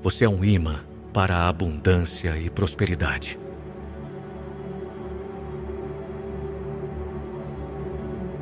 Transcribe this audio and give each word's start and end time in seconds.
Você 0.00 0.24
é 0.24 0.28
um 0.28 0.44
imã 0.44 0.76
para 1.12 1.34
a 1.34 1.48
abundância 1.48 2.38
e 2.38 2.48
prosperidade. 2.48 3.36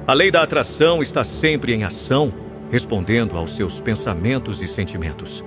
A 0.07 0.13
lei 0.13 0.31
da 0.31 0.43
atração 0.43 1.01
está 1.01 1.25
sempre 1.25 1.73
em 1.73 1.83
ação, 1.83 2.31
respondendo 2.71 3.39
aos 3.39 3.57
seus 3.57 3.81
pensamentos 3.81 4.61
e 4.61 4.69
sentimentos. 4.69 5.43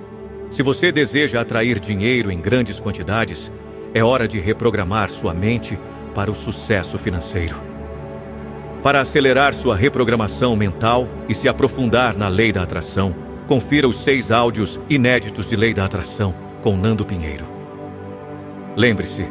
Se 0.50 0.64
você 0.64 0.90
deseja 0.90 1.40
atrair 1.40 1.78
dinheiro 1.78 2.28
em 2.32 2.40
grandes 2.40 2.80
quantidades, 2.80 3.50
é 3.94 4.02
hora 4.02 4.26
de 4.26 4.40
reprogramar 4.40 5.10
sua 5.10 5.32
mente 5.32 5.78
para 6.12 6.30
o 6.30 6.34
sucesso 6.34 6.98
financeiro. 6.98 7.62
Para 8.82 9.00
acelerar 9.00 9.54
sua 9.54 9.76
reprogramação 9.76 10.56
mental 10.56 11.06
e 11.28 11.34
se 11.34 11.48
aprofundar 11.48 12.16
na 12.16 12.26
lei 12.26 12.50
da 12.50 12.62
atração, 12.62 13.29
confira 13.50 13.88
os 13.88 13.96
seis 13.96 14.30
áudios 14.30 14.78
inéditos 14.88 15.44
de 15.44 15.56
lei 15.56 15.74
da 15.74 15.84
atração 15.84 16.32
com 16.62 16.76
Nando 16.76 17.04
Pinheiro. 17.04 17.44
Lembre-se, 18.76 19.26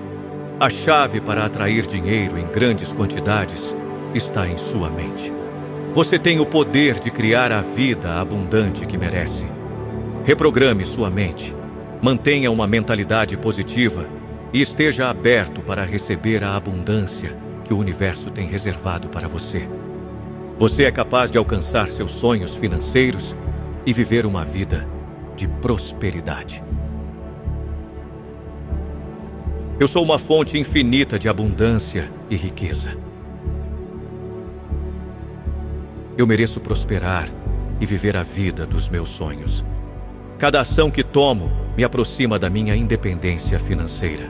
a 0.59 0.70
chave 0.70 1.22
para 1.22 1.45
atrair 1.45 1.88
dinheiro 1.88 2.38
em 2.38 2.45
grandes 2.45 2.92
quantidades 2.92 3.73
está 4.14 4.45
em 4.45 4.58
sua 4.58 4.90
mente. 4.90 5.32
Você 5.94 6.20
tem 6.20 6.38
o 6.38 6.45
poder 6.45 7.00
de 7.00 7.09
criar 7.09 7.54
a 7.54 7.62
vida 7.62 8.20
abundante 8.20 8.86
que 8.86 8.98
merece. 8.98 9.48
Reprograme 10.26 10.84
sua 10.84 11.09
mente. 11.09 11.56
Mantenha 12.02 12.52
uma 12.52 12.67
mentalidade 12.67 13.38
positiva 13.38 14.06
e 14.52 14.59
esteja 14.59 15.09
aberto 15.09 15.62
para 15.62 15.86
receber 15.86 16.44
a 16.44 16.58
abundância 16.58 17.38
que 17.64 17.73
o 17.73 17.78
universo 17.78 18.30
tem 18.30 18.50
reservado 18.50 19.08
para 19.08 19.30
você. 19.30 19.66
Você 20.58 20.84
é 20.84 20.92
capaz 20.92 21.31
de 21.31 21.38
alcançar 21.38 21.90
seus 21.90 22.12
sonhos 22.12 22.58
financeiros 22.58 23.34
e 23.86 23.94
viver 23.94 24.26
uma 24.26 24.44
vida 24.44 24.88
de 25.36 25.48
prosperidade. 25.48 26.64
Eu 29.80 29.88
sou 29.88 30.03
uma 30.03 30.20
fonte 30.20 30.58
infinita 30.58 31.17
de 31.17 31.30
abundância 31.30 32.12
e 32.30 32.36
riqueza. 32.36 32.98
Eu 36.18 36.28
mereço 36.28 36.59
prosperar 36.59 37.30
e 37.80 37.86
viver 37.86 38.18
a 38.18 38.23
vida 38.23 38.66
dos 38.66 38.90
meus 38.90 39.08
sonhos. 39.08 39.64
Cada 40.38 40.59
ação 40.59 40.92
que 40.92 41.02
tomo 41.02 41.50
me 41.78 41.84
aproxima 41.86 42.38
da 42.38 42.50
minha 42.50 42.75
independência 42.75 43.58
financeira. 43.58 44.30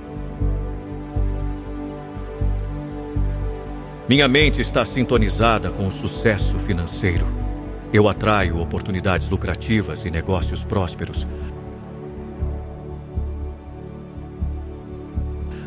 Minha 4.07 4.27
mente 4.27 4.61
está 4.61 4.85
sintonizada 4.85 5.71
com 5.71 5.87
o 5.87 5.91
sucesso 5.91 6.59
financeiro. 6.59 7.38
Eu 7.91 8.07
atraio 8.07 8.61
oportunidades 8.61 9.29
lucrativas 9.29 10.05
e 10.05 10.11
negócios 10.11 10.63
prósperos. 10.63 11.27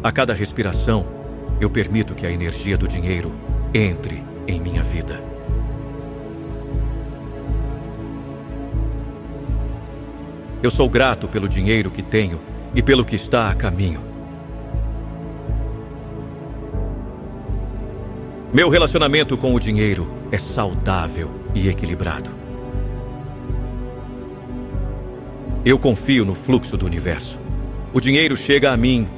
A 0.01 0.12
cada 0.12 0.33
respiração, 0.33 1.05
eu 1.61 1.69
permito 1.69 2.15
que 2.15 2.25
a 2.25 2.31
energia 2.31 2.78
do 2.78 2.87
dinheiro 2.87 3.34
entre 3.75 4.23
em 4.47 4.61
minha 4.61 4.84
vida. 4.84 5.20
Eu 10.62 10.70
sou 10.70 10.89
grato 10.89 11.27
pelo 11.28 11.48
dinheiro 11.48 11.91
que 11.91 12.03
tenho 12.03 12.41
e 12.73 12.81
pelo 12.81 13.05
que 13.05 13.17
está 13.17 13.50
a 13.50 13.55
caminho. 13.55 14.00
Meu 18.55 18.69
relacionamento 18.69 19.37
com 19.37 19.53
o 19.55 19.59
dinheiro 19.59 20.09
é 20.31 20.39
saudável 20.39 21.42
e 21.55 21.69
equilibrado. 21.69 22.31
Eu 25.64 25.78
confio 25.78 26.25
no 26.25 26.34
fluxo 26.34 26.77
do 26.77 26.86
universo. 26.86 27.39
O 27.92 28.00
dinheiro 28.00 28.34
chega 28.34 28.72
a 28.72 28.77
mim 28.77 29.09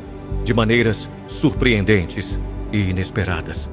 de 0.45 0.53
maneiras 0.53 1.09
surpreendentes 1.27 2.39
e 2.73 2.79
inesperadas. 2.91 3.71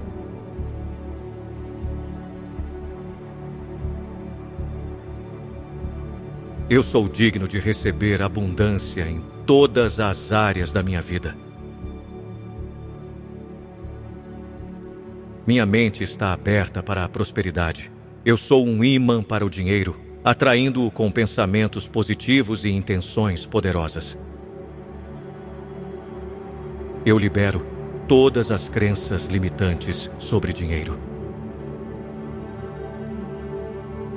Eu 6.69 6.81
sou 6.81 7.05
digno 7.09 7.45
de 7.45 7.59
receber 7.59 8.21
abundância 8.21 9.01
em 9.01 9.19
todas 9.45 9.99
as 9.99 10.31
áreas 10.31 10.71
da 10.71 10.81
minha 10.81 11.01
vida. 11.01 11.35
Minha 15.45 15.65
mente 15.65 16.01
está 16.01 16.31
aberta 16.31 16.81
para 16.81 17.03
a 17.03 17.09
prosperidade. 17.09 17.91
Eu 18.23 18.37
sou 18.37 18.67
um 18.67 18.83
imã 18.83 19.23
para 19.23 19.43
o 19.43 19.49
dinheiro, 19.49 19.99
atraindo-o 20.23 20.91
com 20.91 21.09
pensamentos 21.09 21.87
positivos 21.87 22.65
e 22.65 22.69
intenções 22.69 23.47
poderosas. 23.47 24.15
Eu 27.03 27.17
libero 27.17 27.65
todas 28.07 28.51
as 28.51 28.69
crenças 28.69 29.25
limitantes 29.25 30.11
sobre 30.19 30.53
dinheiro. 30.53 30.99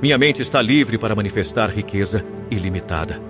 Minha 0.02 0.18
mente 0.18 0.42
está 0.42 0.60
livre 0.60 0.98
para 0.98 1.16
manifestar 1.16 1.70
riqueza 1.70 2.22
ilimitada. 2.50 3.22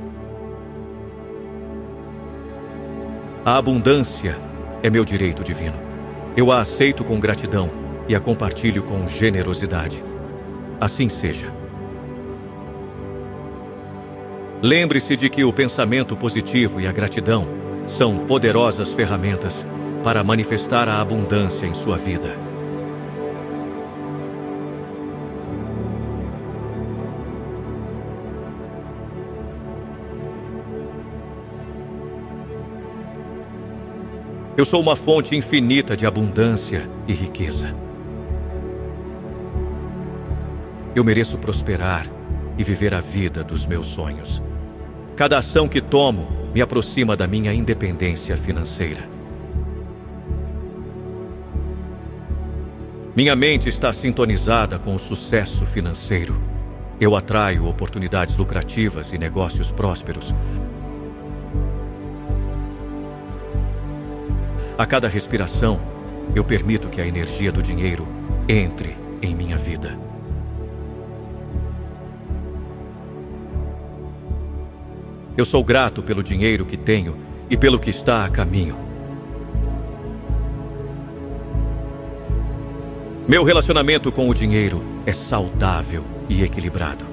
A 3.45 3.59
abundância 3.59 4.37
é 4.83 4.91
meu 4.91 5.05
direito 5.05 5.45
divino. 5.45 5.81
Eu 6.37 6.51
a 6.51 6.61
aceito 6.61 7.05
com 7.05 7.21
gratidão 7.21 7.71
e 8.09 8.15
a 8.17 8.19
compartilho 8.19 8.83
com 8.83 9.07
generosidade. 9.07 10.14
Assim 10.81 11.09
seja. 11.09 11.53
Lembre-se 14.63 15.15
de 15.15 15.29
que 15.29 15.45
o 15.45 15.53
pensamento 15.53 16.17
positivo 16.17 16.81
e 16.81 16.87
a 16.87 16.93
gratidão 16.93 17.47
são 17.87 18.21
poderosas 18.21 18.93
ferramentas 18.93 19.67
para 20.03 20.25
manifestar 20.25 20.89
a 20.89 21.01
abundância 21.01 21.67
em 21.67 21.75
sua 21.75 21.97
vida. 21.97 22.35
Eu 34.57 34.65
sou 34.65 34.81
uma 34.81 34.95
fonte 34.95 35.35
infinita 35.35 35.97
de 35.97 36.07
abundância 36.07 36.89
e 37.09 37.13
riqueza. 37.13 37.75
Eu 40.95 41.03
mereço 41.03 41.39
prosperar 41.39 42.07
e 42.57 42.63
viver 42.63 42.95
a 42.95 43.01
vida 43.01 43.43
dos 43.43 43.67
meus 43.67 43.87
sonhos. 43.87 44.43
Cada 45.17 45.39
ação 45.39 45.69
que 45.69 45.81
tomo 45.81 46.29
me 46.55 46.63
aproxima 46.63 47.17
da 47.17 47.27
minha 47.27 47.53
independência 47.53 48.37
financeira. 48.37 49.09
Minha 53.17 53.37
mente 53.37 53.69
está 53.69 53.93
sintonizada 53.93 54.79
com 54.79 54.95
o 54.95 54.99
sucesso 54.99 55.65
financeiro. 55.65 56.41
Eu 57.01 57.17
atraio 57.17 57.67
oportunidades 57.67 58.37
lucrativas 58.37 59.13
e 59.13 59.19
negócios 59.19 59.73
prósperos 59.73 60.35
A 64.77 64.85
cada 64.85 65.07
respiração, 65.07 65.81
eu 66.35 66.43
permito 66.45 66.89
que 66.89 67.01
a 67.01 67.07
energia 67.07 67.53
do 67.53 67.63
dinheiro 67.63 68.09
entre 68.49 68.97
em 69.23 69.33
minha 69.33 69.57
vida. 69.57 69.97
Eu 75.37 75.45
sou 75.45 75.65
grato 75.65 76.01
pelo 76.01 76.23
dinheiro 76.23 76.65
que 76.65 76.77
tenho 76.77 77.17
e 77.51 77.57
pelo 77.57 77.77
que 77.77 77.91
está 77.91 78.25
a 78.25 78.29
caminho. 78.29 78.79
Meu 83.27 83.43
relacionamento 83.43 84.13
com 84.13 84.29
o 84.29 84.35
dinheiro 84.35 84.85
é 85.05 85.13
saudável 85.13 86.05
e 86.29 86.45
equilibrado. 86.45 87.05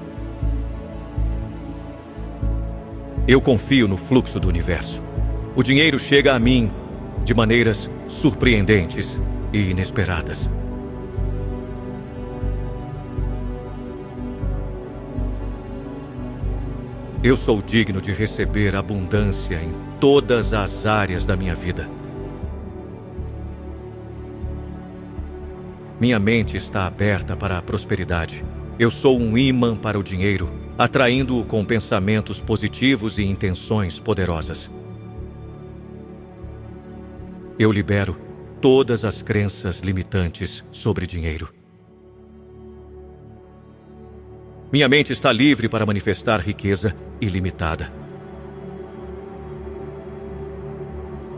Eu 3.26 3.40
confio 3.40 3.88
no 3.88 3.96
fluxo 3.96 4.38
do 4.38 4.48
universo. 4.48 5.02
O 5.56 5.62
dinheiro 5.62 5.98
chega 5.98 6.32
a 6.32 6.38
mim 6.38 6.70
de 7.24 7.34
maneiras 7.34 7.90
surpreendentes 8.06 9.20
e 9.52 9.70
inesperadas. 9.70 10.48
Eu 17.24 17.36
sou 17.36 17.62
digno 17.62 18.00
de 18.00 18.12
receber 18.12 18.74
abundância 18.74 19.54
em 19.54 19.72
todas 20.00 20.52
as 20.52 20.86
áreas 20.86 21.24
da 21.24 21.36
minha 21.36 21.54
vida. 21.54 21.88
Minha 26.00 26.18
mente 26.18 26.56
está 26.56 26.84
aberta 26.84 27.36
para 27.36 27.58
a 27.58 27.62
prosperidade. 27.62 28.44
Eu 28.76 28.90
sou 28.90 29.20
um 29.20 29.38
imã 29.38 29.76
para 29.76 29.96
o 29.96 30.02
dinheiro, 30.02 30.50
atraindo-o 30.76 31.44
com 31.44 31.64
pensamentos 31.64 32.42
positivos 32.42 33.18
e 33.18 33.22
intenções 33.22 34.00
poderosas. 34.00 34.68
Eu 37.56 37.70
libero 37.70 38.18
todas 38.60 39.04
as 39.04 39.22
crenças 39.22 39.78
limitantes 39.78 40.64
sobre 40.72 41.06
dinheiro. 41.06 41.61
Minha 44.72 44.88
mente 44.88 45.12
está 45.12 45.30
livre 45.30 45.68
para 45.68 45.84
manifestar 45.84 46.40
riqueza 46.40 46.96
ilimitada. 47.20 47.92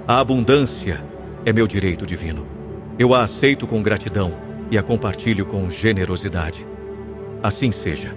A 0.06 0.20
abundância 0.20 1.02
é 1.44 1.52
meu 1.52 1.66
direito 1.66 2.06
divino. 2.06 2.46
Eu 2.96 3.12
a 3.12 3.24
aceito 3.24 3.66
com 3.66 3.82
gratidão 3.82 4.38
e 4.70 4.78
a 4.78 4.84
compartilho 4.84 5.44
com 5.44 5.68
generosidade. 5.68 6.64
Assim 7.42 7.72
seja. 7.72 8.16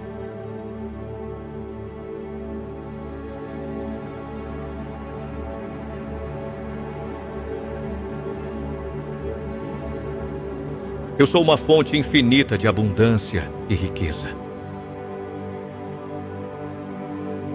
Eu 11.18 11.26
sou 11.26 11.42
uma 11.42 11.56
fonte 11.56 11.96
infinita 11.96 12.56
de 12.56 12.68
abundância 12.68 13.50
e 13.68 13.74
riqueza. 13.74 14.47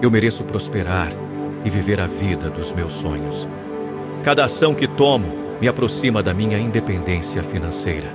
Eu 0.03 0.11
mereço 0.11 0.43
prosperar 0.43 1.13
e 1.63 1.69
viver 1.69 2.01
a 2.01 2.05
vida 2.05 2.49
dos 2.49 2.73
meus 2.73 2.91
sonhos. 2.91 3.47
Cada 4.21 4.43
ação 4.43 4.75
que 4.75 4.85
tomo 4.85 5.57
me 5.61 5.67
aproxima 5.69 6.21
da 6.21 6.33
minha 6.33 6.59
independência 6.59 7.41
financeira. 7.41 8.13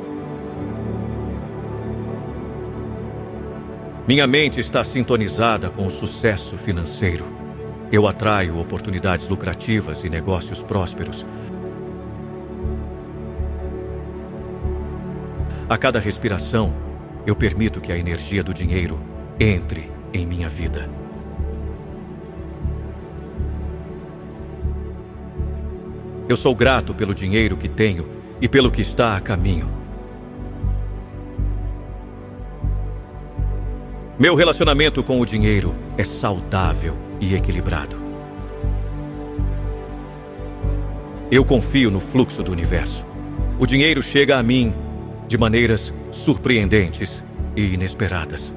Minha 4.07 4.27
mente 4.27 4.61
está 4.61 4.85
sintonizada 4.85 5.71
com 5.71 5.87
o 5.87 5.91
sucesso 5.91 6.59
financeiro. 6.59 7.25
Eu 7.91 8.07
atraio 8.07 8.61
oportunidades 8.61 9.27
lucrativas 9.27 10.05
e 10.05 10.11
negócios 10.11 10.63
prósperos 10.63 11.27
A 15.71 15.79
cada 15.79 15.99
respiração, 15.99 16.75
eu 17.27 17.35
permito 17.35 17.81
que 17.81 17.93
a 17.93 17.97
energia 17.97 18.43
do 18.43 18.53
dinheiro 18.53 19.01
entre 19.41 19.91
em 20.13 20.27
minha 20.27 20.51
vida. 20.51 21.08
Eu 26.29 26.37
sou 26.37 26.55
grato 26.55 26.95
pelo 26.95 27.15
dinheiro 27.15 27.57
que 27.57 27.69
tenho 27.69 28.07
e 28.39 28.47
pelo 28.47 28.71
que 28.71 28.83
está 28.83 29.17
a 29.17 29.21
caminho. 29.21 29.67
Meu 34.19 34.35
relacionamento 34.35 35.03
com 35.03 35.19
o 35.21 35.25
dinheiro 35.25 35.75
é 35.97 36.05
saudável 36.05 36.99
e 37.19 37.35
equilibrado. 37.35 37.97
Eu 41.31 41.47
confio 41.47 41.91
no 41.91 42.01
fluxo 42.01 42.43
do 42.43 42.53
universo. 42.53 43.07
O 43.59 43.67
dinheiro 43.67 44.03
chega 44.03 44.37
a 44.37 44.43
mim 44.43 44.75
de 45.27 45.39
maneiras 45.39 45.95
surpreendentes 46.11 47.25
e 47.57 47.73
inesperadas. 47.73 48.55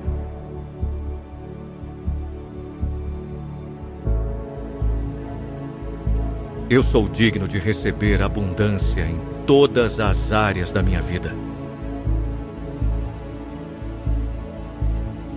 Eu 6.71 6.81
sou 6.81 7.05
digno 7.05 7.45
de 7.45 7.59
receber 7.59 8.21
abundância 8.21 9.01
em 9.01 9.19
todas 9.45 9.99
as 9.99 10.31
áreas 10.31 10.71
da 10.71 10.81
minha 10.81 11.01
vida. 11.01 11.35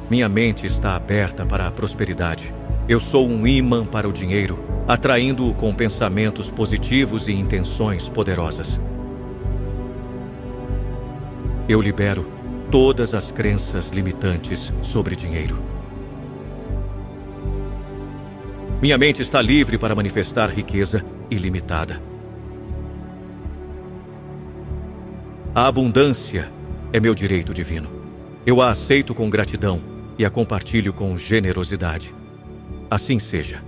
Minha 0.08 0.28
mente 0.28 0.64
está 0.64 0.94
aberta 0.94 1.44
para 1.44 1.66
a 1.66 1.72
prosperidade. 1.72 2.54
Eu 2.88 3.00
sou 3.00 3.28
um 3.28 3.44
imã 3.48 3.84
para 3.84 4.08
o 4.08 4.12
dinheiro, 4.12 4.64
atraindo-o 4.86 5.52
com 5.54 5.74
pensamentos 5.74 6.52
positivos 6.52 7.26
e 7.26 7.32
intenções 7.32 8.08
poderosas. 8.08 8.80
Eu 11.68 11.80
libero 11.80 12.30
todas 12.70 13.12
as 13.12 13.32
crenças 13.32 13.88
limitantes 13.88 14.72
sobre 14.80 15.16
dinheiro. 15.16 15.60
Minha 18.80 18.96
mente 18.96 19.20
está 19.20 19.42
livre 19.42 19.76
para 19.76 19.96
manifestar 19.96 20.48
riqueza 20.48 21.04
ilimitada. 21.30 22.00
A 25.54 25.66
abundância 25.66 26.50
é 26.92 26.98
meu 26.98 27.14
direito 27.14 27.54
divino. 27.54 27.88
Eu 28.44 28.60
a 28.60 28.70
aceito 28.70 29.14
com 29.14 29.30
gratidão 29.30 29.80
e 30.18 30.24
a 30.24 30.30
compartilho 30.30 30.92
com 30.92 31.16
generosidade. 31.16 32.14
Assim 32.90 33.18
seja. 33.18 33.62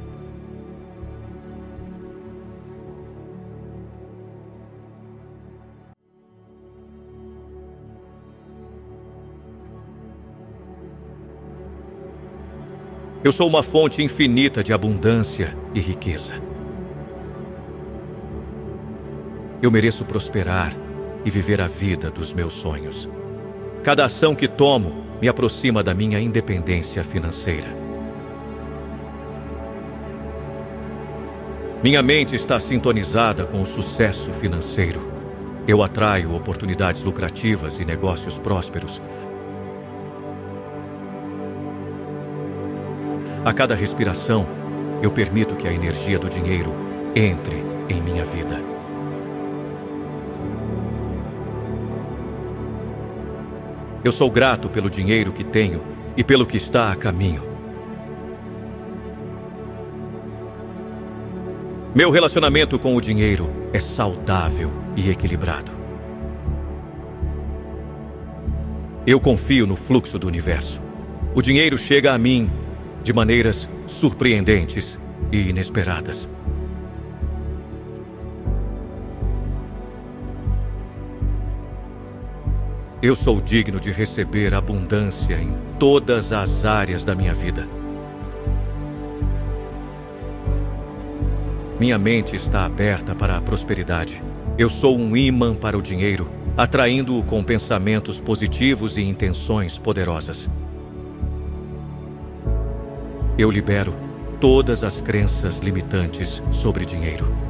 Eu 13.25 13.33
sou 13.33 13.49
uma 13.49 13.61
fonte 13.61 14.03
infinita 14.03 14.63
de 14.63 14.73
abundância 14.73 15.57
e 15.75 15.81
riqueza. 15.81 16.56
Eu 19.63 19.71
mereço 19.71 20.05
prosperar 20.05 20.73
e 21.25 21.31
viver 21.31 21.61
a 21.61 21.67
vida 21.67 22.11
dos 22.11 22.33
meus 22.35 22.53
sonhos. 22.53 23.09
Cada 23.83 24.05
ação 24.05 24.35
que 24.35 24.47
tomo 24.47 25.05
me 25.21 25.29
aproxima 25.29 25.83
da 25.83 25.95
minha 25.95 26.21
independência 26.21 27.03
financeira. 27.03 27.69
Minha 31.83 32.03
mente 32.03 32.35
está 32.35 32.59
sintonizada 32.59 33.47
com 33.47 33.63
o 33.63 33.67
sucesso 33.67 34.33
financeiro. 34.33 35.15
Eu 35.67 35.83
atraio 35.83 36.35
oportunidades 36.35 37.03
lucrativas 37.03 37.79
e 37.79 37.85
negócios 37.85 38.39
prósperos 38.39 39.03
A 43.47 43.53
cada 43.53 43.77
respiração, 43.77 44.45
eu 45.01 45.13
permito 45.13 45.55
que 45.55 45.69
a 45.69 45.73
energia 45.73 46.19
do 46.19 46.29
dinheiro 46.29 46.75
entre 47.15 47.55
em 47.89 48.03
minha 48.03 48.25
vida. 48.25 48.76
Eu 54.07 54.13
sou 54.13 54.31
grato 54.31 54.71
pelo 54.71 54.89
dinheiro 54.89 55.33
que 55.33 55.43
tenho 55.43 55.83
e 56.17 56.23
pelo 56.23 56.47
que 56.47 56.57
está 56.57 56.93
a 56.93 56.95
caminho. 56.95 57.43
Meu 61.93 62.09
relacionamento 62.13 62.79
com 62.79 62.95
o 62.95 63.01
dinheiro 63.01 63.51
é 63.73 63.81
saudável 63.81 64.73
e 64.95 65.11
equilibrado. 65.11 65.73
Eu 69.05 69.19
confio 69.19 69.67
no 69.67 69.75
fluxo 69.75 70.21
do 70.21 70.29
universo. 70.29 70.81
O 71.35 71.43
dinheiro 71.43 71.77
chega 71.77 72.13
a 72.13 72.19
mim 72.19 72.49
de 73.03 73.13
maneiras 73.13 73.69
surpreendentes 73.89 75.01
e 75.33 75.49
inesperadas. 75.49 76.31
Eu 83.03 83.15
sou 83.15 83.39
digno 83.39 83.79
de 83.79 83.93
receber 83.93 84.55
abundância 84.55 85.35
em 85.35 85.53
todas 85.79 86.33
as 86.33 86.65
áreas 86.65 87.05
da 87.05 87.15
minha 87.15 87.35
vida. 87.35 87.69
Minha 91.79 91.99
mente 91.99 92.35
está 92.35 92.65
aberta 92.65 93.15
para 93.15 93.37
a 93.37 93.43
prosperidade. 93.43 94.23
Eu 94.57 94.71
sou 94.71 94.97
um 94.97 95.15
imã 95.15 95.55
para 95.55 95.77
o 95.77 95.83
dinheiro, 95.83 96.27
atraindo-o 96.57 97.23
com 97.23 97.45
pensamentos 97.45 98.19
positivos 98.19 98.97
e 98.97 99.03
intenções 99.03 99.79
poderosas. 99.79 100.49
Eu 103.37 103.51
libero 103.51 103.95
todas 104.41 104.83
as 104.83 105.03
crenças 105.03 105.59
limitantes 105.59 106.43
sobre 106.51 106.87
dinheiro. 106.87 107.46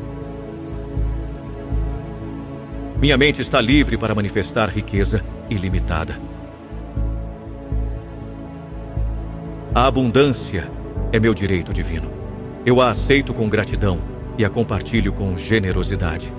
Minha 2.98 3.18
mente 3.18 3.42
está 3.42 3.60
livre 3.60 3.98
para 3.98 4.14
manifestar 4.14 4.70
riqueza 4.70 5.22
ilimitada. 5.50 6.18
A 9.74 9.86
abundância 9.86 10.70
é 11.12 11.20
meu 11.20 11.34
direito 11.34 11.74
divino. 11.74 12.10
Eu 12.64 12.80
a 12.80 12.88
aceito 12.88 13.34
com 13.34 13.48
gratidão 13.50 14.00
e 14.38 14.44
a 14.44 14.48
compartilho 14.48 15.12
com 15.12 15.36
generosidade. 15.36 16.32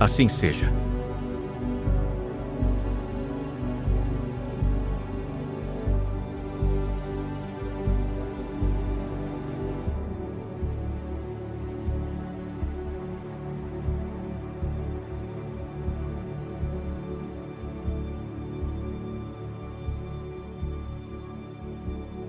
Assim 0.00 0.28
seja. 0.28 0.72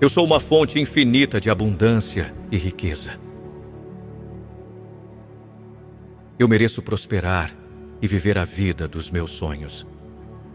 Eu 0.00 0.08
sou 0.08 0.24
uma 0.24 0.38
fonte 0.38 0.78
infinita 0.78 1.40
de 1.40 1.50
abundância 1.50 2.32
e 2.52 2.56
riqueza. 2.56 3.18
Eu 6.38 6.46
mereço 6.46 6.80
prosperar 6.80 7.50
e 8.00 8.06
viver 8.06 8.38
a 8.38 8.44
vida 8.44 8.86
dos 8.86 9.10
meus 9.10 9.32
sonhos. 9.32 9.84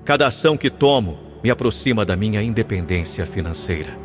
Cada 0.05 0.27
ação 0.27 0.55
que 0.55 0.69
tomo 0.69 1.19
me 1.43 1.50
aproxima 1.51 2.05
da 2.05 2.15
minha 2.15 2.41
independência 2.41 3.25
financeira. 3.25 4.00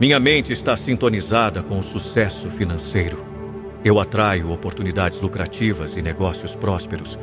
Minha 0.00 0.18
mente 0.18 0.52
está 0.52 0.76
sintonizada 0.76 1.62
com 1.62 1.78
o 1.78 1.82
sucesso 1.84 2.50
financeiro. 2.50 3.24
Eu 3.84 4.00
atraio 4.00 4.50
oportunidades 4.50 5.20
lucrativas 5.20 5.96
e 5.96 6.02
negócios 6.02 6.56
prósperos. 6.56 7.16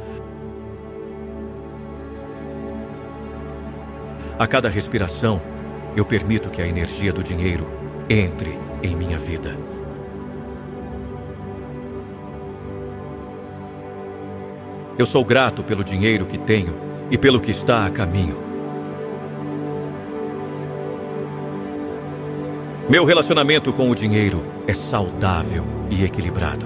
A 4.38 4.46
cada 4.46 4.68
respiração, 4.68 5.42
eu 5.96 6.04
permito 6.04 6.50
que 6.50 6.62
a 6.62 6.68
energia 6.68 7.14
do 7.14 7.24
dinheiro 7.24 7.72
entre 8.10 8.60
em 8.84 8.94
minha 8.94 9.18
vida. 9.18 9.58
Eu 14.98 15.06
sou 15.06 15.24
grato 15.24 15.64
pelo 15.64 15.86
dinheiro 15.86 16.26
que 16.26 16.38
tenho 16.38 16.76
e 17.10 17.18
pelo 17.18 17.40
que 17.40 17.50
está 17.50 17.86
a 17.86 17.90
caminho. 17.90 18.38
Meu 22.90 23.06
relacionamento 23.06 23.72
com 23.72 23.90
o 23.90 23.96
dinheiro 23.96 24.46
é 24.68 24.74
saudável 24.74 25.66
e 25.90 26.04
equilibrado. 26.04 26.66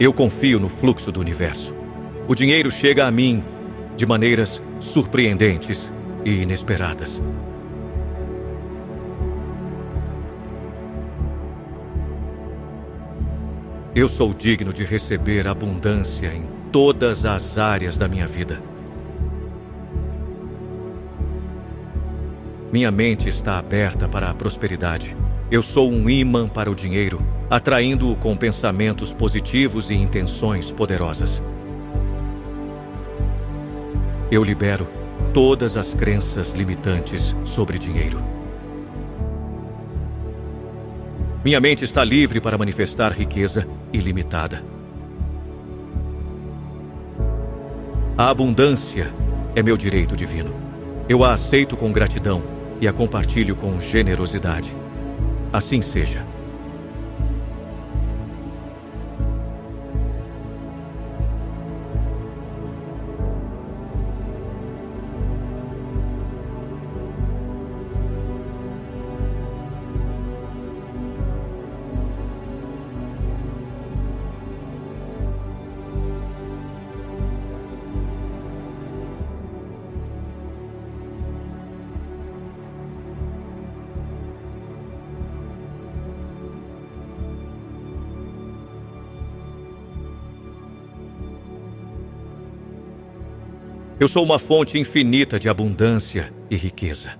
Eu 0.00 0.12
confio 0.12 0.58
no 0.58 0.68
fluxo 0.68 1.12
do 1.12 1.20
universo. 1.20 1.72
O 2.26 2.34
dinheiro 2.34 2.68
chega 2.68 3.06
a 3.06 3.10
mim 3.12 3.53
de 3.96 4.06
maneiras 4.06 4.62
surpreendentes 4.80 5.92
e 6.24 6.42
inesperadas. 6.42 7.22
Eu 13.94 14.08
sou 14.08 14.34
digno 14.34 14.72
de 14.72 14.84
receber 14.84 15.46
abundância 15.46 16.26
em 16.26 16.42
todas 16.72 17.24
as 17.24 17.58
áreas 17.58 17.96
da 17.96 18.08
minha 18.08 18.26
vida. 18.26 18.60
Minha 22.72 22.90
mente 22.90 23.28
está 23.28 23.56
aberta 23.56 24.08
para 24.08 24.28
a 24.28 24.34
prosperidade. 24.34 25.16
Eu 25.48 25.62
sou 25.62 25.88
um 25.92 26.10
imã 26.10 26.48
para 26.48 26.68
o 26.68 26.74
dinheiro, 26.74 27.24
atraindo-o 27.48 28.16
com 28.16 28.36
pensamentos 28.36 29.14
positivos 29.14 29.90
e 29.90 29.94
intenções 29.94 30.72
poderosas. 30.72 31.40
Eu 34.34 34.42
libero 34.42 34.90
todas 35.32 35.76
as 35.76 35.94
crenças 35.94 36.50
limitantes 36.54 37.36
sobre 37.44 37.78
dinheiro. 37.78 38.18
Minha 41.44 41.60
mente 41.60 41.84
está 41.84 42.02
livre 42.02 42.40
para 42.40 42.58
manifestar 42.58 43.12
riqueza 43.12 43.64
ilimitada. 43.92 44.64
A 48.18 48.28
abundância 48.28 49.14
é 49.54 49.62
meu 49.62 49.76
direito 49.76 50.16
divino. 50.16 50.52
Eu 51.08 51.22
a 51.22 51.32
aceito 51.32 51.76
com 51.76 51.92
gratidão 51.92 52.42
e 52.80 52.88
a 52.88 52.92
compartilho 52.92 53.54
com 53.54 53.78
generosidade. 53.78 54.76
Assim 55.52 55.80
seja. 55.80 56.26
Eu 94.04 94.08
sou 94.08 94.22
uma 94.22 94.38
fonte 94.38 94.78
infinita 94.78 95.40
de 95.40 95.48
abundância 95.48 96.30
e 96.50 96.56
riqueza. 96.56 97.18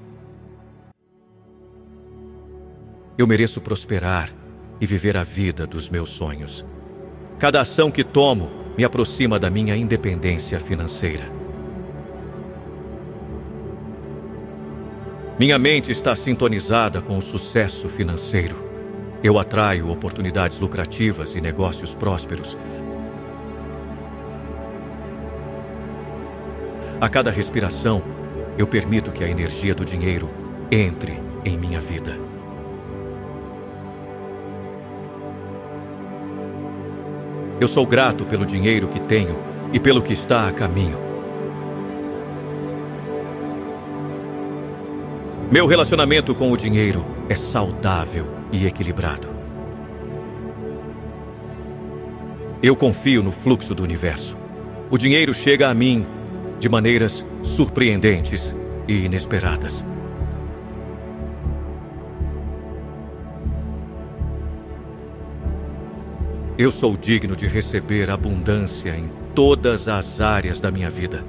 Eu 3.17 3.27
mereço 3.27 3.59
prosperar 3.59 4.29
e 4.79 4.85
viver 4.85 5.17
a 5.17 5.23
vida 5.23 5.67
dos 5.67 5.89
meus 5.89 6.11
sonhos. 6.11 6.63
Cada 7.39 7.63
ação 7.63 7.91
que 7.91 8.05
tomo 8.05 8.51
me 8.77 8.85
aproxima 8.85 9.39
da 9.39 9.49
minha 9.49 9.75
independência 9.75 10.61
financeira. 10.61 11.25
Minha 15.41 15.59
mente 15.59 15.91
está 15.91 16.15
sintonizada 16.15 17.01
com 17.01 17.17
o 17.17 17.23
sucesso 17.23 17.89
financeiro. 17.89 18.63
Eu 19.23 19.39
atraio 19.39 19.91
oportunidades 19.91 20.59
lucrativas 20.59 21.35
e 21.35 21.41
negócios 21.41 21.95
prósperos 21.95 22.59
A 27.01 27.09
cada 27.09 27.31
respiração, 27.31 28.03
eu 28.57 28.67
permito 28.67 29.11
que 29.11 29.25
a 29.25 29.29
energia 29.29 29.75
do 29.75 29.85
dinheiro 29.85 30.31
entre 30.71 31.21
em 31.45 31.59
minha 31.59 31.81
vida. 31.81 32.17
Eu 37.61 37.69
sou 37.69 37.87
grato 37.87 38.25
pelo 38.25 38.47
dinheiro 38.47 38.89
que 38.89 39.01
tenho 39.01 39.39
e 39.73 39.81
pelo 39.81 40.03
que 40.03 40.13
está 40.13 40.49
a 40.49 40.53
caminho. 40.53 40.99
Meu 45.51 45.67
relacionamento 45.67 46.35
com 46.35 46.51
o 46.51 46.57
dinheiro 46.57 47.05
é 47.29 47.35
saudável 47.35 48.27
e 48.53 48.67
equilibrado. 48.67 49.35
Eu 52.63 52.75
confio 52.75 53.23
no 53.23 53.31
fluxo 53.31 53.75
do 53.75 53.83
universo. 53.83 54.37
O 54.91 54.97
dinheiro 54.97 55.35
chega 55.35 55.69
a 55.69 55.75
mim 55.75 56.07
de 56.59 56.69
maneiras 56.69 57.25
surpreendentes 57.43 58.55
e 58.87 59.05
inesperadas. 59.05 59.85
Eu 66.57 66.71
sou 66.71 66.97
digno 66.97 67.35
de 67.35 67.49
receber 67.49 68.09
abundância 68.09 68.97
em 68.97 69.09
todas 69.35 69.89
as 69.89 70.21
áreas 70.21 70.61
da 70.61 70.71
minha 70.71 70.89
vida. 70.89 71.25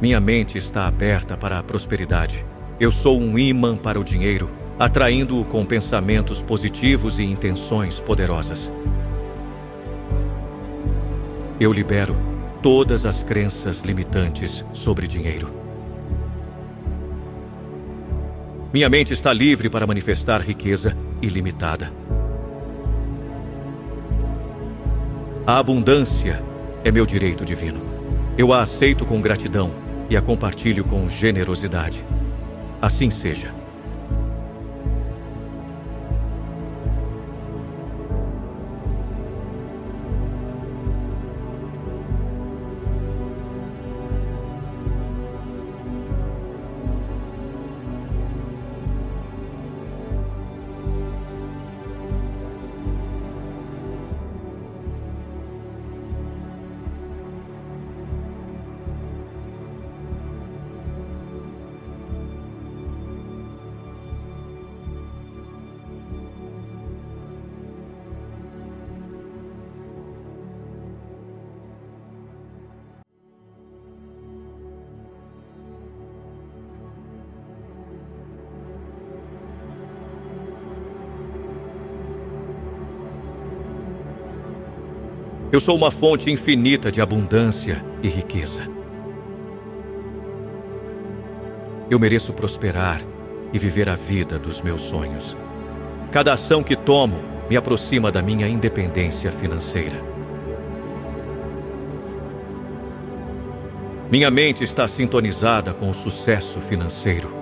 Minha 0.00 0.18
mente 0.18 0.56
está 0.56 0.86
aberta 0.86 1.36
para 1.36 1.58
a 1.58 1.62
prosperidade. 1.62 2.46
Eu 2.80 2.90
sou 2.90 3.20
um 3.20 3.38
imã 3.38 3.76
para 3.76 4.00
o 4.00 4.04
dinheiro, 4.04 4.50
atraindo-o 4.78 5.44
com 5.44 5.62
pensamentos 5.66 6.42
positivos 6.42 7.18
e 7.18 7.24
intenções 7.24 8.00
poderosas. 8.00 8.72
Eu 11.60 11.74
libero 11.74 12.16
todas 12.62 13.04
as 13.04 13.22
crenças 13.22 13.82
limitantes 13.82 14.64
sobre 14.72 15.06
dinheiro. 15.06 15.52
Minha 18.72 18.88
mente 18.88 19.12
está 19.12 19.30
livre 19.30 19.68
para 19.68 19.86
manifestar 19.86 20.40
riqueza 20.40 20.96
ilimitada. 21.20 21.92
A 25.46 25.58
abundância 25.58 26.42
é 26.82 26.90
meu 26.90 27.04
direito 27.04 27.44
divino. 27.44 27.82
Eu 28.38 28.54
a 28.54 28.62
aceito 28.62 29.04
com 29.04 29.20
gratidão 29.20 29.70
e 30.08 30.16
a 30.16 30.22
compartilho 30.22 30.82
com 30.82 31.06
generosidade. 31.06 32.06
Assim 32.80 33.10
seja. 33.10 33.59
Eu 85.52 85.58
sou 85.58 85.76
uma 85.76 85.90
fonte 85.90 86.30
infinita 86.30 86.92
de 86.92 87.00
abundância 87.00 87.84
e 88.00 88.08
riqueza. 88.08 88.68
Eu 91.90 91.98
mereço 91.98 92.32
prosperar 92.32 93.02
e 93.52 93.58
viver 93.58 93.88
a 93.88 93.96
vida 93.96 94.38
dos 94.38 94.62
meus 94.62 94.80
sonhos. 94.80 95.36
Cada 96.12 96.32
ação 96.34 96.62
que 96.62 96.76
tomo 96.76 97.24
me 97.48 97.56
aproxima 97.56 98.12
da 98.12 98.22
minha 98.22 98.46
independência 98.46 99.32
financeira. 99.32 100.00
Minha 104.08 104.30
mente 104.30 104.62
está 104.62 104.86
sintonizada 104.86 105.74
com 105.74 105.90
o 105.90 105.94
sucesso 105.94 106.60
financeiro. 106.60 107.34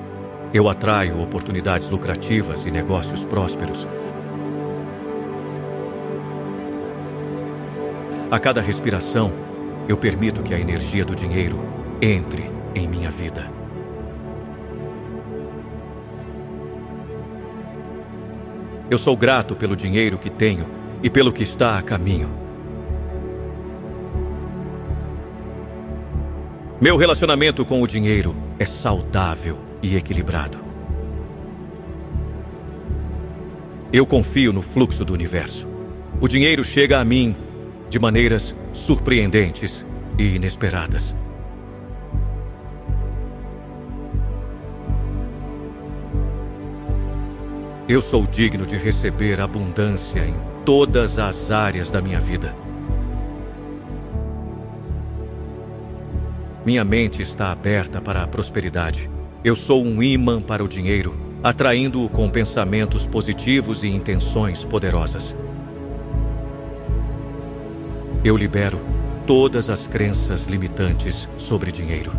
Eu 0.54 0.66
atraio 0.66 1.20
oportunidades 1.20 1.90
lucrativas 1.90 2.64
e 2.64 2.70
negócios 2.70 3.26
prósperos. 3.26 3.86
A 8.30 8.38
cada 8.38 8.60
respiração, 8.60 9.32
eu 9.88 9.96
permito 9.96 10.42
que 10.42 10.52
a 10.52 10.60
energia 10.60 11.02
do 11.02 11.16
dinheiro 11.16 11.58
entre 12.02 12.44
em 12.74 12.86
minha 12.86 13.10
vida. 13.10 13.50
Eu 18.90 18.98
sou 18.98 19.16
grato 19.16 19.56
pelo 19.56 19.74
dinheiro 19.74 20.18
que 20.18 20.28
tenho 20.28 20.66
e 21.02 21.08
pelo 21.08 21.32
que 21.32 21.42
está 21.42 21.78
a 21.78 21.82
caminho. 21.82 22.28
Meu 26.78 26.98
relacionamento 26.98 27.64
com 27.64 27.80
o 27.80 27.86
dinheiro 27.86 28.36
é 28.58 28.66
saudável 28.66 29.58
e 29.82 29.96
equilibrado. 29.96 30.58
Eu 33.90 34.06
confio 34.06 34.52
no 34.52 34.60
fluxo 34.60 35.02
do 35.02 35.14
universo. 35.14 35.66
O 36.20 36.28
dinheiro 36.28 36.62
chega 36.62 37.00
a 37.00 37.04
mim 37.06 37.47
de 37.88 37.98
maneiras 37.98 38.54
surpreendentes 38.72 39.86
e 40.18 40.36
inesperadas. 40.36 41.14
Eu 47.88 48.02
sou 48.02 48.26
digno 48.26 48.66
de 48.66 48.76
receber 48.76 49.40
abundância 49.40 50.20
em 50.20 50.34
todas 50.62 51.18
as 51.18 51.50
áreas 51.50 51.90
da 51.90 52.02
minha 52.02 52.20
vida. 52.20 52.54
Minha 56.66 56.84
mente 56.84 57.22
está 57.22 57.50
aberta 57.50 57.98
para 57.98 58.22
a 58.22 58.26
prosperidade. 58.26 59.10
Eu 59.42 59.54
sou 59.54 59.82
um 59.82 60.02
imã 60.02 60.42
para 60.42 60.62
o 60.62 60.68
dinheiro, 60.68 61.16
atraindo-o 61.42 62.10
com 62.10 62.28
pensamentos 62.28 63.06
positivos 63.06 63.82
e 63.82 63.88
intenções 63.88 64.66
poderosas. 64.66 65.34
Eu 68.24 68.36
libero 68.36 68.80
todas 69.24 69.70
as 69.70 69.86
crenças 69.86 70.44
limitantes 70.46 71.28
sobre 71.36 71.70
dinheiro. 71.70 72.10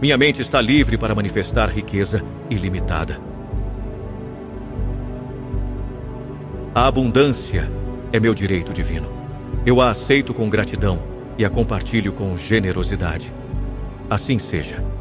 Minha 0.00 0.18
mente 0.18 0.42
está 0.42 0.60
livre 0.60 0.98
para 0.98 1.14
manifestar 1.14 1.68
riqueza 1.70 2.24
ilimitada. 2.50 3.20
A 6.74 6.88
abundância 6.88 7.70
é 8.12 8.18
meu 8.18 8.34
direito 8.34 8.72
divino. 8.72 9.08
Eu 9.64 9.80
a 9.80 9.90
aceito 9.90 10.34
com 10.34 10.50
gratidão 10.50 10.98
e 11.38 11.44
a 11.44 11.50
compartilho 11.50 12.12
com 12.12 12.36
generosidade. 12.36 13.32
Assim 14.10 14.40
seja. 14.40 14.91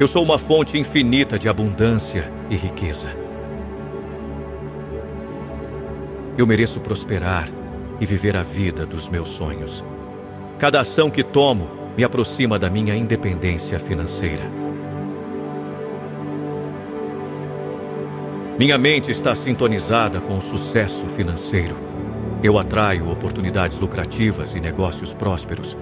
Eu 0.00 0.06
sou 0.06 0.22
uma 0.22 0.38
fonte 0.38 0.78
infinita 0.78 1.38
de 1.38 1.46
abundância 1.46 2.32
e 2.48 2.56
riqueza. 2.56 3.14
Eu 6.38 6.46
mereço 6.46 6.80
prosperar 6.80 7.46
e 8.00 8.06
viver 8.06 8.34
a 8.34 8.42
vida 8.42 8.86
dos 8.86 9.10
meus 9.10 9.28
sonhos. 9.28 9.84
Cada 10.58 10.80
ação 10.80 11.10
que 11.10 11.22
tomo 11.22 11.70
me 11.98 12.02
aproxima 12.02 12.58
da 12.58 12.70
minha 12.70 12.96
independência 12.96 13.78
financeira. 13.78 14.44
Minha 18.58 18.78
mente 18.78 19.10
está 19.10 19.34
sintonizada 19.34 20.18
com 20.18 20.38
o 20.38 20.40
sucesso 20.40 21.06
financeiro. 21.08 21.76
Eu 22.42 22.58
atraio 22.58 23.10
oportunidades 23.10 23.78
lucrativas 23.78 24.54
e 24.54 24.60
negócios 24.60 25.12
prósperos. 25.12 25.76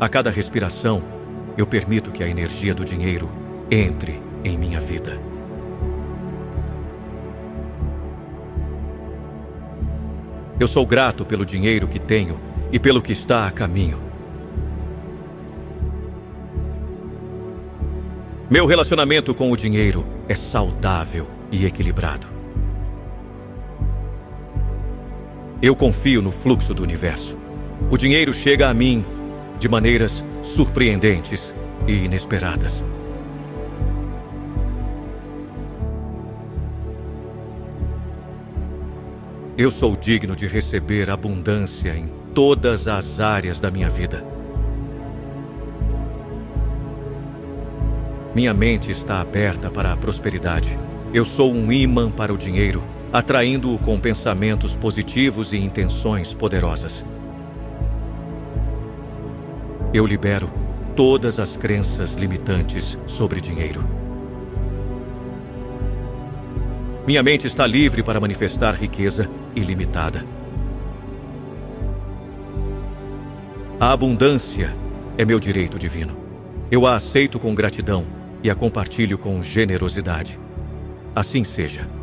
A 0.00 0.08
cada 0.08 0.30
respiração, 0.30 1.02
eu 1.58 1.66
permito 1.66 2.10
que 2.10 2.24
a 2.24 2.26
energia 2.26 2.72
do 2.72 2.82
dinheiro 2.82 3.30
entre 3.70 4.18
em 4.42 4.56
minha 4.56 4.80
vida. 4.80 5.20
Eu 10.58 10.66
sou 10.66 10.86
grato 10.86 11.26
pelo 11.26 11.44
dinheiro 11.44 11.86
que 11.86 11.98
tenho 11.98 12.40
e 12.72 12.78
pelo 12.78 13.02
que 13.02 13.12
está 13.12 13.46
a 13.46 13.50
caminho. 13.50 14.00
Meu 18.48 18.64
relacionamento 18.64 19.34
com 19.34 19.52
o 19.52 19.56
dinheiro 19.56 20.06
é 20.26 20.34
saudável 20.34 21.28
e 21.52 21.66
equilibrado. 21.66 22.26
Eu 25.60 25.76
confio 25.76 26.22
no 26.22 26.32
fluxo 26.32 26.72
do 26.72 26.82
universo. 26.82 27.36
O 27.90 27.98
dinheiro 27.98 28.32
chega 28.32 28.70
a 28.70 28.72
mim 28.72 29.04
de 29.60 29.68
maneiras 29.68 30.24
surpreendentes 30.42 31.54
e 31.86 31.92
inesperadas. 31.92 32.82
Eu 39.58 39.70
sou 39.70 39.94
digno 39.94 40.34
de 40.34 40.46
receber 40.46 41.10
abundância 41.10 41.94
em 41.94 42.08
todas 42.34 42.88
as 42.88 43.20
áreas 43.20 43.60
da 43.60 43.70
minha 43.70 43.90
vida. 43.90 44.24
Minha 48.34 48.54
mente 48.54 48.90
está 48.90 49.20
aberta 49.20 49.70
para 49.70 49.92
a 49.92 49.96
prosperidade. 49.96 50.78
Eu 51.12 51.24
sou 51.26 51.52
um 51.52 51.70
imã 51.70 52.10
para 52.10 52.32
o 52.32 52.38
dinheiro, 52.38 52.82
atraindo-o 53.12 53.78
com 53.78 54.00
pensamentos 54.00 54.74
positivos 54.74 55.52
e 55.52 55.58
intenções 55.58 56.32
poderosas. 56.32 57.04
Eu 59.92 60.06
libero 60.06 60.48
todas 60.94 61.40
as 61.40 61.56
crenças 61.56 62.14
limitantes 62.14 62.96
sobre 63.06 63.40
dinheiro. 63.40 63.84
Minha 67.04 67.24
mente 67.24 67.48
está 67.48 67.66
livre 67.66 68.00
para 68.00 68.20
manifestar 68.20 68.72
riqueza 68.76 69.28
ilimitada. 69.52 70.24
A 73.80 73.90
abundância 73.90 74.72
é 75.18 75.24
meu 75.24 75.40
direito 75.40 75.76
divino. 75.76 76.16
Eu 76.70 76.86
a 76.86 76.94
aceito 76.94 77.40
com 77.40 77.52
gratidão 77.52 78.06
e 78.44 78.48
a 78.50 78.54
compartilho 78.54 79.18
com 79.18 79.42
generosidade. 79.42 80.38
Assim 81.16 81.42
seja. 81.42 81.99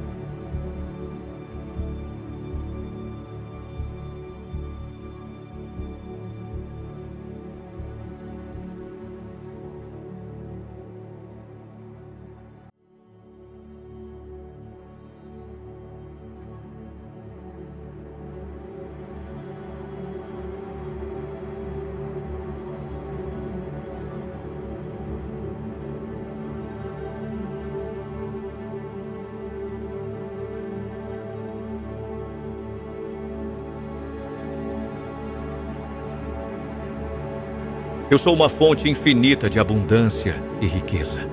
Eu 38.17 38.19
sou 38.19 38.33
uma 38.33 38.49
fonte 38.49 38.89
infinita 38.89 39.47
de 39.47 39.59
abundância 39.59 40.43
e 40.59 40.65
riqueza. 40.65 41.29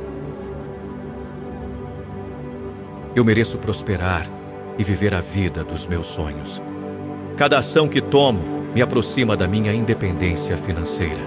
Eu 3.16 3.24
mereço 3.24 3.56
prosperar 3.56 4.26
e 4.76 4.84
viver 4.84 5.14
a 5.14 5.20
vida 5.22 5.64
dos 5.64 5.86
meus 5.86 6.04
sonhos. 6.04 6.60
Cada 7.38 7.58
ação 7.58 7.88
que 7.88 8.02
tomo 8.02 8.68
me 8.74 8.82
aproxima 8.82 9.34
da 9.34 9.48
minha 9.48 9.72
independência 9.72 10.58
financeira. 10.58 11.22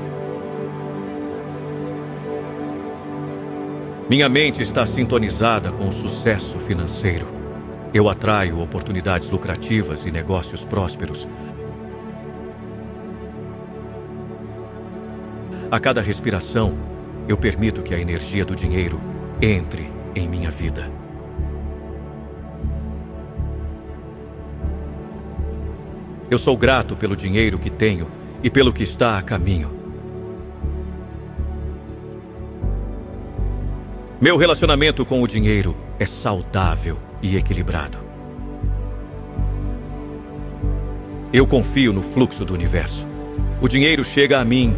Minha 4.08 4.30
mente 4.30 4.62
está 4.62 4.86
sintonizada 4.86 5.72
com 5.72 5.88
o 5.88 5.91
sucesso 5.91 6.60
financeiro. 6.60 7.26
Eu 7.91 8.08
atraio 8.08 8.62
oportunidades 8.62 9.32
lucrativas 9.32 10.06
e 10.06 10.12
negócios 10.12 10.63
prósperos. 10.63 11.28
A 15.70 15.82
cada 15.82 16.00
respiração, 16.00 16.78
eu 17.28 17.36
permito 17.36 17.82
que 17.82 17.94
a 17.94 18.00
energia 18.00 18.46
do 18.46 18.56
dinheiro 18.56 19.02
entre 19.42 19.92
em 20.16 20.26
minha 20.26 20.50
vida. 20.50 20.90
Eu 26.32 26.38
sou 26.38 26.56
grato 26.56 26.96
pelo 26.96 27.18
dinheiro 27.18 27.60
que 27.60 27.70
tenho 27.70 28.10
e 28.42 28.50
pelo 28.50 28.72
que 28.72 28.82
está 28.82 29.18
a 29.18 29.22
caminho. 29.22 29.70
Meu 34.22 34.38
relacionamento 34.38 35.06
com 35.06 35.22
o 35.22 35.28
dinheiro 35.28 35.76
é 36.00 36.06
saudável 36.06 36.98
e 37.22 37.36
equilibrado. 37.36 37.98
Eu 41.34 41.46
confio 41.46 41.92
no 41.92 42.02
fluxo 42.02 42.46
do 42.46 42.54
universo. 42.54 43.06
O 43.62 43.68
dinheiro 43.68 44.02
chega 44.02 44.40
a 44.40 44.46
mim 44.46 44.74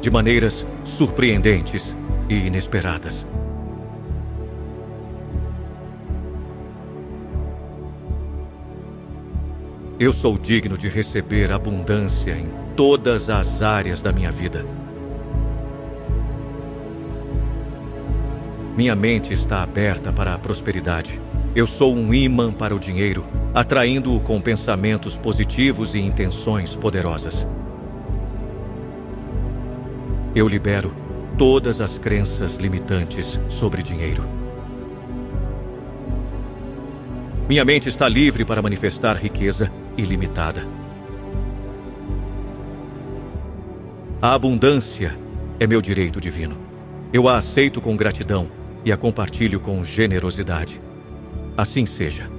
de 0.00 0.10
maneiras 0.10 0.66
surpreendentes 0.84 1.96
e 2.28 2.34
inesperadas. 2.34 3.26
Eu 10.00 10.12
sou 10.12 10.38
digno 10.38 10.78
de 10.78 10.88
receber 10.88 11.50
abundância 11.50 12.30
em 12.30 12.48
todas 12.76 13.28
as 13.28 13.62
áreas 13.62 14.00
da 14.00 14.12
minha 14.12 14.30
vida. 14.30 14.64
Minha 18.76 18.94
mente 18.94 19.32
está 19.32 19.60
aberta 19.60 20.12
para 20.12 20.34
a 20.34 20.38
prosperidade. 20.38 21.20
Eu 21.52 21.66
sou 21.66 21.96
um 21.96 22.14
imã 22.14 22.52
para 22.52 22.72
o 22.72 22.78
dinheiro, 22.78 23.26
atraindo-o 23.52 24.20
com 24.20 24.40
pensamentos 24.40 25.18
positivos 25.18 25.96
e 25.96 25.98
intenções 25.98 26.76
poderosas. 26.76 27.44
Eu 30.34 30.46
libero 30.46 30.94
todas 31.38 31.80
as 31.80 31.98
crenças 31.98 32.56
limitantes 32.56 33.40
sobre 33.48 33.82
dinheiro. 33.82 34.22
Minha 37.48 37.64
mente 37.64 37.88
está 37.88 38.06
livre 38.08 38.44
para 38.44 38.60
manifestar 38.60 39.16
riqueza 39.16 39.72
ilimitada. 39.96 40.66
A 44.20 44.34
abundância 44.34 45.16
é 45.58 45.66
meu 45.66 45.80
direito 45.80 46.20
divino. 46.20 46.58
Eu 47.10 47.26
a 47.26 47.38
aceito 47.38 47.80
com 47.80 47.96
gratidão 47.96 48.50
e 48.84 48.92
a 48.92 48.96
compartilho 48.96 49.60
com 49.60 49.82
generosidade. 49.82 50.82
Assim 51.56 51.86
seja. 51.86 52.37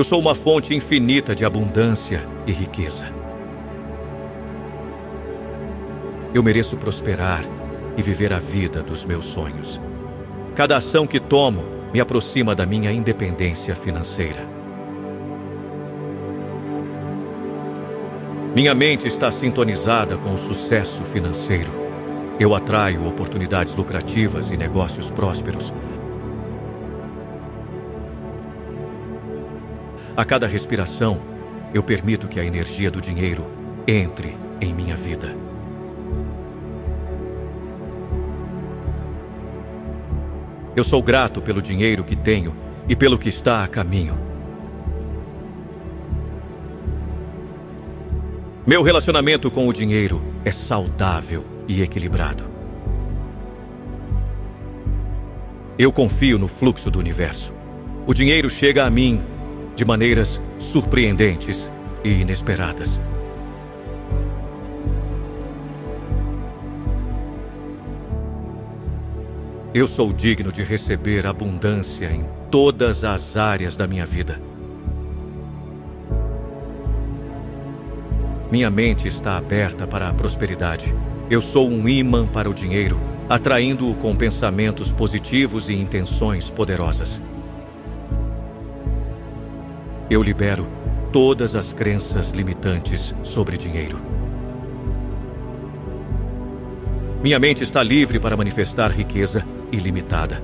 Eu 0.00 0.04
sou 0.04 0.18
uma 0.18 0.34
fonte 0.34 0.74
infinita 0.74 1.34
de 1.34 1.44
abundância 1.44 2.26
e 2.46 2.52
riqueza. 2.52 3.12
Eu 6.32 6.42
mereço 6.42 6.78
prosperar 6.78 7.42
e 7.98 8.00
viver 8.00 8.32
a 8.32 8.38
vida 8.38 8.82
dos 8.82 9.04
meus 9.04 9.26
sonhos. 9.26 9.78
Cada 10.54 10.78
ação 10.78 11.06
que 11.06 11.20
tomo 11.20 11.66
me 11.92 12.00
aproxima 12.00 12.54
da 12.54 12.64
minha 12.64 12.90
independência 12.90 13.76
financeira. 13.76 14.48
Minha 18.56 18.74
mente 18.74 19.06
está 19.06 19.30
sintonizada 19.30 20.16
com 20.16 20.32
o 20.32 20.38
sucesso 20.38 21.04
financeiro. 21.04 21.72
Eu 22.40 22.54
atraio 22.54 23.06
oportunidades 23.06 23.74
lucrativas 23.74 24.50
e 24.50 24.56
negócios 24.56 25.10
prósperos 25.10 25.74
A 30.16 30.24
cada 30.24 30.46
respiração, 30.46 31.20
eu 31.72 31.82
permito 31.82 32.28
que 32.28 32.40
a 32.40 32.44
energia 32.44 32.90
do 32.90 33.00
dinheiro 33.00 33.46
entre 33.86 34.36
em 34.60 34.74
minha 34.74 34.96
vida. 34.96 35.34
Eu 40.76 40.84
sou 40.84 41.02
grato 41.02 41.42
pelo 41.42 41.60
dinheiro 41.60 42.04
que 42.04 42.16
tenho 42.16 42.54
e 42.88 42.94
pelo 42.94 43.18
que 43.18 43.28
está 43.28 43.64
a 43.64 43.68
caminho. 43.68 44.18
Meu 48.66 48.82
relacionamento 48.82 49.50
com 49.50 49.66
o 49.66 49.72
dinheiro 49.72 50.22
é 50.44 50.52
saudável 50.52 51.44
e 51.66 51.82
equilibrado. 51.82 52.44
Eu 55.78 55.92
confio 55.92 56.38
no 56.38 56.46
fluxo 56.46 56.90
do 56.90 56.98
universo. 56.98 57.52
O 58.06 58.14
dinheiro 58.14 58.48
chega 58.48 58.84
a 58.84 58.90
mim 58.90 59.24
de 59.74 59.84
maneiras 59.84 60.40
surpreendentes 60.58 61.70
e 62.04 62.10
inesperadas. 62.10 63.00
Eu 69.72 69.86
sou 69.86 70.12
digno 70.12 70.50
de 70.50 70.64
receber 70.64 71.26
abundância 71.26 72.10
em 72.10 72.24
todas 72.50 73.04
as 73.04 73.36
áreas 73.36 73.76
da 73.76 73.86
minha 73.86 74.04
vida. 74.04 74.40
Minha 78.50 78.68
mente 78.68 79.06
está 79.06 79.36
aberta 79.36 79.86
para 79.86 80.08
a 80.08 80.12
prosperidade. 80.12 80.92
Eu 81.30 81.40
sou 81.40 81.70
um 81.70 81.88
imã 81.88 82.26
para 82.26 82.50
o 82.50 82.54
dinheiro, 82.54 83.00
atraindo-o 83.28 83.94
com 83.94 84.16
pensamentos 84.16 84.92
positivos 84.92 85.68
e 85.68 85.74
intenções 85.74 86.50
poderosas. 86.50 87.22
Eu 90.10 90.24
libero 90.24 90.66
todas 91.12 91.54
as 91.54 91.72
crenças 91.72 92.32
limitantes 92.32 93.14
sobre 93.22 93.56
dinheiro. 93.56 94.02
Minha 97.22 97.38
mente 97.38 97.62
está 97.62 97.80
livre 97.80 98.18
para 98.18 98.36
manifestar 98.36 98.90
riqueza 98.90 99.46
ilimitada. 99.70 100.42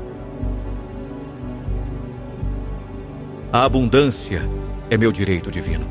A 3.52 3.64
abundância 3.64 4.40
é 4.88 4.96
meu 4.96 5.10
direito 5.10 5.50
divino. 5.50 5.90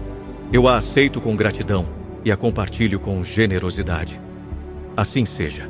Eu 0.53 0.69
a 0.69 0.77
aceito 0.77 1.19
com 1.19 1.35
gratidão 1.35 1.85
e 2.23 2.31
a 2.31 2.37
compartilho 2.37 2.97
com 2.97 3.21
generosidade. 3.21 4.21
Assim 4.95 5.25
seja. 5.25 5.69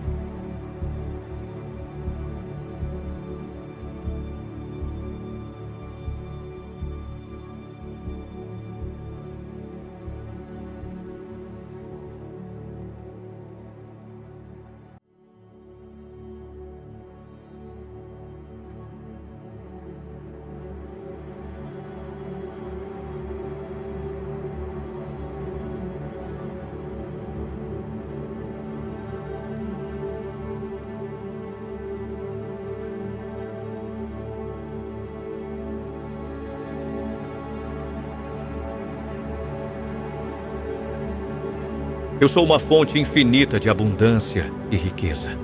Eu 42.25 42.29
sou 42.29 42.43
uma 42.43 42.57
fonte 42.57 42.97
infinita 42.97 43.59
de 43.59 43.69
abundância 43.69 44.51
e 44.71 44.75
riqueza. 44.75 45.37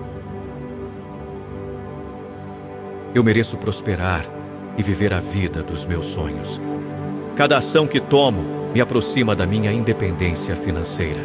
Eu 3.13 3.24
mereço 3.24 3.56
prosperar 3.56 4.26
e 4.76 4.82
viver 4.82 5.13
a 5.13 5.20
vida 5.20 5.62
dos 5.62 5.86
meus 5.86 6.08
sonhos. 6.08 6.60
Cada 7.36 7.60
ação 7.60 7.86
que 7.86 8.00
tomo 8.00 8.72
me 8.74 8.82
aproxima 8.82 9.36
da 9.36 9.46
minha 9.46 9.72
independência 9.72 10.56
financeira. 10.56 11.22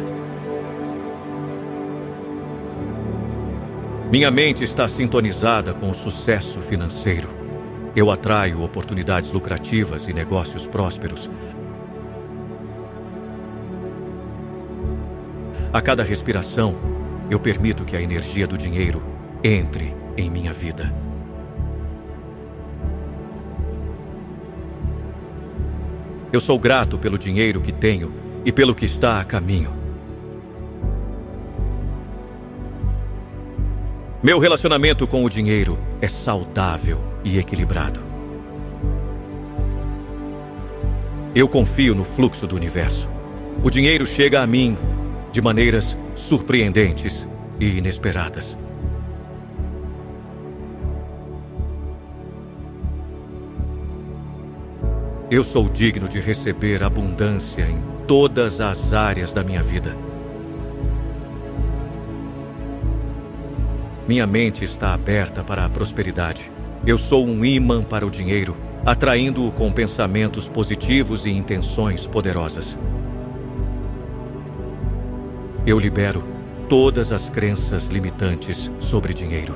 Minha 4.11 4.29
mente 4.29 4.63
está 4.63 4.87
sintonizada 4.87 5.73
com 5.73 5.89
o 5.89 5.95
sucesso 5.95 6.61
financeiro. 6.61 7.29
Eu 7.95 8.11
atraio 8.11 8.61
oportunidades 8.61 9.31
lucrativas 9.31 10.07
e 10.07 10.13
negócios 10.13 10.67
prósperos. 10.67 11.31
A 15.77 15.81
cada 15.81 16.01
respiração, 16.01 16.75
eu 17.29 17.39
permito 17.39 17.85
que 17.85 17.95
a 17.95 18.01
energia 18.01 18.47
do 18.47 18.57
dinheiro 18.57 19.03
entre 19.43 19.95
em 20.17 20.27
minha 20.27 20.51
vida. 20.51 20.91
Eu 26.33 26.39
sou 26.39 26.57
grato 26.57 26.97
pelo 26.97 27.15
dinheiro 27.15 27.61
que 27.61 27.71
tenho 27.71 28.11
e 28.43 28.51
pelo 28.51 28.73
que 28.73 28.85
está 28.85 29.21
a 29.21 29.23
caminho. 29.23 29.71
Meu 34.23 34.39
relacionamento 34.39 35.05
com 35.05 35.23
o 35.23 35.29
dinheiro 35.29 35.77
é 36.01 36.07
saudável 36.07 36.99
e 37.23 37.37
equilibrado. 37.37 37.99
Eu 41.35 41.47
confio 41.47 41.93
no 41.93 42.03
fluxo 42.03 42.47
do 42.47 42.55
universo. 42.55 43.07
O 43.63 43.69
dinheiro 43.69 44.07
chega 44.07 44.41
a 44.41 44.47
mim 44.47 44.75
de 45.31 45.41
maneiras 45.41 45.97
surpreendentes 46.15 47.27
e 47.59 47.77
inesperadas. 47.77 48.57
Eu 55.29 55.43
sou 55.43 55.67
digno 55.67 56.07
de 56.07 56.21
receber 56.21 56.81
abundância 56.81 57.63
em 57.63 57.81
todas 58.07 58.61
as 58.61 58.93
áreas 58.93 59.33
da 59.33 59.43
minha 59.43 59.61
vida. 59.61 59.93
Minha 64.07 64.25
mente 64.25 64.63
está 64.63 64.93
aberta 64.93 65.43
para 65.43 65.65
a 65.65 65.69
prosperidade. 65.69 66.49
Eu 66.85 66.97
sou 66.97 67.27
um 67.27 67.43
imã 67.43 67.83
para 67.83 68.05
o 68.05 68.09
dinheiro, 68.09 68.55
atraindo-o 68.85 69.51
com 69.51 69.69
pensamentos 69.69 70.47
positivos 70.47 71.25
e 71.25 71.29
intenções 71.29 72.07
poderosas. 72.07 72.79
Eu 75.67 75.77
libero 75.77 76.23
todas 76.69 77.11
as 77.11 77.29
crenças 77.29 77.87
limitantes 77.87 78.71
sobre 78.79 79.13
dinheiro. 79.13 79.53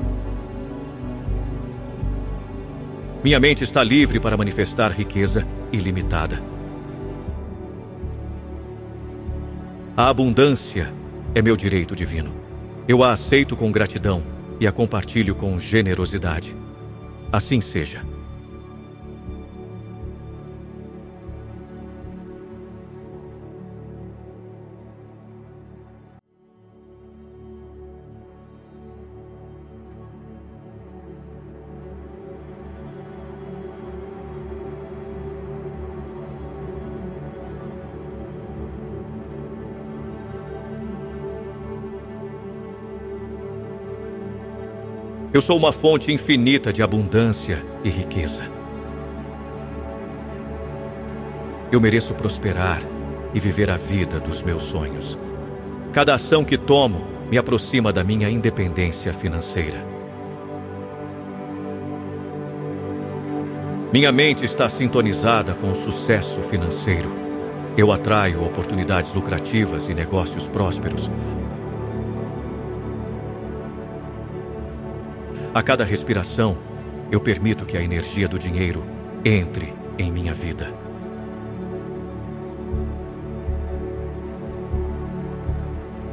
Minha 3.24 3.40
mente 3.40 3.64
está 3.64 3.82
livre 3.82 4.20
para 4.20 4.36
manifestar 4.36 4.92
riqueza 4.92 5.48
ilimitada. 5.72 6.44
A 9.96 10.10
abundância 10.10 10.94
é 11.34 11.42
meu 11.42 11.56
direito 11.56 11.96
divino. 11.96 12.34
Eu 12.90 13.06
a 13.06 13.14
aceito 13.14 13.56
com 13.56 13.72
gratidão 13.72 14.22
e 14.60 14.68
a 14.68 14.72
compartilho 14.74 15.34
com 15.34 15.58
generosidade. 15.58 16.58
Assim 17.32 17.62
seja. 17.62 18.11
Eu 45.34 45.40
sou 45.40 45.56
uma 45.58 45.72
fonte 45.72 46.12
infinita 46.12 46.74
de 46.74 46.84
abundância 46.84 47.66
e 47.86 47.90
riqueza. 47.90 48.52
Eu 51.72 51.80
mereço 51.80 52.14
prosperar 52.14 52.82
e 53.34 53.40
viver 53.40 53.70
a 53.70 53.78
vida 53.78 54.20
dos 54.20 54.44
meus 54.44 54.64
sonhos. 54.64 55.18
Cada 55.94 56.16
ação 56.16 56.44
que 56.44 56.58
tomo 56.58 57.08
me 57.30 57.38
aproxima 57.38 57.94
da 57.94 58.04
minha 58.04 58.30
independência 58.30 59.14
financeira. 59.14 59.88
Minha 63.94 64.12
mente 64.12 64.44
está 64.44 64.68
sintonizada 64.68 65.56
com 65.56 65.72
o 65.72 65.76
sucesso 65.76 66.42
financeiro. 66.42 67.10
Eu 67.78 67.90
atraio 67.90 68.44
oportunidades 68.44 69.14
lucrativas 69.14 69.88
e 69.88 69.94
negócios 69.94 70.50
prósperos 70.50 71.10
A 75.54 75.62
cada 75.62 75.84
respiração, 75.84 76.58
eu 77.12 77.20
permito 77.20 77.66
que 77.66 77.76
a 77.76 77.84
energia 77.84 78.26
do 78.26 78.40
dinheiro 78.40 78.86
entre 79.26 79.74
em 79.98 80.10
minha 80.10 80.34
vida. 80.34 80.74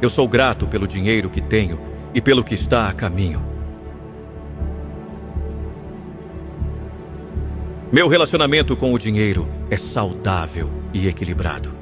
Eu 0.01 0.09
sou 0.09 0.27
grato 0.27 0.67
pelo 0.67 0.85
dinheiro 0.85 1.29
que 1.29 1.39
tenho 1.39 1.79
e 2.13 2.21
pelo 2.21 2.43
que 2.43 2.53
está 2.53 2.89
a 2.89 2.93
caminho. 2.93 3.41
Meu 7.93 8.09
relacionamento 8.09 8.75
com 8.75 8.93
o 8.93 8.99
dinheiro 8.99 9.47
é 9.69 9.77
saudável 9.77 10.69
e 10.93 11.07
equilibrado. 11.07 11.73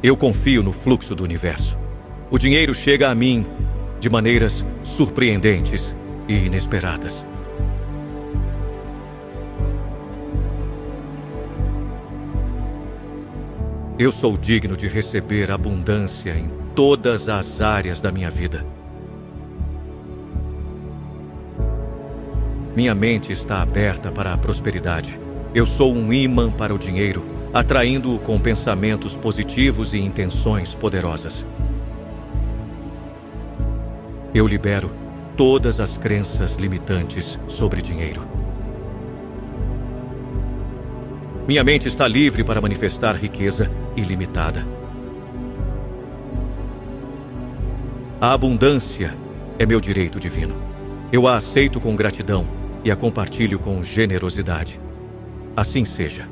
Eu 0.00 0.16
confio 0.16 0.62
no 0.62 0.72
fluxo 0.72 1.12
do 1.16 1.24
universo. 1.24 1.76
O 2.30 2.38
dinheiro 2.38 2.72
chega 2.72 3.10
a 3.10 3.14
mim 3.16 3.44
de 4.00 4.08
maneiras 4.08 4.64
surpreendentes 4.82 5.96
e 6.28 6.34
inesperadas. 6.34 7.26
Eu 13.98 14.12
sou 14.12 14.36
digno 14.36 14.76
de 14.76 14.86
receber 14.86 15.50
abundância 15.50 16.30
em 16.30 16.48
todas 16.72 17.28
as 17.28 17.60
áreas 17.60 18.00
da 18.00 18.12
minha 18.12 18.30
vida. 18.30 18.64
Minha 22.76 22.94
mente 22.94 23.32
está 23.32 23.60
aberta 23.60 24.12
para 24.12 24.32
a 24.32 24.38
prosperidade. 24.38 25.18
Eu 25.52 25.66
sou 25.66 25.92
um 25.92 26.12
imã 26.12 26.48
para 26.48 26.72
o 26.72 26.78
dinheiro, 26.78 27.26
atraindo-o 27.52 28.20
com 28.20 28.38
pensamentos 28.38 29.16
positivos 29.16 29.94
e 29.94 29.98
intenções 29.98 30.76
poderosas. 30.76 31.44
Eu 34.34 34.46
libero 34.46 34.90
todas 35.36 35.80
as 35.80 35.96
crenças 35.96 36.56
limitantes 36.56 37.38
sobre 37.46 37.80
dinheiro. 37.80 38.20
Minha 41.46 41.64
mente 41.64 41.88
está 41.88 42.06
livre 42.06 42.44
para 42.44 42.60
manifestar 42.60 43.16
riqueza 43.16 43.70
ilimitada. 43.96 44.66
A 48.20 48.34
abundância 48.34 49.14
é 49.58 49.64
meu 49.64 49.80
direito 49.80 50.20
divino. 50.20 50.54
Eu 51.10 51.26
a 51.26 51.36
aceito 51.36 51.80
com 51.80 51.96
gratidão 51.96 52.46
e 52.84 52.90
a 52.90 52.96
compartilho 52.96 53.58
com 53.58 53.82
generosidade. 53.82 54.78
Assim 55.56 55.86
seja. 55.86 56.28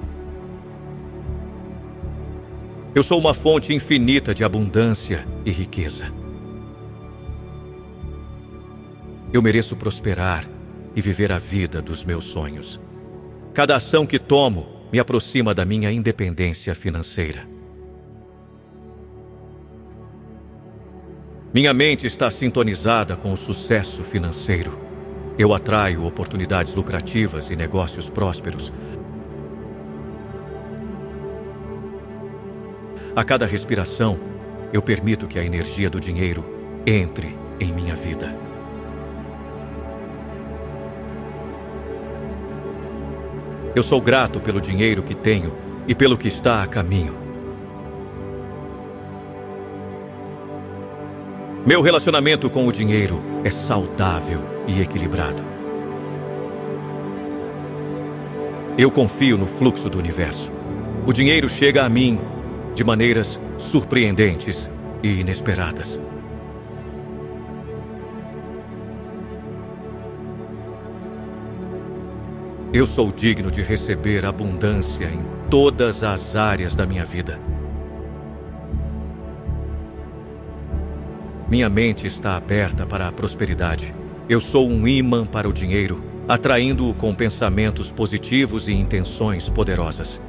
Eu 2.94 3.02
sou 3.02 3.18
uma 3.18 3.32
fonte 3.32 3.72
infinita 3.72 4.34
de 4.34 4.44
abundância 4.44 5.26
e 5.46 5.50
riqueza. 5.50 6.25
Eu 9.32 9.42
mereço 9.42 9.76
prosperar 9.76 10.44
e 10.94 11.00
viver 11.00 11.32
a 11.32 11.38
vida 11.38 11.82
dos 11.82 12.04
meus 12.04 12.24
sonhos. 12.24 12.80
Cada 13.52 13.76
ação 13.76 14.06
que 14.06 14.18
tomo 14.18 14.66
me 14.92 14.98
aproxima 14.98 15.52
da 15.52 15.64
minha 15.64 15.90
independência 15.90 16.74
financeira. 16.74 17.46
Minha 21.52 21.72
mente 21.74 22.06
está 22.06 22.30
sintonizada 22.30 23.16
com 23.16 23.32
o 23.32 23.36
sucesso 23.36 24.04
financeiro. 24.04 24.78
Eu 25.38 25.52
atraio 25.54 26.04
oportunidades 26.04 26.74
lucrativas 26.74 27.50
e 27.50 27.56
negócios 27.56 28.08
prósperos. 28.08 28.72
A 33.14 33.24
cada 33.24 33.46
respiração, 33.46 34.18
eu 34.72 34.82
permito 34.82 35.26
que 35.26 35.38
a 35.38 35.44
energia 35.44 35.88
do 35.88 35.98
dinheiro 35.98 36.44
entre 36.86 37.36
em 37.58 37.72
minha 37.72 37.94
vida. 37.94 38.45
Eu 43.76 43.82
sou 43.82 44.00
grato 44.00 44.40
pelo 44.40 44.58
dinheiro 44.58 45.02
que 45.02 45.14
tenho 45.14 45.54
e 45.86 45.94
pelo 45.94 46.16
que 46.16 46.26
está 46.26 46.62
a 46.62 46.66
caminho. 46.66 47.14
Meu 51.66 51.82
relacionamento 51.82 52.48
com 52.48 52.66
o 52.66 52.72
dinheiro 52.72 53.22
é 53.44 53.50
saudável 53.50 54.40
e 54.66 54.80
equilibrado. 54.80 55.42
Eu 58.78 58.90
confio 58.90 59.36
no 59.36 59.46
fluxo 59.46 59.90
do 59.90 59.98
universo. 59.98 60.50
O 61.06 61.12
dinheiro 61.12 61.46
chega 61.46 61.84
a 61.84 61.88
mim 61.90 62.18
de 62.74 62.82
maneiras 62.82 63.38
surpreendentes 63.58 64.70
e 65.02 65.20
inesperadas. 65.20 66.00
Eu 72.76 72.84
sou 72.84 73.10
digno 73.10 73.50
de 73.50 73.62
receber 73.62 74.26
abundância 74.26 75.06
em 75.06 75.22
todas 75.48 76.02
as 76.02 76.36
áreas 76.36 76.76
da 76.76 76.84
minha 76.84 77.06
vida. 77.06 77.40
Minha 81.48 81.70
mente 81.70 82.06
está 82.06 82.36
aberta 82.36 82.84
para 82.84 83.08
a 83.08 83.12
prosperidade. 83.12 83.94
Eu 84.28 84.40
sou 84.40 84.68
um 84.68 84.86
imã 84.86 85.24
para 85.24 85.48
o 85.48 85.54
dinheiro, 85.54 86.04
atraindo-o 86.28 86.92
com 86.92 87.14
pensamentos 87.14 87.90
positivos 87.90 88.68
e 88.68 88.74
intenções 88.74 89.48
poderosas. 89.48 90.20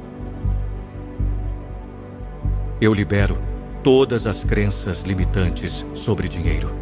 Eu 2.80 2.94
libero 2.94 3.36
todas 3.82 4.26
as 4.26 4.42
crenças 4.42 5.02
limitantes 5.02 5.84
sobre 5.92 6.26
dinheiro. 6.26 6.77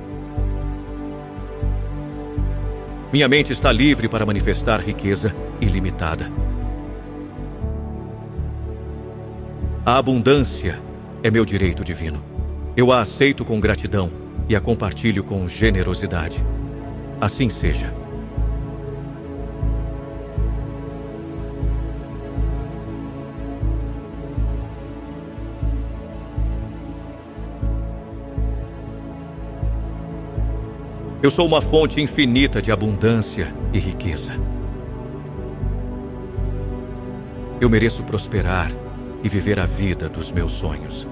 Minha 3.16 3.28
mente 3.28 3.50
está 3.50 3.72
livre 3.72 4.10
para 4.10 4.26
manifestar 4.26 4.78
riqueza 4.78 5.34
ilimitada. 5.58 6.30
A 9.86 9.96
abundância 9.96 10.78
é 11.22 11.30
meu 11.30 11.42
direito 11.42 11.82
divino. 11.82 12.22
Eu 12.76 12.92
a 12.92 13.00
aceito 13.00 13.42
com 13.42 13.58
gratidão 13.58 14.10
e 14.50 14.54
a 14.54 14.60
compartilho 14.60 15.24
com 15.24 15.48
generosidade. 15.48 16.44
Assim 17.18 17.48
seja. 17.48 17.90
Eu 31.22 31.30
sou 31.30 31.46
uma 31.46 31.62
fonte 31.62 31.98
infinita 31.98 32.60
de 32.60 32.70
abundância 32.70 33.52
e 33.72 33.78
riqueza. 33.78 34.34
Eu 37.58 37.70
mereço 37.70 38.04
prosperar 38.04 38.70
e 39.24 39.28
viver 39.28 39.58
a 39.58 39.64
vida 39.64 40.10
dos 40.10 40.30
meus 40.30 40.52
sonhos. 40.52 41.08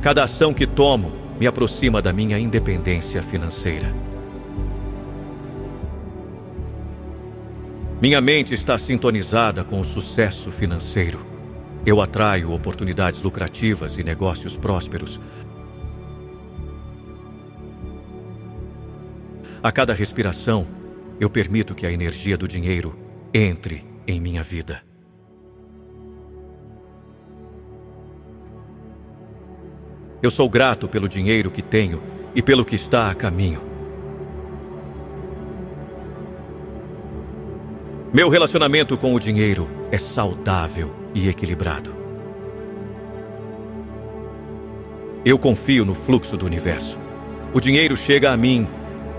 Cada 0.00 0.24
ação 0.24 0.54
que 0.54 0.66
tomo 0.66 1.12
me 1.38 1.46
aproxima 1.46 2.00
da 2.00 2.14
minha 2.14 2.38
independência 2.38 3.22
financeira. 3.22 3.94
Minha 8.00 8.22
mente 8.22 8.54
está 8.54 8.78
sintonizada 8.78 9.62
com 9.62 9.78
o 9.78 9.84
sucesso 9.84 10.50
financeiro. 10.50 11.26
Eu 11.84 12.00
atraio 12.00 12.52
oportunidades 12.52 13.20
lucrativas 13.20 13.98
e 13.98 14.02
negócios 14.02 14.56
prósperos. 14.56 15.20
A 19.66 19.72
cada 19.72 19.92
respiração, 19.92 20.64
eu 21.18 21.28
permito 21.28 21.74
que 21.74 21.84
a 21.84 21.90
energia 21.90 22.36
do 22.36 22.46
dinheiro 22.46 22.96
entre 23.34 23.84
em 24.06 24.20
minha 24.20 24.40
vida. 24.40 24.80
Eu 30.22 30.30
sou 30.30 30.48
grato 30.48 30.86
pelo 30.86 31.08
dinheiro 31.08 31.50
que 31.50 31.62
tenho 31.62 32.00
e 32.32 32.40
pelo 32.40 32.64
que 32.64 32.76
está 32.76 33.10
a 33.10 33.14
caminho. 33.16 33.60
Meu 38.14 38.28
relacionamento 38.28 38.96
com 38.96 39.16
o 39.16 39.18
dinheiro 39.18 39.68
é 39.90 39.98
saudável 39.98 40.94
e 41.12 41.28
equilibrado. 41.28 41.92
Eu 45.24 45.36
confio 45.36 45.84
no 45.84 45.92
fluxo 45.92 46.36
do 46.36 46.46
universo. 46.46 47.00
O 47.52 47.58
dinheiro 47.58 47.96
chega 47.96 48.30
a 48.30 48.36
mim 48.36 48.68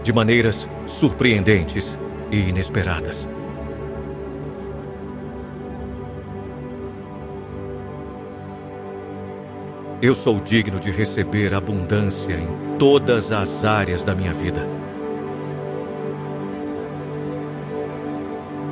de 0.07 0.13
maneiras 0.13 0.69
surpreendentes 0.85 1.99
e 2.31 2.37
inesperadas. 2.37 3.27
Eu 10.01 10.15
sou 10.15 10.37
digno 10.37 10.79
de 10.79 10.91
receber 10.91 11.53
abundância 11.53 12.35
em 12.35 12.77
todas 12.77 13.33
as 13.33 13.65
áreas 13.65 14.05
da 14.05 14.15
minha 14.15 14.31
vida. 14.31 14.65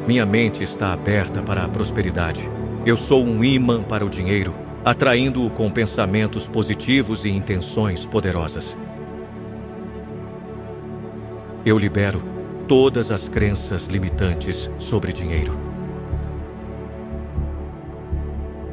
Minha 0.08 0.26
mente 0.26 0.64
está 0.64 0.94
aberta 0.94 1.44
para 1.44 1.66
a 1.66 1.68
prosperidade. 1.68 2.50
Eu 2.86 2.96
sou 2.96 3.26
um 3.26 3.44
imã 3.44 3.84
para 3.84 4.06
o 4.06 4.10
dinheiro, 4.10 4.56
atraindo-o 4.86 5.50
com 5.50 5.70
pensamentos 5.70 6.48
positivos 6.48 7.26
e 7.26 7.30
intenções 7.30 8.06
poderosas. 8.06 8.78
Eu 11.66 11.80
libero 11.80 12.22
todas 12.68 13.10
as 13.10 13.28
crenças 13.28 13.88
limitantes 13.88 14.70
sobre 14.78 15.12
dinheiro. 15.12 15.58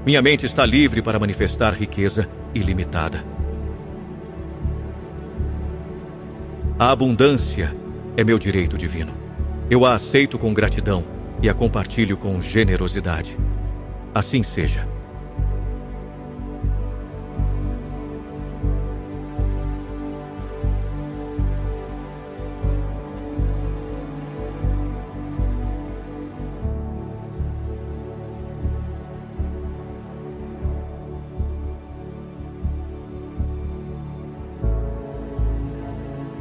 Minha 0.04 0.20
mente 0.20 0.44
está 0.44 0.66
livre 0.66 1.00
para 1.00 1.18
manifestar 1.18 1.72
riqueza 1.72 2.28
ilimitada. 2.54 3.24
A 6.78 6.90
abundância 6.90 7.74
é 8.14 8.22
meu 8.22 8.38
direito 8.38 8.76
divino. 8.76 9.14
Eu 9.70 9.86
a 9.86 9.94
aceito 9.94 10.36
com 10.36 10.52
gratidão 10.52 11.02
e 11.40 11.48
a 11.48 11.54
compartilho 11.54 12.18
com 12.18 12.42
generosidade. 12.42 13.38
Assim 14.14 14.42
seja. 14.42 14.86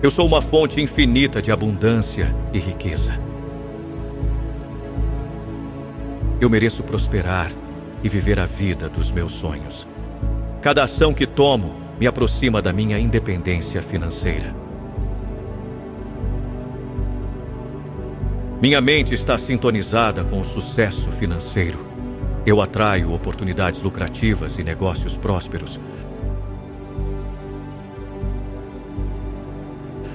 Eu 0.03 0.09
sou 0.09 0.25
uma 0.25 0.41
fonte 0.41 0.81
infinita 0.81 1.39
de 1.39 1.51
abundância 1.51 2.35
e 2.51 2.57
riqueza. 2.57 3.19
Eu 6.39 6.49
mereço 6.49 6.81
prosperar 6.81 7.51
e 8.03 8.09
viver 8.09 8.39
a 8.39 8.47
vida 8.47 8.89
dos 8.89 9.11
meus 9.11 9.31
sonhos. 9.31 9.87
Cada 10.59 10.83
ação 10.83 11.13
que 11.13 11.27
tomo 11.27 11.75
me 11.99 12.07
aproxima 12.07 12.63
da 12.63 12.73
minha 12.73 12.97
independência 12.97 13.79
financeira. 13.83 14.55
Minha 18.59 18.81
mente 18.81 19.13
está 19.13 19.37
sintonizada 19.37 20.23
com 20.23 20.39
o 20.39 20.43
sucesso 20.43 21.11
financeiro. 21.11 21.85
Eu 22.43 22.59
atraio 22.59 23.13
oportunidades 23.13 23.83
lucrativas 23.83 24.57
e 24.57 24.63
negócios 24.63 25.15
prósperos 25.15 25.79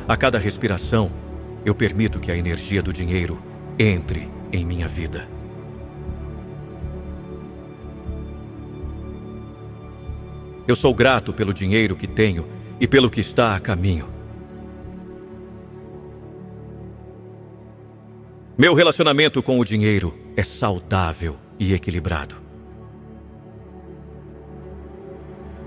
A 0.08 0.16
cada 0.16 0.38
respiração, 0.38 1.10
eu 1.64 1.74
permito 1.74 2.20
que 2.20 2.30
a 2.30 2.36
energia 2.36 2.80
do 2.80 2.92
dinheiro 2.92 3.42
entre 3.76 4.30
em 4.52 4.64
minha 4.64 4.86
vida. 4.86 5.28
Eu 10.66 10.76
sou 10.76 10.94
grato 10.94 11.32
pelo 11.32 11.52
dinheiro 11.52 11.96
que 11.96 12.06
tenho 12.06 12.46
e 12.80 12.86
pelo 12.86 13.10
que 13.10 13.20
está 13.20 13.56
a 13.56 13.60
caminho. 13.60 14.08
Meu 18.56 18.74
relacionamento 18.74 19.42
com 19.42 19.58
o 19.58 19.64
dinheiro 19.64 20.16
é 20.36 20.42
saudável 20.44 21.36
e 21.58 21.74
equilibrado. 21.74 22.36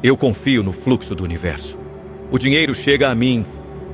Eu 0.01 0.15
confio 0.15 0.63
no 0.63 0.71
fluxo 0.71 1.13
do 1.13 1.25
universo. 1.25 1.77
O 2.31 2.39
dinheiro 2.39 2.73
chega 2.73 3.09
a 3.09 3.15
mim 3.15 3.45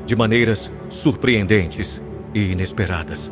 de 0.06 0.16
maneiras 0.16 0.72
surpreendentes 0.90 2.02
e 2.34 2.52
inesperadas. 2.52 3.32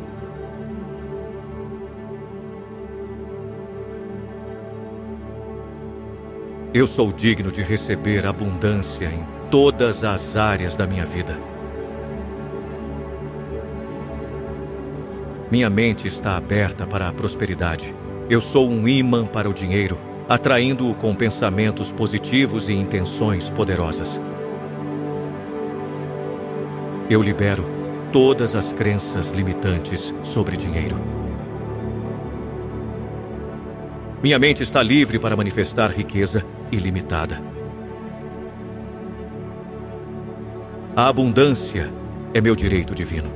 Eu 6.72 6.88
sou 6.88 7.12
digno 7.12 7.52
de 7.52 7.62
receber 7.62 8.26
abundância 8.26 9.06
em 9.06 9.24
todas 9.48 10.02
as 10.02 10.36
áreas 10.36 10.74
da 10.74 10.88
minha 10.88 11.04
vida. 11.04 11.38
Minha 15.52 15.70
mente 15.70 16.08
está 16.08 16.36
aberta 16.36 16.84
para 16.84 17.08
a 17.08 17.12
prosperidade. 17.12 17.94
Eu 18.28 18.40
sou 18.40 18.68
um 18.68 18.88
imã 18.88 19.24
para 19.24 19.48
o 19.48 19.54
dinheiro, 19.54 19.96
atraindo-o 20.28 20.94
com 20.96 21.14
pensamentos 21.14 21.92
positivos 21.92 22.68
e 22.68 22.72
intenções 22.72 23.50
poderosas. 23.50 24.20
Eu 27.08 27.20
libero 27.20 27.64
todas 28.10 28.54
as 28.54 28.72
crenças 28.72 29.30
limitantes 29.30 30.14
sobre 30.22 30.56
dinheiro. 30.56 30.96
Minha 34.22 34.38
mente 34.38 34.62
está 34.62 34.82
livre 34.82 35.18
para 35.18 35.36
manifestar 35.36 35.90
riqueza 35.90 36.42
ilimitada. 36.72 37.42
A 40.96 41.08
abundância 41.08 41.92
é 42.32 42.40
meu 42.40 42.56
direito 42.56 42.94
divino. 42.94 43.30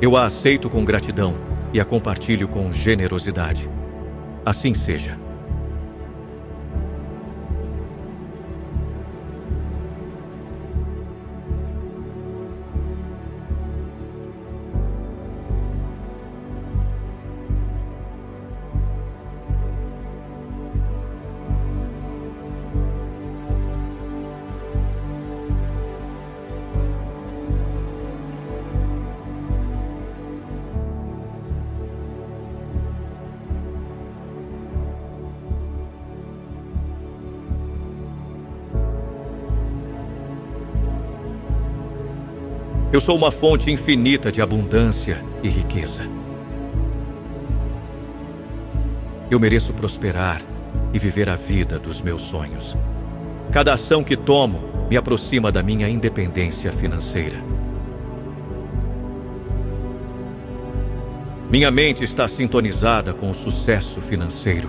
Eu 0.00 0.16
a 0.16 0.26
aceito 0.26 0.70
com 0.70 0.84
gratidão 0.84 1.34
e 1.72 1.80
a 1.80 1.84
compartilho 1.84 2.46
com 2.46 2.70
generosidade. 2.70 3.68
Assim 4.46 4.74
seja. 4.74 5.18
Eu 42.98 43.00
sou 43.00 43.16
uma 43.16 43.30
fonte 43.30 43.70
infinita 43.70 44.32
de 44.32 44.42
abundância 44.42 45.24
e 45.40 45.48
riqueza. 45.48 46.02
Eu 49.30 49.38
mereço 49.38 49.72
prosperar 49.72 50.42
e 50.92 50.98
viver 50.98 51.30
a 51.30 51.36
vida 51.36 51.78
dos 51.78 52.02
meus 52.02 52.22
sonhos. 52.22 52.76
Cada 53.52 53.72
ação 53.72 54.02
que 54.02 54.16
tomo 54.16 54.64
me 54.90 54.96
aproxima 54.96 55.52
da 55.52 55.62
minha 55.62 55.88
independência 55.88 56.72
financeira. 56.72 57.40
Minha 61.48 61.70
mente 61.70 62.02
está 62.02 62.26
sintonizada 62.26 63.14
com 63.14 63.30
o 63.30 63.34
sucesso 63.34 64.00
financeiro. 64.00 64.68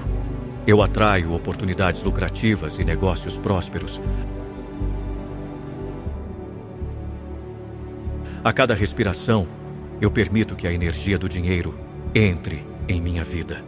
Eu 0.67 0.83
atraio 0.83 1.33
oportunidades 1.33 2.03
lucrativas 2.03 2.77
e 2.77 2.85
negócios 2.85 3.39
prósperos 3.39 3.99
A 8.41 8.53
cada 8.53 8.73
respiração, 8.73 9.45
eu 9.99 10.09
permito 10.09 10.55
que 10.55 10.65
a 10.65 10.71
energia 10.71 11.17
do 11.17 11.27
dinheiro 11.27 11.77
entre 12.15 12.65
em 12.87 13.01
minha 13.01 13.21
vida. 13.21 13.63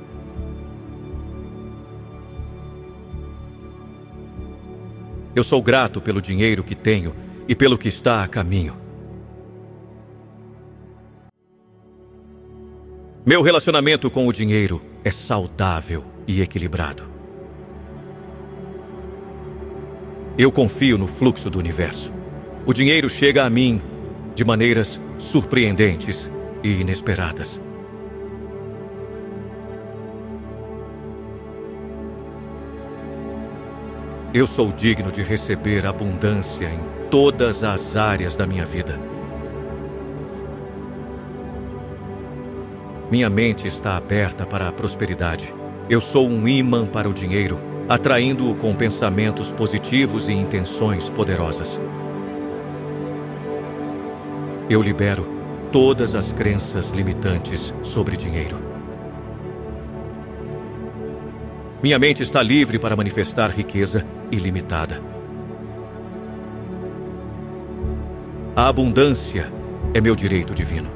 Eu 5.35 5.43
sou 5.43 5.61
grato 5.61 5.99
pelo 5.99 6.21
dinheiro 6.21 6.63
que 6.63 6.73
tenho 6.73 7.13
e 7.49 7.55
pelo 7.55 7.77
que 7.77 7.89
está 7.89 8.23
a 8.23 8.27
caminho. 8.27 8.77
Meu 13.25 13.41
relacionamento 13.41 14.09
com 14.09 14.25
o 14.25 14.31
dinheiro 14.31 14.81
é 15.03 15.11
saudável 15.11 16.05
e 16.25 16.41
equilibrado. 16.41 17.11
Eu 20.37 20.49
confio 20.49 20.97
no 20.97 21.07
fluxo 21.07 21.49
do 21.49 21.59
universo. 21.59 22.13
O 22.65 22.73
dinheiro 22.73 23.09
chega 23.09 23.43
a 23.43 23.49
mim 23.49 23.81
de 24.33 24.45
maneiras 24.45 24.99
surpreendentes 25.17 26.31
e 26.63 26.81
inesperadas. 26.81 27.61
Eu 34.33 34.47
sou 34.47 34.69
digno 34.69 35.11
de 35.11 35.21
receber 35.23 35.85
abundância 35.85 36.67
em 36.67 36.79
todas 37.09 37.65
as 37.65 37.97
áreas 37.97 38.35
da 38.37 38.47
minha 38.47 38.63
vida. 38.63 38.97
Minha 43.11 43.29
mente 43.29 43.67
está 43.67 43.97
aberta 43.97 44.45
para 44.45 44.69
a 44.69 44.71
prosperidade. 44.71 45.53
Eu 45.89 45.99
sou 45.99 46.29
um 46.29 46.47
imã 46.47 46.87
para 46.87 47.09
o 47.09 47.13
dinheiro, 47.13 47.59
atraindo-o 47.89 48.55
com 48.55 48.73
pensamentos 48.73 49.51
positivos 49.51 50.29
e 50.29 50.31
intenções 50.31 51.09
poderosas 51.09 51.81
eu 54.69 54.81
libero 54.81 55.27
todas 55.71 56.15
as 56.15 56.31
crenças 56.31 56.91
limitantes 56.91 57.73
sobre 57.81 58.17
dinheiro. 58.17 58.57
Minha 61.81 61.97
mente 61.97 62.21
está 62.21 62.43
livre 62.43 62.77
para 62.77 62.95
manifestar 62.95 63.49
riqueza 63.49 64.05
ilimitada. 64.31 65.01
A 68.55 68.67
abundância 68.67 69.51
é 69.93 69.99
meu 69.99 70.15
direito 70.15 70.53
divino. 70.53 70.91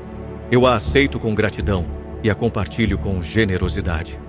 Eu 0.51 0.65
a 0.67 0.75
aceito 0.75 1.17
com 1.17 1.33
gratidão 1.33 1.85
e 2.21 2.29
a 2.29 2.35
compartilho 2.35 2.97
com 2.97 3.21
generosidade. 3.21 4.19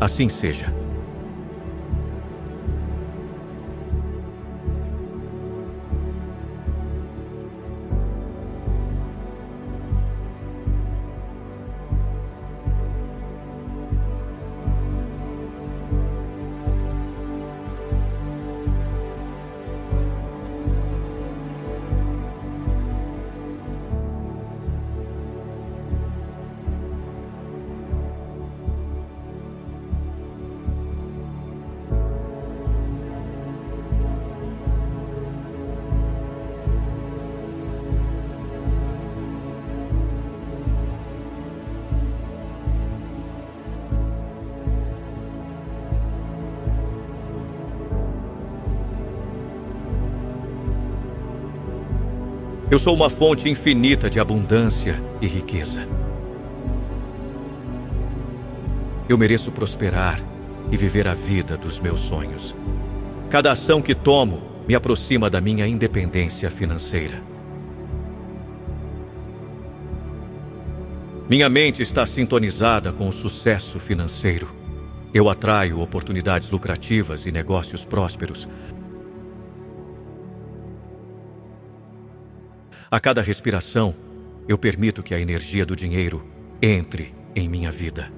Assim 0.00 0.28
seja. 0.28 0.72
Eu 52.70 52.78
sou 52.78 52.94
uma 52.94 53.10
fonte 53.10 53.48
infinita 53.48 54.08
de 54.08 54.20
abundância 54.20 55.02
e 55.20 55.26
riqueza. 55.26 55.88
Eu 59.08 59.18
mereço 59.18 59.50
prosperar 59.50 60.20
e 60.70 60.76
viver 60.76 61.08
a 61.08 61.14
vida 61.14 61.56
dos 61.56 61.80
meus 61.80 61.98
sonhos. 61.98 62.54
Cada 63.28 63.50
ação 63.50 63.82
que 63.82 63.92
tomo 63.92 64.40
me 64.68 64.76
aproxima 64.76 65.28
da 65.28 65.40
minha 65.40 65.66
independência 65.66 66.48
financeira. 66.48 67.20
Minha 71.28 71.48
mente 71.48 71.82
está 71.82 72.06
sintonizada 72.06 72.92
com 72.92 73.08
o 73.08 73.12
sucesso 73.12 73.80
financeiro. 73.80 74.54
Eu 75.12 75.28
atraio 75.28 75.80
oportunidades 75.80 76.52
lucrativas 76.52 77.26
e 77.26 77.32
negócios 77.32 77.84
prósperos 77.84 78.48
A 82.92 82.98
cada 82.98 83.22
respiração, 83.22 83.94
eu 84.48 84.58
permito 84.58 85.00
que 85.00 85.14
a 85.14 85.20
energia 85.20 85.64
do 85.64 85.76
dinheiro 85.76 86.26
entre 86.60 87.14
em 87.36 87.48
minha 87.48 87.70
vida. 87.70 88.10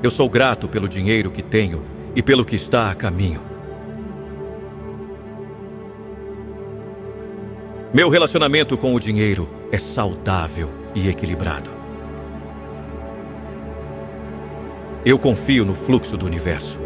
Eu 0.00 0.12
sou 0.12 0.30
grato 0.30 0.68
pelo 0.68 0.88
dinheiro 0.88 1.28
que 1.28 1.42
tenho 1.42 1.84
e 2.14 2.22
pelo 2.22 2.44
que 2.44 2.54
está 2.54 2.88
a 2.88 2.94
caminho. 2.94 3.42
Meu 7.92 8.08
relacionamento 8.08 8.78
com 8.78 8.94
o 8.94 9.00
dinheiro 9.00 9.50
é 9.72 9.78
saudável 9.78 10.70
e 10.94 11.08
equilibrado. 11.08 11.70
Eu 15.04 15.18
confio 15.18 15.64
no 15.64 15.74
fluxo 15.74 16.16
do 16.16 16.26
universo. 16.26 16.78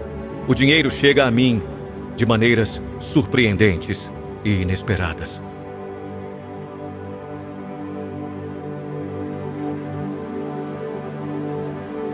O 0.49 0.55
dinheiro 0.55 0.89
chega 0.89 1.27
a 1.27 1.31
mim 1.31 1.76
de 2.17 2.25
maneiras 2.25 2.83
surpreendentes 2.99 4.11
e 4.45 4.63
inesperadas. 4.63 5.43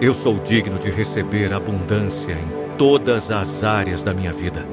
Eu 0.00 0.12
sou 0.12 0.34
digno 0.34 0.76
de 0.76 0.90
receber 0.90 1.52
abundância 1.52 2.32
em 2.32 2.76
todas 2.76 3.30
as 3.30 3.62
áreas 3.62 4.02
da 4.02 4.12
minha 4.12 4.32
vida. 4.32 4.66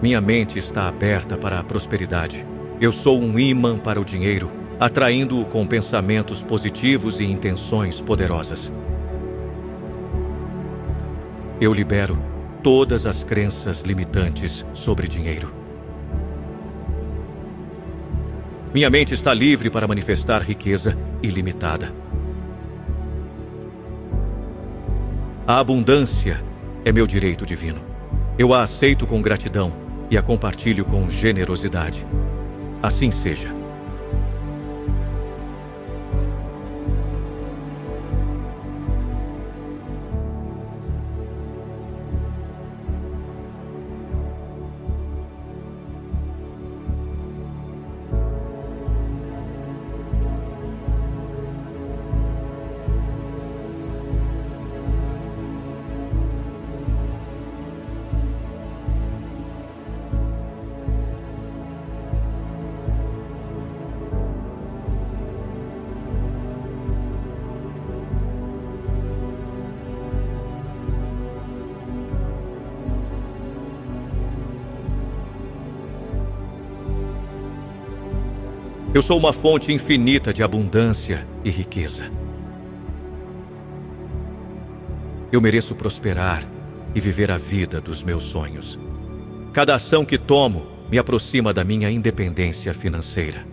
Minha 0.00 0.20
mente 0.20 0.56
está 0.56 0.86
aberta 0.86 1.36
para 1.36 1.58
a 1.58 1.64
prosperidade. 1.64 2.46
Eu 2.80 2.92
sou 2.92 3.20
um 3.20 3.36
imã 3.40 3.76
para 3.76 4.00
o 4.00 4.04
dinheiro, 4.04 4.52
atraindo-o 4.78 5.44
com 5.46 5.66
pensamentos 5.66 6.44
positivos 6.44 7.18
e 7.18 7.24
intenções 7.24 8.00
poderosas. 8.00 8.72
Eu 11.58 11.72
libero 11.72 12.18
todas 12.62 13.06
as 13.06 13.24
crenças 13.24 13.80
limitantes 13.80 14.66
sobre 14.74 15.08
dinheiro. 15.08 15.54
Minha 18.74 18.90
mente 18.90 19.14
está 19.14 19.32
livre 19.32 19.70
para 19.70 19.88
manifestar 19.88 20.42
riqueza 20.42 20.94
ilimitada. 21.22 21.94
A 25.46 25.58
abundância 25.58 26.44
é 26.84 26.92
meu 26.92 27.06
direito 27.06 27.46
divino. 27.46 27.80
Eu 28.38 28.52
a 28.52 28.62
aceito 28.62 29.06
com 29.06 29.22
gratidão 29.22 29.72
e 30.10 30.18
a 30.18 30.22
compartilho 30.22 30.84
com 30.84 31.08
generosidade. 31.08 32.06
Assim 32.82 33.10
seja. 33.10 33.65
Eu 78.96 79.02
sou 79.02 79.18
uma 79.18 79.30
fonte 79.30 79.74
infinita 79.74 80.32
de 80.32 80.42
abundância 80.42 81.28
e 81.44 81.50
riqueza. 81.50 82.10
Eu 85.30 85.38
mereço 85.38 85.74
prosperar 85.74 86.42
e 86.94 86.98
viver 86.98 87.30
a 87.30 87.36
vida 87.36 87.78
dos 87.78 88.02
meus 88.02 88.22
sonhos. 88.22 88.78
Cada 89.52 89.74
ação 89.74 90.02
que 90.02 90.16
tomo 90.16 90.66
me 90.90 90.96
aproxima 90.96 91.52
da 91.52 91.62
minha 91.62 91.90
independência 91.90 92.72
financeira. 92.72 93.46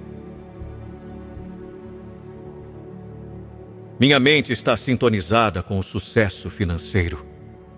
Minha 3.99 4.21
mente 4.21 4.53
está 4.53 4.77
sintonizada 4.77 5.61
com 5.61 5.77
o 5.77 5.83
sucesso 5.83 6.49
financeiro. 6.49 7.25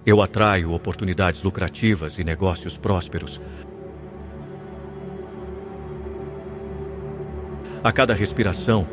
Eu 0.05 0.22
atraio 0.22 0.72
oportunidades 0.72 1.41
lucrativas 1.41 2.20
e 2.20 2.24
negócios 2.24 2.78
prósperos, 2.78 3.41
A 7.86 7.91
cada 7.91 8.15
respiração, 8.15 8.88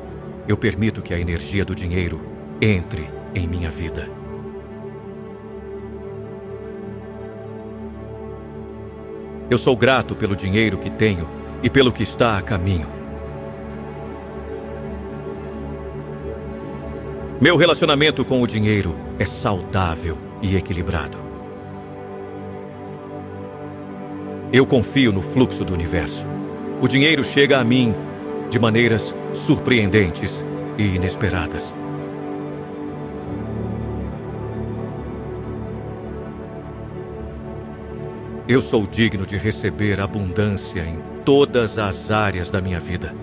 eu 0.46 0.54
permito 0.54 1.00
que 1.00 1.14
a 1.14 1.18
energia 1.18 1.64
do 1.64 1.74
dinheiro 1.74 2.20
entre 2.60 3.08
em 3.34 3.48
minha 3.48 3.70
vida. 3.70 4.06
Eu 9.48 9.56
sou 9.56 9.74
grato 9.74 10.14
pelo 10.14 10.36
dinheiro 10.36 10.76
que 10.76 10.90
tenho 10.90 11.26
e 11.62 11.70
pelo 11.70 11.90
que 11.90 12.02
está 12.02 12.36
a 12.36 12.42
caminho. 12.42 12.86
Meu 17.40 17.56
relacionamento 17.56 18.26
com 18.26 18.42
o 18.42 18.46
dinheiro 18.46 18.94
é 19.18 19.24
saudável 19.24 20.18
e 20.42 20.54
equilibrado. 20.54 21.16
Eu 24.52 24.66
confio 24.66 25.10
no 25.10 25.22
fluxo 25.22 25.64
do 25.64 25.72
universo. 25.72 26.26
O 26.78 26.86
dinheiro 26.86 27.24
chega 27.24 27.58
a 27.58 27.64
mim 27.64 27.94
de 28.52 28.60
maneiras 28.60 29.14
surpreendentes 29.32 30.44
e 30.76 30.82
inesperadas. 30.82 31.74
Eu 38.46 38.60
sou 38.60 38.86
digno 38.86 39.24
de 39.24 39.38
receber 39.38 39.98
abundância 40.02 40.82
em 40.82 40.98
todas 41.24 41.78
as 41.78 42.10
áreas 42.10 42.50
da 42.50 42.60
minha 42.60 42.78
vida. 42.78 43.14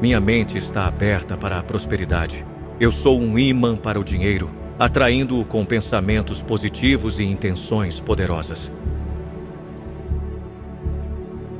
Minha 0.00 0.22
mente 0.22 0.56
está 0.56 0.86
aberta 0.86 1.36
para 1.36 1.58
a 1.58 1.62
prosperidade. 1.62 2.46
Eu 2.80 2.90
sou 2.90 3.20
um 3.20 3.38
imã 3.38 3.76
para 3.76 4.00
o 4.00 4.04
dinheiro, 4.04 4.50
atraindo-o 4.78 5.44
com 5.44 5.62
pensamentos 5.66 6.42
positivos 6.42 7.20
e 7.20 7.24
intenções 7.24 8.00
poderosas. 8.00 8.72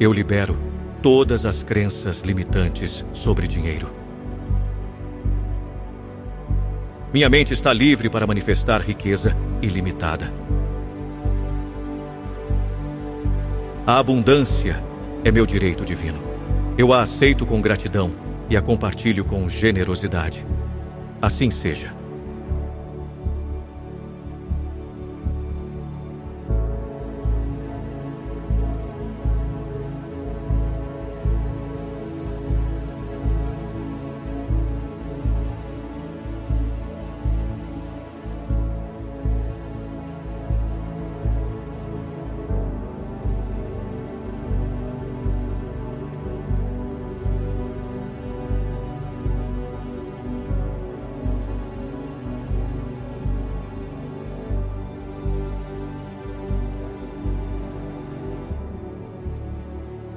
Eu 0.01 0.13
libero 0.13 0.57
todas 1.03 1.45
as 1.45 1.65
crenças 1.65 2.21
limitantes 2.21 3.05
sobre 3.13 3.49
dinheiro. 3.49 3.91
Minha 7.13 7.29
mente 7.29 7.53
está 7.53 7.73
livre 7.73 8.09
para 8.09 8.25
manifestar 8.25 8.81
riqueza 8.81 9.37
ilimitada. 9.61 10.33
A 13.85 13.99
abundância 13.99 14.81
é 15.25 15.33
meu 15.33 15.45
direito 15.45 15.85
divino. 15.85 16.23
Eu 16.77 16.93
a 16.93 17.03
aceito 17.03 17.45
com 17.45 17.61
gratidão 17.61 18.13
e 18.49 18.57
a 18.57 18.63
compartilho 18.63 19.25
com 19.25 19.49
generosidade. 19.49 20.47
Assim 21.21 21.51
seja. 21.51 21.98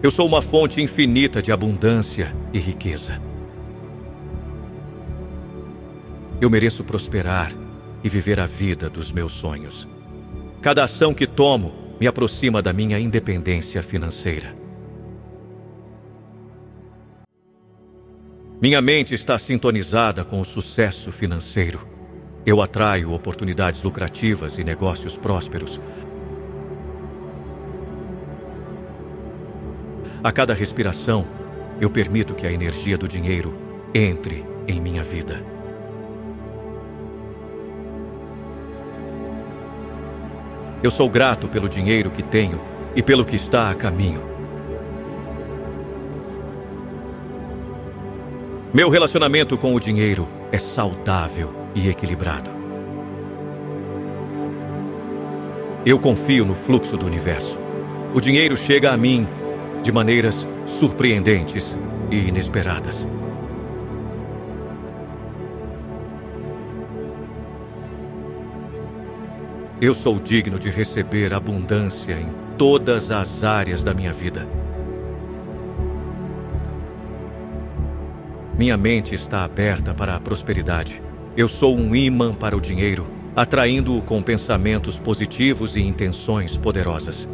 Eu 0.03 0.09
sou 0.09 0.25
uma 0.25 0.41
fonte 0.41 0.81
infinita 0.81 1.43
de 1.43 1.51
abundância 1.51 2.35
e 2.51 2.57
riqueza. 2.57 3.21
Eu 6.41 6.49
mereço 6.49 6.83
prosperar 6.83 7.53
e 8.03 8.09
viver 8.09 8.39
a 8.39 8.47
vida 8.47 8.89
dos 8.89 9.11
meus 9.11 9.31
sonhos. 9.31 9.87
Cada 10.59 10.83
ação 10.83 11.13
que 11.13 11.27
tomo 11.27 11.95
me 11.99 12.07
aproxima 12.07 12.63
da 12.63 12.73
minha 12.73 12.99
independência 12.99 13.83
financeira. 13.83 14.55
Minha 18.59 18.81
mente 18.81 19.13
está 19.13 19.37
sintonizada 19.37 20.25
com 20.25 20.41
o 20.41 20.45
sucesso 20.45 21.11
financeiro. 21.11 21.87
Eu 22.43 22.59
atraio 22.59 23.13
oportunidades 23.13 23.83
lucrativas 23.83 24.57
e 24.57 24.63
negócios 24.63 25.15
prósperos 25.15 25.79
A 30.23 30.31
cada 30.31 30.53
respiração, 30.53 31.25
eu 31.79 31.89
permito 31.89 32.35
que 32.35 32.45
a 32.45 32.51
energia 32.51 32.95
do 32.95 33.07
dinheiro 33.07 33.55
entre 33.91 34.45
em 34.67 34.79
minha 34.79 35.01
vida. 35.01 35.43
Eu 40.83 40.91
sou 40.91 41.09
grato 41.09 41.49
pelo 41.49 41.67
dinheiro 41.67 42.11
que 42.11 42.21
tenho 42.21 42.61
e 42.95 43.01
pelo 43.01 43.25
que 43.25 43.35
está 43.35 43.71
a 43.71 43.73
caminho. 43.73 44.21
Meu 48.71 48.89
relacionamento 48.89 49.57
com 49.57 49.73
o 49.73 49.79
dinheiro 49.79 50.29
é 50.51 50.59
saudável 50.59 51.51
e 51.73 51.89
equilibrado. 51.89 52.51
Eu 55.83 55.99
confio 55.99 56.45
no 56.45 56.53
fluxo 56.53 56.95
do 56.95 57.07
universo. 57.07 57.59
O 58.13 58.21
dinheiro 58.21 58.55
chega 58.55 58.91
a 58.91 58.97
mim 58.97 59.27
de 59.81 59.91
maneiras 59.91 60.47
surpreendentes 60.65 61.77
e 62.09 62.17
inesperadas. 62.17 63.07
Eu 69.81 69.95
sou 69.95 70.19
digno 70.19 70.59
de 70.59 70.69
receber 70.69 71.33
abundância 71.33 72.13
em 72.13 72.29
todas 72.55 73.09
as 73.09 73.43
áreas 73.43 73.83
da 73.83 73.95
minha 73.95 74.13
vida. 74.13 74.47
Minha 78.55 78.77
mente 78.77 79.15
está 79.15 79.43
aberta 79.43 79.91
para 79.91 80.15
a 80.15 80.19
prosperidade. 80.19 81.01
Eu 81.35 81.47
sou 81.47 81.75
um 81.75 81.95
imã 81.95 82.31
para 82.31 82.55
o 82.55 82.61
dinheiro, 82.61 83.07
atraindo-o 83.35 84.03
com 84.03 84.21
pensamentos 84.21 84.99
positivos 84.99 85.75
e 85.75 85.81
intenções 85.81 86.57
poderosas. 86.57 87.27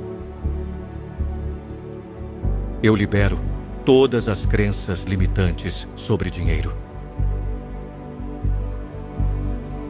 Eu 2.82 2.96
libero 2.96 3.40
todas 3.84 4.30
as 4.30 4.46
crenças 4.46 5.04
limitantes 5.04 5.88
sobre 5.96 6.30
dinheiro. 6.30 6.78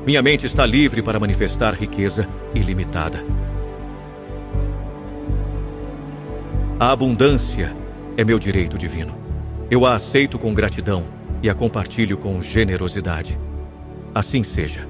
Minha 0.06 0.22
mente 0.22 0.46
está 0.46 0.66
livre 0.66 1.02
para 1.02 1.20
manifestar 1.20 1.74
riqueza 1.74 2.26
ilimitada. 2.56 3.26
A 6.80 6.92
abundância 6.92 7.76
é 8.16 8.24
meu 8.24 8.40
direito 8.40 8.78
divino. 8.78 9.18
Eu 9.70 9.86
a 9.86 9.96
aceito 9.96 10.40
com 10.40 10.54
gratidão 10.54 11.04
e 11.44 11.50
a 11.50 11.54
compartilho 11.54 12.18
com 12.18 12.40
generosidade. 12.40 13.38
Assim 14.16 14.44
seja. 14.44 14.88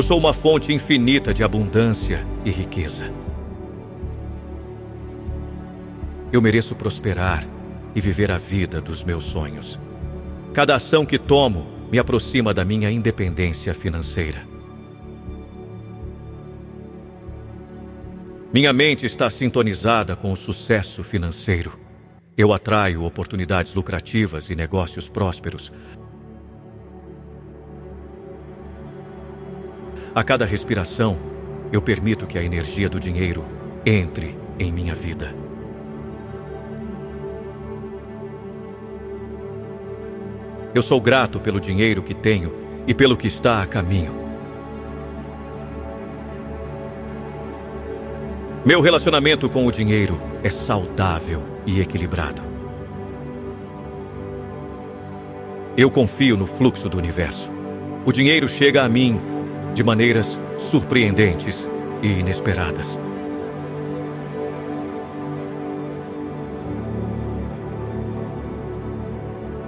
Eu 0.00 0.02
sou 0.02 0.16
uma 0.16 0.32
fonte 0.32 0.72
infinita 0.72 1.34
de 1.34 1.44
abundância 1.44 2.26
e 2.42 2.50
riqueza. 2.50 3.12
Eu 6.32 6.40
mereço 6.40 6.74
prosperar 6.74 7.46
e 7.94 8.00
viver 8.00 8.32
a 8.32 8.38
vida 8.38 8.80
dos 8.80 9.04
meus 9.04 9.24
sonhos. 9.24 9.78
Cada 10.54 10.74
ação 10.74 11.04
que 11.04 11.18
tomo 11.18 11.66
me 11.92 11.98
aproxima 11.98 12.54
da 12.54 12.64
minha 12.64 12.90
independência 12.90 13.74
financeira. 13.74 14.48
Minha 18.54 18.72
mente 18.72 19.04
está 19.04 19.28
sintonizada 19.28 20.16
com 20.16 20.32
o 20.32 20.36
sucesso 20.36 21.02
financeiro. 21.02 21.78
Eu 22.38 22.54
atraio 22.54 23.04
oportunidades 23.04 23.74
lucrativas 23.74 24.48
e 24.48 24.56
negócios 24.56 25.10
prósperos, 25.10 25.70
A 30.12 30.24
cada 30.24 30.44
respiração, 30.44 31.16
eu 31.72 31.80
permito 31.80 32.26
que 32.26 32.36
a 32.36 32.42
energia 32.42 32.88
do 32.88 32.98
dinheiro 32.98 33.46
entre 33.86 34.36
em 34.58 34.72
minha 34.72 34.92
vida. 34.92 35.32
Eu 40.74 40.82
sou 40.82 41.00
grato 41.00 41.38
pelo 41.38 41.60
dinheiro 41.60 42.02
que 42.02 42.12
tenho 42.12 42.52
e 42.88 42.94
pelo 42.94 43.16
que 43.16 43.28
está 43.28 43.62
a 43.62 43.66
caminho. 43.66 44.18
Meu 48.66 48.80
relacionamento 48.80 49.48
com 49.48 49.64
o 49.64 49.70
dinheiro 49.70 50.20
é 50.42 50.50
saudável 50.50 51.44
e 51.64 51.80
equilibrado. 51.80 52.42
Eu 55.76 55.88
confio 55.88 56.36
no 56.36 56.46
fluxo 56.46 56.88
do 56.88 56.98
universo. 56.98 57.52
O 58.04 58.12
dinheiro 58.12 58.48
chega 58.48 58.82
a 58.82 58.88
mim 58.88 59.29
de 59.74 59.84
maneiras 59.84 60.38
surpreendentes 60.58 61.68
e 62.02 62.08
inesperadas. 62.08 62.98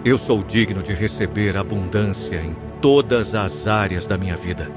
Eu 0.05 0.19
sou 0.19 0.43
digno 0.43 0.83
de 0.83 0.93
receber 0.95 1.57
abundância 1.57 2.41
em 2.41 2.55
todas 2.81 3.37
as 3.37 3.69
áreas 3.69 4.07
da 4.07 4.19
minha 4.19 4.35
vida. 4.35 4.69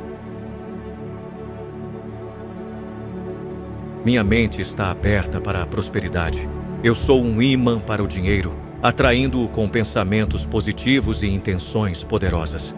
Minha 4.06 4.24
mente 4.24 4.62
está 4.62 4.92
aberta 4.92 5.42
para 5.42 5.64
a 5.64 5.66
prosperidade. 5.66 6.48
Eu 6.84 6.94
sou 6.94 7.24
um 7.24 7.42
imã 7.42 7.80
para 7.80 8.04
o 8.04 8.08
dinheiro, 8.08 8.56
atraindo-o 8.84 9.48
com 9.48 9.68
pensamentos 9.68 10.46
positivos 10.46 11.24
e 11.24 11.28
intenções 11.28 12.04
poderosas. 12.04 12.76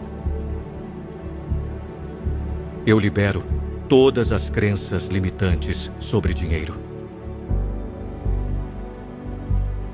Eu 2.88 2.98
libero 2.98 3.44
todas 3.86 4.32
as 4.32 4.48
crenças 4.48 5.08
limitantes 5.08 5.92
sobre 5.98 6.32
dinheiro. 6.32 6.74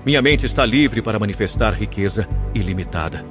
Minha 0.06 0.22
mente 0.22 0.46
está 0.46 0.64
livre 0.64 1.02
para 1.02 1.18
manifestar 1.18 1.74
riqueza 1.74 2.28
ilimitada. 2.54 3.26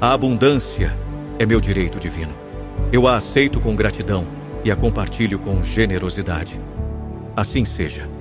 A 0.00 0.14
abundância 0.14 0.96
é 1.38 1.44
meu 1.44 1.60
direito 1.60 2.00
divino. 2.00 2.32
Eu 2.90 3.06
a 3.06 3.16
aceito 3.16 3.60
com 3.60 3.76
gratidão 3.76 4.26
e 4.64 4.70
a 4.70 4.74
compartilho 4.74 5.38
com 5.38 5.62
generosidade. 5.62 6.58
Assim 7.36 7.66
seja. 7.66 8.15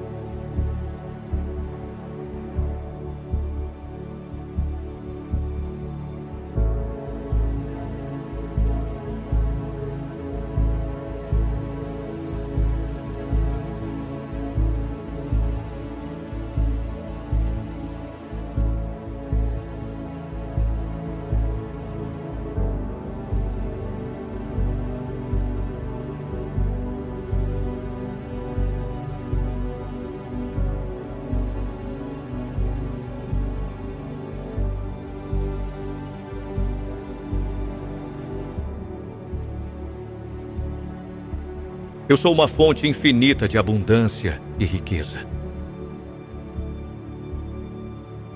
Eu 42.08 42.16
sou 42.16 42.32
uma 42.32 42.47
fonte 42.47 42.88
infinita 42.88 43.47
de 43.47 43.58
abundância 43.58 44.39
e 44.60 44.66
riqueza. 44.66 45.26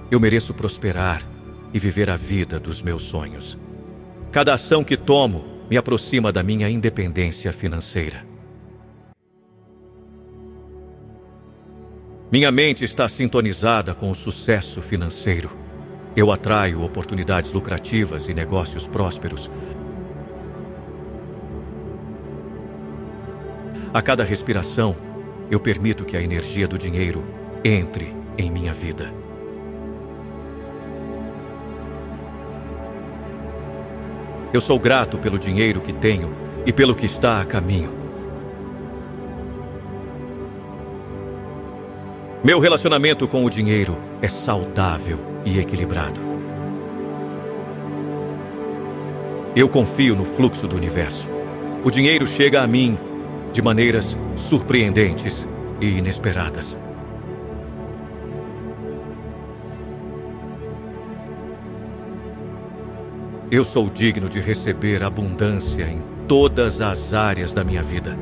Eu 0.09 0.19
mereço 0.19 0.55
prosperar 0.55 1.21
e 1.71 1.77
viver 1.77 2.09
a 2.09 2.15
vida 2.15 2.59
dos 2.59 2.81
meus 2.81 3.03
sonhos. 3.03 3.59
Cada 4.31 4.55
ação 4.55 4.83
que 4.83 4.97
tomo 4.97 5.45
me 5.69 5.77
aproxima 5.77 6.31
da 6.31 6.41
minha 6.41 6.67
independência 6.67 7.53
financeira. 7.53 8.25
Minha 12.31 12.51
mente 12.51 12.83
está 12.83 13.07
sintonizada 13.07 13.93
com 13.93 14.09
o 14.09 14.15
sucesso 14.15 14.81
financeiro. 14.81 15.55
Eu 16.15 16.31
atraio 16.31 16.83
oportunidades 16.83 17.51
lucrativas 17.51 18.27
e 18.29 18.33
negócios 18.33 18.87
prósperos 18.87 19.49
A 23.91 24.03
cada 24.03 24.23
respiração, 24.23 24.95
eu 25.49 25.59
permito 25.59 26.05
que 26.05 26.15
a 26.15 26.21
energia 26.21 26.67
do 26.67 26.77
dinheiro 26.77 27.25
entre 27.65 28.15
em 28.37 28.51
minha 28.51 28.71
vida. 28.71 29.11
Eu 34.53 34.61
sou 34.61 34.79
grato 34.79 35.17
pelo 35.17 35.39
dinheiro 35.39 35.81
que 35.81 35.91
tenho 35.91 36.31
e 36.67 36.71
pelo 36.71 36.93
que 36.93 37.07
está 37.07 37.41
a 37.41 37.45
caminho. 37.45 37.91
Meu 42.43 42.59
relacionamento 42.59 43.27
com 43.27 43.43
o 43.43 43.49
dinheiro 43.49 43.97
é 44.21 44.27
saudável 44.27 45.17
e 45.43 45.57
equilibrado. 45.57 46.21
Eu 49.55 49.67
confio 49.67 50.15
no 50.15 50.25
fluxo 50.25 50.67
do 50.67 50.75
universo. 50.75 51.27
O 51.83 51.89
dinheiro 51.89 52.27
chega 52.27 52.61
a 52.61 52.67
mim 52.67 53.08
de 53.51 53.61
maneiras 53.61 54.17
surpreendentes 54.35 55.47
e 55.81 55.87
inesperadas. 55.87 56.77
Eu 63.51 63.63
sou 63.63 63.89
digno 63.89 64.29
de 64.29 64.39
receber 64.39 65.03
abundância 65.03 65.83
em 65.85 65.99
todas 66.27 66.81
as 66.81 67.15
áreas 67.15 67.51
da 67.51 67.63
minha 67.63 67.81
vida. 67.81 68.15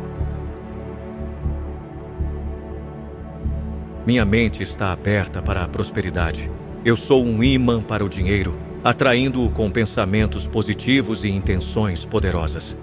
Minha 4.05 4.23
mente 4.23 4.63
está 4.63 4.93
aberta 4.93 5.41
para 5.41 5.65
a 5.65 5.67
prosperidade. 5.67 6.49
Eu 6.85 6.95
sou 6.95 7.25
um 7.25 7.43
imã 7.43 7.81
para 7.81 8.05
o 8.05 8.07
dinheiro, 8.07 8.57
atraindo-o 8.81 9.49
com 9.49 9.69
pensamentos 9.69 10.47
positivos 10.47 11.25
e 11.25 11.29
intenções 11.29 12.05
poderosas. 12.05 12.77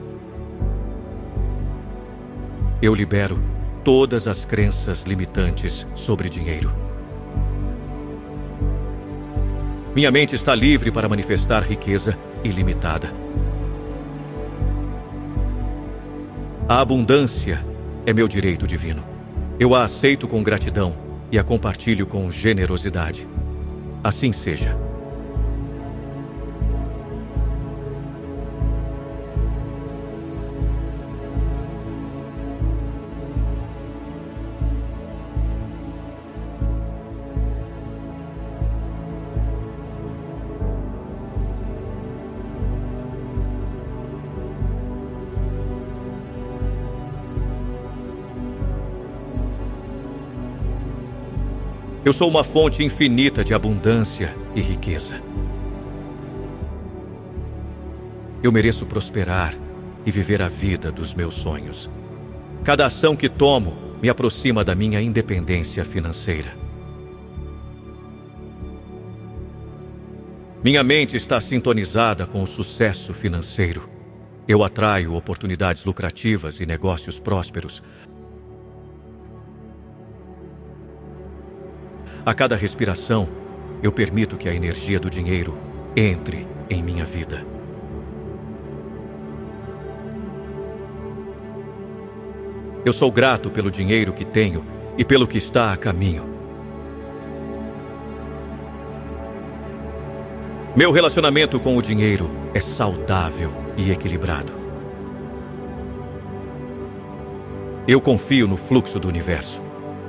Eu 2.84 2.94
libero 2.94 3.42
todas 3.82 4.28
as 4.28 4.44
crenças 4.44 5.04
limitantes 5.04 5.86
sobre 5.94 6.28
dinheiro. 6.28 6.70
Minha 9.96 10.10
mente 10.10 10.34
está 10.34 10.54
livre 10.54 10.90
para 10.90 11.08
manifestar 11.08 11.62
riqueza 11.62 12.14
ilimitada. 12.44 13.10
A 16.68 16.82
abundância 16.82 17.64
é 18.04 18.12
meu 18.12 18.28
direito 18.28 18.66
divino. 18.66 19.02
Eu 19.58 19.74
a 19.74 19.84
aceito 19.84 20.28
com 20.28 20.42
gratidão 20.42 20.94
e 21.32 21.38
a 21.38 21.42
compartilho 21.42 22.06
com 22.06 22.30
generosidade. 22.30 23.26
Assim 24.02 24.30
seja. 24.30 24.76
Eu 52.04 52.12
sou 52.12 52.28
uma 52.28 52.44
fonte 52.44 52.84
infinita 52.84 53.42
de 53.42 53.54
abundância 53.54 54.36
e 54.54 54.60
riqueza. 54.60 55.22
Eu 58.42 58.52
mereço 58.52 58.84
prosperar 58.84 59.54
e 60.04 60.10
viver 60.10 60.42
a 60.42 60.48
vida 60.48 60.92
dos 60.92 61.14
meus 61.14 61.32
sonhos. 61.32 61.88
Cada 62.62 62.84
ação 62.84 63.16
que 63.16 63.26
tomo 63.26 63.96
me 64.02 64.10
aproxima 64.10 64.62
da 64.62 64.74
minha 64.74 65.00
independência 65.00 65.82
financeira. 65.82 66.54
Minha 70.62 70.84
mente 70.84 71.16
está 71.16 71.40
sintonizada 71.40 72.26
com 72.26 72.42
o 72.42 72.46
sucesso 72.46 73.14
financeiro. 73.14 73.88
Eu 74.46 74.62
atraio 74.62 75.14
oportunidades 75.14 75.86
lucrativas 75.86 76.60
e 76.60 76.66
negócios 76.66 77.18
prósperos 77.18 77.82
A 82.26 82.32
cada 82.32 82.56
respiração, 82.56 83.28
eu 83.82 83.92
permito 83.92 84.38
que 84.38 84.48
a 84.48 84.54
energia 84.54 84.98
do 84.98 85.10
dinheiro 85.10 85.58
entre 85.94 86.48
em 86.70 86.82
minha 86.82 87.04
vida. 87.04 87.46
Eu 92.82 92.94
sou 92.94 93.12
grato 93.12 93.50
pelo 93.50 93.70
dinheiro 93.70 94.10
que 94.14 94.24
tenho 94.24 94.64
e 94.96 95.04
pelo 95.04 95.26
que 95.26 95.36
está 95.36 95.70
a 95.70 95.76
caminho. 95.76 96.24
Meu 100.74 100.90
relacionamento 100.90 101.60
com 101.60 101.76
o 101.76 101.82
dinheiro 101.82 102.30
é 102.54 102.60
saudável 102.60 103.52
e 103.76 103.90
equilibrado. 103.90 104.52
Eu 107.86 108.00
confio 108.00 108.48
no 108.48 108.56
fluxo 108.56 108.98
do 108.98 109.08
universo. 109.08 109.62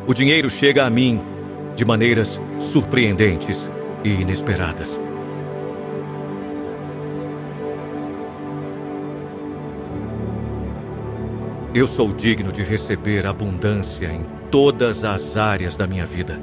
O 0.08 0.14
dinheiro 0.14 0.50
chega 0.50 0.86
a 0.86 0.90
mim 0.90 1.35
de 1.76 1.84
maneiras 1.84 2.40
surpreendentes 2.60 3.70
e 4.04 4.10
inesperadas. 4.10 5.02
Eu 11.74 11.86
sou 11.86 12.08
digno 12.08 12.54
de 12.54 12.64
receber 12.64 13.28
abundância 13.28 14.08
em 14.08 14.24
todas 14.50 15.04
as 15.04 15.36
áreas 15.36 15.76
da 15.76 15.86
minha 15.86 16.06
vida. 16.06 16.40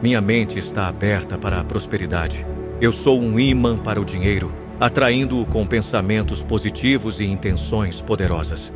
Minha 0.00 0.20
mente 0.20 0.56
está 0.56 0.86
aberta 0.86 1.36
para 1.36 1.58
a 1.58 1.64
prosperidade. 1.64 2.46
Eu 2.80 2.92
sou 2.92 3.20
um 3.20 3.40
imã 3.40 3.76
para 3.76 4.00
o 4.00 4.04
dinheiro, 4.04 4.54
atraindo-o 4.78 5.44
com 5.44 5.66
pensamentos 5.66 6.44
positivos 6.44 7.18
e 7.18 7.24
intenções 7.24 8.00
poderosas. 8.00 8.72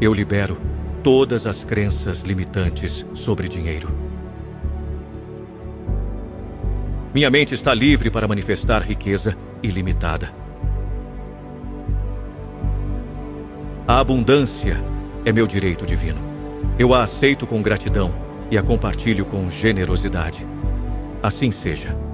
Eu 0.00 0.12
libero 0.12 0.58
todas 1.02 1.46
as 1.46 1.64
crenças 1.64 2.20
limitantes 2.20 3.06
sobre 3.14 3.48
dinheiro. 3.48 3.88
Minha 7.14 7.30
mente 7.30 7.54
está 7.54 7.72
livre 7.72 8.10
para 8.10 8.28
manifestar 8.28 8.82
riqueza 8.82 9.34
ilimitada. 9.62 10.30
A 13.88 14.00
abundância 14.00 14.76
é 15.24 15.32
meu 15.32 15.46
direito 15.46 15.86
divino. 15.86 16.20
Eu 16.78 16.92
a 16.92 17.02
aceito 17.02 17.46
com 17.46 17.62
gratidão 17.62 18.12
e 18.50 18.58
a 18.58 18.62
compartilho 18.62 19.24
com 19.24 19.48
generosidade. 19.48 20.46
Assim 21.22 21.50
seja. 21.50 22.05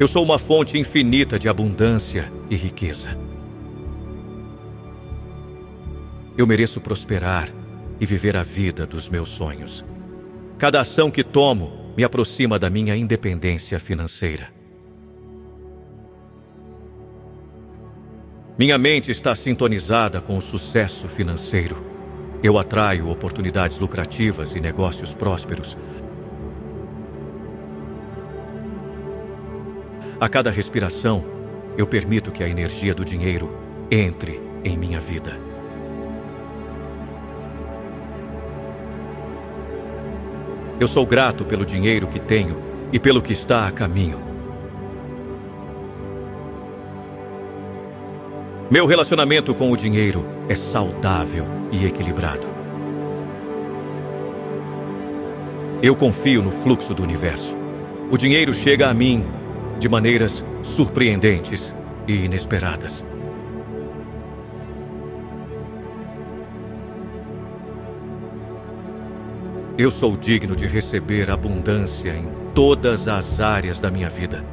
Eu 0.00 0.06
sou 0.06 0.22
uma 0.22 0.38
fonte 0.38 0.78
infinita 0.78 1.40
de 1.40 1.48
abundância 1.48 2.32
e 2.48 2.54
riqueza. 2.54 3.18
Eu 6.36 6.46
mereço 6.46 6.80
prosperar 6.80 7.48
e 7.98 8.06
viver 8.06 8.36
a 8.36 8.44
vida 8.44 8.86
dos 8.86 9.08
meus 9.08 9.28
sonhos. 9.28 9.84
Cada 10.56 10.80
ação 10.80 11.10
que 11.10 11.24
tomo 11.24 11.92
me 11.96 12.04
aproxima 12.04 12.60
da 12.60 12.70
minha 12.70 12.94
independência 12.94 13.80
financeira. 13.80 14.52
Minha 18.56 18.78
mente 18.78 19.10
está 19.10 19.34
sintonizada 19.34 20.20
com 20.20 20.36
o 20.36 20.40
sucesso 20.40 21.08
financeiro. 21.08 21.84
Eu 22.40 22.56
atraio 22.56 23.10
oportunidades 23.10 23.80
lucrativas 23.80 24.54
e 24.54 24.60
negócios 24.60 25.12
prósperos 25.12 25.76
A 30.20 30.28
cada 30.28 30.50
respiração, 30.50 31.24
eu 31.76 31.86
permito 31.86 32.32
que 32.32 32.42
a 32.42 32.48
energia 32.48 32.92
do 32.92 33.04
dinheiro 33.04 33.56
entre 33.88 34.42
em 34.64 34.76
minha 34.76 34.98
vida. 34.98 35.40
Eu 40.80 40.88
sou 40.88 41.06
grato 41.06 41.44
pelo 41.44 41.64
dinheiro 41.64 42.08
que 42.08 42.18
tenho 42.18 42.60
e 42.92 42.98
pelo 42.98 43.22
que 43.22 43.32
está 43.32 43.68
a 43.68 43.70
caminho. 43.70 44.18
Meu 48.68 48.86
relacionamento 48.86 49.54
com 49.54 49.70
o 49.70 49.76
dinheiro 49.76 50.26
é 50.48 50.56
saudável 50.56 51.46
e 51.70 51.86
equilibrado. 51.86 52.48
Eu 55.80 55.94
confio 55.94 56.42
no 56.42 56.50
fluxo 56.50 56.92
do 56.92 57.04
universo. 57.04 57.56
O 58.10 58.18
dinheiro 58.18 58.52
chega 58.52 58.88
a 58.88 58.94
mim 58.94 59.37
de 59.78 59.88
maneiras 59.88 60.44
surpreendentes 60.62 61.74
e 62.06 62.24
inesperadas. 62.24 63.04
Eu 69.76 69.92
sou 69.92 70.16
digno 70.16 70.56
de 70.56 70.66
receber 70.66 71.30
abundância 71.30 72.10
em 72.10 72.26
todas 72.52 73.06
as 73.06 73.40
áreas 73.40 73.78
da 73.78 73.90
minha 73.92 74.08
vida. 74.08 74.44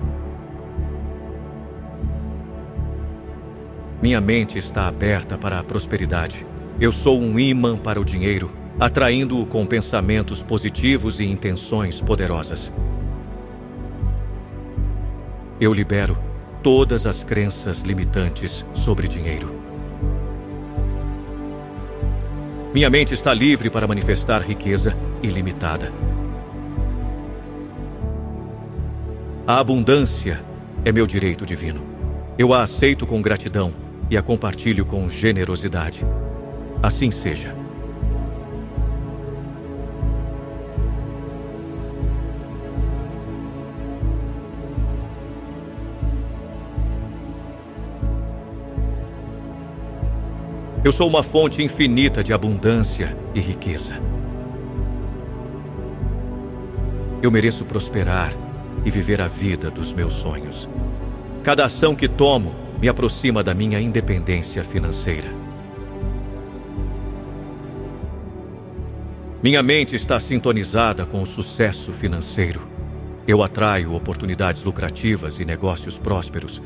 Minha 3.99 4.21
mente 4.21 4.59
está 4.59 4.87
aberta 4.87 5.35
para 5.35 5.57
a 5.57 5.63
prosperidade. 5.63 6.45
Eu 6.79 6.91
sou 6.91 7.19
um 7.19 7.39
imã 7.39 7.75
para 7.75 7.99
o 7.99 8.05
dinheiro, 8.05 8.51
atraindo-o 8.79 9.47
com 9.47 9.65
pensamentos 9.65 10.43
positivos 10.43 11.19
e 11.19 11.25
intenções 11.25 12.01
poderosas. 12.01 12.71
Eu 15.59 15.73
libero 15.73 16.17
todas 16.61 17.05
as 17.05 17.23
crenças 17.23 17.81
limitantes 17.81 18.65
sobre 18.73 19.07
dinheiro. 19.07 19.55
Minha 22.73 22.89
mente 22.89 23.13
está 23.13 23.33
livre 23.33 23.69
para 23.69 23.87
manifestar 23.87 24.41
riqueza 24.41 24.97
ilimitada. 25.23 25.93
A 29.47 29.59
abundância 29.59 30.43
é 30.83 30.91
meu 30.91 31.07
direito 31.07 31.45
divino. 31.45 31.81
Eu 32.37 32.53
a 32.53 32.63
aceito 32.63 33.05
com 33.05 33.21
gratidão 33.21 33.73
e 34.09 34.17
a 34.17 34.21
compartilho 34.21 34.85
com 34.85 35.07
generosidade. 35.07 36.05
Assim 36.83 37.11
seja. 37.11 37.64
Eu 50.85 50.91
sou 50.91 51.07
uma 51.07 51.23
fonte 51.23 51.63
infinita 51.63 52.23
de 52.23 52.31
abundância 52.31 53.17
e 53.33 53.39
riqueza. 53.39 53.99
Eu 57.23 57.31
mereço 57.31 57.65
prosperar 57.65 58.31
e 58.85 58.91
viver 58.91 59.19
a 59.19 59.27
vida 59.27 59.71
dos 59.71 59.95
meus 59.95 60.13
sonhos. 60.13 60.69
Cada 61.41 61.65
ação 61.65 61.95
que 61.95 62.07
tomo 62.07 62.55
me 62.79 62.87
aproxima 62.87 63.43
da 63.43 63.51
minha 63.51 63.81
independência 63.81 64.63
financeira. 64.63 65.27
Minha 69.41 69.63
mente 69.63 69.95
está 69.95 70.19
sintonizada 70.19 71.03
com 71.03 71.19
o 71.19 71.25
sucesso 71.25 71.91
financeiro. 71.91 72.61
Eu 73.27 73.41
atraio 73.41 73.95
oportunidades 73.95 74.63
lucrativas 74.63 75.39
e 75.39 75.45
negócios 75.45 75.97
prósperos 75.97 76.61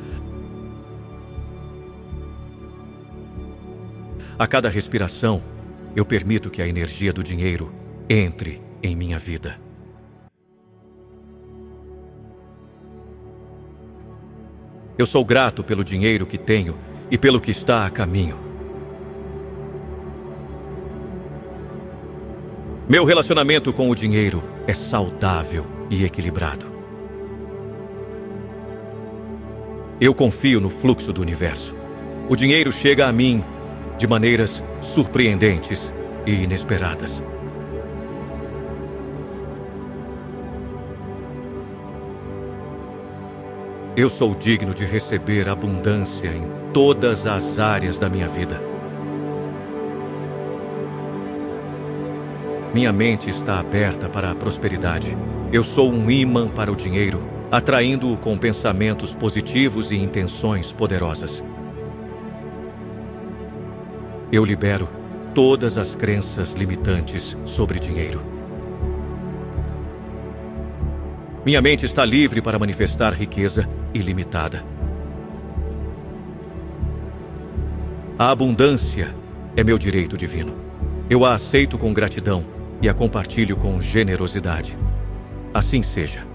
A 4.39 4.47
cada 4.47 4.69
respiração, 4.69 5.43
eu 5.93 6.05
permito 6.05 6.49
que 6.49 6.61
a 6.61 6.67
energia 6.67 7.11
do 7.11 7.21
dinheiro 7.21 7.73
entre 8.09 8.61
em 8.81 8.95
minha 8.95 9.19
vida. 9.19 9.59
Eu 14.97 15.05
sou 15.05 15.25
grato 15.25 15.61
pelo 15.61 15.83
dinheiro 15.83 16.25
que 16.25 16.37
tenho 16.37 16.77
e 17.11 17.17
pelo 17.17 17.41
que 17.41 17.51
está 17.51 17.85
a 17.85 17.89
caminho. 17.89 18.39
Meu 22.87 23.03
relacionamento 23.03 23.73
com 23.73 23.89
o 23.89 23.95
dinheiro 23.95 24.41
é 24.65 24.73
saudável 24.73 25.67
e 25.89 26.05
equilibrado. 26.05 26.65
Eu 29.99 30.15
confio 30.15 30.61
no 30.61 30.69
fluxo 30.69 31.11
do 31.11 31.21
universo. 31.21 31.75
O 32.29 32.37
dinheiro 32.37 32.71
chega 32.71 33.05
a 33.05 33.11
mim 33.11 33.43
de 33.99 34.07
maneiras 34.07 34.63
surpreendentes 34.79 35.93
e 36.25 36.31
inesperadas. 36.31 37.21
Eu 43.97 44.07
sou 44.07 44.33
digno 44.33 44.73
de 44.73 44.85
receber 44.85 45.49
abundância 45.49 46.29
em 46.29 46.45
todas 46.71 47.27
as 47.27 47.59
áreas 47.59 47.99
da 47.99 48.09
minha 48.09 48.29
vida. 48.29 48.61
Minha 52.73 52.93
mente 52.93 53.29
está 53.29 53.59
aberta 53.59 54.07
para 54.07 54.31
a 54.31 54.35
prosperidade. 54.35 55.17
Eu 55.51 55.61
sou 55.61 55.91
um 55.91 56.09
imã 56.09 56.47
para 56.47 56.71
o 56.71 56.75
dinheiro, 56.75 57.21
atraindo-o 57.51 58.15
com 58.15 58.37
pensamentos 58.37 59.13
positivos 59.13 59.91
e 59.91 59.97
intenções 59.97 60.71
poderosas. 60.71 61.43
Eu 64.31 64.45
libero 64.45 64.87
todas 65.33 65.75
as 65.75 65.95
crenças 65.95 66.53
limitantes 66.53 67.35
sobre 67.45 67.79
dinheiro. 67.79 68.21
Minha 71.43 71.59
mente 71.63 71.83
está 71.83 72.05
livre 72.05 72.39
para 72.39 72.59
manifestar 72.59 73.11
riqueza 73.11 73.67
ilimitada. 73.91 74.63
A 78.19 78.29
abundância 78.29 79.15
é 79.55 79.63
meu 79.63 79.79
direito 79.79 80.15
divino. 80.15 80.55
Eu 81.09 81.25
a 81.25 81.33
aceito 81.33 81.75
com 81.75 81.91
gratidão 81.91 82.45
e 82.81 82.87
a 82.87 82.93
compartilho 82.93 83.57
com 83.57 83.81
generosidade. 83.81 84.77
Assim 85.51 85.81
seja. 85.81 86.28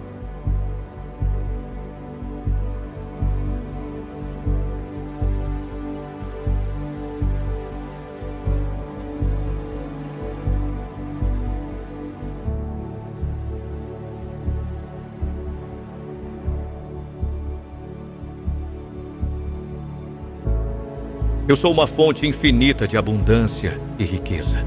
Eu 21.54 21.56
sou 21.56 21.70
uma 21.70 21.86
fonte 21.86 22.26
infinita 22.26 22.84
de 22.84 22.96
abundância 22.96 23.80
e 23.96 24.02
riqueza. 24.02 24.66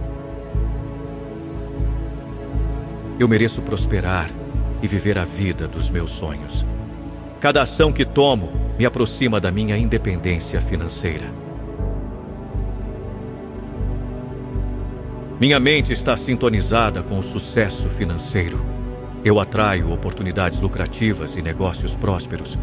Eu 3.19 3.27
mereço 3.27 3.61
prosperar 3.61 4.29
e 4.81 4.87
viver 4.87 5.17
a 5.17 5.25
vida 5.25 5.67
dos 5.67 5.89
meus 5.89 6.11
sonhos. 6.11 6.65
Cada 7.41 7.61
ação 7.61 7.91
que 7.91 8.05
tomo 8.05 8.53
me 8.79 8.85
aproxima 8.85 9.37
da 9.37 9.51
minha 9.51 9.77
independência 9.77 10.61
financeira. 10.61 11.25
Minha 15.41 15.59
mente 15.59 15.91
está 15.91 16.15
sintonizada 16.15 17.03
com 17.03 17.19
o 17.19 17.23
sucesso 17.23 17.89
financeiro. 17.89 18.65
Eu 19.25 19.41
atraio 19.41 19.91
oportunidades 19.91 20.61
lucrativas 20.61 21.35
e 21.35 21.41
negócios 21.41 21.97
prósperos 21.97 22.57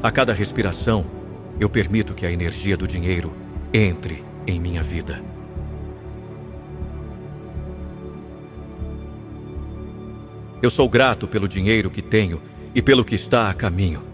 A 0.00 0.12
cada 0.12 0.32
respiração, 0.32 1.04
eu 1.58 1.68
permito 1.68 2.14
que 2.14 2.24
a 2.24 2.30
energia 2.30 2.76
do 2.76 2.86
dinheiro 2.86 3.34
entre 3.74 4.24
em 4.46 4.60
minha 4.60 4.80
vida. 4.80 5.20
Eu 10.62 10.70
sou 10.70 10.88
grato 10.88 11.26
pelo 11.26 11.48
dinheiro 11.48 11.90
que 11.90 12.00
tenho 12.00 12.40
e 12.72 12.80
pelo 12.80 13.04
que 13.04 13.16
está 13.16 13.50
a 13.50 13.54
caminho. 13.54 14.04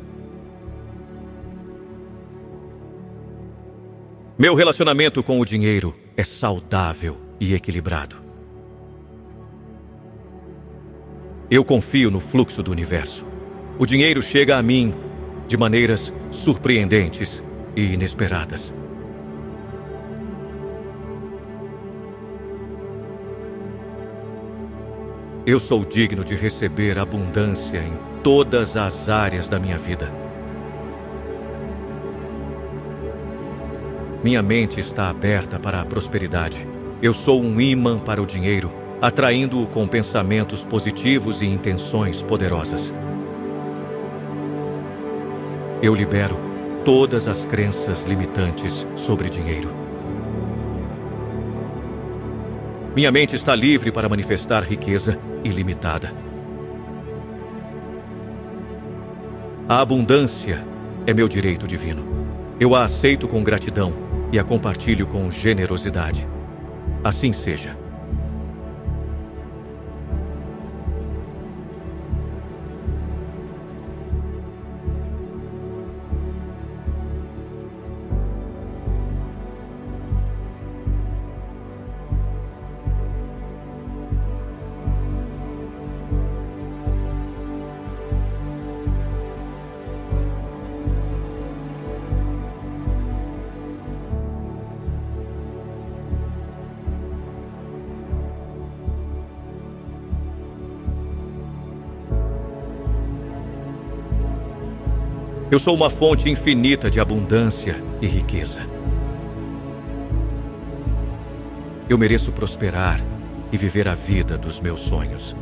Meu 4.38 4.54
relacionamento 4.54 5.22
com 5.22 5.38
o 5.38 5.44
dinheiro 5.44 5.94
é 6.16 6.24
saudável 6.24 7.18
e 7.38 7.52
equilibrado. 7.52 8.16
Eu 11.50 11.62
confio 11.62 12.10
no 12.10 12.20
fluxo 12.20 12.62
do 12.62 12.72
universo. 12.72 13.26
O 13.78 13.84
dinheiro 13.84 14.22
chega 14.22 14.56
a 14.56 14.62
mim 14.62 14.94
de 15.46 15.56
maneiras 15.56 16.12
surpreendentes 16.30 17.42
e 17.76 17.92
inesperadas. 17.92 18.74
Eu 25.46 25.58
sou 25.58 25.84
digno 25.84 26.24
de 26.24 26.34
receber 26.34 26.98
abundância 26.98 27.78
em 27.78 27.92
todas 28.22 28.78
as 28.78 29.10
áreas 29.10 29.46
da 29.46 29.60
minha 29.60 29.76
vida. 29.76 30.10
Minha 34.22 34.42
mente 34.42 34.80
está 34.80 35.10
aberta 35.10 35.60
para 35.60 35.82
a 35.82 35.84
prosperidade. 35.84 36.66
Eu 37.02 37.12
sou 37.12 37.42
um 37.42 37.60
imã 37.60 37.98
para 37.98 38.22
o 38.22 38.26
dinheiro, 38.26 38.72
atraindo-o 39.02 39.66
com 39.66 39.86
pensamentos 39.86 40.64
positivos 40.64 41.42
e 41.42 41.46
intenções 41.46 42.22
poderosas. 42.22 42.94
Eu 45.84 45.94
libero 45.94 46.34
todas 46.82 47.28
as 47.28 47.44
crenças 47.44 48.04
limitantes 48.04 48.88
sobre 48.96 49.28
dinheiro. 49.28 49.68
Minha 52.96 53.12
mente 53.12 53.36
está 53.36 53.54
livre 53.54 53.92
para 53.92 54.08
manifestar 54.08 54.62
riqueza 54.62 55.20
ilimitada. 55.44 56.10
A 59.68 59.82
abundância 59.82 60.66
é 61.06 61.12
meu 61.12 61.28
direito 61.28 61.68
divino. 61.68 62.02
Eu 62.58 62.74
a 62.74 62.84
aceito 62.84 63.28
com 63.28 63.44
gratidão 63.44 63.92
e 64.32 64.38
a 64.38 64.42
compartilho 64.42 65.06
com 65.06 65.30
generosidade. 65.30 66.26
Assim 67.04 67.30
seja. 67.30 67.83
Eu 105.54 105.58
sou 105.60 105.72
uma 105.72 105.88
fonte 105.88 106.28
infinita 106.28 106.90
de 106.90 106.98
abundância 106.98 107.80
e 108.02 108.08
riqueza. 108.08 108.62
Eu 111.88 111.96
mereço 111.96 112.32
prosperar 112.32 113.00
e 113.52 113.56
viver 113.56 113.86
a 113.86 113.94
vida 113.94 114.36
dos 114.36 114.60
meus 114.60 114.80
sonhos. 114.80 115.36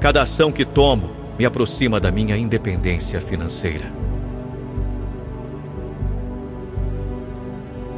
Cada 0.00 0.22
ação 0.22 0.50
que 0.50 0.64
tomo 0.64 1.14
me 1.38 1.44
aproxima 1.44 2.00
da 2.00 2.10
minha 2.10 2.38
independência 2.38 3.20
financeira. 3.20 3.92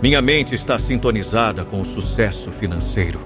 Minha 0.03 0.21
mente 0.21 0.53
está 0.53 0.77
sintonizada 0.81 1.65
com 1.65 1.81
o 1.81 1.85
sucesso 1.85 2.51
financeiro. 2.51 3.21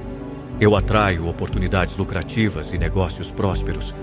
Eu 0.60 0.76
atraio 0.76 1.26
oportunidades 1.26 1.96
lucrativas 1.96 2.70
e 2.74 2.76
negócios 2.76 3.32
prósperos. 3.32 3.94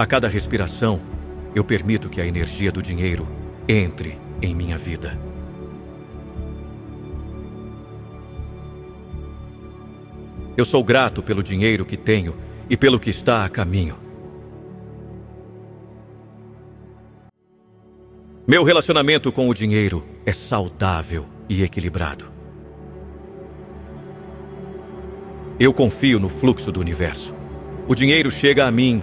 A 0.00 0.06
cada 0.06 0.28
respiração, 0.28 0.98
eu 1.54 1.62
permito 1.62 2.08
que 2.08 2.22
a 2.22 2.26
energia 2.26 2.72
do 2.72 2.80
dinheiro 2.80 3.28
entre 3.68 4.18
em 4.40 4.54
minha 4.54 4.78
vida. 4.78 5.20
Eu 10.56 10.64
sou 10.64 10.82
grato 10.82 11.22
pelo 11.22 11.42
dinheiro 11.42 11.84
que 11.84 11.98
tenho 11.98 12.34
e 12.70 12.78
pelo 12.78 12.98
que 12.98 13.10
está 13.10 13.44
a 13.44 13.48
caminho. 13.50 13.94
Meu 18.48 18.64
relacionamento 18.64 19.30
com 19.30 19.50
o 19.50 19.52
dinheiro 19.52 20.02
é 20.24 20.32
saudável 20.32 21.26
e 21.46 21.62
equilibrado. 21.62 22.32
Eu 25.58 25.74
confio 25.74 26.18
no 26.18 26.30
fluxo 26.30 26.72
do 26.72 26.80
universo. 26.80 27.34
O 27.86 27.94
dinheiro 27.94 28.30
chega 28.30 28.64
a 28.64 28.70
mim 28.70 29.02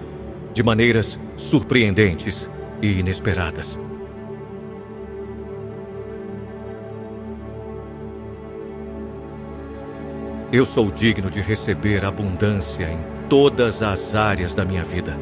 de 0.57 0.63
maneiras 0.63 1.19
surpreendentes 1.35 2.49
e 2.81 2.93
inesperadas. 2.93 3.79
Eu 10.51 10.65
sou 10.65 10.89
digno 10.89 11.29
de 11.29 11.41
receber 11.41 12.03
abundância 12.03 12.89
em 12.91 12.97
todas 13.29 13.83
as 13.83 14.15
áreas 14.15 14.55
da 14.55 14.65
minha 14.65 14.83
vida. 14.83 15.15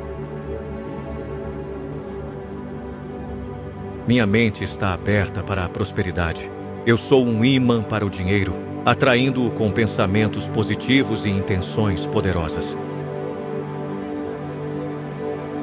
Minha 4.08 4.26
mente 4.26 4.64
está 4.64 4.94
aberta 4.94 5.44
para 5.44 5.66
a 5.66 5.70
prosperidade. 5.70 6.50
Eu 6.86 6.96
sou 6.96 7.26
um 7.26 7.44
imã 7.44 7.84
para 7.84 8.06
o 8.06 8.10
dinheiro, 8.10 8.54
atraindo-o 8.86 9.52
com 9.52 9.70
pensamentos 9.70 10.48
positivos 10.48 11.26
e 11.26 11.30
intenções 11.30 12.08
poderosas. 12.08 12.78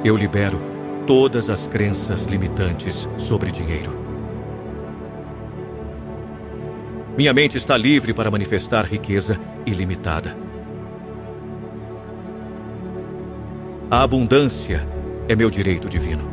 Eu 0.03 0.17
libero 0.17 0.61
todas 1.07 1.49
as 1.49 1.65
crenças 1.65 2.25
limitantes 2.25 3.07
sobre 3.17 3.49
dinheiro. 3.49 3.97
Minha 7.17 7.33
mente 7.33 7.55
está 7.55 7.77
livre 7.77 8.13
para 8.13 8.29
manifestar 8.29 8.85
riqueza 8.85 9.39
ilimitada. 9.65 10.35
A 13.89 14.03
abundância 14.03 14.85
é 15.29 15.37
meu 15.37 15.49
direito 15.49 15.87
divino. 15.87 16.29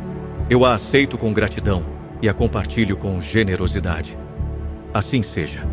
Eu 0.49 0.65
a 0.65 0.73
aceito 0.73 1.17
com 1.17 1.31
gratidão 1.31 1.85
e 2.21 2.27
a 2.27 2.33
compartilho 2.33 2.97
com 2.97 3.21
generosidade. 3.21 4.19
Assim 4.93 5.23
seja. 5.23 5.63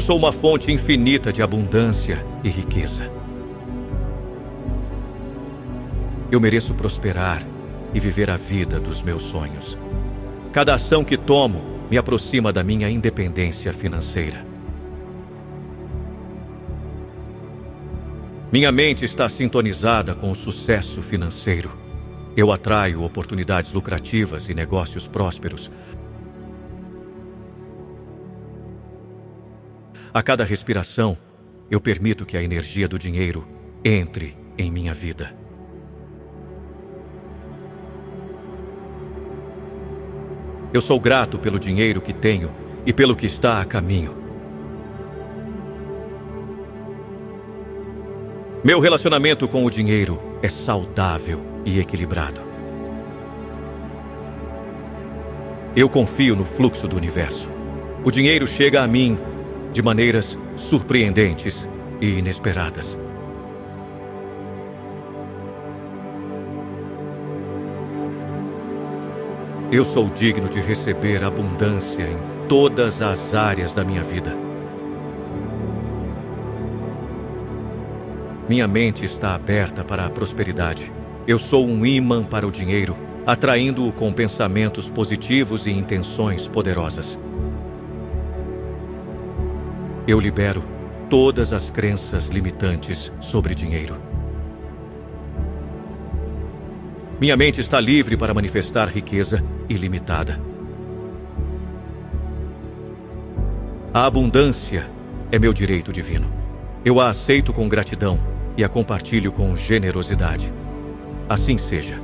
Eu 0.00 0.02
sou 0.02 0.16
uma 0.16 0.32
fonte 0.32 0.72
infinita 0.72 1.30
de 1.30 1.42
abundância 1.42 2.24
e 2.42 2.48
riqueza. 2.48 3.12
Eu 6.32 6.40
mereço 6.40 6.72
prosperar 6.72 7.46
e 7.92 8.00
viver 8.00 8.30
a 8.30 8.36
vida 8.38 8.80
dos 8.80 9.02
meus 9.02 9.20
sonhos. 9.24 9.76
Cada 10.54 10.72
ação 10.72 11.04
que 11.04 11.18
tomo 11.18 11.62
me 11.90 11.98
aproxima 11.98 12.50
da 12.50 12.64
minha 12.64 12.88
independência 12.88 13.74
financeira. 13.74 14.42
Minha 18.50 18.72
mente 18.72 19.04
está 19.04 19.28
sintonizada 19.28 20.14
com 20.14 20.30
o 20.30 20.34
sucesso 20.34 21.02
financeiro. 21.02 21.76
Eu 22.34 22.50
atraio 22.50 23.04
oportunidades 23.04 23.74
lucrativas 23.74 24.48
e 24.48 24.54
negócios 24.54 25.06
prósperos 25.06 25.70
A 30.12 30.24
cada 30.24 30.42
respiração, 30.42 31.16
eu 31.70 31.80
permito 31.80 32.26
que 32.26 32.36
a 32.36 32.42
energia 32.42 32.88
do 32.88 32.98
dinheiro 32.98 33.46
entre 33.84 34.36
em 34.58 34.68
minha 34.68 34.92
vida. 34.92 35.32
Eu 40.74 40.80
sou 40.80 40.98
grato 40.98 41.38
pelo 41.38 41.60
dinheiro 41.60 42.00
que 42.00 42.12
tenho 42.12 42.52
e 42.84 42.92
pelo 42.92 43.14
que 43.14 43.26
está 43.26 43.60
a 43.60 43.64
caminho. 43.64 44.16
Meu 48.64 48.80
relacionamento 48.80 49.48
com 49.48 49.64
o 49.64 49.70
dinheiro 49.70 50.20
é 50.42 50.48
saudável 50.48 51.40
e 51.64 51.78
equilibrado. 51.78 52.40
Eu 55.76 55.88
confio 55.88 56.34
no 56.34 56.44
fluxo 56.44 56.88
do 56.88 56.96
universo. 56.96 57.48
O 58.04 58.10
dinheiro 58.10 58.44
chega 58.44 58.82
a 58.82 58.88
mim 58.88 59.16
de 59.72 59.82
maneiras 59.82 60.38
surpreendentes 60.56 61.68
e 62.00 62.18
inesperadas. 62.18 62.98
Eu 69.72 69.84
sou 69.84 70.06
digno 70.06 70.48
de 70.48 70.60
receber 70.60 71.22
abundância 71.22 72.02
em 72.02 72.18
todas 72.48 73.00
as 73.00 73.34
áreas 73.36 73.72
da 73.72 73.84
minha 73.84 74.02
vida. 74.02 74.36
Minha 78.48 78.66
mente 78.66 79.04
está 79.04 79.32
aberta 79.36 79.84
para 79.84 80.06
a 80.06 80.10
prosperidade. 80.10 80.92
Eu 81.24 81.38
sou 81.38 81.64
um 81.64 81.86
imã 81.86 82.24
para 82.24 82.44
o 82.44 82.50
dinheiro, 82.50 82.96
atraindo-o 83.24 83.92
com 83.92 84.12
pensamentos 84.12 84.90
positivos 84.90 85.68
e 85.68 85.70
intenções 85.70 86.48
poderosas. 86.48 87.16
Eu 90.06 90.18
libero 90.18 90.62
todas 91.08 91.52
as 91.52 91.70
crenças 91.70 92.28
limitantes 92.28 93.12
sobre 93.20 93.54
dinheiro. 93.54 93.96
Minha 97.20 97.36
mente 97.36 97.60
está 97.60 97.78
livre 97.78 98.16
para 98.16 98.32
manifestar 98.32 98.88
riqueza 98.88 99.44
ilimitada. 99.68 100.40
A 103.92 104.06
abundância 104.06 104.88
é 105.30 105.38
meu 105.38 105.52
direito 105.52 105.92
divino. 105.92 106.32
Eu 106.84 106.98
a 106.98 107.10
aceito 107.10 107.52
com 107.52 107.68
gratidão 107.68 108.18
e 108.56 108.64
a 108.64 108.68
compartilho 108.68 109.32
com 109.32 109.54
generosidade. 109.54 110.54
Assim 111.28 111.58
seja. 111.58 112.00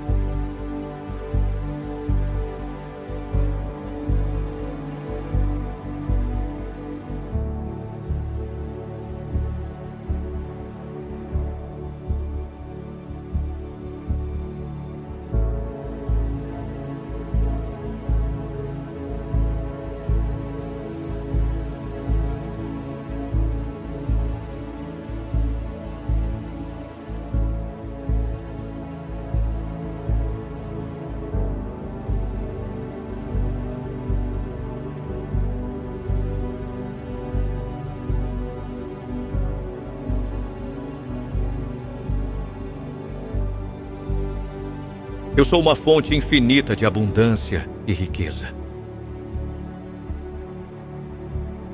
Eu 45.36 45.44
sou 45.44 45.60
uma 45.60 45.76
fonte 45.76 46.14
infinita 46.14 46.74
de 46.74 46.86
abundância 46.86 47.68
e 47.86 47.92
riqueza. 47.92 48.54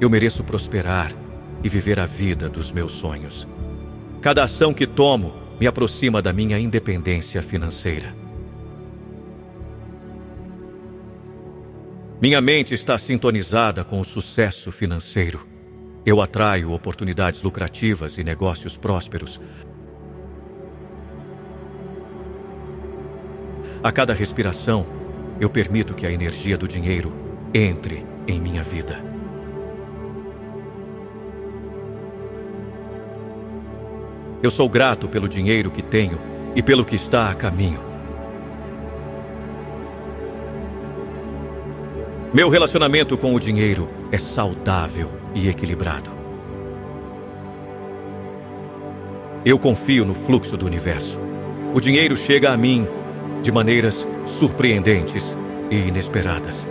Eu 0.00 0.10
mereço 0.10 0.42
prosperar 0.42 1.12
e 1.62 1.68
viver 1.68 2.00
a 2.00 2.04
vida 2.06 2.48
dos 2.48 2.72
meus 2.72 2.90
sonhos. 2.90 3.46
Cada 4.20 4.42
ação 4.42 4.74
que 4.74 4.84
tomo 4.84 5.32
me 5.60 5.68
aproxima 5.68 6.20
da 6.20 6.32
minha 6.32 6.58
independência 6.58 7.40
financeira. 7.40 8.12
Minha 12.20 12.40
mente 12.40 12.74
está 12.74 12.98
sintonizada 12.98 13.84
com 13.84 14.00
o 14.00 14.04
sucesso 14.04 14.72
financeiro. 14.72 15.46
Eu 16.04 16.20
atraio 16.20 16.72
oportunidades 16.72 17.42
lucrativas 17.42 18.18
e 18.18 18.24
negócios 18.24 18.76
prósperos. 18.76 19.40
A 23.84 23.90
cada 23.90 24.14
respiração, 24.14 24.86
eu 25.40 25.50
permito 25.50 25.92
que 25.92 26.06
a 26.06 26.12
energia 26.12 26.56
do 26.56 26.68
dinheiro 26.68 27.12
entre 27.52 28.06
em 28.28 28.40
minha 28.40 28.62
vida. 28.62 29.04
Eu 34.40 34.52
sou 34.52 34.68
grato 34.68 35.08
pelo 35.08 35.28
dinheiro 35.28 35.68
que 35.68 35.82
tenho 35.82 36.20
e 36.54 36.62
pelo 36.62 36.84
que 36.84 36.94
está 36.94 37.28
a 37.28 37.34
caminho. 37.34 37.80
Meu 42.32 42.48
relacionamento 42.48 43.18
com 43.18 43.34
o 43.34 43.40
dinheiro 43.40 43.90
é 44.12 44.18
saudável 44.18 45.10
e 45.34 45.48
equilibrado. 45.48 46.10
Eu 49.44 49.58
confio 49.58 50.04
no 50.04 50.14
fluxo 50.14 50.56
do 50.56 50.66
universo. 50.66 51.18
O 51.74 51.80
dinheiro 51.80 52.14
chega 52.14 52.52
a 52.52 52.56
mim 52.56 52.86
de 53.42 53.50
maneiras 53.50 54.06
surpreendentes 54.24 55.36
e 55.70 55.76
inesperadas. 55.76 56.66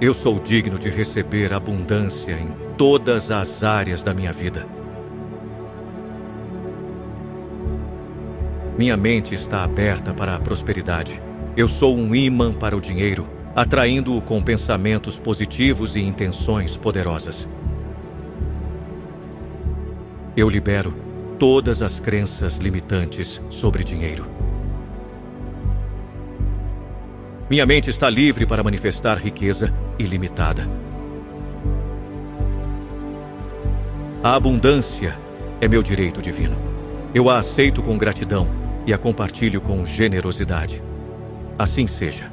Eu 0.00 0.12
sou 0.12 0.34
digno 0.34 0.76
de 0.76 0.90
receber 0.90 1.52
abundância 1.52 2.32
em 2.32 2.48
todas 2.76 3.30
as 3.30 3.62
áreas 3.62 4.02
da 4.02 4.12
minha 4.12 4.32
vida. 4.32 4.66
Minha 8.76 8.96
mente 8.96 9.32
está 9.32 9.62
aberta 9.62 10.12
para 10.12 10.34
a 10.34 10.40
prosperidade. 10.40 11.22
Eu 11.56 11.68
sou 11.68 11.96
um 11.96 12.12
imã 12.12 12.52
para 12.52 12.76
o 12.76 12.80
dinheiro, 12.80 13.28
atraindo-o 13.54 14.20
com 14.20 14.42
pensamentos 14.42 15.20
positivos 15.20 15.94
e 15.94 16.00
intenções 16.00 16.76
poderosas. 16.76 17.48
Eu 20.34 20.48
libero 20.48 20.94
todas 21.38 21.82
as 21.82 22.00
crenças 22.00 22.56
limitantes 22.56 23.42
sobre 23.50 23.84
dinheiro. 23.84 24.24
Minha 27.50 27.66
mente 27.66 27.90
está 27.90 28.08
livre 28.08 28.46
para 28.46 28.64
manifestar 28.64 29.18
riqueza 29.18 29.74
ilimitada. 29.98 30.66
A 34.24 34.34
abundância 34.34 35.18
é 35.60 35.68
meu 35.68 35.82
direito 35.82 36.22
divino. 36.22 36.56
Eu 37.14 37.28
a 37.28 37.38
aceito 37.38 37.82
com 37.82 37.98
gratidão 37.98 38.48
e 38.86 38.94
a 38.94 38.96
compartilho 38.96 39.60
com 39.60 39.84
generosidade. 39.84 40.82
Assim 41.58 41.86
seja. 41.86 42.32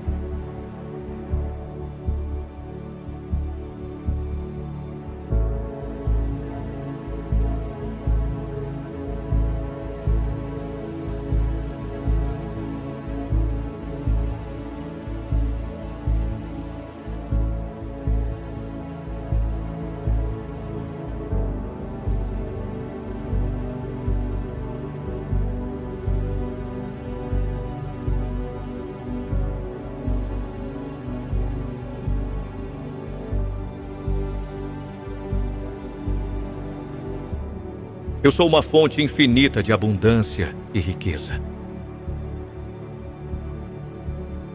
Eu 38.29 38.31
sou 38.31 38.47
uma 38.47 38.61
fonte 38.61 39.01
infinita 39.01 39.63
de 39.63 39.73
abundância 39.73 40.55
e 40.71 40.79
riqueza. 40.79 41.41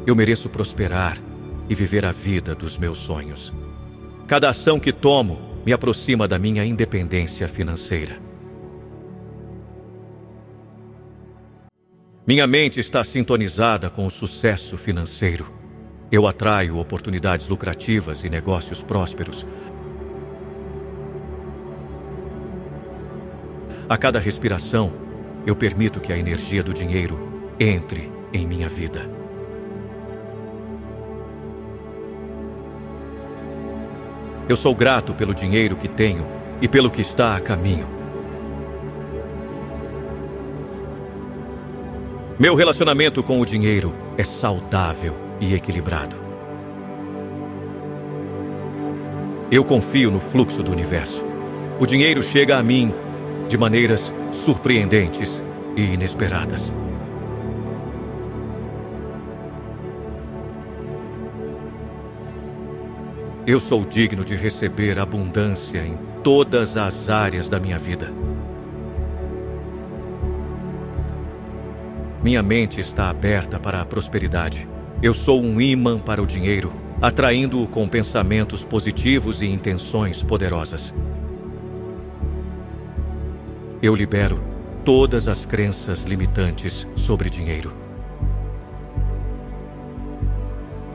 Eu 0.06 0.14
mereço 0.14 0.48
prosperar 0.48 1.18
e 1.68 1.74
viver 1.74 2.06
a 2.06 2.12
vida 2.12 2.54
dos 2.54 2.78
meus 2.78 2.98
sonhos. 2.98 3.52
Cada 4.28 4.48
ação 4.48 4.78
que 4.78 4.92
tomo 4.92 5.40
me 5.66 5.72
aproxima 5.72 6.28
da 6.28 6.38
minha 6.38 6.64
independência 6.64 7.48
financeira. 7.48 8.16
Minha 12.24 12.46
mente 12.46 12.78
está 12.78 13.02
sintonizada 13.02 13.90
com 13.90 14.06
o 14.06 14.10
sucesso 14.10 14.76
financeiro. 14.76 15.52
Eu 16.12 16.28
atraio 16.28 16.78
oportunidades 16.78 17.48
lucrativas 17.48 18.22
e 18.22 18.30
negócios 18.30 18.84
prósperos 18.84 19.44
A 23.86 23.98
cada 23.98 24.18
respiração, 24.18 24.90
eu 25.46 25.54
permito 25.54 26.00
que 26.00 26.10
a 26.10 26.16
energia 26.16 26.62
do 26.62 26.72
dinheiro 26.72 27.20
entre 27.60 28.10
em 28.32 28.46
minha 28.46 28.66
vida. 28.66 29.10
Eu 34.48 34.56
sou 34.56 34.74
grato 34.74 35.14
pelo 35.14 35.34
dinheiro 35.34 35.76
que 35.76 35.86
tenho 35.86 36.26
e 36.62 36.68
pelo 36.68 36.90
que 36.90 37.02
está 37.02 37.36
a 37.36 37.40
caminho. 37.40 37.86
Meu 42.38 42.54
relacionamento 42.54 43.22
com 43.22 43.38
o 43.38 43.44
dinheiro 43.44 43.94
é 44.16 44.24
saudável 44.24 45.14
e 45.38 45.54
equilibrado. 45.54 46.16
Eu 49.50 49.62
confio 49.62 50.10
no 50.10 50.20
fluxo 50.20 50.62
do 50.62 50.72
universo. 50.72 51.24
O 51.78 51.86
dinheiro 51.86 52.22
chega 52.22 52.56
a 52.56 52.62
mim 52.62 52.92
de 53.48 53.58
maneiras 53.58 54.12
surpreendentes 54.32 55.44
e 55.76 55.82
inesperadas. 55.82 56.72
Eu 63.46 63.60
sou 63.60 63.82
digno 63.84 64.24
de 64.24 64.34
receber 64.34 64.98
abundância 64.98 65.84
em 65.84 65.96
todas 66.22 66.78
as 66.78 67.10
áreas 67.10 67.46
da 67.48 67.60
minha 67.60 67.78
vida. 67.78 68.10
Minha 72.22 72.42
mente 72.42 72.80
está 72.80 73.10
aberta 73.10 73.60
para 73.60 73.82
a 73.82 73.84
prosperidade. 73.84 74.66
Eu 75.02 75.12
sou 75.12 75.42
um 75.42 75.60
imã 75.60 75.98
para 75.98 76.22
o 76.22 76.26
dinheiro, 76.26 76.72
atraindo-o 77.02 77.66
com 77.66 77.86
pensamentos 77.86 78.64
positivos 78.64 79.42
e 79.42 79.46
intenções 79.46 80.22
poderosas. 80.22 80.94
Eu 83.84 83.94
libero 83.94 84.42
todas 84.82 85.28
as 85.28 85.44
crenças 85.44 86.04
limitantes 86.04 86.88
sobre 86.96 87.28
dinheiro. 87.28 87.76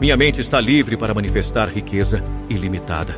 Minha 0.01 0.17
mente 0.17 0.41
está 0.41 0.59
livre 0.59 0.97
para 0.97 1.13
manifestar 1.13 1.69
riqueza 1.69 2.23
ilimitada. 2.49 3.13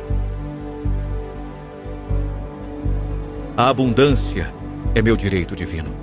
A 3.56 3.70
abundância 3.70 4.52
é 4.94 5.00
meu 5.00 5.16
direito 5.16 5.56
divino. 5.56 5.96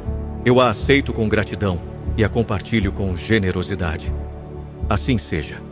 Eu 0.44 0.60
a 0.60 0.70
aceito 0.70 1.14
com 1.14 1.30
gratidão 1.30 1.80
e 2.18 2.24
a 2.24 2.28
compartilho 2.28 2.91
com 2.91 3.16
generosidade. 3.16 4.12
Assim 4.90 5.20
seja. 5.20 5.69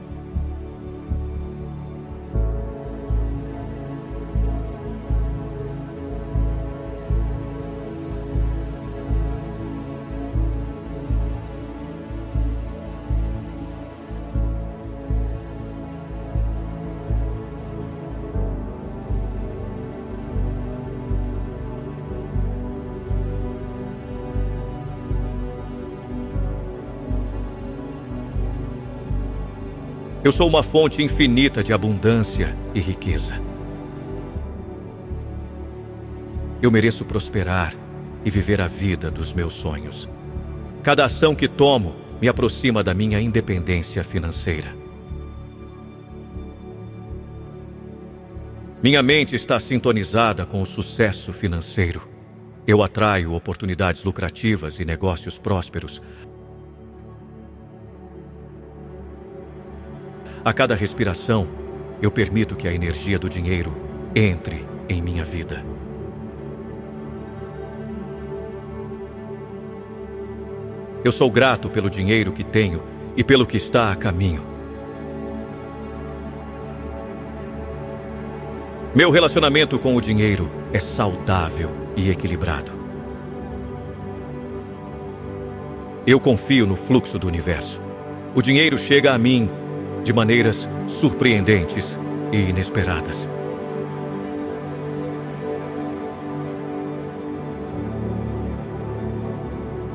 Eu 30.27 30.31
sou 30.33 30.45
uma 30.45 30.61
fonte 30.61 31.01
infinita 31.01 31.63
de 31.63 31.71
abundância 31.71 32.53
e 32.75 32.81
riqueza. 32.81 33.41
Eu 36.61 36.69
mereço 36.69 37.05
prosperar 37.05 37.73
e 38.25 38.29
viver 38.29 38.59
a 38.59 38.67
vida 38.67 39.09
dos 39.09 39.33
meus 39.33 39.53
sonhos. 39.53 40.09
Cada 40.83 41.05
ação 41.05 41.33
que 41.33 41.47
tomo 41.47 41.95
me 42.21 42.27
aproxima 42.27 42.83
da 42.83 42.93
minha 42.93 43.21
independência 43.21 44.03
financeira. 44.03 44.75
Minha 48.83 49.01
mente 49.01 49.33
está 49.33 49.57
sintonizada 49.61 50.45
com 50.45 50.61
o 50.61 50.65
sucesso 50.65 51.31
financeiro. 51.31 52.05
Eu 52.67 52.83
atraio 52.83 53.33
oportunidades 53.33 54.03
lucrativas 54.03 54.77
e 54.81 54.83
negócios 54.83 55.39
prósperos. 55.39 56.01
A 60.47 60.53
cada 60.53 60.75
respiração, 60.75 61.45
eu 62.01 62.09
permito 62.09 62.55
que 62.55 62.69
a 62.69 62.73
energia 62.73 63.19
do 63.19 63.27
dinheiro 63.27 63.75
entre 64.15 64.65
em 64.87 65.01
minha 65.01 65.21
vida. 65.21 65.61
Eu 71.03 71.11
sou 71.11 71.29
grato 71.29 71.69
pelo 71.69 71.89
dinheiro 71.89 72.31
que 72.31 72.45
tenho 72.45 72.81
e 73.17 73.25
pelo 73.25 73.45
que 73.45 73.57
está 73.57 73.91
a 73.91 73.95
caminho. 73.97 74.41
Meu 78.95 79.11
relacionamento 79.11 79.77
com 79.77 79.97
o 79.97 79.99
dinheiro 79.99 80.49
é 80.71 80.79
saudável 80.79 81.71
e 81.97 82.09
equilibrado. 82.09 82.71
Eu 86.07 86.21
confio 86.21 86.65
no 86.65 86.77
fluxo 86.77 87.19
do 87.19 87.27
universo. 87.27 87.81
O 88.33 88.41
dinheiro 88.41 88.77
chega 88.77 89.11
a 89.11 89.17
mim 89.17 89.66
de 90.03 90.13
maneiras 90.13 90.69
surpreendentes 90.87 91.99
e 92.31 92.37
inesperadas. 92.37 93.29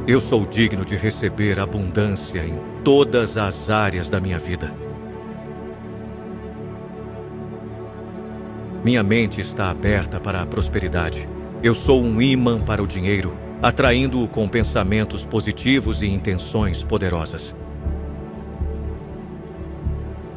Eu 0.06 0.18
sou 0.18 0.44
digno 0.44 0.84
de 0.84 0.96
receber 0.96 1.60
abundância 1.60 2.44
em 2.44 2.56
todas 2.82 3.36
as 3.36 3.70
áreas 3.70 4.10
da 4.10 4.20
minha 4.20 4.38
vida. 4.38 4.74
Minha 8.82 9.04
mente 9.04 9.40
está 9.40 9.70
aberta 9.70 10.18
para 10.18 10.42
a 10.42 10.46
prosperidade. 10.46 11.28
Eu 11.62 11.72
sou 11.72 12.02
um 12.02 12.20
imã 12.20 12.60
para 12.60 12.82
o 12.82 12.86
dinheiro, 12.86 13.32
atraindo-o 13.62 14.26
com 14.26 14.48
pensamentos 14.48 15.24
positivos 15.24 16.02
e 16.02 16.08
intenções 16.08 16.82
poderosas. 16.82 17.54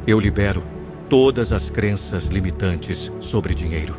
Eu 0.06 0.20
libero 0.20 0.62
todas 1.08 1.52
as 1.52 1.68
crenças 1.68 2.28
limitantes 2.28 3.12
sobre 3.18 3.52
dinheiro. 3.52 3.96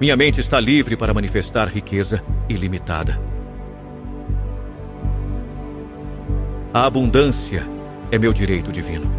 Minha 0.00 0.16
mente 0.16 0.38
está 0.38 0.60
livre 0.60 0.96
para 0.96 1.12
manifestar 1.12 1.66
riqueza 1.66 2.22
ilimitada. 2.48 3.20
A 6.72 6.86
abundância 6.86 7.66
é 8.12 8.18
meu 8.18 8.32
direito 8.32 8.70
divino. 8.70 9.10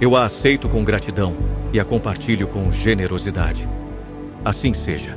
Eu 0.00 0.16
a 0.16 0.24
aceito 0.24 0.68
com 0.68 0.82
gratidão 0.82 1.36
e 1.72 1.78
a 1.78 1.84
compartilho 1.84 2.48
com 2.48 2.72
generosidade. 2.72 3.68
Assim 4.44 4.74
seja. 4.74 5.16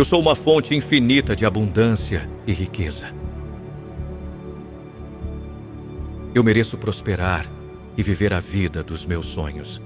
Eu 0.00 0.04
sou 0.04 0.18
uma 0.18 0.34
fonte 0.34 0.74
infinita 0.74 1.36
de 1.36 1.44
abundância 1.44 2.26
e 2.46 2.54
riqueza. 2.54 3.14
Eu 6.34 6.42
mereço 6.42 6.78
prosperar 6.78 7.44
e 7.98 8.02
viver 8.02 8.32
a 8.32 8.40
vida 8.40 8.82
dos 8.82 9.04
meus 9.04 9.26
sonhos. 9.26 9.78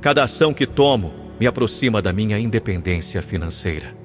Cada 0.00 0.24
ação 0.24 0.52
que 0.52 0.66
tomo 0.66 1.14
me 1.38 1.46
aproxima 1.46 2.02
da 2.02 2.12
minha 2.12 2.36
independência 2.40 3.22
financeira. 3.22 3.96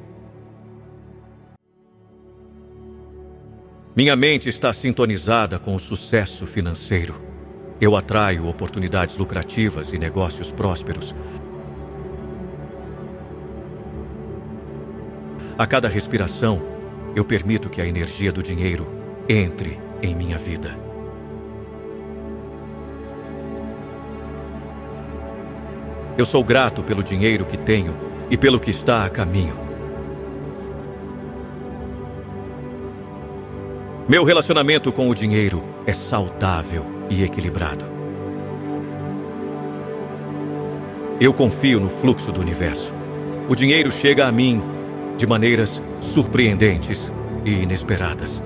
Minha 3.95 4.15
mente 4.15 4.47
está 4.47 4.71
sintonizada 4.71 5.57
com 5.57 5.73
o 5.73 5.79
sucesso 5.79 6.45
financeiro. 6.45 7.19
Eu 7.81 7.95
atraio 7.95 8.47
oportunidades 8.47 9.17
lucrativas 9.17 9.91
e 9.91 9.97
negócios 9.97 10.51
prósperos 10.51 11.15
A 15.57 15.67
cada 15.67 15.87
respiração, 15.87 16.61
eu 17.15 17.25
permito 17.25 17.69
que 17.69 17.81
a 17.81 17.85
energia 17.85 18.31
do 18.31 18.41
dinheiro 18.41 18.87
entre 19.27 19.79
em 20.01 20.15
minha 20.15 20.37
vida. 20.37 20.77
Eu 26.17 26.25
sou 26.25 26.43
grato 26.43 26.83
pelo 26.83 27.03
dinheiro 27.03 27.45
que 27.45 27.57
tenho 27.57 27.95
e 28.29 28.37
pelo 28.37 28.59
que 28.59 28.69
está 28.69 29.05
a 29.05 29.09
caminho. 29.09 29.59
Meu 34.07 34.23
relacionamento 34.23 34.91
com 34.91 35.09
o 35.09 35.15
dinheiro 35.15 35.63
é 35.85 35.93
saudável 35.93 36.85
e 37.09 37.23
equilibrado. 37.23 37.85
Eu 41.19 41.33
confio 41.33 41.79
no 41.79 41.89
fluxo 41.89 42.31
do 42.31 42.41
universo. 42.41 42.93
O 43.47 43.55
dinheiro 43.55 43.91
chega 43.91 44.27
a 44.27 44.31
mim 44.31 44.61
de 45.21 45.27
maneiras 45.27 45.83
surpreendentes 45.99 47.13
e 47.45 47.51
inesperadas. 47.51 48.41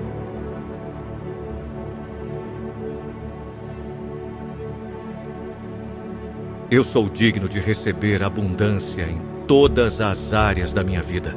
Eu 6.70 6.84
sou 6.84 7.08
digno 7.08 7.48
de 7.48 7.60
receber 7.60 8.22
abundância 8.22 9.04
em 9.04 9.18
todas 9.46 10.02
as 10.02 10.34
áreas 10.34 10.74
da 10.74 10.84
minha 10.84 11.00
vida. 11.00 11.34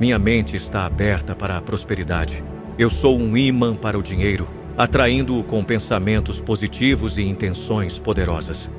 Minha 0.00 0.18
mente 0.18 0.56
está 0.56 0.86
aberta 0.86 1.36
para 1.36 1.58
a 1.58 1.60
prosperidade. 1.60 2.42
Eu 2.78 2.88
sou 2.88 3.18
um 3.18 3.36
imã 3.36 3.76
para 3.76 3.98
o 3.98 4.02
dinheiro, 4.02 4.48
atraindo-o 4.78 5.44
com 5.44 5.62
pensamentos 5.62 6.40
positivos 6.40 7.18
e 7.18 7.22
intenções 7.22 7.98
poderosas. 7.98 8.70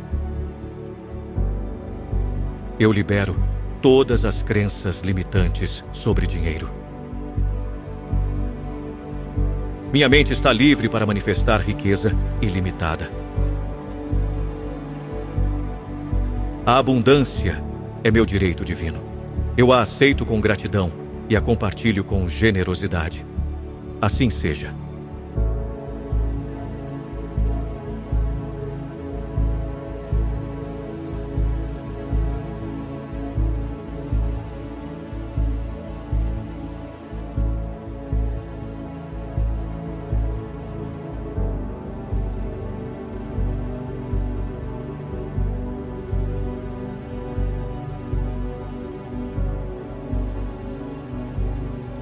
Eu 2.80 2.94
libero 2.94 3.36
todas 3.82 4.24
as 4.24 4.42
crenças 4.42 5.02
limitantes 5.02 5.84
sobre 5.92 6.26
dinheiro. 6.26 6.72
Minha 9.92 10.08
mente 10.08 10.32
está 10.32 10.54
livre 10.54 10.88
para 10.88 11.06
manifestar 11.06 11.60
riqueza 11.60 12.16
ilimitada. 12.42 13.12
A 16.66 16.78
abundância 16.78 17.62
é 18.02 18.10
meu 18.10 18.26
direito 18.26 18.64
divino. 18.64 19.04
Eu 19.58 19.74
a 19.74 19.82
aceito 19.82 20.26
com 20.26 20.40
gratidão 20.40 20.90
e 21.28 21.36
a 21.36 21.42
compartilho 21.42 22.06
com 22.06 22.30
generosidade. 22.30 23.26
Assim 24.02 24.30
seja. 24.30 24.74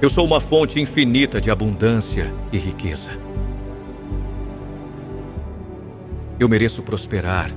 Eu 0.00 0.08
sou 0.08 0.24
uma 0.24 0.40
fonte 0.40 0.78
infinita 0.78 1.40
de 1.40 1.50
abundância 1.50 2.32
e 2.52 2.58
riqueza. 2.58 3.10
Eu 6.38 6.48
mereço 6.48 6.84
prosperar 6.84 7.50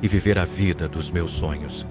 e 0.00 0.06
viver 0.06 0.38
a 0.38 0.44
vida 0.44 0.86
dos 0.86 1.10
meus 1.10 1.32
sonhos. 1.32 1.84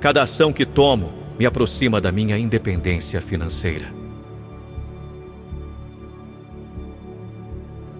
Cada 0.00 0.24
ação 0.24 0.52
que 0.52 0.66
tomo 0.66 1.12
me 1.38 1.46
aproxima 1.46 2.00
da 2.00 2.10
minha 2.10 2.36
independência 2.36 3.20
financeira. 3.20 3.94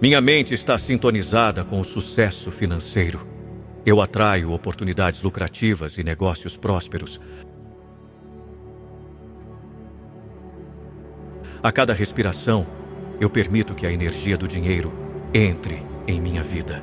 Minha 0.01 0.19
mente 0.19 0.53
está 0.53 0.77
sintonizada 0.77 1.63
com 1.63 1.79
o 1.79 1.85
sucesso 1.85 2.51
financeiro. 2.51 3.25
Eu 3.85 4.01
atraio 4.01 4.51
oportunidades 4.51 5.21
lucrativas 5.21 5.97
e 5.97 6.03
negócios 6.03 6.57
prósperos. 6.57 7.17
A 11.61 11.73
cada 11.73 11.93
respiração, 11.93 12.65
eu 13.19 13.29
permito 13.29 13.75
que 13.75 13.85
a 13.85 13.91
energia 13.91 14.37
do 14.37 14.47
dinheiro 14.47 14.93
entre 15.33 15.85
em 16.07 16.21
minha 16.21 16.41
vida. 16.41 16.81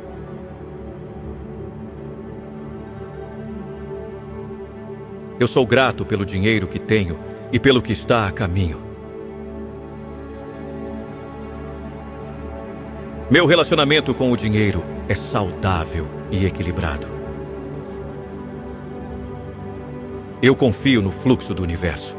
Eu 5.41 5.47
sou 5.47 5.67
grato 5.67 6.05
pelo 6.05 6.27
dinheiro 6.27 6.67
que 6.67 6.79
tenho 6.79 7.19
e 7.51 7.59
pelo 7.59 7.81
que 7.81 7.93
está 7.93 8.29
a 8.29 8.31
caminho. 8.31 8.83
Meu 13.31 13.47
relacionamento 13.47 14.15
com 14.15 14.31
o 14.31 14.37
dinheiro 14.37 14.85
é 15.09 15.15
saudável 15.15 16.07
e 16.31 16.45
equilibrado. 16.45 17.07
Eu 20.43 20.55
confio 20.55 21.01
no 21.01 21.11
fluxo 21.11 21.55
do 21.55 21.63
universo. 21.63 22.15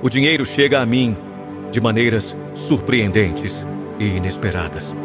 O 0.00 0.08
dinheiro 0.08 0.44
chega 0.44 0.80
a 0.80 0.86
mim 0.86 1.27
de 1.70 1.80
maneiras 1.80 2.36
surpreendentes 2.54 3.66
e 3.98 4.04
inesperadas. 4.04 4.96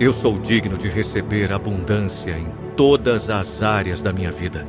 Eu 0.00 0.12
sou 0.12 0.38
digno 0.38 0.78
de 0.78 0.88
receber 0.88 1.52
abundância 1.52 2.30
em 2.30 2.46
todas 2.76 3.28
as 3.30 3.64
áreas 3.64 4.00
da 4.00 4.12
minha 4.12 4.30
vida. 4.30 4.64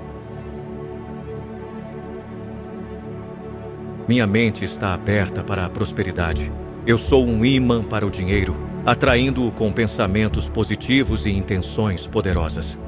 Minha 4.07 4.25
mente 4.25 4.65
está 4.65 4.95
aberta 4.95 5.43
para 5.43 5.65
a 5.65 5.69
prosperidade. 5.69 6.51
Eu 6.87 6.97
sou 6.97 7.27
um 7.27 7.45
imã 7.45 7.83
para 7.83 8.07
o 8.07 8.09
dinheiro, 8.09 8.55
atraindo-o 8.83 9.51
com 9.51 9.71
pensamentos 9.71 10.49
positivos 10.49 11.27
e 11.27 11.29
intenções 11.29 12.07
poderosas. 12.07 12.79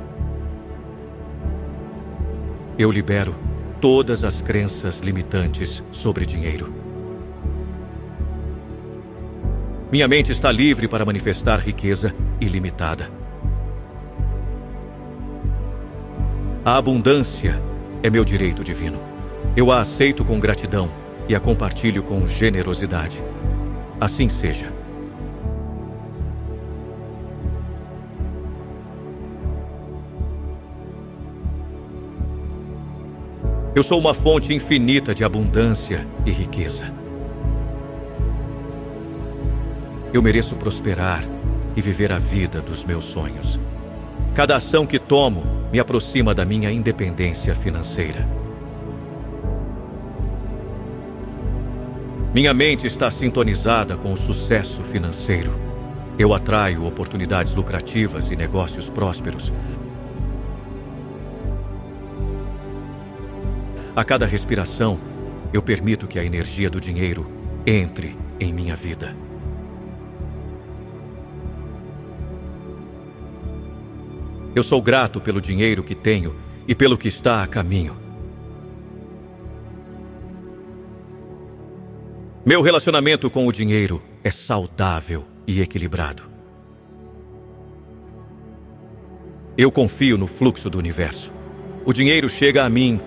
Eu 2.78 2.90
libero 2.90 3.36
todas 3.80 4.24
as 4.24 4.42
crenças 4.42 5.00
limitantes 5.00 5.84
sobre 5.92 6.26
dinheiro. 6.26 6.74
Minha 9.92 10.08
mente 10.08 10.32
está 10.32 10.52
livre 10.52 10.88
para 10.88 11.06
manifestar 11.06 11.60
riqueza 11.60 12.16
ilimitada. 12.40 13.10
A 16.64 16.78
abundância 16.78 17.62
é 18.02 18.10
meu 18.10 18.24
direito 18.24 18.64
divino. 18.64 19.00
Eu 19.56 19.72
a 19.72 19.82
aceito 19.82 20.24
com 20.24 20.40
gratidão 20.40 20.90
e 21.28 21.36
a 21.36 21.40
compartilho 21.40 22.04
com 22.04 22.26
generosidade. 22.26 23.24
Assim 24.00 24.30
seja. 24.30 24.81
Eu 33.74 33.82
sou 33.82 33.98
uma 33.98 34.14
fonte 34.14 34.54
infinita 34.54 35.16
de 35.16 35.24
abundância 35.24 36.06
e 36.26 36.32
riqueza. 36.32 36.94
Eu 40.14 40.22
mereço 40.22 40.58
prosperar 40.58 41.24
e 41.74 41.80
viver 41.80 42.12
a 42.12 42.20
vida 42.20 42.62
dos 42.62 42.84
meus 42.84 43.06
sonhos. 43.06 43.58
Cada 44.36 44.58
ação 44.58 44.86
que 44.86 45.00
tomo 45.00 45.46
me 45.72 45.80
aproxima 45.80 46.34
da 46.34 46.44
minha 46.44 46.70
independência 46.70 47.56
financeira. 47.56 48.28
Minha 52.34 52.54
mente 52.54 52.86
está 52.86 53.10
sintonizada 53.10 53.96
com 53.96 54.12
o 54.12 54.18
sucesso 54.18 54.84
financeiro. 54.84 55.58
Eu 56.20 56.34
atraio 56.34 56.86
oportunidades 56.86 57.56
lucrativas 57.56 58.32
e 58.32 58.36
negócios 58.36 58.90
prósperos. 58.90 59.54
A 63.94 64.06
cada 64.06 64.26
respiração, 64.26 64.98
eu 65.52 65.62
permito 65.62 66.08
que 66.08 66.18
a 66.18 66.24
energia 66.24 66.70
do 66.70 66.80
dinheiro 66.80 67.30
entre 67.66 68.18
em 68.40 68.54
minha 68.54 68.74
vida. 68.74 69.16
Eu 74.56 74.64
sou 74.64 74.82
grato 74.82 75.20
pelo 75.20 75.42
dinheiro 75.42 75.84
que 75.84 75.94
tenho 75.94 76.34
e 76.66 76.74
pelo 76.74 76.98
que 76.98 77.10
está 77.10 77.44
a 77.44 77.48
caminho. 77.48 77.98
Meu 82.46 82.62
relacionamento 82.62 83.30
com 83.30 83.46
o 83.46 83.52
dinheiro 83.52 84.02
é 84.24 84.32
saudável 84.32 85.26
e 85.46 85.62
equilibrado. 85.62 86.24
Eu 89.58 89.70
confio 89.70 90.18
no 90.18 90.28
fluxo 90.28 90.70
do 90.70 90.78
universo. 90.78 91.34
O 91.86 91.92
dinheiro 91.92 92.30
chega 92.30 92.64
a 92.64 92.70
mim 92.70 93.00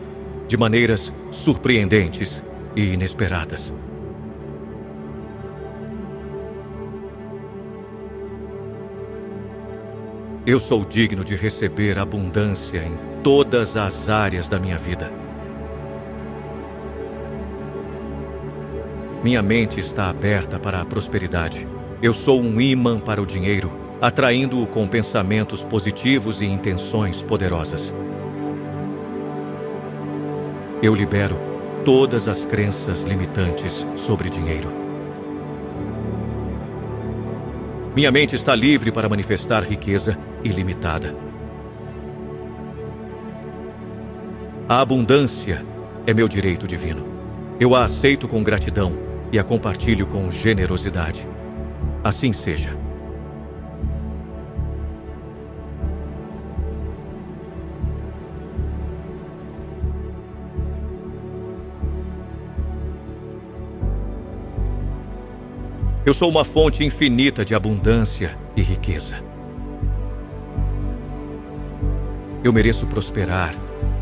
de 0.47 0.57
maneiras 0.57 1.12
surpreendentes 1.31 2.43
e 2.77 2.93
inesperadas. 2.93 3.73
Eu 10.47 10.59
sou 10.59 10.85
digno 10.85 11.25
de 11.25 11.35
receber 11.37 11.99
abundância 11.99 12.85
em 12.85 12.95
todas 13.23 13.79
as 13.79 14.11
áreas 14.11 14.47
da 14.47 14.61
minha 14.61 14.77
vida. 14.77 15.11
Minha 19.23 19.43
mente 19.43 19.81
está 19.81 20.11
aberta 20.11 20.61
para 20.61 20.83
a 20.83 20.85
prosperidade. 20.85 21.66
Eu 22.03 22.12
sou 22.12 22.43
um 22.43 22.61
imã 22.61 23.01
para 23.01 23.23
o 23.23 23.27
dinheiro, 23.27 23.73
atraindo-o 24.03 24.66
com 24.66 24.87
pensamentos 24.87 25.65
positivos 25.65 26.43
e 26.43 26.45
intenções 26.45 27.23
poderosas. 27.23 27.95
Eu 30.85 30.94
libero 30.94 31.36
todas 31.82 32.28
as 32.28 32.44
crenças 32.44 33.05
limitantes 33.05 33.86
sobre 33.97 34.28
dinheiro. 34.28 34.69
Minha 37.97 38.12
mente 38.12 38.36
está 38.36 38.55
livre 38.55 38.93
para 38.93 39.09
manifestar 39.09 39.62
riqueza 39.62 40.15
ilimitada. 40.44 41.16
A 44.69 44.82
abundância 44.82 45.65
é 46.06 46.12
meu 46.12 46.28
direito 46.28 46.69
divino. 46.69 47.06
Eu 47.59 47.74
a 47.74 47.85
aceito 47.85 48.28
com 48.28 48.44
gratidão 48.44 48.93
e 49.32 49.39
a 49.39 49.43
compartilho 49.43 50.06
com 50.06 50.31
generosidade. 50.31 51.27
Assim 52.05 52.31
seja. 52.31 52.84
Eu 66.06 66.12
sou 66.12 66.28
uma 66.28 66.44
fonte 66.44 66.85
infinita 66.85 67.47
de 67.47 67.55
abundância 67.55 68.36
e 68.55 68.60
riqueza. 68.60 69.24
Eu 72.43 72.52
mereço 72.52 72.86
prosperar 72.86 73.55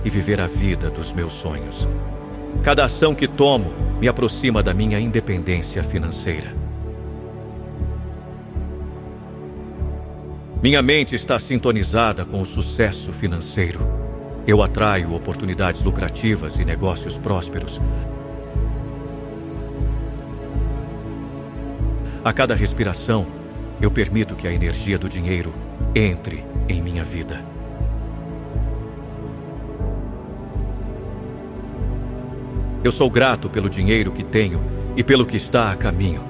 e 0.05 0.11
viver 0.11 0.41
a 0.41 0.49
vida 0.49 0.91
dos 0.91 1.13
meus 1.13 1.33
sonhos. 1.33 1.89
Cada 2.61 2.85
ação 2.85 3.15
que 3.15 3.29
tomo 3.29 3.73
me 4.01 4.09
aproxima 4.09 4.65
da 4.65 4.75
minha 4.75 4.99
independência 4.99 5.85
financeira. 5.85 6.53
Minha 10.61 10.83
mente 10.83 11.15
está 11.15 11.39
sintonizada 11.39 12.25
com 12.25 12.41
o 12.41 12.45
sucesso 12.45 13.13
financeiro. 13.13 13.79
Eu 14.45 14.61
atraio 14.61 15.15
oportunidades 15.15 15.85
lucrativas 15.85 16.59
e 16.59 16.65
negócios 16.65 17.17
prósperos. 17.17 17.81
A 22.25 22.33
cada 22.33 22.55
respiração, 22.55 23.27
eu 23.81 23.91
permito 23.91 24.37
que 24.37 24.47
a 24.47 24.53
energia 24.53 24.97
do 24.97 25.09
dinheiro 25.09 25.53
entre 25.93 26.45
em 26.69 26.81
minha 26.81 27.03
vida. 27.03 27.45
Eu 32.85 32.93
sou 32.93 33.11
grato 33.11 33.51
pelo 33.51 33.69
dinheiro 33.69 34.13
que 34.13 34.23
tenho 34.23 34.63
e 34.97 35.03
pelo 35.03 35.27
que 35.27 35.37
está 35.37 35.73
a 35.73 35.77
caminho. 35.77 36.23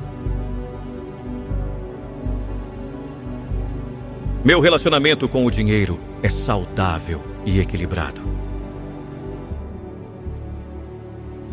Meu 4.43 4.60
relacionamento 4.60 5.28
com 5.28 5.44
o 5.44 5.51
dinheiro 5.51 6.01
é 6.23 6.31
saudável 6.31 7.23
e 7.44 7.60
equilibrado. 7.60 8.23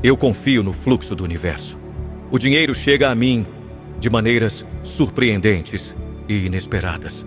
Eu 0.01 0.15
confio 0.15 0.63
no 0.63 0.71
fluxo 0.71 1.13
do 1.13 1.25
universo. 1.25 1.77
O 2.31 2.39
dinheiro 2.39 2.73
chega 2.73 3.09
a 3.09 3.15
mim 3.15 3.45
de 3.99 4.09
maneiras 4.09 4.65
surpreendentes 4.83 5.95
e 6.27 6.45
inesperadas. 6.45 7.25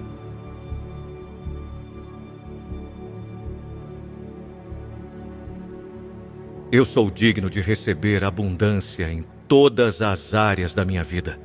Eu 6.70 6.86
sou 6.86 7.10
digno 7.10 7.50
de 7.50 7.60
receber 7.60 8.24
abundância 8.24 9.12
em 9.12 9.22
todas 9.46 10.00
as 10.00 10.32
áreas 10.32 10.72
da 10.72 10.86
minha 10.86 11.02
vida. 11.02 11.38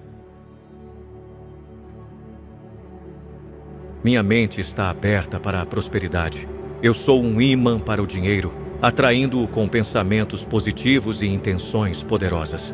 Minha 4.01 4.23
mente 4.23 4.61
está 4.61 4.89
aberta 4.89 5.37
para 5.37 5.61
a 5.61 5.65
prosperidade. 5.65 6.47
Eu 6.81 6.93
sou 6.93 7.21
um 7.21 7.41
imã 7.41 7.77
para 7.77 8.01
o 8.01 8.07
dinheiro, 8.07 8.53
atraindo-o 8.81 9.45
com 9.49 9.67
pensamentos 9.67 10.45
positivos 10.45 11.21
e 11.21 11.27
intenções 11.27 12.03
poderosas. 12.03 12.73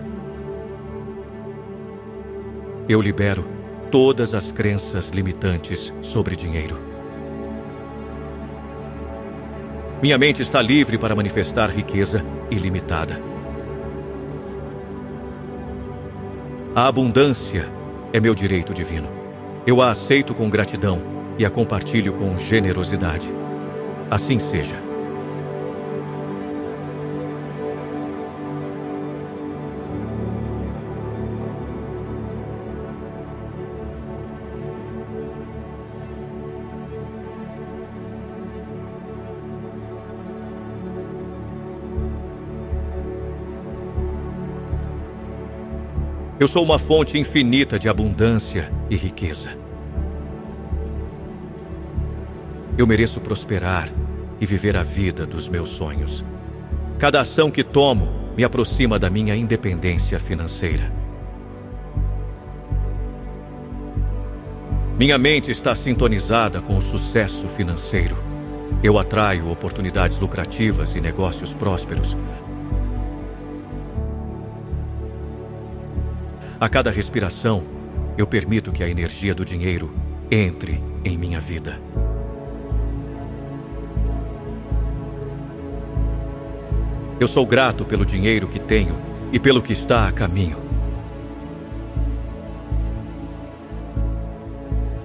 Eu 2.88 3.00
libero 3.00 3.46
todas 3.90 4.34
as 4.34 4.52
crenças 4.52 5.10
limitantes 5.10 5.94
sobre 6.02 6.36
dinheiro. 6.36 6.78
Minha 10.02 10.18
mente 10.18 10.42
está 10.42 10.62
livre 10.62 10.98
para 10.98 11.16
manifestar 11.16 11.70
riqueza 11.70 12.26
ilimitada. 12.52 13.22
A 16.76 16.88
abundância 16.88 17.70
é 18.12 18.20
meu 18.20 18.36
direito 18.36 18.74
divino. 18.74 19.08
Eu 19.66 19.82
a 19.82 19.92
aceito 19.92 20.34
com 20.34 20.50
gratidão 20.50 21.02
e 21.38 21.46
a 21.46 21.50
compartilho 21.50 22.14
com 22.14 22.36
generosidade. 22.36 23.34
Assim 24.12 24.40
seja. 24.40 24.93
Eu 46.44 46.48
sou 46.50 46.62
uma 46.62 46.78
fonte 46.78 47.18
infinita 47.18 47.80
de 47.80 47.88
abundância 47.88 48.70
e 48.90 48.98
riqueza. 48.98 49.58
Eu 52.78 52.86
mereço 52.86 53.22
prosperar 53.22 53.88
e 54.42 54.46
viver 54.46 54.76
a 54.76 54.84
vida 54.84 55.26
dos 55.26 55.48
meus 55.48 55.70
sonhos. 55.70 56.22
Cada 57.00 57.22
ação 57.22 57.50
que 57.50 57.64
tomo 57.64 58.12
me 58.36 58.44
aproxima 58.44 59.00
da 59.00 59.10
minha 59.10 59.34
independência 59.34 60.20
financeira. 60.20 60.94
Minha 65.00 65.18
mente 65.18 65.50
está 65.50 65.74
sintonizada 65.74 66.60
com 66.60 66.78
o 66.78 66.82
sucesso 66.82 67.48
financeiro. 67.48 68.22
Eu 68.84 69.00
atraio 69.00 69.50
oportunidades 69.50 70.20
lucrativas 70.20 70.94
e 70.94 71.00
negócios 71.00 71.54
prósperos. 71.54 72.18
A 76.64 76.70
cada 76.70 76.90
respiração, 76.90 77.62
eu 78.18 78.26
permito 78.26 78.72
que 78.72 78.82
a 78.82 78.88
energia 78.88 79.36
do 79.36 79.44
dinheiro 79.44 79.94
entre 80.32 80.82
em 81.04 81.18
minha 81.18 81.38
vida. 81.38 81.78
Eu 87.20 87.28
sou 87.28 87.46
grato 87.46 87.84
pelo 87.84 88.06
dinheiro 88.06 88.48
que 88.48 88.60
tenho 88.60 88.98
e 89.34 89.42
pelo 89.42 89.62
que 89.62 89.74
está 89.74 90.08
a 90.08 90.12
caminho. 90.14 90.56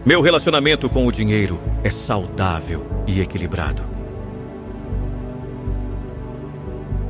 Meu 0.06 0.20
relacionamento 0.20 0.89
com 0.89 1.09
o 1.09 1.10
dinheiro 1.10 1.60
é 1.82 1.90
saudável 1.90 2.86
e 3.05 3.20
equilibrado. 3.20 3.82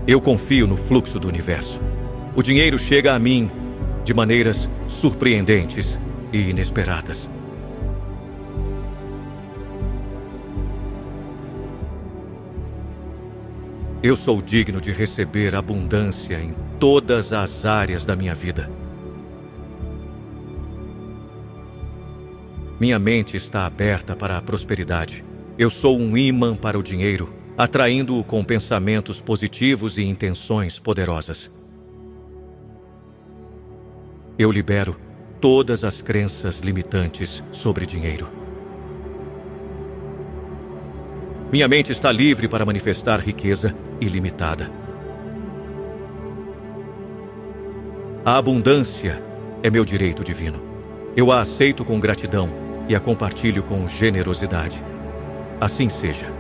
Eu 0.07 0.23
confio 0.23 0.67
no 0.67 0.79
fluxo 0.79 1.21
do 1.21 1.29
universo. 1.29 1.83
O 2.35 2.43
dinheiro 2.43 2.79
chega 2.79 3.13
a 3.13 3.19
mim 3.19 3.58
de 4.09 4.15
maneiras 4.15 4.71
surpreendentes 4.87 6.01
e 6.33 6.39
inesperadas. 6.49 7.29
Eu 14.03 14.17
sou 14.17 14.41
digno 14.41 14.81
de 14.81 14.93
receber 14.93 15.55
abundância 15.55 16.41
em 16.41 16.55
todas 16.81 17.35
as 17.35 17.67
áreas 17.67 18.07
da 18.07 18.17
minha 18.17 18.35
vida. 18.35 18.71
Minha 22.81 22.99
mente 22.99 23.37
está 23.37 23.67
aberta 23.67 24.17
para 24.17 24.39
a 24.39 24.41
prosperidade. 24.41 25.23
Eu 25.59 25.69
sou 25.69 25.99
um 25.99 26.17
imã 26.17 26.57
para 26.57 26.79
o 26.79 26.83
dinheiro, 26.83 27.31
atraindo-o 27.59 28.25
com 28.25 28.43
pensamentos 28.43 29.21
positivos 29.21 29.99
e 29.99 30.03
intenções 30.03 30.79
poderosas. 30.79 31.58
Eu 34.39 34.53
libero 34.53 34.97
todas 35.41 35.83
as 35.83 36.01
crenças 36.01 36.61
limitantes 36.61 37.43
sobre 37.51 37.85
dinheiro. 37.85 38.31
Minha 41.51 41.67
mente 41.67 41.91
está 41.91 42.13
livre 42.13 42.47
para 42.47 42.65
manifestar 42.65 43.19
riqueza 43.19 43.75
ilimitada. 44.01 44.71
A 48.25 48.39
abundância 48.39 49.21
é 49.61 49.69
meu 49.71 49.85
direito 49.85 50.23
divino. 50.23 50.63
Eu 51.17 51.33
a 51.33 51.41
aceito 51.41 51.85
com 51.85 51.99
gratidão 51.99 52.49
e 52.89 52.95
a 52.95 53.01
compartilho 53.01 53.65
com 53.65 53.89
generosidade. 53.89 54.85
Assim 55.61 55.89
seja. 55.89 56.38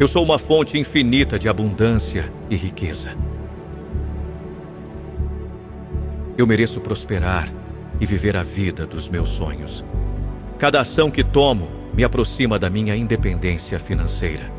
Eu 0.00 0.08
sou 0.08 0.24
uma 0.24 0.38
fonte 0.38 0.78
infinita 0.78 1.38
de 1.38 1.46
abundância 1.46 2.32
e 2.48 2.56
riqueza. 2.56 3.14
Eu 6.38 6.46
mereço 6.46 6.80
prosperar 6.80 7.52
e 8.00 8.06
viver 8.06 8.34
a 8.34 8.42
vida 8.42 8.86
dos 8.86 9.10
meus 9.10 9.28
sonhos. 9.28 9.84
Cada 10.58 10.80
ação 10.80 11.10
que 11.10 11.22
tomo 11.22 11.70
me 11.92 12.02
aproxima 12.02 12.58
da 12.58 12.70
minha 12.70 12.96
independência 12.96 13.78
financeira. 13.78 14.50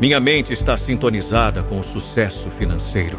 Minha 0.00 0.20
mente 0.20 0.52
está 0.52 0.76
sintonizada 0.76 1.64
com 1.64 1.80
o 1.80 1.82
sucesso 1.82 2.50
financeiro. 2.50 3.18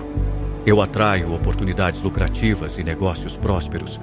Eu 0.66 0.82
atraio 0.82 1.34
oportunidades 1.36 2.02
lucrativas 2.02 2.78
e 2.78 2.86
negócios 2.86 3.36
prósperos 3.36 4.00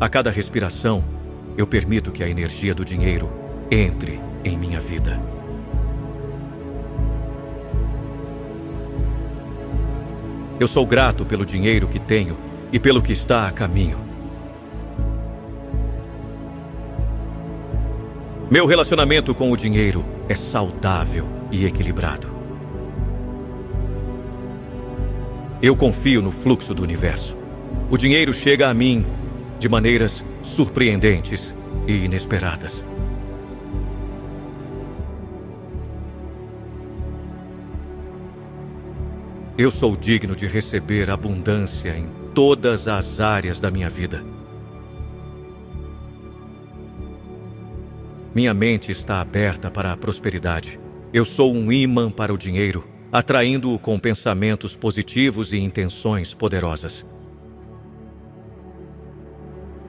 A 0.00 0.08
cada 0.08 0.30
respiração, 0.30 1.04
eu 1.58 1.66
permito 1.66 2.10
que 2.10 2.24
a 2.24 2.28
energia 2.28 2.74
do 2.74 2.82
dinheiro 2.82 3.30
entre 3.70 4.18
em 4.42 4.56
minha 4.56 4.80
vida. 4.80 5.20
Eu 10.58 10.66
sou 10.66 10.86
grato 10.86 11.26
pelo 11.26 11.44
dinheiro 11.44 11.86
que 11.86 11.98
tenho 11.98 12.38
e 12.72 12.80
pelo 12.80 13.02
que 13.02 13.12
está 13.12 13.46
a 13.46 13.52
caminho. 13.52 13.98
Meu 18.50 18.64
relacionamento 18.64 19.34
com 19.34 19.52
o 19.52 19.56
dinheiro 19.56 20.02
é 20.30 20.34
saudável 20.34 21.28
e 21.52 21.66
equilibrado. 21.66 22.34
Eu 25.60 25.76
confio 25.76 26.22
no 26.22 26.30
fluxo 26.30 26.72
do 26.72 26.82
universo. 26.82 27.36
O 27.90 27.98
dinheiro 27.98 28.32
chega 28.32 28.70
a 28.70 28.72
mim 28.72 29.19
de 29.60 29.68
maneiras 29.68 30.24
surpreendentes 30.42 31.54
e 31.86 31.92
inesperadas. 31.92 32.84
Eu 39.58 39.70
sou 39.70 39.94
digno 39.94 40.34
de 40.34 40.46
receber 40.46 41.10
abundância 41.10 41.90
em 41.90 42.06
todas 42.34 42.88
as 42.88 43.20
áreas 43.20 43.60
da 43.60 43.70
minha 43.70 43.90
vida. 43.90 44.24
Minha 48.34 48.54
mente 48.54 48.90
está 48.90 49.20
aberta 49.20 49.70
para 49.70 49.92
a 49.92 49.96
prosperidade. 49.96 50.80
Eu 51.12 51.26
sou 51.26 51.52
um 51.52 51.70
imã 51.70 52.10
para 52.10 52.32
o 52.32 52.38
dinheiro, 52.38 52.88
atraindo-o 53.12 53.78
com 53.78 53.98
pensamentos 53.98 54.74
positivos 54.74 55.52
e 55.52 55.58
intenções 55.58 56.32
poderosas. 56.32 57.04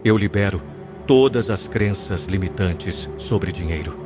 Eu 0.03 0.17
libero 0.17 0.59
todas 1.05 1.51
as 1.51 1.67
crenças 1.67 2.25
limitantes 2.25 3.07
sobre 3.17 3.51
dinheiro. 3.51 3.99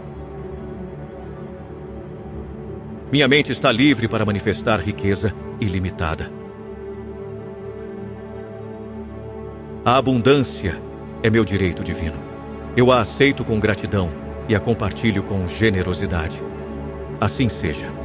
Minha 3.09 3.27
mente 3.30 3.51
está 3.51 3.72
livre 3.72 4.07
para 4.07 4.26
manifestar 4.26 4.81
riqueza 4.81 5.34
ilimitada. 5.59 6.30
A 9.85 9.95
abundância 9.95 10.77
é 11.23 11.30
meu 11.30 11.45
direito 11.45 11.81
divino. 11.81 12.17
Eu 12.76 12.91
a 12.91 12.99
aceito 12.99 13.45
com 13.45 13.57
gratidão 13.57 14.09
e 14.49 14.55
a 14.55 14.59
compartilho 14.59 15.23
com 15.23 15.47
generosidade. 15.47 16.43
Assim 17.22 17.47
seja. 17.47 18.05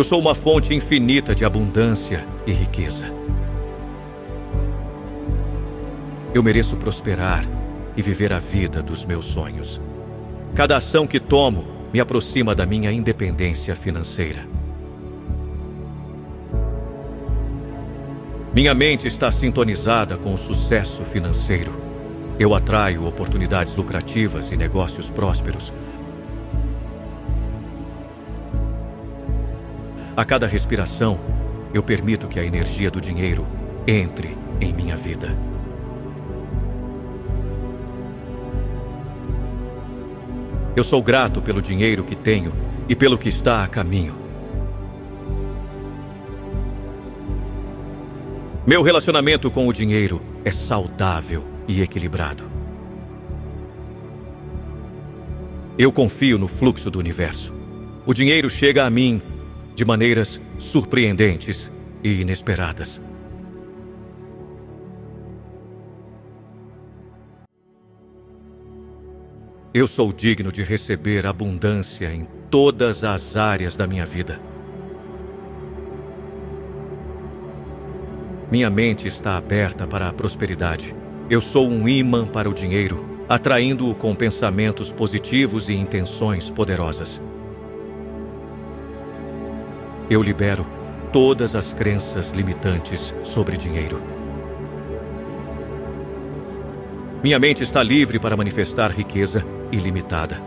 Eu 0.00 0.04
sou 0.04 0.18
uma 0.18 0.34
fonte 0.34 0.72
infinita 0.72 1.34
de 1.34 1.44
abundância 1.44 2.26
e 2.46 2.52
riqueza. 2.52 3.14
Eu 6.32 6.42
mereço 6.42 6.74
prosperar 6.78 7.44
e 7.94 8.00
viver 8.00 8.32
a 8.32 8.38
vida 8.38 8.82
dos 8.82 9.04
meus 9.04 9.26
sonhos. 9.26 9.78
Cada 10.54 10.78
ação 10.78 11.06
que 11.06 11.20
tomo 11.20 11.66
me 11.92 12.00
aproxima 12.00 12.54
da 12.54 12.64
minha 12.64 12.90
independência 12.90 13.76
financeira. 13.76 14.48
Minha 18.54 18.72
mente 18.72 19.06
está 19.06 19.30
sintonizada 19.30 20.16
com 20.16 20.32
o 20.32 20.38
sucesso 20.38 21.04
financeiro. 21.04 21.78
Eu 22.38 22.54
atraio 22.54 23.06
oportunidades 23.06 23.76
lucrativas 23.76 24.50
e 24.50 24.56
negócios 24.56 25.10
prósperos 25.10 25.74
A 30.20 30.24
cada 30.26 30.46
respiração, 30.46 31.18
eu 31.72 31.82
permito 31.82 32.28
que 32.28 32.38
a 32.38 32.44
energia 32.44 32.90
do 32.90 33.00
dinheiro 33.00 33.48
entre 33.86 34.36
em 34.60 34.70
minha 34.70 34.94
vida. 34.94 35.34
Eu 40.76 40.84
sou 40.84 41.02
grato 41.02 41.40
pelo 41.40 41.62
dinheiro 41.62 42.04
que 42.04 42.14
tenho 42.14 42.52
e 42.86 42.94
pelo 42.94 43.16
que 43.16 43.30
está 43.30 43.64
a 43.64 43.66
caminho. 43.66 44.14
Meu 48.66 48.82
relacionamento 48.82 49.50
com 49.50 49.66
o 49.66 49.72
dinheiro 49.72 50.20
é 50.44 50.50
saudável 50.50 51.46
e 51.66 51.80
equilibrado. 51.80 52.44
Eu 55.78 55.90
confio 55.90 56.36
no 56.36 56.46
fluxo 56.46 56.90
do 56.90 56.98
universo. 56.98 57.54
O 58.04 58.12
dinheiro 58.12 58.50
chega 58.50 58.84
a 58.84 58.90
mim 58.90 59.22
de 59.80 59.84
maneiras 59.86 60.38
surpreendentes 60.58 61.72
e 62.04 62.20
inesperadas. 62.20 63.00
Eu 69.72 69.86
sou 69.86 70.12
digno 70.12 70.52
de 70.52 70.62
receber 70.62 71.26
abundância 71.26 72.12
em 72.12 72.26
todas 72.50 73.04
as 73.04 73.38
áreas 73.38 73.74
da 73.74 73.86
minha 73.86 74.04
vida. 74.04 74.38
Minha 78.52 78.68
mente 78.68 79.08
está 79.08 79.38
aberta 79.38 79.86
para 79.86 80.10
a 80.10 80.12
prosperidade. 80.12 80.94
Eu 81.30 81.40
sou 81.40 81.66
um 81.66 81.88
imã 81.88 82.26
para 82.26 82.50
o 82.50 82.54
dinheiro, 82.54 83.02
atraindo-o 83.26 83.94
com 83.94 84.14
pensamentos 84.14 84.92
positivos 84.92 85.70
e 85.70 85.72
intenções 85.72 86.50
poderosas. 86.50 87.22
Eu 90.10 90.20
libero 90.24 90.66
todas 91.12 91.54
as 91.54 91.72
crenças 91.72 92.32
limitantes 92.32 93.14
sobre 93.22 93.56
dinheiro. 93.56 94.02
Minha 97.22 97.38
mente 97.38 97.62
está 97.62 97.80
livre 97.80 98.18
para 98.18 98.36
manifestar 98.36 98.90
riqueza 98.90 99.46
ilimitada. 99.70 100.42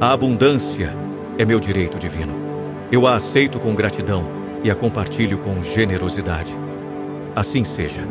A 0.00 0.12
abundância 0.12 0.94
é 1.36 1.44
meu 1.44 1.58
direito 1.58 1.98
divino. 1.98 2.32
Eu 2.92 3.08
a 3.08 3.16
aceito 3.16 3.58
com 3.58 3.74
gratidão 3.74 4.30
e 4.62 4.70
a 4.70 4.74
compartilho 4.76 5.38
com 5.38 5.60
generosidade. 5.60 6.56
Assim 7.34 7.64
seja. 7.64 8.06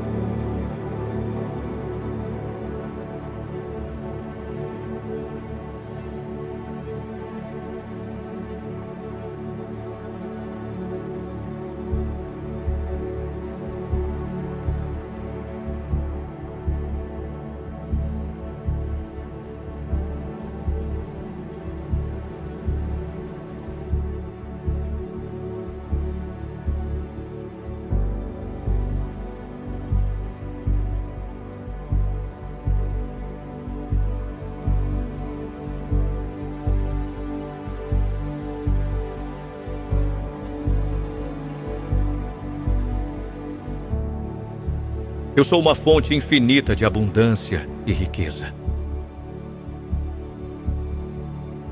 Eu 45.43 45.45
sou 45.45 45.59
uma 45.59 45.75
fonte 45.75 46.15
infinita 46.15 46.73
de 46.73 46.85
abundância 46.85 47.67
e 47.85 47.91
riqueza. 47.91 48.55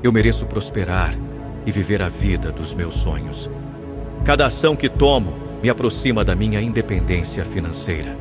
Eu 0.02 0.12
mereço 0.12 0.44
prosperar 0.44 1.14
e 1.64 1.70
viver 1.72 2.02
a 2.02 2.08
vida 2.10 2.52
dos 2.52 2.74
meus 2.74 2.92
sonhos. 2.92 3.48
Cada 4.26 4.44
ação 4.44 4.76
que 4.76 4.90
tomo 4.90 5.38
me 5.62 5.70
aproxima 5.70 6.22
da 6.22 6.34
minha 6.36 6.60
independência 6.60 7.46
financeira. 7.46 8.14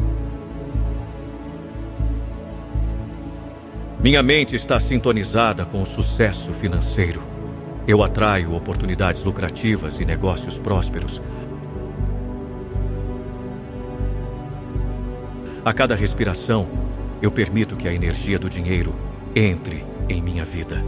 Minha 4.01 4.23
mente 4.23 4.55
está 4.55 4.79
sintonizada 4.79 5.65
com 5.65 5.81
o 5.81 5.85
sucesso 5.85 6.53
financeiro. 6.53 7.21
Eu 7.85 8.01
atraio 8.01 8.55
oportunidades 8.55 9.25
lucrativas 9.25 9.99
e 9.99 10.05
negócios 10.05 10.57
prósperos 10.57 11.21
A 15.63 15.71
cada 15.71 15.93
respiração, 15.93 16.67
eu 17.21 17.31
permito 17.31 17.75
que 17.75 17.87
a 17.87 17.93
energia 17.93 18.39
do 18.39 18.49
dinheiro 18.49 18.95
entre 19.35 19.85
em 20.09 20.19
minha 20.19 20.43
vida. 20.43 20.83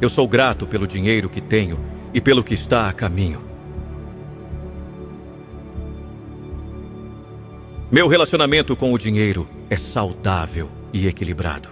Eu 0.00 0.08
sou 0.08 0.26
grato 0.26 0.66
pelo 0.66 0.88
dinheiro 0.88 1.28
que 1.28 1.40
tenho 1.40 1.78
e 2.12 2.20
pelo 2.20 2.42
que 2.42 2.52
está 2.52 2.88
a 2.88 2.92
caminho. 2.92 3.40
Meu 7.92 8.08
relacionamento 8.08 8.76
com 8.76 8.92
o 8.92 8.98
dinheiro 8.98 9.48
é 9.70 9.76
saudável 9.76 10.68
e 10.92 11.06
equilibrado. 11.06 11.68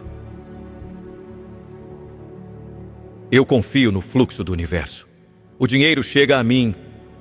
Eu 3.31 3.45
confio 3.45 3.91
no 3.91 4.01
fluxo 4.01 4.45
do 4.45 4.53
universo. 4.53 5.09
O 5.59 5.67
dinheiro 5.67 6.01
chega 6.01 6.39
a 6.39 6.45
mim 6.45 6.73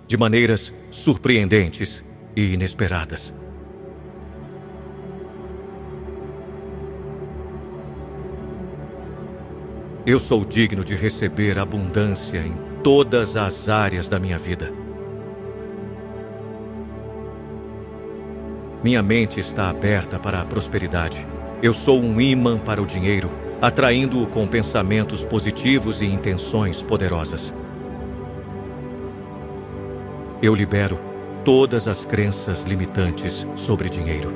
de 0.07 0.17
maneiras 0.17 0.73
surpreendentes 0.91 2.03
e 2.35 2.53
inesperadas. 2.53 3.33
Eu 10.05 10.19
sou 10.19 10.45
digno 10.45 10.83
de 10.83 10.95
receber 10.95 11.57
abundância 11.57 12.37
em 12.37 12.53
todas 12.83 13.35
as 13.35 13.69
áreas 13.69 14.07
da 14.07 14.19
minha 14.19 14.37
vida. 14.37 14.71
Minha 18.83 19.01
mente 19.01 19.39
está 19.39 19.67
aberta 19.67 20.19
para 20.19 20.41
a 20.41 20.45
prosperidade. 20.45 21.27
Eu 21.63 21.73
sou 21.73 21.99
um 21.99 22.21
imã 22.21 22.59
para 22.59 22.79
o 22.79 22.85
dinheiro, 22.85 23.31
atraindo-o 23.59 24.27
com 24.27 24.45
pensamentos 24.45 25.25
positivos 25.25 26.03
e 26.03 26.05
intenções 26.05 26.83
poderosas. 26.83 27.51
Eu 30.41 30.53
libero 30.53 30.99
todas 31.45 31.87
as 31.87 32.05
crenças 32.05 32.63
limitantes 32.63 33.47
sobre 33.55 33.89
dinheiro. 33.89 34.33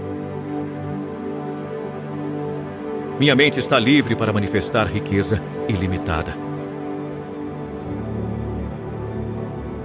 Minha 3.20 3.36
mente 3.36 3.60
está 3.60 3.78
livre 3.78 4.16
para 4.16 4.32
manifestar 4.32 4.88
riqueza 4.88 5.42
ilimitada. 5.68 6.34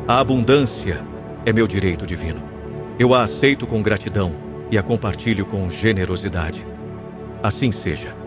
A 0.06 0.20
abundância 0.20 1.02
é 1.44 1.52
meu 1.52 1.66
direito 1.66 2.06
divino. 2.06 2.42
Eu 2.96 3.12
a 3.12 3.22
aceito 3.22 3.66
com 3.66 3.82
gratidão 3.82 4.36
e 4.70 4.78
a 4.78 4.82
compartilho 4.82 5.44
com 5.46 5.68
generosidade. 5.68 6.64
Assim 7.42 7.72
seja. 7.72 8.23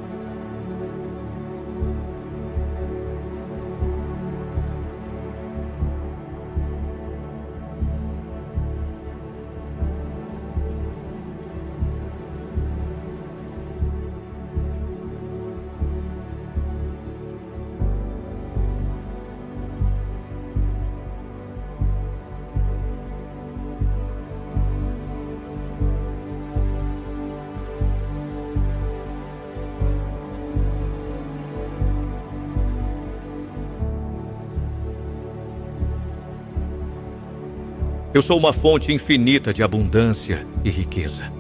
Eu 38.17 38.21
sou 38.23 38.35
uma 38.39 38.51
fonte 38.51 38.91
infinita 38.91 39.53
de 39.53 39.61
abundância 39.61 40.43
e 40.63 40.71
riqueza. 40.71 41.31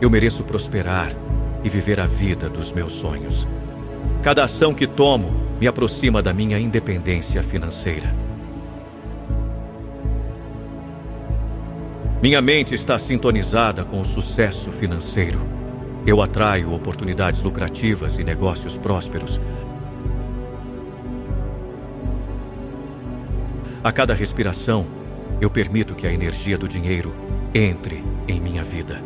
Eu 0.00 0.08
mereço 0.08 0.44
prosperar 0.44 1.08
e 1.64 1.68
viver 1.68 1.98
a 1.98 2.06
vida 2.06 2.48
dos 2.48 2.72
meus 2.72 2.92
sonhos. 2.92 3.44
Cada 4.22 4.44
ação 4.44 4.72
que 4.72 4.86
tomo 4.86 5.34
me 5.58 5.66
aproxima 5.66 6.22
da 6.22 6.32
minha 6.32 6.60
independência 6.60 7.42
financeira. 7.42 8.14
Minha 12.22 12.40
mente 12.40 12.72
está 12.72 12.96
sintonizada 13.00 13.84
com 13.84 14.00
o 14.00 14.04
sucesso 14.04 14.70
financeiro. 14.70 15.44
Eu 16.06 16.22
atraio 16.22 16.72
oportunidades 16.72 17.42
lucrativas 17.42 18.16
e 18.16 18.22
negócios 18.22 18.78
prósperos 18.78 19.40
A 23.86 23.92
cada 23.92 24.12
respiração, 24.14 24.84
eu 25.40 25.48
permito 25.48 25.94
que 25.94 26.08
a 26.08 26.12
energia 26.12 26.58
do 26.58 26.66
dinheiro 26.66 27.14
entre 27.54 28.02
em 28.26 28.40
minha 28.40 28.60
vida. 28.60 29.00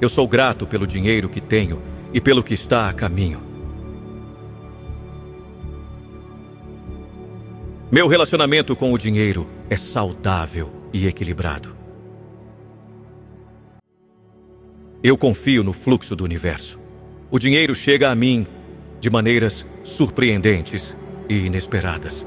Eu 0.00 0.08
sou 0.08 0.26
grato 0.26 0.66
pelo 0.66 0.86
dinheiro 0.86 1.28
que 1.28 1.42
tenho 1.42 1.82
e 2.10 2.22
pelo 2.22 2.42
que 2.42 2.54
está 2.54 2.88
a 2.88 2.92
caminho. 2.94 3.42
Meu 7.92 8.08
relacionamento 8.08 8.74
com 8.74 8.94
o 8.94 8.96
dinheiro 8.96 9.46
é 9.68 9.76
saudável 9.76 10.72
e 10.90 11.06
equilibrado. 11.06 11.76
Eu 15.02 15.18
confio 15.18 15.62
no 15.62 15.74
fluxo 15.74 16.16
do 16.16 16.24
universo. 16.24 16.80
O 17.30 17.38
dinheiro 17.38 17.74
chega 17.74 18.10
a 18.10 18.14
mim 18.14 18.46
de 19.04 19.10
maneiras 19.10 19.66
surpreendentes 19.82 20.96
e 21.28 21.44
inesperadas. 21.44 22.26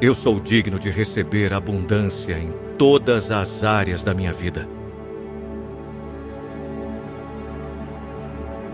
Eu 0.00 0.14
sou 0.14 0.38
digno 0.38 0.78
de 0.78 0.90
receber 0.90 1.52
abundância 1.52 2.38
em 2.38 2.52
todas 2.78 3.32
as 3.32 3.64
áreas 3.64 4.04
da 4.04 4.14
minha 4.14 4.32
vida. 4.32 4.68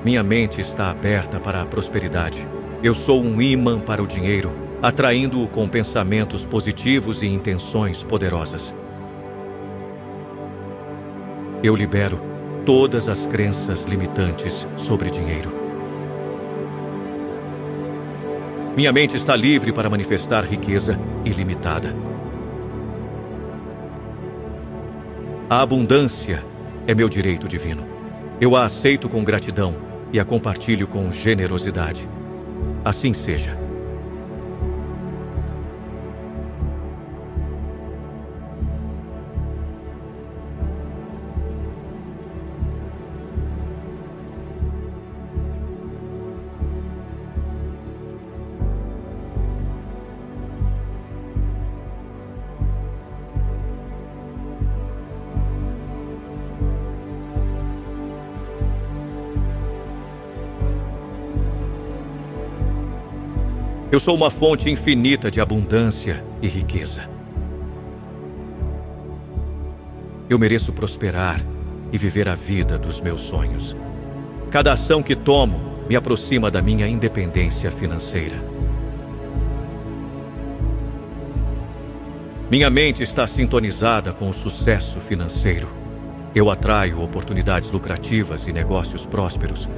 Minha 0.05 0.23
mente 0.23 0.61
está 0.61 0.91
aberta 0.91 1.41
para 1.41 1.63
a 1.63 1.67
prosperidade. 1.67 2.47
Eu 2.83 2.93
sou 2.93 3.23
um 3.23 3.41
imã 3.41 3.81
para 3.81 4.03
o 4.03 4.07
dinheiro, 4.07 4.53
atraindo-o 4.83 5.49
com 5.49 5.67
pensamentos 5.67 6.45
positivos 6.45 7.23
e 7.23 7.27
intenções 7.27 8.05
poderosas. 8.05 8.75
Eu 11.63 11.77
libero 11.77 12.21
todas 12.67 13.09
as 13.09 13.25
crenças 13.25 13.85
limitantes 13.85 14.67
sobre 14.77 15.09
dinheiro. 15.09 15.55
Minha 18.77 18.93
mente 18.93 19.15
está 19.15 19.37
livre 19.37 19.73
para 19.73 19.89
manifestar 19.89 20.45
riqueza 20.45 20.99
ilimitada. 21.25 21.95
A 25.49 25.63
abundância 25.63 26.45
é 26.85 26.97
meu 26.97 27.09
direito 27.09 27.47
divino. 27.47 27.87
Eu 28.41 28.57
a 28.57 28.65
aceito 28.65 29.09
com 29.09 29.23
gratidão 29.23 29.77
e 30.13 30.19
a 30.19 30.25
compartilho 30.25 30.89
com 30.89 31.13
generosidade. 31.13 32.09
Assim 32.85 33.13
seja. 33.13 33.62
Eu 63.93 64.01
sou 64.01 64.17
uma 64.17 64.31
fonte 64.31 64.71
infinita 64.71 65.31
de 65.31 65.39
abundância 65.39 66.25
e 66.41 66.49
riqueza. 66.49 67.11
Eu 70.31 70.39
mereço 70.39 70.73
prosperar 70.73 71.39
e 71.93 71.99
viver 71.99 72.27
a 72.27 72.35
vida 72.35 72.79
dos 72.79 73.03
meus 73.03 73.21
sonhos. 73.21 73.77
Cada 74.51 74.73
ação 74.73 75.03
que 75.03 75.15
tomo 75.15 75.85
me 75.91 75.95
aproxima 75.95 76.51
da 76.51 76.63
minha 76.63 76.89
independência 76.89 77.71
financeira. 77.71 78.43
Minha 82.51 82.71
mente 82.71 83.03
está 83.03 83.27
sintonizada 83.27 84.11
com 84.11 84.27
o 84.27 84.33
sucesso 84.33 85.01
financeiro. 85.01 85.69
Eu 86.35 86.51
atraio 86.51 87.03
oportunidades 87.03 87.71
lucrativas 87.71 88.47
e 88.47 88.55
negócios 88.55 89.05
prósperos 89.05 89.69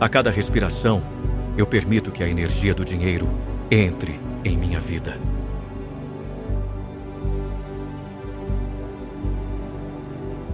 A 0.00 0.08
cada 0.08 0.30
respiração, 0.30 1.02
eu 1.58 1.66
permito 1.66 2.10
que 2.10 2.24
a 2.24 2.28
energia 2.28 2.72
do 2.72 2.82
dinheiro 2.82 3.28
entre 3.70 4.18
em 4.42 4.56
minha 4.56 4.80
vida. 4.80 5.20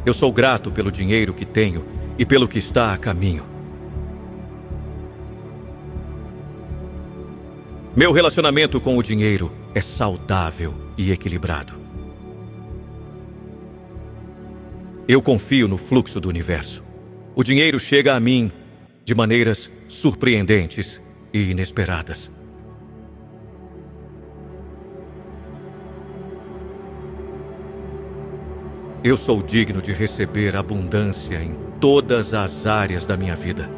Eu 0.04 0.12
sou 0.12 0.32
grato 0.32 0.72
pelo 0.72 0.90
dinheiro 0.90 1.32
que 1.32 1.44
tenho 1.44 1.84
e 2.18 2.26
pelo 2.26 2.48
que 2.48 2.58
está 2.58 2.92
a 2.92 2.98
caminho. 2.98 3.44
Meu 7.94 8.10
relacionamento 8.10 8.80
com 8.80 8.98
o 8.98 9.02
dinheiro 9.02 9.52
é 9.72 9.80
saudável 9.80 10.74
e 10.98 11.12
equilibrado. 11.12 11.74
Eu 15.06 15.22
confio 15.22 15.68
no 15.68 15.76
fluxo 15.76 16.20
do 16.20 16.28
universo. 16.28 16.84
O 17.32 17.44
dinheiro 17.44 17.78
chega 17.78 18.16
a 18.16 18.18
mim 18.18 18.50
de 19.06 19.14
maneiras 19.14 19.70
surpreendentes 19.86 21.00
e 21.32 21.52
inesperadas. 21.52 22.28
Eu 29.04 29.16
sou 29.16 29.40
digno 29.40 29.80
de 29.80 29.92
receber 29.92 30.56
abundância 30.56 31.40
em 31.40 31.54
todas 31.78 32.34
as 32.34 32.66
áreas 32.66 33.06
da 33.06 33.16
minha 33.16 33.36
vida. 33.36 33.70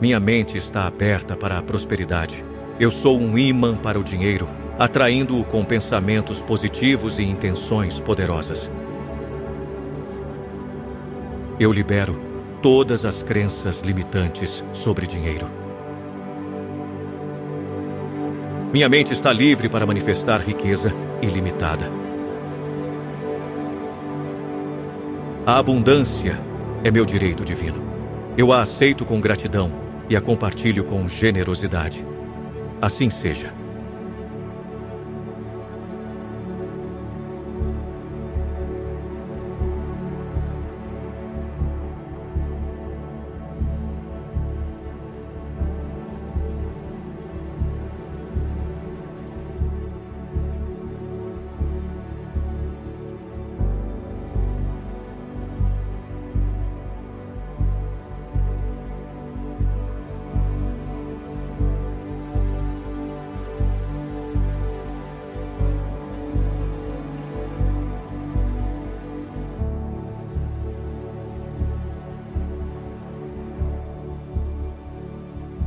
Minha 0.00 0.20
mente 0.20 0.56
está 0.56 0.86
aberta 0.86 1.36
para 1.36 1.58
a 1.58 1.62
prosperidade. 1.62 2.44
Eu 2.78 2.92
sou 2.92 3.18
um 3.18 3.36
imã 3.36 3.76
para 3.76 3.98
o 3.98 4.04
dinheiro, 4.04 4.48
atraindo-o 4.78 5.44
com 5.44 5.64
pensamentos 5.64 6.40
positivos 6.40 7.18
e 7.18 7.24
intenções 7.24 7.98
poderosas. 7.98 8.70
Eu 11.58 11.72
libero 11.72 12.20
todas 12.60 13.06
as 13.06 13.22
crenças 13.22 13.80
limitantes 13.80 14.62
sobre 14.74 15.06
dinheiro. 15.06 15.46
Minha 18.70 18.90
mente 18.90 19.14
está 19.14 19.32
livre 19.32 19.66
para 19.66 19.86
manifestar 19.86 20.42
riqueza 20.42 20.92
ilimitada. 21.22 21.90
A 25.46 25.58
abundância 25.58 26.38
é 26.84 26.90
meu 26.90 27.06
direito 27.06 27.42
divino. 27.42 27.82
Eu 28.36 28.52
a 28.52 28.60
aceito 28.60 29.06
com 29.06 29.18
gratidão 29.18 29.70
e 30.10 30.16
a 30.16 30.20
compartilho 30.20 30.84
com 30.84 31.08
generosidade. 31.08 32.06
Assim 32.82 33.08
seja. 33.08 33.50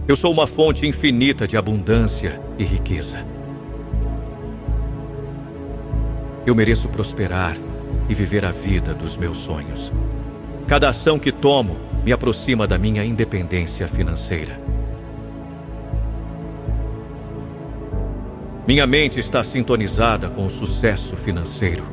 Eu 0.09 0.15
sou 0.15 0.33
uma 0.33 0.47
fonte 0.47 0.87
infinita 0.87 1.47
de 1.47 1.55
abundância 1.55 2.41
e 2.57 2.63
riqueza. 2.63 3.23
Eu 6.47 6.55
mereço 6.55 6.89
prosperar 6.89 7.55
e 8.09 8.13
viver 8.15 8.43
a 8.43 8.49
vida 8.49 8.95
dos 8.95 9.17
meus 9.17 9.37
sonhos. 9.37 9.93
Cada 10.65 10.89
ação 10.89 11.19
que 11.19 11.31
tomo 11.31 11.79
me 12.03 12.11
aproxima 12.11 12.65
da 12.65 12.75
minha 12.75 13.05
independência 13.05 13.87
financeira. 13.87 14.59
Minha 18.67 18.87
mente 18.87 19.19
está 19.19 19.43
sintonizada 19.43 20.27
com 20.27 20.43
o 20.43 20.49
sucesso 20.49 21.15
financeiro. 21.15 21.83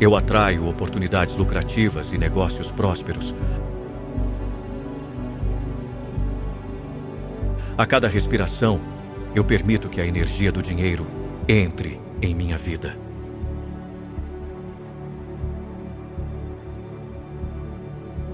Eu 0.00 0.14
atraio 0.14 0.68
oportunidades 0.68 1.34
lucrativas 1.34 2.12
e 2.12 2.18
negócios 2.18 2.70
prósperos 2.70 3.34
A 7.78 7.86
cada 7.86 8.08
respiração, 8.08 8.80
eu 9.36 9.44
permito 9.44 9.88
que 9.88 10.00
a 10.00 10.04
energia 10.04 10.50
do 10.50 10.60
dinheiro 10.60 11.06
entre 11.46 12.00
em 12.20 12.34
minha 12.34 12.58
vida. 12.58 12.98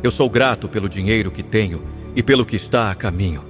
Eu 0.03 0.11
sou 0.11 0.31
grato 0.31 0.67
pelo 0.67 0.89
dinheiro 0.89 1.31
que 1.31 1.43
tenho 1.43 1.83
e 2.17 2.23
pelo 2.23 2.47
que 2.47 2.57
está 2.57 2.91
a 2.91 2.95
caminho. 2.95 3.45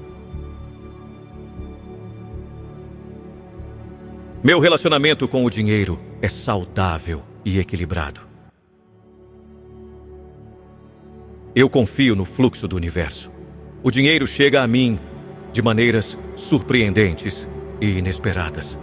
Meu 4.42 4.58
relacionamento 4.58 5.28
com 5.28 5.44
o 5.44 5.50
dinheiro 5.50 6.00
é 6.20 6.28
saudável 6.28 7.22
e 7.44 7.60
equilibrado. 7.60 8.22
Eu 11.54 11.70
confio 11.70 12.16
no 12.16 12.24
fluxo 12.24 12.66
do 12.66 12.74
universo. 12.74 13.30
O 13.80 13.92
dinheiro 13.92 14.26
chega 14.26 14.60
a 14.60 14.66
mim 14.66 14.98
de 15.54 15.62
maneiras 15.62 16.18
surpreendentes 16.34 17.48
e 17.80 17.98
inesperadas. 17.98 18.76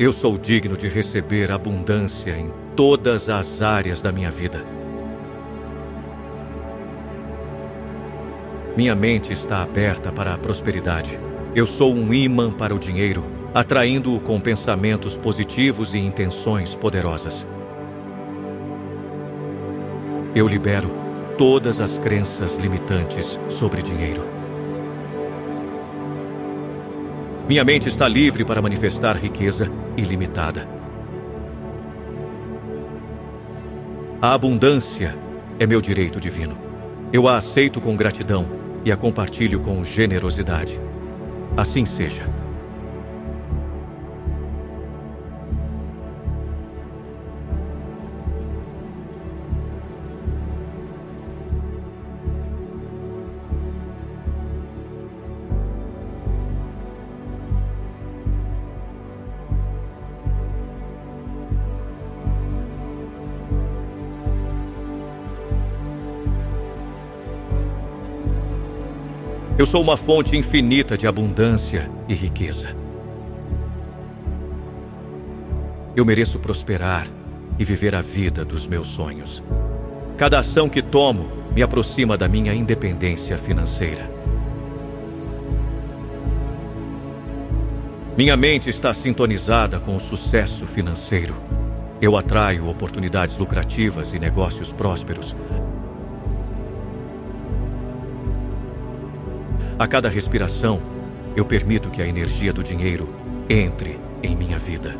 Eu 0.00 0.10
sou 0.10 0.36
digno 0.36 0.76
de 0.76 0.88
receber 0.88 1.52
abundância 1.52 2.36
em 2.36 2.50
todas 2.74 3.28
as 3.28 3.62
áreas 3.62 4.02
da 4.02 4.10
minha 4.10 4.28
vida. 4.28 4.66
Minha 8.76 8.96
mente 8.96 9.32
está 9.32 9.62
aberta 9.62 10.10
para 10.10 10.34
a 10.34 10.38
prosperidade. 10.38 11.20
Eu 11.54 11.64
sou 11.64 11.94
um 11.94 12.12
imã 12.12 12.50
para 12.50 12.74
o 12.74 12.78
dinheiro, 12.78 13.24
atraindo-o 13.54 14.18
com 14.18 14.40
pensamentos 14.40 15.16
positivos 15.16 15.94
e 15.94 15.98
intenções 15.98 16.74
poderosas. 16.74 17.46
Eu 20.34 20.48
libero 20.48 20.90
todas 21.36 21.78
as 21.78 21.98
crenças 21.98 22.56
limitantes 22.56 23.38
sobre 23.48 23.82
dinheiro. 23.82 24.26
Minha 27.46 27.62
mente 27.64 27.86
está 27.86 28.08
livre 28.08 28.42
para 28.42 28.62
manifestar 28.62 29.14
riqueza 29.14 29.70
ilimitada. 29.94 30.66
A 34.22 34.32
abundância 34.32 35.14
é 35.58 35.66
meu 35.66 35.82
direito 35.82 36.18
divino. 36.18 36.56
Eu 37.12 37.28
a 37.28 37.36
aceito 37.36 37.78
com 37.78 37.94
gratidão 37.94 38.46
e 38.86 38.90
a 38.90 38.96
compartilho 38.96 39.60
com 39.60 39.84
generosidade. 39.84 40.80
Assim 41.58 41.84
seja. 41.84 42.41
Eu 69.62 69.66
sou 69.66 69.80
uma 69.80 69.96
fonte 69.96 70.36
infinita 70.36 70.98
de 70.98 71.06
abundância 71.06 71.88
e 72.08 72.14
riqueza. 72.14 72.76
Eu 75.94 76.04
mereço 76.04 76.40
prosperar 76.40 77.06
e 77.56 77.62
viver 77.62 77.94
a 77.94 78.00
vida 78.00 78.44
dos 78.44 78.66
meus 78.66 78.88
sonhos. 78.88 79.40
Cada 80.18 80.40
ação 80.40 80.68
que 80.68 80.82
tomo 80.82 81.30
me 81.54 81.62
aproxima 81.62 82.16
da 82.18 82.26
minha 82.26 82.52
independência 82.52 83.38
financeira. 83.38 84.10
Minha 88.18 88.36
mente 88.36 88.68
está 88.68 88.92
sintonizada 88.92 89.78
com 89.78 89.94
o 89.94 90.00
sucesso 90.00 90.66
financeiro. 90.66 91.36
Eu 92.00 92.16
atraio 92.16 92.68
oportunidades 92.68 93.38
lucrativas 93.38 94.12
e 94.12 94.18
negócios 94.18 94.72
prósperos 94.72 95.36
A 99.82 99.86
cada 99.88 100.08
respiração, 100.08 100.80
eu 101.34 101.44
permito 101.44 101.90
que 101.90 102.00
a 102.00 102.06
energia 102.06 102.52
do 102.52 102.62
dinheiro 102.62 103.12
entre 103.50 103.98
em 104.22 104.36
minha 104.36 104.56
vida. 104.56 104.96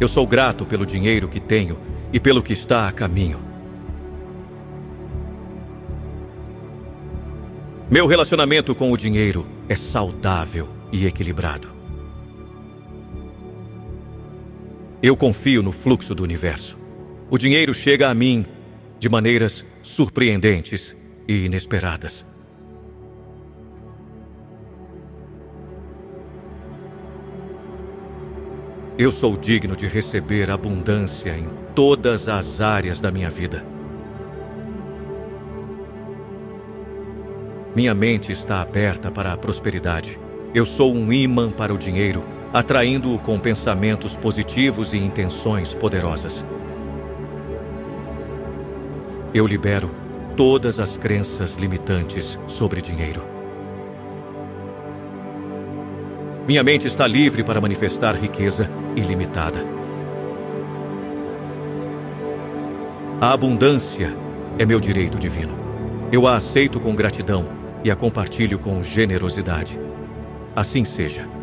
Eu 0.00 0.08
sou 0.08 0.26
grato 0.26 0.64
pelo 0.64 0.86
dinheiro 0.86 1.28
que 1.28 1.38
tenho 1.38 1.78
e 2.10 2.18
pelo 2.18 2.42
que 2.42 2.54
está 2.54 2.88
a 2.88 2.92
caminho. 2.92 3.38
Meu 7.90 8.06
relacionamento 8.06 8.74
com 8.74 8.90
o 8.90 8.96
dinheiro 8.96 9.46
é 9.68 9.76
saudável 9.76 10.70
e 10.90 11.04
equilibrado. 11.04 11.68
Eu 15.02 15.14
confio 15.14 15.62
no 15.62 15.70
fluxo 15.70 16.14
do 16.14 16.22
universo. 16.22 16.78
O 17.28 17.36
dinheiro 17.36 17.74
chega 17.74 18.08
a 18.08 18.14
mim 18.14 18.46
de 19.04 19.08
maneiras 19.10 19.66
surpreendentes 19.82 20.96
e 21.28 21.44
inesperadas. 21.44 22.24
Eu 28.96 29.10
sou 29.10 29.36
digno 29.36 29.76
de 29.76 29.86
receber 29.86 30.50
abundância 30.50 31.36
em 31.36 31.48
todas 31.74 32.30
as 32.30 32.62
áreas 32.62 32.98
da 32.98 33.12
minha 33.12 33.28
vida. 33.28 33.62
Minha 37.76 37.94
mente 37.94 38.32
está 38.32 38.62
aberta 38.62 39.10
para 39.10 39.34
a 39.34 39.36
prosperidade. 39.36 40.18
Eu 40.54 40.64
sou 40.64 40.94
um 40.94 41.12
imã 41.12 41.50
para 41.50 41.74
o 41.74 41.78
dinheiro, 41.78 42.24
atraindo-o 42.54 43.18
com 43.18 43.38
pensamentos 43.38 44.16
positivos 44.16 44.94
e 44.94 44.96
intenções 44.96 45.74
poderosas. 45.74 46.46
Eu 49.34 49.48
libero 49.48 49.90
todas 50.36 50.78
as 50.78 50.96
crenças 50.96 51.56
limitantes 51.56 52.38
sobre 52.46 52.80
dinheiro. 52.80 53.20
Minha 56.46 56.62
mente 56.62 56.86
está 56.86 57.04
livre 57.04 57.42
para 57.42 57.60
manifestar 57.60 58.14
riqueza 58.14 58.70
ilimitada. 58.94 59.58
A 63.20 63.32
abundância 63.32 64.16
é 64.56 64.64
meu 64.64 64.78
direito 64.78 65.18
divino. 65.18 65.58
Eu 66.12 66.28
a 66.28 66.36
aceito 66.36 66.78
com 66.78 66.94
gratidão 66.94 67.48
e 67.82 67.90
a 67.90 67.96
compartilho 67.96 68.60
com 68.60 68.80
generosidade. 68.84 69.80
Assim 70.54 70.84
seja. 70.84 71.33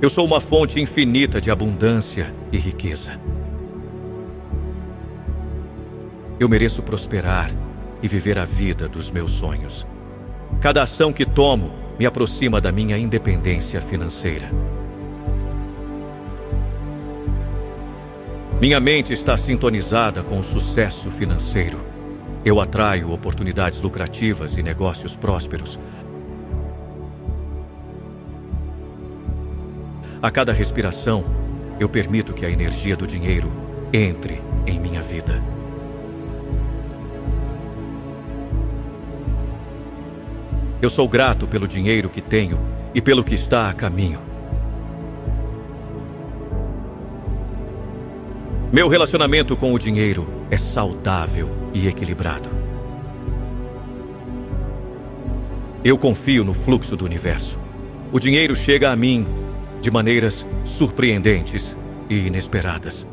Eu 0.00 0.08
sou 0.08 0.24
uma 0.24 0.40
fonte 0.40 0.80
infinita 0.80 1.40
de 1.40 1.50
abundância 1.50 2.32
e 2.52 2.56
riqueza. 2.56 3.20
Eu 6.38 6.48
mereço 6.48 6.84
prosperar 6.84 7.50
e 8.00 8.06
viver 8.06 8.38
a 8.38 8.44
vida 8.44 8.86
dos 8.86 9.10
meus 9.10 9.32
sonhos. 9.32 9.84
Cada 10.60 10.84
ação 10.84 11.12
que 11.12 11.26
tomo 11.26 11.74
me 11.98 12.06
aproxima 12.06 12.60
da 12.60 12.70
minha 12.70 12.96
independência 12.96 13.80
financeira. 13.80 14.48
Minha 18.60 18.78
mente 18.78 19.12
está 19.12 19.36
sintonizada 19.36 20.22
com 20.22 20.38
o 20.38 20.44
sucesso 20.44 21.10
financeiro. 21.10 21.84
Eu 22.44 22.60
atraio 22.60 23.12
oportunidades 23.12 23.80
lucrativas 23.80 24.56
e 24.56 24.62
negócios 24.62 25.16
prósperos. 25.16 25.76
A 30.20 30.32
cada 30.32 30.52
respiração, 30.52 31.24
eu 31.78 31.88
permito 31.88 32.34
que 32.34 32.44
a 32.44 32.50
energia 32.50 32.96
do 32.96 33.06
dinheiro 33.06 33.52
entre 33.92 34.42
em 34.66 34.80
minha 34.80 35.00
vida. 35.00 35.40
Eu 40.82 40.90
sou 40.90 41.08
grato 41.08 41.46
pelo 41.46 41.68
dinheiro 41.68 42.10
que 42.10 42.20
tenho 42.20 42.58
e 42.92 43.00
pelo 43.00 43.22
que 43.22 43.34
está 43.34 43.70
a 43.70 43.72
caminho. 43.72 44.20
Meu 48.72 48.88
relacionamento 48.88 49.56
com 49.56 49.72
o 49.72 49.78
dinheiro 49.78 50.28
é 50.50 50.56
saudável 50.56 51.48
e 51.72 51.86
equilibrado. 51.86 52.50
Eu 55.84 55.96
confio 55.96 56.42
no 56.42 56.52
fluxo 56.52 56.96
do 56.96 57.04
universo. 57.04 57.56
O 58.10 58.18
dinheiro 58.18 58.54
chega 58.56 58.90
a 58.90 58.96
mim 58.96 59.47
de 59.80 59.90
maneiras 59.90 60.46
surpreendentes 60.64 61.76
e 62.08 62.26
inesperadas. 62.26 63.06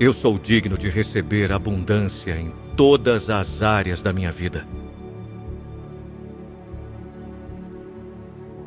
Eu 0.00 0.12
sou 0.12 0.38
digno 0.38 0.78
de 0.78 0.88
receber 0.88 1.50
abundância 1.50 2.36
em 2.38 2.52
todas 2.76 3.28
as 3.30 3.62
áreas 3.64 4.00
da 4.00 4.12
minha 4.12 4.30
vida. 4.30 4.64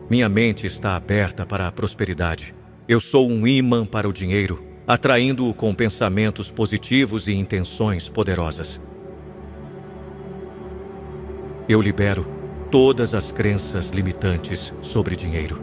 Minha 0.09 0.27
mente 0.27 0.67
está 0.67 0.97
aberta 0.97 1.45
para 1.45 1.67
a 1.67 1.71
prosperidade. 1.71 2.53
Eu 2.85 2.99
sou 2.99 3.29
um 3.29 3.47
imã 3.47 3.85
para 3.85 4.09
o 4.09 4.11
dinheiro, 4.11 4.61
atraindo-o 4.85 5.53
com 5.53 5.73
pensamentos 5.73 6.51
positivos 6.51 7.29
e 7.29 7.33
intenções 7.33 8.09
poderosas. 8.09 8.81
Eu 11.67 11.81
libero 11.81 12.25
todas 12.69 13.13
as 13.13 13.31
crenças 13.31 13.89
limitantes 13.89 14.73
sobre 14.81 15.15
dinheiro. 15.15 15.61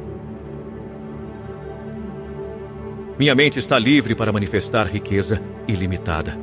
Minha 3.19 3.35
mente 3.35 3.59
está 3.59 3.79
livre 3.79 4.15
para 4.15 4.33
manifestar 4.33 4.87
riqueza 4.87 5.43
ilimitada. 5.66 6.39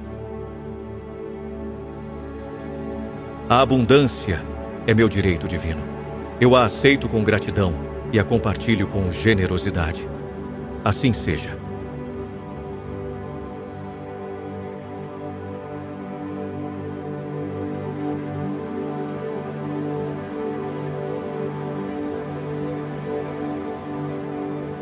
A 3.48 3.62
abundância 3.62 4.42
é 4.86 4.94
meu 4.94 5.08
direito 5.08 5.48
divino. 5.48 5.84
Eu 6.42 6.56
a 6.56 6.66
aceito 6.66 7.08
com 7.08 7.24
gratidão 7.24 7.74
e 8.12 8.20
a 8.20 8.24
compartilho 8.24 8.88
com 8.88 9.10
generosidade. 9.10 10.10
Assim 10.84 11.14
seja. 11.14 11.65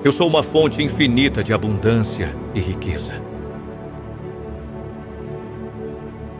Eu 0.04 0.12
sou 0.12 0.28
uma 0.28 0.44
fonte 0.44 0.84
infinita 0.84 1.42
de 1.42 1.54
abundância 1.54 2.36
e 2.54 2.60
riqueza. 2.60 3.22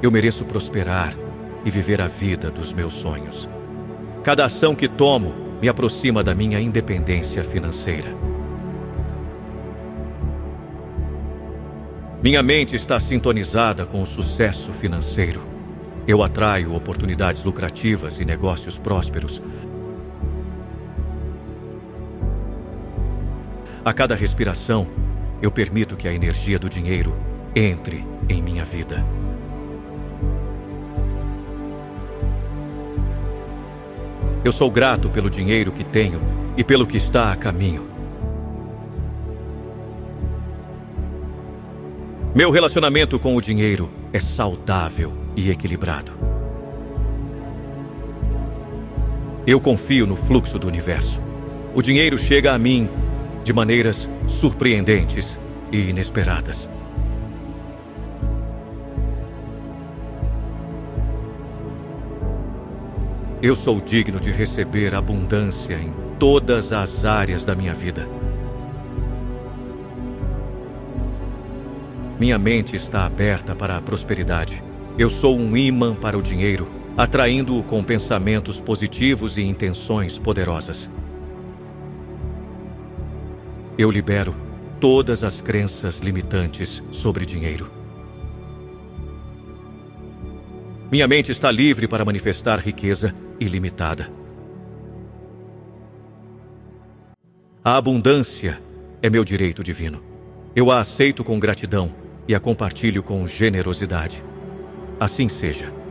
Eu 0.02 0.11
mereço 0.11 0.44
prosperar 0.44 1.14
e 1.64 1.69
viver 1.69 2.02
a 2.02 2.07
vida 2.07 2.52
dos 2.52 2.73
meus 2.73 2.94
sonhos. 2.94 3.48
Cada 4.22 4.44
ação 4.44 4.76
que 4.76 4.90
tomo 4.90 5.34
me 5.61 5.69
aproxima 5.69 6.22
da 6.22 6.35
minha 6.35 6.60
independência 6.60 7.41
financeira. 7.41 8.14
Minha 12.22 12.44
mente 12.44 12.76
está 12.76 12.99
sintonizada 12.99 13.85
com 13.85 14.02
o 14.02 14.06
sucesso 14.06 14.73
financeiro. 14.73 15.48
Eu 16.06 16.22
atraio 16.22 16.76
oportunidades 16.76 17.45
lucrativas 17.45 18.19
e 18.19 18.26
negócios 18.26 18.77
prósperos 18.77 19.41
A 23.85 23.91
cada 23.91 24.15
respiração, 24.15 24.88
eu 25.41 25.51
permito 25.51 25.97
que 25.97 26.07
a 26.07 26.14
energia 26.14 26.57
do 26.57 26.69
dinheiro 26.69 27.14
entre 27.53 28.07
em 28.30 28.41
minha 28.41 28.64
vida. 28.64 29.05
Eu 34.41 34.53
sou 34.53 34.72
grato 34.72 35.10
pelo 35.10 35.30
dinheiro 35.30 35.69
que 35.69 35.84
tenho 35.84 36.22
e 36.55 36.64
pelo 36.64 36.88
que 36.88 36.95
está 36.95 37.34
a 37.34 37.35
caminho. 37.35 37.89
Meu 42.34 42.51
relacionamento 42.51 43.19
com 43.19 43.35
o 43.35 43.41
dinheiro 43.41 43.91
é 44.14 44.19
saudável 44.19 45.11
e 45.35 45.51
equilibrado. 45.51 46.14
Eu 49.45 49.60
confio 49.60 50.07
no 50.07 50.15
fluxo 50.15 50.57
do 50.57 50.68
universo. 50.68 51.22
O 51.76 51.81
dinheiro 51.81 52.18
chega 52.18 52.53
a 52.53 52.57
mim 52.57 52.89
de 53.43 53.53
maneiras 53.53 54.09
surpreendentes 54.27 55.39
e 55.71 55.89
inesperadas. 55.89 56.69
Eu 63.41 63.55
sou 63.55 63.81
digno 63.81 64.21
de 64.21 64.31
receber 64.31 64.95
abundância 64.95 65.75
em 65.75 65.91
todas 66.17 66.71
as 66.71 67.03
áreas 67.03 67.43
da 67.43 67.53
minha 67.53 67.73
vida. 67.73 68.07
Minha 72.17 72.39
mente 72.39 72.77
está 72.77 73.05
aberta 73.05 73.53
para 73.53 73.75
a 73.75 73.81
prosperidade. 73.81 74.63
Eu 74.97 75.09
sou 75.09 75.37
um 75.37 75.57
imã 75.57 75.93
para 75.93 76.17
o 76.17 76.21
dinheiro, 76.21 76.71
atraindo-o 76.95 77.61
com 77.63 77.83
pensamentos 77.83 78.61
positivos 78.61 79.37
e 79.37 79.41
intenções 79.41 80.17
poderosas. 80.17 80.89
Eu 83.77 83.89
libero 83.89 84.35
todas 84.79 85.23
as 85.23 85.41
crenças 85.41 85.99
limitantes 85.99 86.83
sobre 86.91 87.25
dinheiro. 87.25 87.71
Minha 90.91 91.07
mente 91.07 91.31
está 91.31 91.49
livre 91.51 91.87
para 91.87 92.05
manifestar 92.05 92.59
riqueza 92.59 93.15
ilimitada. 93.39 94.11
A 97.63 97.77
abundância 97.77 98.61
é 99.01 99.09
meu 99.09 99.23
direito 99.23 99.63
divino. 99.63 100.03
Eu 100.55 100.69
a 100.69 100.79
aceito 100.79 101.23
com 101.23 101.39
gratidão 101.39 101.95
e 102.27 102.35
a 102.35 102.39
compartilho 102.39 103.01
com 103.01 103.25
generosidade. 103.25 104.23
Assim 104.99 105.27
seja. 105.27 105.82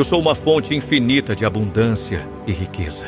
Eu 0.00 0.04
sou 0.04 0.18
uma 0.18 0.34
fonte 0.34 0.74
infinita 0.74 1.36
de 1.36 1.44
abundância 1.44 2.26
e 2.46 2.52
riqueza. 2.52 3.04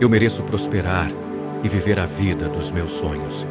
Eu 0.00 0.08
mereço 0.08 0.44
prosperar 0.44 1.08
e 1.64 1.68
viver 1.68 1.98
a 1.98 2.06
vida 2.06 2.48
dos 2.48 2.70
meus 2.70 2.92
sonhos. 2.92 3.44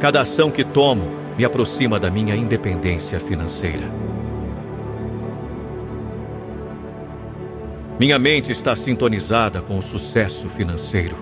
Cada 0.00 0.22
ação 0.22 0.50
que 0.50 0.64
tomo 0.64 1.12
me 1.36 1.44
aproxima 1.44 2.00
da 2.00 2.10
minha 2.10 2.34
independência 2.34 3.20
financeira. 3.20 3.84
Minha 8.00 8.18
mente 8.18 8.50
está 8.50 8.74
sintonizada 8.74 9.60
com 9.60 9.76
o 9.76 9.82
sucesso 9.82 10.48
financeiro. 10.48 11.16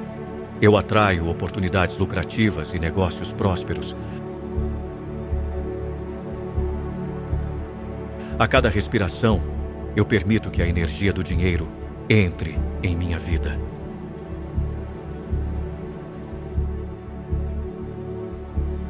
Eu 0.60 0.76
atraio 0.76 1.28
oportunidades 1.28 1.98
lucrativas 1.98 2.72
e 2.72 2.78
negócios 2.78 3.32
prósperos. 3.32 3.96
A 8.38 8.46
cada 8.46 8.68
respiração, 8.68 9.42
eu 9.94 10.04
permito 10.04 10.50
que 10.50 10.62
a 10.62 10.66
energia 10.66 11.12
do 11.12 11.22
dinheiro 11.22 11.68
entre 12.08 12.58
em 12.82 12.96
minha 12.96 13.18
vida. 13.18 13.58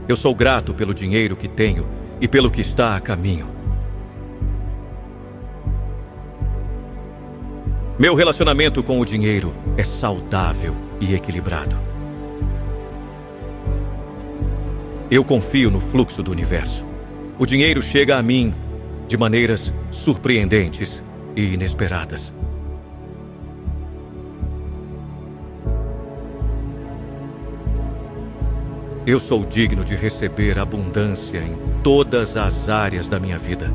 Eu 0.09 0.17
sou 0.17 0.35
grato 0.35 0.73
pelo 0.75 0.95
dinheiro 0.95 1.37
que 1.37 1.49
tenho 1.49 1.87
e 2.21 2.29
pelo 2.29 2.51
que 2.51 2.61
está 2.61 2.97
a 2.97 3.01
caminho. 3.01 3.49
Meu 7.99 8.15
relacionamento 8.15 8.83
com 8.83 9.01
o 9.01 9.05
dinheiro 9.05 9.55
é 9.77 9.85
saudável 9.85 10.77
e 11.01 11.15
equilibrado. 11.15 11.81
Eu 15.11 15.25
confio 15.25 15.71
no 15.71 15.81
fluxo 15.81 16.23
do 16.23 16.31
universo. 16.31 16.87
O 17.39 17.45
dinheiro 17.45 17.83
chega 17.83 18.17
a 18.17 18.23
mim 18.23 18.55
de 19.13 19.19
maneiras 19.19 19.75
surpreendentes 19.91 21.05
e 21.37 21.53
inesperadas. 21.53 22.33
Eu 29.05 29.21
sou 29.21 29.45
digno 29.45 29.85
de 29.85 29.95
receber 29.97 30.59
abundância 30.59 31.41
em 31.41 31.57
todas 31.83 32.39
as 32.39 32.71
áreas 32.71 33.07
da 33.07 33.21
minha 33.21 33.37
vida. 33.37 33.71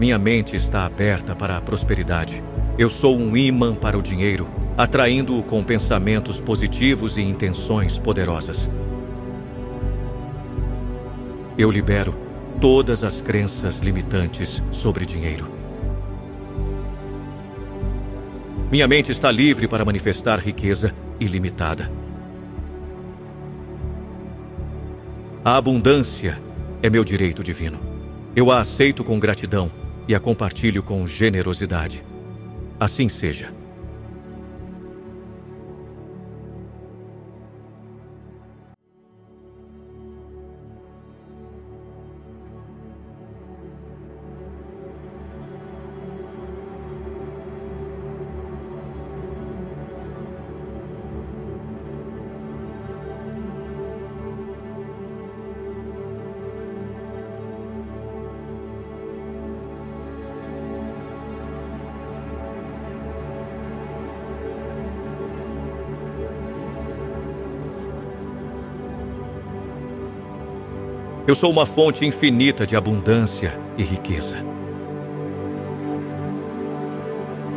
Minha 0.00 0.18
mente 0.18 0.56
está 0.56 0.86
aberta 0.86 1.36
para 1.36 1.58
a 1.58 1.60
prosperidade. 1.60 2.42
Eu 2.78 2.88
sou 2.88 3.18
um 3.18 3.36
imã 3.36 3.74
para 3.74 3.98
o 3.98 4.02
dinheiro, 4.02 4.48
atraindo-o 4.78 5.42
com 5.42 5.62
pensamentos 5.62 6.40
positivos 6.40 7.18
e 7.18 7.20
intenções 7.20 7.98
poderosas. 7.98 8.70
Eu 11.58 11.72
libero 11.72 12.14
todas 12.60 13.02
as 13.02 13.20
crenças 13.20 13.80
limitantes 13.80 14.62
sobre 14.70 15.04
dinheiro. 15.04 15.50
Minha 18.70 18.86
mente 18.86 19.10
está 19.10 19.28
livre 19.32 19.66
para 19.66 19.84
manifestar 19.84 20.38
riqueza 20.38 20.94
ilimitada. 21.18 21.90
A 25.44 25.56
abundância 25.56 26.40
é 26.80 26.88
meu 26.88 27.02
direito 27.02 27.42
divino. 27.42 27.80
Eu 28.36 28.52
a 28.52 28.60
aceito 28.60 29.02
com 29.02 29.18
gratidão 29.18 29.68
e 30.06 30.14
a 30.14 30.20
compartilho 30.20 30.80
com 30.80 31.04
generosidade. 31.08 32.04
Assim 32.78 33.08
seja. 33.08 33.57
Eu 71.28 71.34
sou 71.34 71.50
uma 71.50 71.66
fonte 71.66 72.06
infinita 72.06 72.66
de 72.66 72.74
abundância 72.74 73.60
e 73.76 73.82
riqueza. 73.82 74.38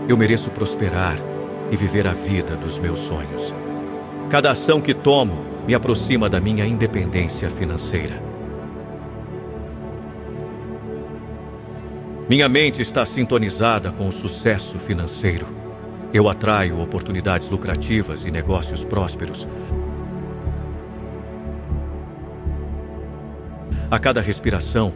Eu 0.09 0.17
mereço 0.17 0.51
prosperar 0.51 1.15
e 1.71 1.77
viver 1.77 2.05
a 2.05 2.11
vida 2.11 2.57
dos 2.57 2.79
meus 2.79 2.99
sonhos. 2.99 3.55
Cada 4.29 4.51
ação 4.51 4.81
que 4.81 4.93
tomo 4.93 5.45
me 5.65 5.73
aproxima 5.73 6.27
da 6.27 6.37
minha 6.37 6.65
independência 6.65 7.49
financeira. 7.49 8.21
Minha 12.27 12.49
mente 12.49 12.81
está 12.81 13.05
sintonizada 13.05 13.89
com 13.89 14.05
o 14.05 14.11
sucesso 14.11 14.77
financeiro. 14.77 15.47
Eu 16.13 16.27
atraio 16.27 16.81
oportunidades 16.81 17.49
lucrativas 17.49 18.25
e 18.25 18.31
negócios 18.31 18.83
prósperos. 18.83 19.47
A 23.91 23.99
cada 23.99 24.21
respiração, 24.21 24.93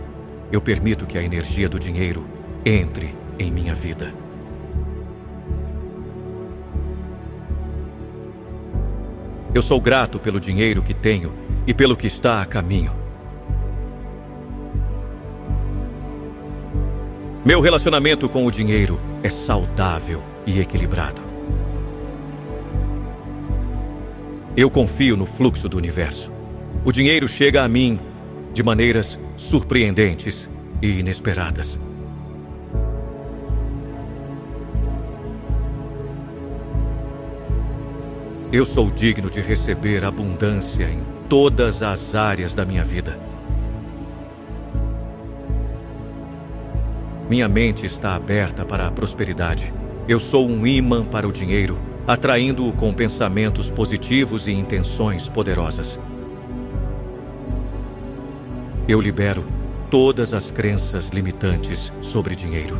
eu 0.49 0.61
permito 0.61 1.05
que 1.05 1.17
a 1.17 1.21
energia 1.21 1.67
do 1.67 1.77
dinheiro 1.77 2.25
entre 2.65 3.13
em 3.37 3.51
minha 3.51 3.75
vida. 3.75 4.13
Eu 9.53 9.61
sou 9.61 9.81
grato 9.81 10.17
pelo 10.17 10.39
dinheiro 10.39 10.81
que 10.81 10.93
tenho 10.93 11.33
e 11.67 11.73
pelo 11.73 11.97
que 11.97 12.07
está 12.07 12.41
a 12.41 12.45
caminho. 12.45 12.93
Meu 17.43 17.59
relacionamento 17.59 18.29
com 18.29 18.45
o 18.45 18.51
dinheiro 18.51 18.97
é 19.21 19.29
saudável 19.29 20.23
e 20.47 20.61
equilibrado. 20.61 21.21
Eu 24.55 24.71
confio 24.71 25.17
no 25.17 25.25
fluxo 25.25 25.67
do 25.67 25.75
universo. 25.75 26.31
O 26.85 26.93
dinheiro 26.93 27.27
chega 27.27 27.61
a 27.61 27.67
mim 27.67 27.99
de 28.55 28.63
maneiras 28.63 29.19
surpreendentes 29.35 30.49
e 30.81 30.87
inesperadas. 30.99 31.77
Eu 38.53 38.63
sou 38.63 38.89
digno 38.89 39.29
de 39.29 39.41
receber 39.41 40.05
abundância 40.05 40.85
em 40.85 41.01
todas 41.27 41.83
as 41.83 42.15
áreas 42.15 42.55
da 42.55 42.63
minha 42.63 42.81
vida. 42.81 43.19
Minha 47.29 47.49
mente 47.49 47.85
está 47.85 48.15
aberta 48.15 48.65
para 48.65 48.87
a 48.87 48.91
prosperidade. 48.91 49.73
Eu 50.07 50.17
sou 50.17 50.47
um 50.47 50.65
imã 50.65 51.03
para 51.03 51.27
o 51.27 51.31
dinheiro, 51.31 51.77
atraindo-o 52.07 52.71
com 52.71 52.93
pensamentos 52.93 53.69
positivos 53.69 54.47
e 54.47 54.53
intenções 54.53 55.27
poderosas. 55.27 55.99
Eu 58.87 59.01
libero 59.01 59.43
todas 59.89 60.31
as 60.31 60.51
crenças 60.51 61.09
limitantes 61.09 61.91
sobre 62.01 62.35
dinheiro. 62.35 62.77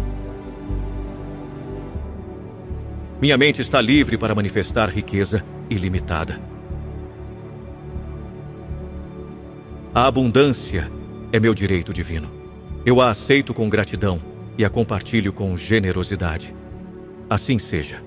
Minha 3.20 3.36
mente 3.40 3.60
está 3.60 3.82
livre 3.82 4.16
para 4.16 4.36
manifestar 4.36 4.88
riqueza 4.88 5.44
ilimitada. 5.68 6.40
A 9.96 10.06
abundância 10.06 10.92
é 11.32 11.40
meu 11.40 11.56
direito 11.56 11.92
divino. 11.92 12.30
Eu 12.86 13.02
a 13.02 13.10
aceito 13.10 13.52
com 13.52 13.68
gratidão 13.68 14.22
e 14.60 14.64
a 14.64 14.70
compartilho 14.70 15.34
com 15.34 15.58
generosidade. 15.58 16.54
Assim 17.28 17.58
seja. 17.58 18.04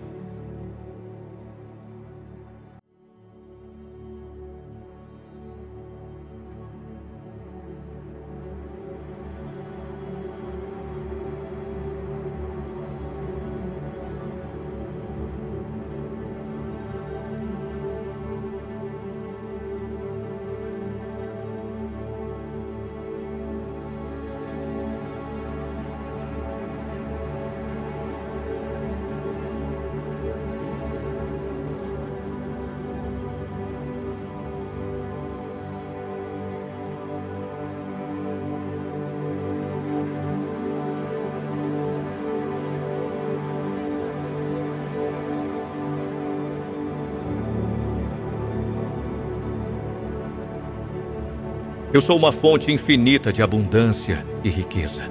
Eu 51.98 52.00
sou 52.00 52.16
uma 52.16 52.30
fonte 52.30 52.70
infinita 52.70 53.32
de 53.32 53.42
abundância 53.42 54.24
e 54.44 54.48
riqueza. 54.48 55.10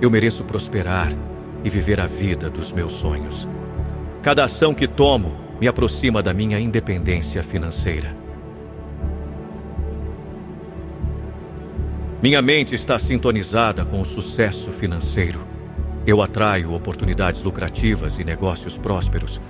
Eu 0.00 0.10
mereço 0.10 0.42
prosperar 0.42 1.12
e 1.62 1.68
viver 1.68 2.00
a 2.00 2.06
vida 2.06 2.48
dos 2.48 2.72
meus 2.72 2.94
sonhos. 2.94 3.46
Cada 4.22 4.42
ação 4.42 4.72
que 4.72 4.88
tomo 4.88 5.36
me 5.60 5.68
aproxima 5.68 6.22
da 6.22 6.32
minha 6.32 6.58
independência 6.58 7.42
financeira. 7.42 8.16
Minha 12.22 12.40
mente 12.40 12.74
está 12.74 12.98
sintonizada 12.98 13.84
com 13.84 14.00
o 14.00 14.04
sucesso 14.06 14.72
financeiro. 14.72 15.46
Eu 16.06 16.22
atraio 16.22 16.72
oportunidades 16.72 17.42
lucrativas 17.42 18.18
e 18.18 18.24
negócios 18.24 18.78
prósperos. 18.78 19.42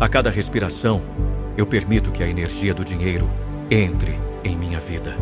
A 0.00 0.08
cada 0.08 0.28
respiração, 0.28 1.02
eu 1.56 1.64
permito 1.64 2.10
que 2.10 2.22
a 2.22 2.28
energia 2.28 2.74
do 2.74 2.84
dinheiro 2.84 3.30
entre 3.70 4.18
em 4.42 4.56
minha 4.56 4.80
vida. 4.80 5.16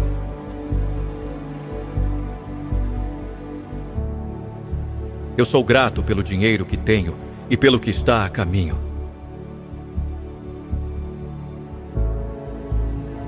Eu 5.37 5.45
sou 5.45 5.63
grato 5.63 6.03
pelo 6.03 6.23
dinheiro 6.23 6.65
que 6.65 6.77
tenho 6.77 7.15
e 7.51 7.57
pelo 7.57 7.79
que 7.79 7.91
está 7.91 8.25
a 8.25 8.31
caminho. 8.31 8.79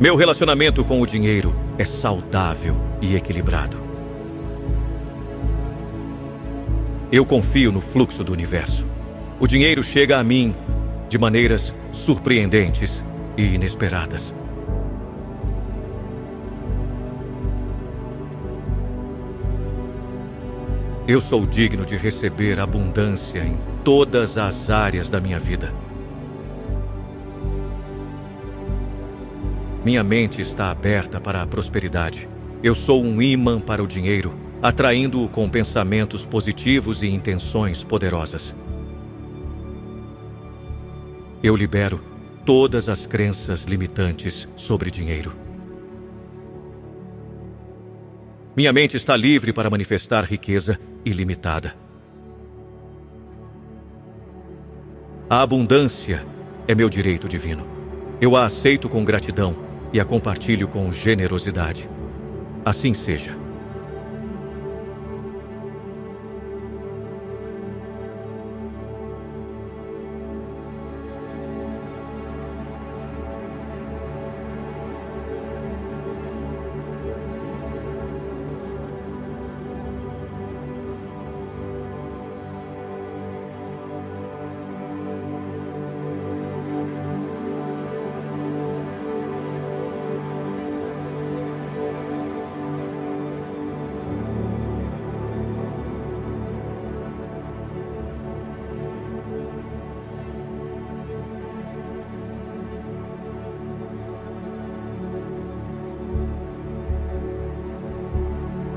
Meu 0.00 0.16
relacionamento 0.16 0.82
com 0.82 1.00
o 1.00 1.06
dinheiro 1.06 1.54
é 1.76 1.84
saudável 1.84 2.76
e 3.02 3.14
equilibrado. 3.14 3.82
Eu 7.12 7.24
confio 7.26 7.70
no 7.70 7.82
fluxo 7.82 8.24
do 8.24 8.32
universo. 8.32 8.86
O 9.38 9.46
dinheiro 9.46 9.82
chega 9.82 10.18
a 10.18 10.24
mim 10.24 10.54
de 11.08 11.18
maneiras 11.18 11.74
surpreendentes 11.92 13.04
e 13.36 13.42
inesperadas. 13.42 14.34
Eu 21.06 21.20
sou 21.20 21.44
digno 21.44 21.84
de 21.84 21.98
receber 21.98 22.58
abundância 22.58 23.40
em 23.40 23.58
todas 23.84 24.38
as 24.38 24.70
áreas 24.70 25.10
da 25.10 25.20
minha 25.20 25.38
vida. 25.38 25.70
Minha 29.84 30.02
mente 30.02 30.40
está 30.40 30.70
aberta 30.70 31.20
para 31.20 31.42
a 31.42 31.46
prosperidade. 31.46 32.26
Eu 32.62 32.74
sou 32.74 33.04
um 33.04 33.20
imã 33.20 33.60
para 33.60 33.82
o 33.82 33.86
dinheiro, 33.86 34.34
atraindo-o 34.62 35.28
com 35.28 35.46
pensamentos 35.46 36.24
positivos 36.24 37.02
e 37.02 37.08
intenções 37.08 37.84
poderosas. 37.84 38.56
Eu 41.44 41.54
libero 41.54 42.02
todas 42.46 42.88
as 42.88 43.04
crenças 43.04 43.64
limitantes 43.64 44.48
sobre 44.56 44.90
dinheiro. 44.90 45.36
Minha 48.56 48.72
mente 48.72 48.96
está 48.96 49.14
livre 49.14 49.52
para 49.52 49.68
manifestar 49.68 50.24
riqueza 50.24 50.80
ilimitada. 51.04 51.76
A 55.28 55.42
abundância 55.42 56.26
é 56.66 56.74
meu 56.74 56.88
direito 56.88 57.28
divino. 57.28 57.66
Eu 58.22 58.36
a 58.36 58.46
aceito 58.46 58.88
com 58.88 59.04
gratidão 59.04 59.54
e 59.92 60.00
a 60.00 60.04
compartilho 60.06 60.66
com 60.66 60.90
generosidade. 60.90 61.90
Assim 62.64 62.94
seja. 62.94 63.43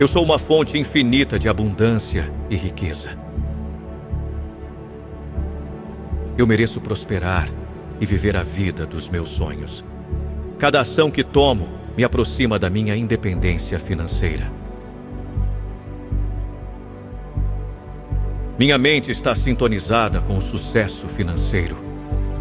Eu 0.07 0.09
sou 0.09 0.23
uma 0.23 0.39
fonte 0.39 0.77
infinita 0.77 1.37
de 1.37 1.49
abundância 1.49 2.31
e 2.49 2.55
riqueza. 2.55 3.19
Eu 6.37 6.47
mereço 6.47 6.79
prosperar 6.79 7.49
e 7.99 8.05
viver 8.05 8.37
a 8.37 8.41
vida 8.41 8.85
dos 8.85 9.09
meus 9.09 9.27
sonhos. 9.27 9.83
Cada 10.57 10.79
ação 10.79 11.11
que 11.11 11.25
tomo 11.25 11.67
me 11.97 12.05
aproxima 12.05 12.57
da 12.57 12.69
minha 12.69 12.95
independência 12.95 13.77
financeira. 13.77 14.49
Minha 18.57 18.77
mente 18.77 19.11
está 19.11 19.35
sintonizada 19.35 20.21
com 20.21 20.37
o 20.37 20.41
sucesso 20.41 21.09
financeiro. 21.09 21.75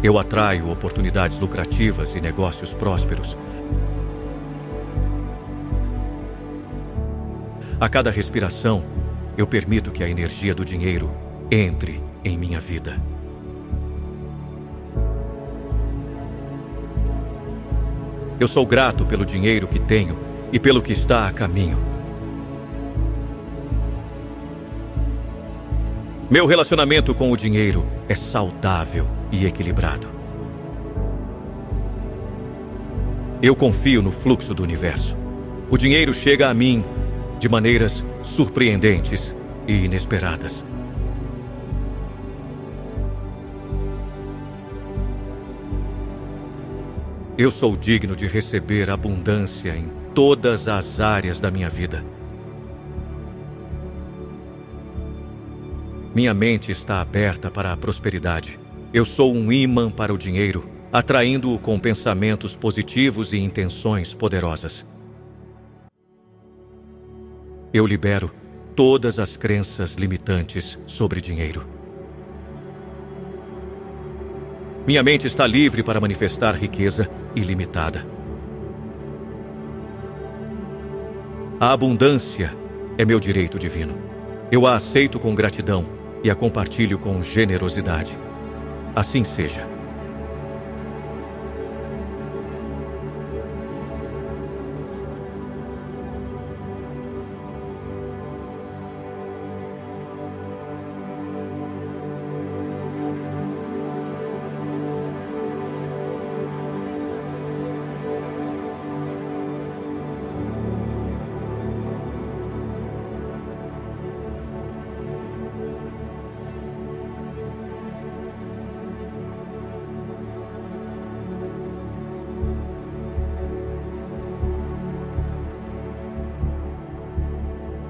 Eu 0.01 0.17
atraio 0.17 0.71
oportunidades 0.71 1.37
lucrativas 1.37 2.15
e 2.15 2.21
negócios 2.21 2.73
prósperos. 2.73 3.37
A 7.79 7.87
cada 7.87 8.09
respiração, 8.09 8.83
eu 9.37 9.45
permito 9.45 9.91
que 9.91 10.03
a 10.03 10.09
energia 10.09 10.51
do 10.51 10.65
dinheiro 10.65 11.11
entre 11.51 12.01
em 12.25 12.35
minha 12.35 12.59
vida. 12.59 12.99
Eu 18.39 18.47
sou 18.47 18.65
grato 18.65 19.05
pelo 19.05 19.23
dinheiro 19.23 19.67
que 19.67 19.77
tenho 19.77 20.17
e 20.51 20.59
pelo 20.59 20.81
que 20.81 20.91
está 20.91 21.27
a 21.27 21.31
caminho. 21.31 21.77
Meu 26.31 26.47
relacionamento 26.47 27.13
com 27.13 27.31
o 27.31 27.37
dinheiro 27.37 27.85
é 28.09 28.15
saudável 28.15 29.07
e 29.31 29.45
equilibrado. 29.45 30.07
Eu 33.39 33.55
confio 33.55 34.01
no 34.01 34.11
fluxo 34.11 34.55
do 34.55 34.63
universo. 34.63 35.15
O 35.69 35.77
dinheiro 35.77 36.11
chega 36.11 36.49
a 36.49 36.53
mim 36.55 36.83
de 37.39 37.47
maneiras 37.47 38.03
surpreendentes 38.23 39.35
e 39.67 39.73
inesperadas. 39.73 40.65
Eu 47.37 47.51
sou 47.51 47.77
digno 47.77 48.15
de 48.15 48.25
receber 48.25 48.89
abundância 48.89 49.77
em 49.77 49.87
todas 50.15 50.67
as 50.67 50.99
áreas 50.99 51.39
da 51.39 51.51
minha 51.51 51.69
vida. 51.69 52.03
Minha 56.15 56.33
mente 56.33 56.71
está 56.71 56.99
aberta 56.99 57.51
para 57.51 57.71
a 57.71 57.77
prosperidade. 57.77 58.59
Eu 58.91 59.05
sou 59.05 59.35
um 59.35 59.51
imã 59.51 59.91
para 59.91 60.11
o 60.11 60.17
dinheiro, 60.17 60.67
atraindo-o 60.91 61.59
com 61.59 61.77
pensamentos 61.77 62.55
positivos 62.55 63.33
e 63.33 63.37
intenções 63.37 64.15
poderosas. 64.15 64.83
Eu 67.73 67.85
libero 67.85 68.31
todas 68.75 69.19
as 69.19 69.35
crenças 69.35 69.95
limitantes 69.95 70.79
sobre 70.85 71.19
dinheiro. 71.19 71.67
Minha 74.85 75.03
mente 75.03 75.27
está 75.27 75.45
livre 75.45 75.83
para 75.83 75.99
manifestar 75.99 76.55
riqueza 76.55 77.09
ilimitada. 77.35 78.07
A 81.59 81.73
abundância 81.73 82.53
é 82.97 83.03
meu 83.03 83.19
direito 83.19 83.59
divino. 83.59 83.97
Eu 84.49 84.65
a 84.65 84.75
aceito 84.75 85.19
com 85.19 85.35
gratidão 85.35 85.85
e 86.23 86.31
a 86.31 86.35
compartilho 86.35 86.97
com 86.97 87.21
generosidade. 87.21 88.17
Assim 88.95 89.23
seja. 89.23 89.76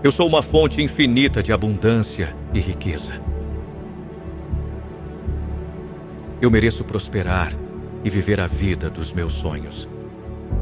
Eu 0.07 0.11
sou 0.11 0.25
uma 0.25 0.41
fonte 0.41 0.81
infinita 0.81 1.43
de 1.43 1.51
abundância 1.51 2.33
e 2.53 2.61
riqueza. 2.61 3.21
Eu 6.41 6.49
mereço 6.49 6.85
prosperar 6.85 7.51
e 8.05 8.09
viver 8.09 8.39
a 8.39 8.47
vida 8.47 8.89
dos 8.89 9.11
meus 9.11 9.33
sonhos. 9.33 9.85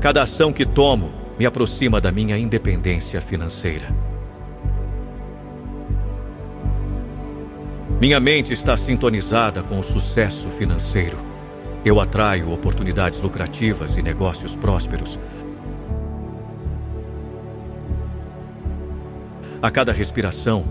Cada 0.02 0.24
ação 0.24 0.52
que 0.52 0.66
tomo 0.66 1.14
me 1.38 1.46
aproxima 1.46 2.02
da 2.02 2.12
minha 2.12 2.36
independência 2.40 3.22
financeira. 3.22 3.96
Minha 8.02 8.20
mente 8.20 8.52
está 8.52 8.76
sintonizada 8.76 9.62
com 9.62 9.78
o 9.78 9.84
sucesso 9.84 10.50
financeiro. 10.50 11.20
Eu 11.86 12.00
atraio 12.00 12.52
oportunidades 12.52 13.22
lucrativas 13.22 13.96
e 13.96 14.02
negócios 14.02 14.56
prósperos. 14.56 15.20
A 19.62 19.72
cada 19.72 19.92
respiração, 19.92 20.66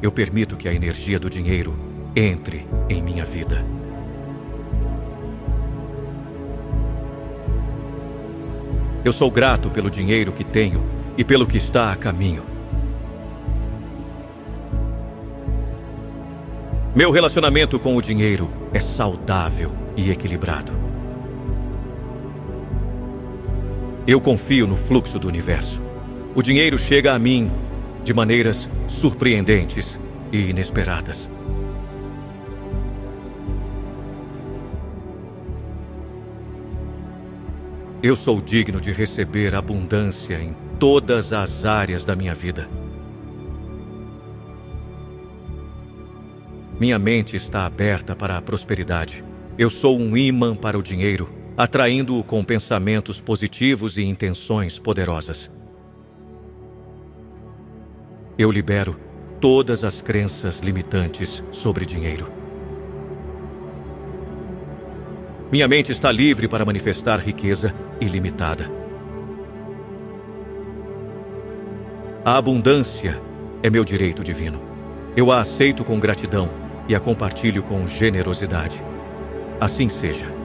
eu 0.00 0.12
permito 0.12 0.56
que 0.56 0.68
a 0.68 0.72
energia 0.72 1.18
do 1.18 1.28
dinheiro 1.28 1.76
entre 2.14 2.66
em 2.88 3.02
minha 3.02 3.24
vida. 3.24 3.64
Eu 9.04 9.12
sou 9.12 9.30
grato 9.30 9.70
pelo 9.70 9.90
dinheiro 9.90 10.32
que 10.32 10.44
tenho 10.44 10.84
e 11.16 11.24
pelo 11.24 11.46
que 11.46 11.56
está 11.56 11.92
a 11.92 11.96
caminho. 11.96 12.44
Meu 16.94 17.10
relacionamento 17.10 17.78
com 17.78 17.96
o 17.96 18.02
dinheiro 18.02 18.50
é 18.72 18.80
saudável 18.80 19.72
e 19.96 20.10
equilibrado. 20.10 20.72
Eu 24.06 24.20
confio 24.20 24.66
no 24.66 24.76
fluxo 24.76 25.18
do 25.18 25.28
universo. 25.28 25.82
O 26.34 26.42
dinheiro 26.42 26.78
chega 26.78 27.12
a 27.12 27.18
mim 27.18 27.50
de 28.04 28.14
maneiras 28.14 28.68
surpreendentes 28.86 29.98
e 30.32 30.50
inesperadas. 30.50 31.30
Eu 38.00 38.14
sou 38.14 38.40
digno 38.40 38.80
de 38.80 38.92
receber 38.92 39.56
abundância 39.56 40.40
em 40.40 40.54
todas 40.78 41.32
as 41.32 41.64
áreas 41.64 42.04
da 42.04 42.14
minha 42.14 42.32
vida. 42.32 42.68
Minha 46.78 46.96
mente 46.96 47.34
está 47.34 47.66
aberta 47.66 48.14
para 48.14 48.38
a 48.38 48.42
prosperidade. 48.42 49.24
Eu 49.58 49.68
sou 49.68 49.98
um 49.98 50.16
imã 50.16 50.54
para 50.54 50.78
o 50.78 50.82
dinheiro, 50.82 51.28
atraindo-o 51.56 52.22
com 52.22 52.44
pensamentos 52.44 53.20
positivos 53.20 53.98
e 53.98 54.04
intenções 54.04 54.78
poderosas. 54.78 55.50
Eu 58.38 58.52
libero 58.52 58.96
todas 59.40 59.82
as 59.82 60.00
crenças 60.00 60.60
limitantes 60.60 61.42
sobre 61.50 61.84
dinheiro. 61.84 62.30
Minha 65.50 65.66
mente 65.66 65.90
está 65.90 66.12
livre 66.12 66.46
para 66.46 66.64
manifestar 66.64 67.18
riqueza 67.18 67.74
ilimitada. 68.00 68.70
A 72.24 72.38
abundância 72.38 73.20
é 73.60 73.68
meu 73.68 73.84
direito 73.84 74.22
divino. 74.22 74.62
Eu 75.16 75.32
a 75.32 75.40
aceito 75.40 75.82
com 75.82 75.98
gratidão 75.98 76.48
e 76.86 76.94
a 76.94 77.00
compartilho 77.00 77.64
com 77.64 77.88
generosidade. 77.88 78.84
Assim 79.60 79.88
seja. 79.88 80.37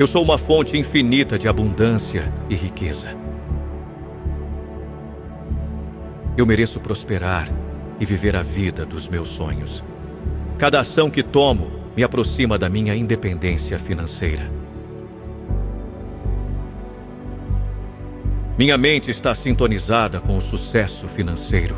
Eu 0.00 0.06
sou 0.06 0.22
uma 0.22 0.38
fonte 0.38 0.78
infinita 0.78 1.38
de 1.38 1.46
abundância 1.46 2.32
e 2.48 2.54
riqueza. 2.54 3.14
Eu 6.38 6.46
mereço 6.46 6.80
prosperar 6.80 7.46
e 8.00 8.06
viver 8.06 8.34
a 8.34 8.40
vida 8.40 8.86
dos 8.86 9.10
meus 9.10 9.28
sonhos. 9.28 9.84
Cada 10.56 10.80
ação 10.80 11.10
que 11.10 11.22
tomo 11.22 11.70
me 11.94 12.02
aproxima 12.02 12.56
da 12.56 12.66
minha 12.66 12.96
independência 12.96 13.78
financeira. 13.78 14.50
Minha 18.56 18.78
mente 18.78 19.10
está 19.10 19.34
sintonizada 19.34 20.18
com 20.18 20.34
o 20.34 20.40
sucesso 20.40 21.06
financeiro. 21.06 21.76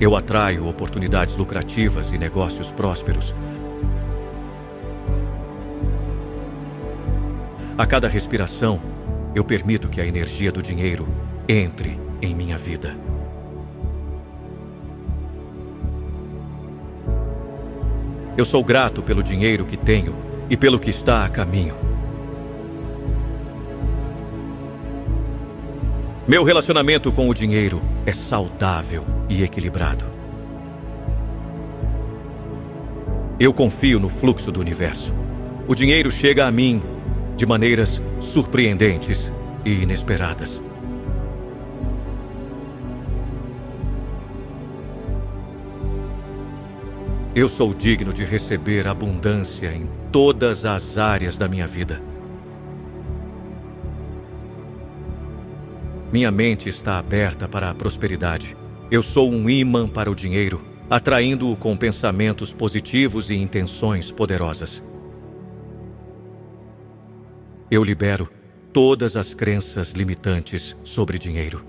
Eu 0.00 0.14
atraio 0.14 0.68
oportunidades 0.68 1.34
lucrativas 1.34 2.12
e 2.12 2.18
negócios 2.18 2.70
prósperos 2.70 3.34
A 7.78 7.86
cada 7.86 8.08
respiração, 8.08 8.80
eu 9.36 9.44
permito 9.44 9.88
que 9.88 10.00
a 10.00 10.04
energia 10.04 10.50
do 10.50 10.60
dinheiro 10.60 11.06
entre 11.48 11.96
em 12.20 12.34
minha 12.34 12.58
vida. 12.58 12.98
Eu 18.36 18.44
sou 18.44 18.64
grato 18.64 19.00
pelo 19.00 19.22
dinheiro 19.22 19.64
que 19.64 19.76
tenho 19.76 20.16
e 20.50 20.56
pelo 20.56 20.76
que 20.80 20.90
está 20.90 21.24
a 21.24 21.28
caminho. 21.28 21.76
Meu 26.26 26.42
relacionamento 26.42 27.12
com 27.12 27.28
o 27.28 27.34
dinheiro 27.34 27.80
é 28.04 28.12
saudável 28.12 29.06
e 29.28 29.44
equilibrado. 29.44 30.04
Eu 33.38 33.54
confio 33.54 34.00
no 34.00 34.08
fluxo 34.08 34.50
do 34.50 34.58
universo. 34.58 35.14
O 35.68 35.76
dinheiro 35.76 36.10
chega 36.10 36.44
a 36.44 36.50
mim 36.50 36.97
de 37.38 37.46
maneiras 37.46 38.02
surpreendentes 38.18 39.32
e 39.64 39.70
inesperadas. 39.70 40.60
Eu 47.32 47.46
sou 47.46 47.72
digno 47.72 48.12
de 48.12 48.24
receber 48.24 48.88
abundância 48.88 49.72
em 49.72 49.86
todas 50.10 50.64
as 50.64 50.98
áreas 50.98 51.38
da 51.38 51.46
minha 51.46 51.64
vida. 51.64 52.02
Minha 56.12 56.32
mente 56.32 56.68
está 56.68 56.98
aberta 56.98 57.46
para 57.46 57.70
a 57.70 57.74
prosperidade. 57.74 58.56
Eu 58.90 59.00
sou 59.00 59.30
um 59.30 59.48
imã 59.48 59.86
para 59.86 60.10
o 60.10 60.14
dinheiro, 60.14 60.60
atraindo-o 60.90 61.54
com 61.54 61.76
pensamentos 61.76 62.52
positivos 62.52 63.30
e 63.30 63.36
intenções 63.36 64.10
poderosas. 64.10 64.82
Eu 67.70 67.84
libero 67.84 68.28
todas 68.72 69.14
as 69.14 69.34
crenças 69.34 69.92
limitantes 69.92 70.74
sobre 70.82 71.18
dinheiro. 71.18 71.62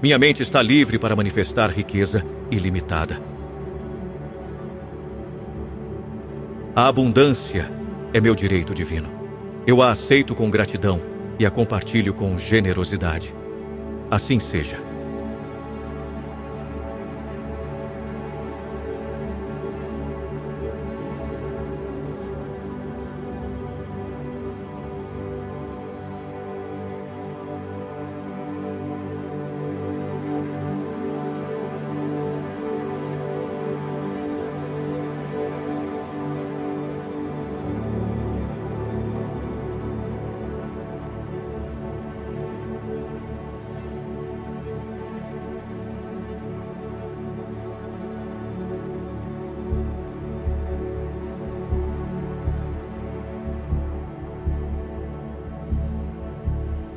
Minha 0.00 0.18
mente 0.18 0.42
está 0.42 0.62
livre 0.62 0.98
para 0.98 1.16
manifestar 1.16 1.68
riqueza 1.70 2.24
ilimitada. 2.48 3.20
A 6.76 6.86
abundância 6.86 7.68
é 8.12 8.20
meu 8.20 8.34
direito 8.34 8.72
divino. 8.72 9.08
Eu 9.66 9.82
a 9.82 9.90
aceito 9.90 10.32
com 10.34 10.48
gratidão 10.48 11.00
e 11.40 11.46
a 11.46 11.50
compartilho 11.50 12.14
com 12.14 12.38
generosidade. 12.38 13.34
Assim 14.08 14.38
seja. 14.38 14.85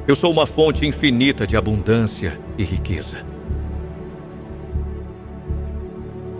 Eu 0.10 0.16
sou 0.16 0.32
uma 0.32 0.48
fonte 0.48 0.88
infinita 0.88 1.46
de 1.46 1.56
abundância 1.56 2.42
e 2.58 2.64
riqueza. 2.64 3.24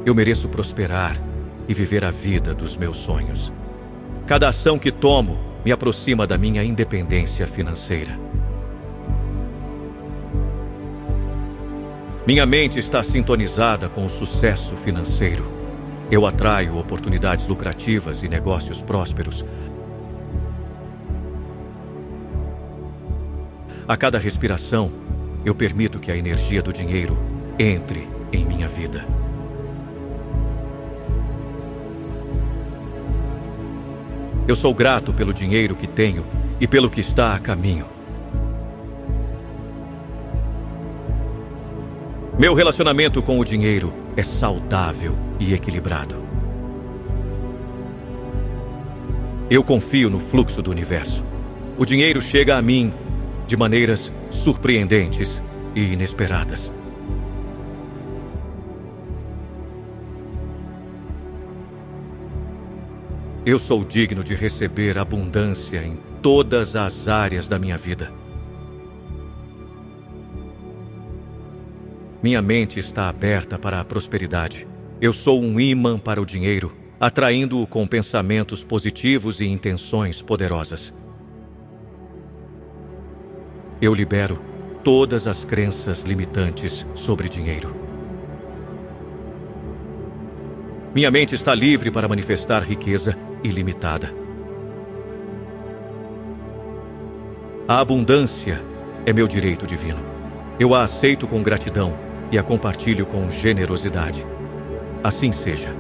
Eu 0.04 0.16
mereço 0.16 0.50
prosperar 0.50 1.16
e 1.68 1.74
viver 1.76 2.04
a 2.04 2.10
vida 2.10 2.56
dos 2.56 2.76
meus 2.76 2.98
sonhos. 2.98 3.54
Cada 4.26 4.50
ação 4.50 4.80
que 4.80 4.92
tomo 4.92 5.40
me 5.64 5.72
aproxima 5.72 6.26
da 6.26 6.36
minha 6.36 6.64
independência 6.64 7.46
financeira. 7.46 8.20
Minha 12.26 12.48
mente 12.48 12.80
está 12.80 13.04
sintonizada 13.04 13.88
com 13.88 14.04
o 14.04 14.10
sucesso 14.10 14.76
financeiro. 14.76 15.48
Eu 16.10 16.26
atraio 16.26 16.76
oportunidades 16.76 17.46
lucrativas 17.46 18.24
e 18.24 18.28
negócios 18.28 18.82
prósperos. 18.82 19.46
A 23.90 23.98
cada 23.98 24.20
respiração, 24.20 24.92
eu 25.44 25.56
permito 25.56 25.98
que 25.98 26.12
a 26.12 26.16
energia 26.16 26.62
do 26.62 26.72
dinheiro 26.72 27.18
entre 27.58 28.08
em 28.32 28.46
minha 28.46 28.68
vida. 28.68 29.04
Eu 34.48 34.56
sou 34.56 34.76
grato 34.76 35.12
pelo 35.12 35.34
dinheiro 35.34 35.76
que 35.76 35.88
tenho 35.88 36.24
e 36.62 36.68
pelo 36.68 36.88
que 36.88 37.00
está 37.00 37.34
a 37.34 37.40
caminho. 37.40 37.88
Meu 42.38 42.54
relacionamento 42.54 43.24
com 43.24 43.40
o 43.40 43.44
dinheiro 43.44 43.92
é 44.16 44.22
saudável 44.22 45.18
e 45.40 45.52
equilibrado. 45.52 46.24
Eu 49.50 49.64
confio 49.64 50.12
no 50.12 50.20
fluxo 50.20 50.62
do 50.62 50.70
universo. 50.70 51.26
O 51.76 51.84
dinheiro 51.84 52.22
chega 52.22 52.56
a 52.56 52.62
mim 52.62 52.94
de 53.50 53.58
maneiras 53.58 54.14
surpreendentes 54.30 55.42
e 55.74 55.82
inesperadas. 55.82 56.72
Eu 63.44 63.58
sou 63.58 63.84
digno 63.84 64.24
de 64.24 64.36
receber 64.36 65.00
abundância 65.00 65.84
em 65.84 65.98
todas 66.22 66.76
as 66.76 67.08
áreas 67.08 67.48
da 67.48 67.58
minha 67.58 67.76
vida. 67.76 68.14
Minha 72.22 72.44
mente 72.44 72.78
está 72.78 73.10
aberta 73.10 73.58
para 73.58 73.80
a 73.80 73.84
prosperidade. 73.84 74.68
Eu 75.02 75.12
sou 75.12 75.42
um 75.42 75.60
imã 75.60 75.98
para 75.98 76.22
o 76.22 76.26
dinheiro, 76.26 76.72
atraindo-o 77.00 77.66
com 77.66 77.88
pensamentos 77.88 78.64
positivos 78.64 79.42
e 79.42 79.48
intenções 79.48 80.22
poderosas. 80.22 80.94
Eu 83.82 83.94
libero 83.94 84.38
todas 84.84 85.26
as 85.26 85.46
crenças 85.46 86.04
limitantes 86.04 86.86
sobre 86.94 87.30
dinheiro. 87.30 87.74
Minha 90.94 91.10
mente 91.10 91.34
está 91.34 91.56
livre 91.56 91.90
para 91.90 92.08
manifestar 92.08 92.62
riqueza 92.62 93.18
ilimitada. 93.42 94.14
A 97.68 97.80
abundância 97.80 98.62
é 99.06 99.14
meu 99.14 99.28
direito 99.28 99.66
divino. 99.66 100.04
Eu 100.60 100.76
a 100.76 100.84
aceito 100.84 101.26
com 101.26 101.42
gratidão 101.42 101.98
e 102.32 102.38
a 102.38 102.44
compartilho 102.44 103.06
com 103.06 103.30
generosidade. 103.30 104.26
Assim 105.02 105.32
seja. 105.32 105.74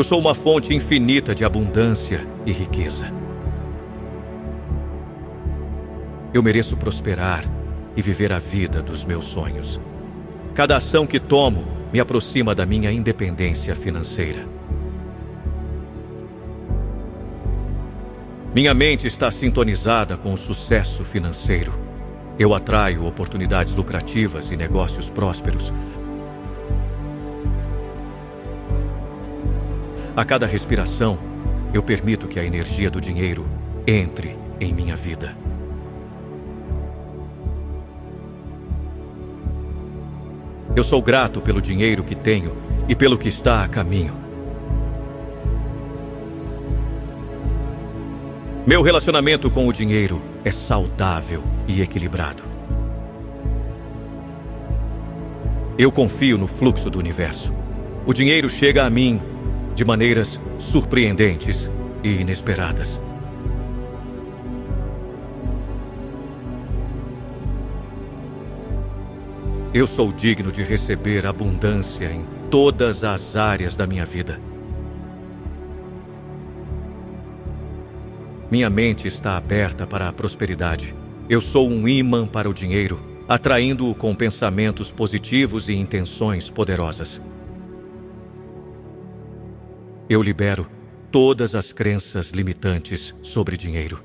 Eu 0.00 0.04
sou 0.04 0.18
uma 0.18 0.34
fonte 0.34 0.72
infinita 0.72 1.34
de 1.34 1.44
abundância 1.44 2.26
e 2.46 2.52
riqueza. 2.52 3.12
Eu 6.32 6.42
mereço 6.42 6.74
prosperar 6.74 7.44
e 7.94 8.00
viver 8.00 8.32
a 8.32 8.38
vida 8.38 8.82
dos 8.82 9.04
meus 9.04 9.26
sonhos. 9.26 9.78
Cada 10.54 10.78
ação 10.78 11.06
que 11.06 11.20
tomo 11.20 11.68
me 11.92 12.00
aproxima 12.00 12.54
da 12.54 12.64
minha 12.64 12.90
independência 12.90 13.76
financeira. 13.76 14.48
Minha 18.54 18.72
mente 18.72 19.06
está 19.06 19.30
sintonizada 19.30 20.16
com 20.16 20.32
o 20.32 20.38
sucesso 20.38 21.04
financeiro. 21.04 21.78
Eu 22.38 22.54
atraio 22.54 23.04
oportunidades 23.04 23.74
lucrativas 23.74 24.50
e 24.50 24.56
negócios 24.56 25.10
prósperos 25.10 25.74
A 30.16 30.24
cada 30.24 30.44
respiração, 30.44 31.18
eu 31.72 31.82
permito 31.82 32.26
que 32.26 32.40
a 32.40 32.44
energia 32.44 32.90
do 32.90 33.00
dinheiro 33.00 33.46
entre 33.86 34.36
em 34.60 34.74
minha 34.74 34.96
vida. 34.96 35.36
Eu 40.74 40.82
sou 40.82 41.00
grato 41.00 41.40
pelo 41.40 41.60
dinheiro 41.60 42.02
que 42.02 42.14
tenho 42.14 42.56
e 42.88 42.94
pelo 42.94 43.16
que 43.16 43.28
está 43.28 43.62
a 43.62 43.68
caminho. 43.68 44.18
Meu 48.66 48.82
relacionamento 48.82 49.50
com 49.50 49.66
o 49.66 49.72
dinheiro 49.72 50.20
é 50.44 50.50
saudável 50.50 51.44
e 51.68 51.80
equilibrado. 51.82 52.42
Eu 55.78 55.90
confio 55.92 56.36
no 56.36 56.46
fluxo 56.46 56.90
do 56.90 56.98
universo. 56.98 57.54
O 58.04 58.12
dinheiro 58.12 58.48
chega 58.48 58.84
a 58.84 58.90
mim 58.90 59.20
de 59.74 59.84
maneiras 59.84 60.40
surpreendentes 60.58 61.70
e 62.02 62.08
inesperadas. 62.08 63.00
Eu 69.72 69.86
sou 69.86 70.12
digno 70.12 70.50
de 70.50 70.64
receber 70.64 71.24
abundância 71.24 72.10
em 72.10 72.24
todas 72.50 73.04
as 73.04 73.36
áreas 73.36 73.76
da 73.76 73.86
minha 73.86 74.04
vida. 74.04 74.40
Minha 78.50 78.68
mente 78.68 79.06
está 79.06 79.36
aberta 79.36 79.86
para 79.86 80.08
a 80.08 80.12
prosperidade. 80.12 80.92
Eu 81.28 81.40
sou 81.40 81.70
um 81.70 81.86
imã 81.86 82.26
para 82.26 82.50
o 82.50 82.52
dinheiro, 82.52 83.00
atraindo-o 83.28 83.94
com 83.94 84.12
pensamentos 84.12 84.90
positivos 84.90 85.68
e 85.68 85.74
intenções 85.74 86.50
poderosas. 86.50 87.22
Eu 90.10 90.20
libero 90.20 90.66
todas 91.12 91.54
as 91.54 91.72
crenças 91.72 92.30
limitantes 92.30 93.14
sobre 93.22 93.56
dinheiro. 93.56 94.02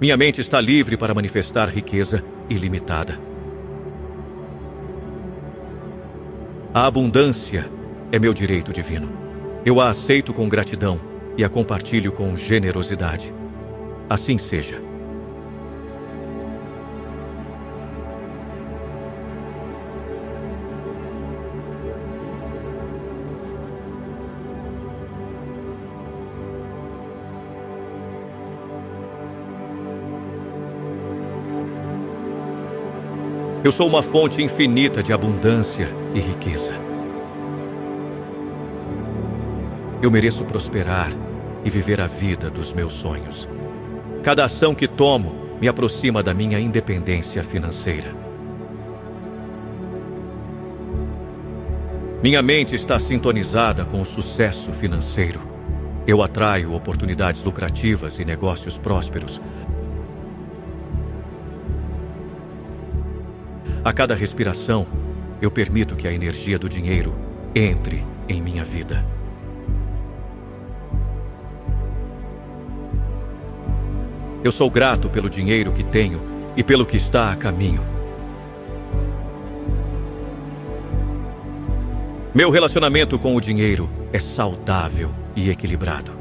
Minha 0.00 0.16
mente 0.16 0.40
está 0.40 0.58
livre 0.58 0.96
para 0.96 1.12
manifestar 1.12 1.68
riqueza 1.68 2.24
ilimitada. 2.48 3.20
A 6.72 6.86
abundância 6.86 7.70
é 8.10 8.18
meu 8.18 8.32
direito 8.32 8.72
divino. 8.72 9.12
Eu 9.66 9.82
a 9.82 9.90
aceito 9.90 10.32
com 10.32 10.48
gratidão 10.48 10.98
e 11.36 11.44
a 11.44 11.48
compartilho 11.50 12.10
com 12.10 12.34
generosidade. 12.34 13.34
Assim 14.08 14.38
seja. 14.38 14.80
Eu 33.68 33.72
sou 33.72 33.86
uma 33.86 34.02
fonte 34.02 34.42
infinita 34.42 35.02
de 35.02 35.12
abundância 35.12 35.94
e 36.14 36.20
riqueza. 36.20 36.72
Eu 40.00 40.10
mereço 40.10 40.42
prosperar 40.46 41.10
e 41.62 41.68
viver 41.68 42.00
a 42.00 42.06
vida 42.06 42.48
dos 42.48 42.72
meus 42.72 42.94
sonhos. 42.94 43.46
Cada 44.22 44.46
ação 44.46 44.74
que 44.74 44.88
tomo 44.88 45.36
me 45.60 45.68
aproxima 45.68 46.22
da 46.22 46.32
minha 46.32 46.58
independência 46.58 47.44
financeira. 47.44 48.16
Minha 52.22 52.40
mente 52.40 52.74
está 52.74 52.98
sintonizada 52.98 53.84
com 53.84 54.00
o 54.00 54.06
sucesso 54.06 54.72
financeiro. 54.72 55.40
Eu 56.06 56.22
atraio 56.22 56.72
oportunidades 56.72 57.44
lucrativas 57.44 58.18
e 58.18 58.24
negócios 58.24 58.78
prósperos 58.78 59.42
A 63.88 63.92
cada 63.94 64.14
respiração, 64.14 64.86
eu 65.40 65.50
permito 65.50 65.96
que 65.96 66.06
a 66.06 66.12
energia 66.12 66.58
do 66.58 66.68
dinheiro 66.68 67.18
entre 67.54 68.06
em 68.28 68.42
minha 68.42 68.62
vida. 68.62 69.02
Eu 74.44 74.52
sou 74.52 74.70
grato 74.70 75.08
pelo 75.08 75.30
dinheiro 75.30 75.72
que 75.72 75.82
tenho 75.82 76.20
e 76.54 76.62
pelo 76.62 76.84
que 76.84 76.98
está 76.98 77.32
a 77.32 77.34
caminho. 77.34 77.82
Meu 82.34 82.50
relacionamento 82.50 83.18
com 83.18 83.34
o 83.34 83.40
dinheiro 83.40 83.88
é 84.12 84.18
saudável 84.18 85.14
e 85.34 85.48
equilibrado. 85.48 86.12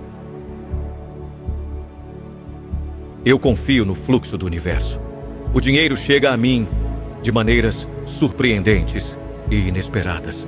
Eu 3.26 3.38
confio 3.38 3.84
no 3.84 3.94
fluxo 3.94 4.38
do 4.38 4.46
universo. 4.46 5.02
O 5.54 5.60
dinheiro 5.60 5.98
chega 5.98 6.32
a 6.32 6.38
mim 6.38 6.66
de 7.28 7.32
maneiras 7.34 7.86
surpreendentes 8.06 9.20
e 9.52 9.58
inesperadas. 9.68 10.48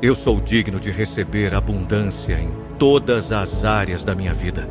Eu 0.00 0.14
sou 0.14 0.40
digno 0.40 0.80
de 0.80 0.90
receber 0.90 1.54
abundância 1.54 2.40
em 2.40 2.50
todas 2.78 3.32
as 3.32 3.66
áreas 3.66 4.02
da 4.02 4.14
minha 4.14 4.32
vida. 4.32 4.66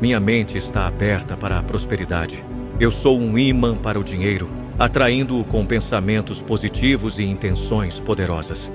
Minha 0.00 0.18
mente 0.18 0.58
está 0.58 0.88
aberta 0.88 1.36
para 1.36 1.60
a 1.60 1.62
prosperidade. 1.62 2.44
Eu 2.80 2.90
sou 2.90 3.16
um 3.16 3.38
imã 3.38 3.76
para 3.76 4.00
o 4.00 4.02
dinheiro, 4.02 4.50
atraindo-o 4.76 5.44
com 5.44 5.64
pensamentos 5.64 6.42
positivos 6.42 7.20
e 7.20 7.22
intenções 7.22 8.00
poderosas. 8.00 8.72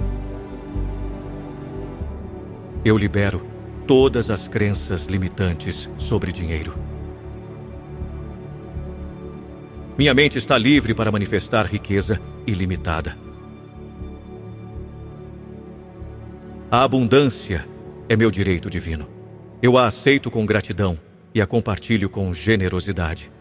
Eu 2.85 2.95
libero 2.99 3.43
todas 3.87 4.29
as 4.29 4.47
crenças 4.47 5.07
limitantes 5.07 5.89
sobre 5.97 6.31
dinheiro. 6.31 6.77
Minha 9.97 10.13
mente 10.13 10.37
está 10.37 10.55
livre 10.55 10.93
para 10.93 11.11
manifestar 11.11 11.65
riqueza 11.65 12.21
ilimitada. 12.45 13.17
A 16.69 16.83
abundância 16.83 17.67
é 18.07 18.15
meu 18.15 18.29
direito 18.29 18.69
divino. 18.69 19.09
Eu 19.63 19.79
a 19.79 19.87
aceito 19.87 20.29
com 20.29 20.45
gratidão 20.45 20.95
e 21.33 21.41
a 21.41 21.47
compartilho 21.47 22.07
com 22.07 22.31
generosidade. 22.31 23.31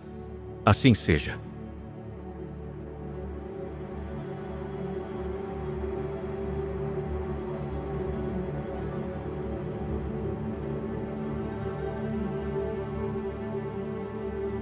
Assim 0.64 0.94
seja. 0.94 1.38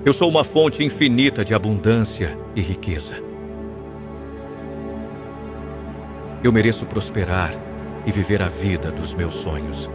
Eu 0.04 0.12
sou 0.12 0.28
uma 0.28 0.42
fonte 0.42 0.82
infinita 0.82 1.44
de 1.44 1.54
abundância 1.54 2.36
e 2.56 2.60
riqueza. 2.60 3.22
Eu 6.42 6.50
mereço 6.50 6.86
prosperar 6.86 7.52
e 8.04 8.10
viver 8.10 8.42
a 8.42 8.48
vida 8.48 8.90
dos 8.90 9.14
meus 9.14 9.34
sonhos. 9.34 9.88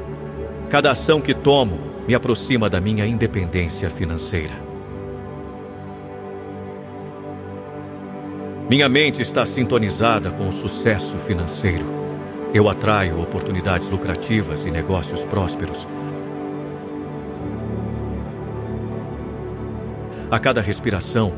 Cada 0.69 0.91
ação 0.91 1.19
que 1.19 1.33
tomo 1.33 1.81
me 2.07 2.15
aproxima 2.15 2.69
da 2.69 2.79
minha 2.79 3.05
independência 3.05 3.89
financeira. 3.89 4.55
Minha 8.69 8.87
mente 8.87 9.21
está 9.21 9.45
sintonizada 9.45 10.31
com 10.31 10.47
o 10.47 10.53
sucesso 10.53 11.19
financeiro. 11.19 11.85
Eu 12.53 12.69
atraio 12.69 13.21
oportunidades 13.21 13.89
lucrativas 13.89 14.63
e 14.63 14.71
negócios 14.71 15.25
prósperos. 15.25 15.85
A 20.29 20.37
cada 20.37 20.59
respiração, 20.59 21.31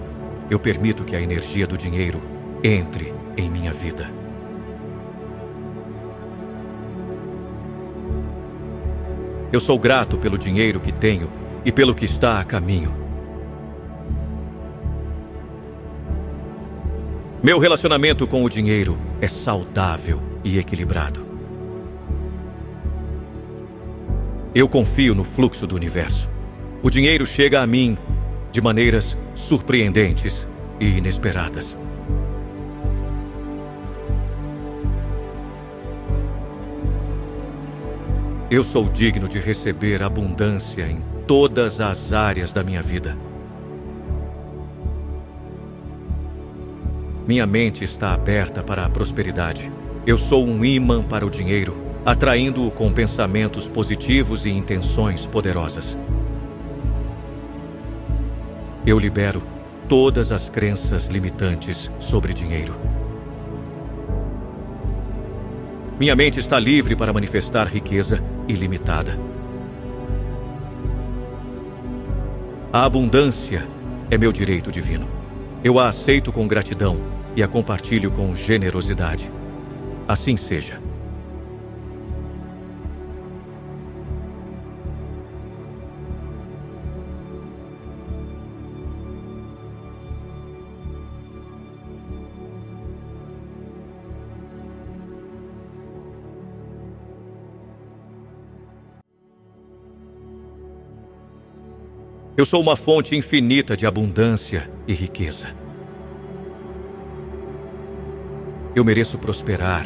eu 0.49 0.59
permito 0.59 1.03
que 1.03 1.15
a 1.15 1.21
energia 1.21 1.67
do 1.67 1.77
dinheiro 1.77 2.23
entre 2.63 3.13
em 3.37 3.47
minha 3.47 3.71
vida. 3.71 4.09
Eu 9.53 9.59
sou 9.59 9.77
grato 9.77 10.17
pelo 10.17 10.39
dinheiro 10.39 10.79
que 10.79 10.91
tenho 10.91 11.31
e 11.63 11.71
pelo 11.71 11.93
que 11.93 12.05
está 12.05 12.39
a 12.39 12.43
caminho. 12.43 12.95
Meu 17.43 17.59
relacionamento 17.59 18.27
com 18.27 18.43
o 18.43 18.49
dinheiro 18.49 18.97
é 19.21 19.27
saudável 19.27 20.19
e 20.43 20.57
equilibrado. 20.57 21.27
Eu 24.53 24.67
confio 24.67 25.13
no 25.13 25.23
fluxo 25.23 25.67
do 25.67 25.75
universo. 25.75 26.27
O 26.81 26.89
dinheiro 26.89 27.23
chega 27.23 27.61
a 27.61 27.67
mim 27.67 27.95
de 28.51 28.61
maneiras 28.61 29.17
surpreendentes 29.35 30.47
e 30.79 30.87
inesperadas. 30.87 31.77
Eu 38.51 38.63
sou 38.63 38.85
digno 38.85 39.27
de 39.27 39.39
receber 39.39 40.01
abundância 40.01 40.89
em 40.89 40.99
todas 41.27 41.79
as 41.79 42.13
áreas 42.13 42.51
da 42.51 42.63
minha 42.63 42.81
vida. 42.81 43.15
Minha 47.27 47.45
mente 47.45 47.83
está 47.83 48.11
aberta 48.11 48.63
para 48.63 48.83
a 48.83 48.89
prosperidade. 48.89 49.71
Eu 50.07 50.17
sou 50.17 50.47
um 50.47 50.65
imã 50.65 51.03
para 51.03 51.23
o 51.23 51.29
dinheiro, 51.29 51.77
atraindo-o 52.03 52.71
com 52.71 52.91
pensamentos 52.91 53.69
positivos 53.69 54.47
e 54.47 54.49
intenções 54.49 55.27
poderosas. 55.27 55.95
Eu 58.89 58.97
libero 58.97 59.43
todas 59.87 60.31
as 60.31 60.49
crenças 60.49 61.05
limitantes 61.05 61.91
sobre 61.99 62.33
dinheiro. 62.33 62.73
Minha 65.99 66.15
mente 66.15 66.39
está 66.39 66.59
livre 66.59 66.95
para 66.95 67.13
manifestar 67.13 67.67
riqueza 67.67 68.19
ilimitada. 68.47 69.15
A 72.73 72.83
abundância 72.83 73.63
é 74.09 74.17
meu 74.17 74.31
direito 74.31 74.71
divino. 74.71 75.07
Eu 75.63 75.77
a 75.77 75.87
aceito 75.87 76.31
com 76.31 76.47
gratidão 76.47 76.97
e 77.35 77.43
a 77.43 77.47
compartilho 77.47 78.09
com 78.09 78.33
generosidade. 78.33 79.31
Assim 80.07 80.35
seja. 80.35 80.88
Eu 102.39 102.45
sou 102.45 102.61
uma 102.61 102.77
fonte 102.77 103.17
infinita 103.17 103.75
de 103.75 103.85
abundância 103.85 104.71
e 104.87 104.93
riqueza. 104.93 105.47
Eu 108.73 108.85
mereço 108.85 109.19
prosperar 109.19 109.85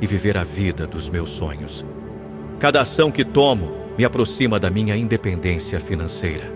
e 0.00 0.06
viver 0.08 0.36
a 0.36 0.42
vida 0.42 0.84
dos 0.84 1.08
meus 1.08 1.30
sonhos. 1.30 1.86
Cada 2.58 2.80
ação 2.80 3.08
que 3.08 3.24
tomo 3.24 3.72
me 3.96 4.04
aproxima 4.04 4.58
da 4.58 4.68
minha 4.68 4.96
independência 4.96 5.78
financeira. 5.78 6.52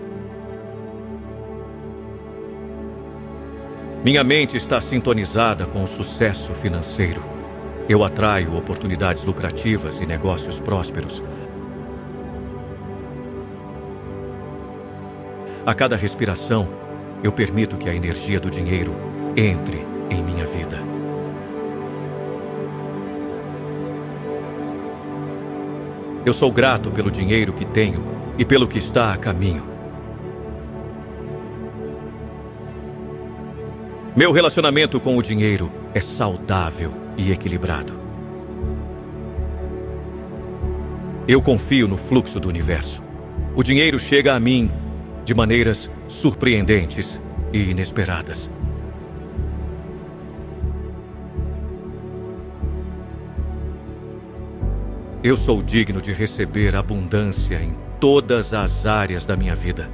Minha 4.03 4.25
mente 4.25 4.57
está 4.57 4.81
sintonizada 4.81 5.65
com 5.65 5.81
o 5.81 5.87
sucesso 5.87 6.53
financeiro. 6.53 7.23
Eu 7.87 8.03
atraio 8.03 8.53
oportunidades 8.53 9.23
lucrativas 9.23 10.01
e 10.01 10.05
negócios 10.05 10.59
prósperos 10.59 11.23
A 15.67 15.73
cada 15.73 15.97
respiração, 15.97 16.65
eu 17.21 17.29
permito 17.29 17.75
que 17.75 17.89
a 17.89 17.93
energia 17.93 18.39
do 18.39 18.49
dinheiro 18.49 18.95
entre 19.35 19.85
em 20.09 20.23
minha 20.23 20.45
vida. 20.45 20.77
Eu 26.25 26.31
sou 26.31 26.53
grato 26.53 26.89
pelo 26.89 27.11
dinheiro 27.11 27.51
que 27.51 27.65
tenho 27.65 28.01
e 28.37 28.45
pelo 28.45 28.65
que 28.65 28.77
está 28.77 29.11
a 29.11 29.17
caminho. 29.17 29.67
Meu 34.15 34.31
relacionamento 34.31 35.01
com 35.01 35.17
o 35.17 35.21
dinheiro 35.21 35.69
é 35.93 35.99
saudável 35.99 36.93
e 37.17 37.29
equilibrado. 37.29 37.99
Eu 41.27 41.41
confio 41.41 41.89
no 41.89 41.97
fluxo 41.97 42.39
do 42.39 42.47
universo. 42.47 43.03
O 43.53 43.61
dinheiro 43.61 43.99
chega 43.99 44.33
a 44.33 44.39
mim 44.39 44.71
de 45.27 45.35
maneiras 45.35 45.91
surpreendentes 46.07 47.21
e 47.51 47.69
inesperadas. 47.69 48.49
Eu 55.21 55.35
sou 55.35 55.61
digno 55.61 56.01
de 56.01 56.13
receber 56.13 56.77
abundância 56.77 57.61
em 57.61 57.73
todas 57.99 58.53
as 58.53 58.85
áreas 58.85 59.25
da 59.25 59.35
minha 59.35 59.53
vida. 59.53 59.89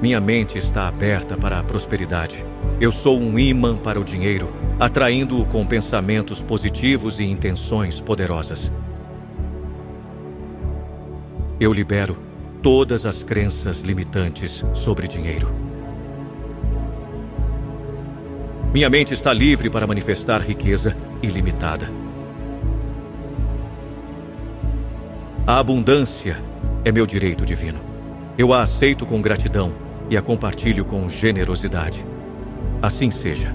Minha 0.00 0.22
mente 0.22 0.56
está 0.56 0.88
aberta 0.88 1.36
para 1.36 1.58
a 1.58 1.62
prosperidade. 1.62 2.42
Eu 2.80 2.90
sou 2.90 3.20
um 3.20 3.38
imã 3.38 3.76
para 3.76 4.00
o 4.00 4.04
dinheiro, 4.04 4.50
atraindo-o 4.80 5.44
com 5.44 5.66
pensamentos 5.66 6.42
positivos 6.42 7.20
e 7.20 7.24
intenções 7.24 8.00
poderosas. 8.00 8.72
Eu 11.60 11.72
libero 11.72 12.16
todas 12.62 13.04
as 13.04 13.24
crenças 13.24 13.80
limitantes 13.80 14.64
sobre 14.72 15.08
dinheiro. 15.08 15.52
Minha 18.72 18.88
mente 18.88 19.12
está 19.12 19.32
livre 19.32 19.68
para 19.68 19.84
manifestar 19.84 20.40
riqueza 20.40 20.96
ilimitada. 21.20 21.90
A 25.44 25.58
abundância 25.58 26.40
é 26.84 26.92
meu 26.92 27.04
direito 27.04 27.44
divino. 27.44 27.80
Eu 28.36 28.52
a 28.52 28.62
aceito 28.62 29.04
com 29.04 29.20
gratidão 29.20 29.72
e 30.08 30.16
a 30.16 30.22
compartilho 30.22 30.84
com 30.84 31.08
generosidade. 31.08 32.06
Assim 32.80 33.10
seja. 33.10 33.52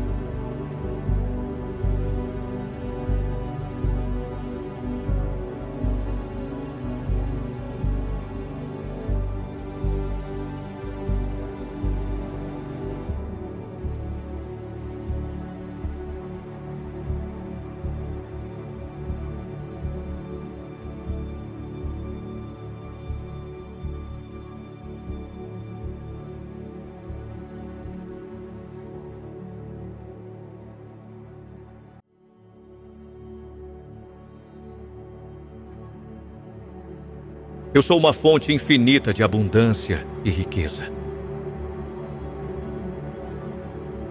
Eu 37.73 37.81
sou 37.81 37.97
uma 37.97 38.13
fonte 38.13 38.53
infinita 38.53 39.11
de 39.11 39.23
abundância 39.23 40.05
e 40.23 40.29
riqueza. 40.29 40.91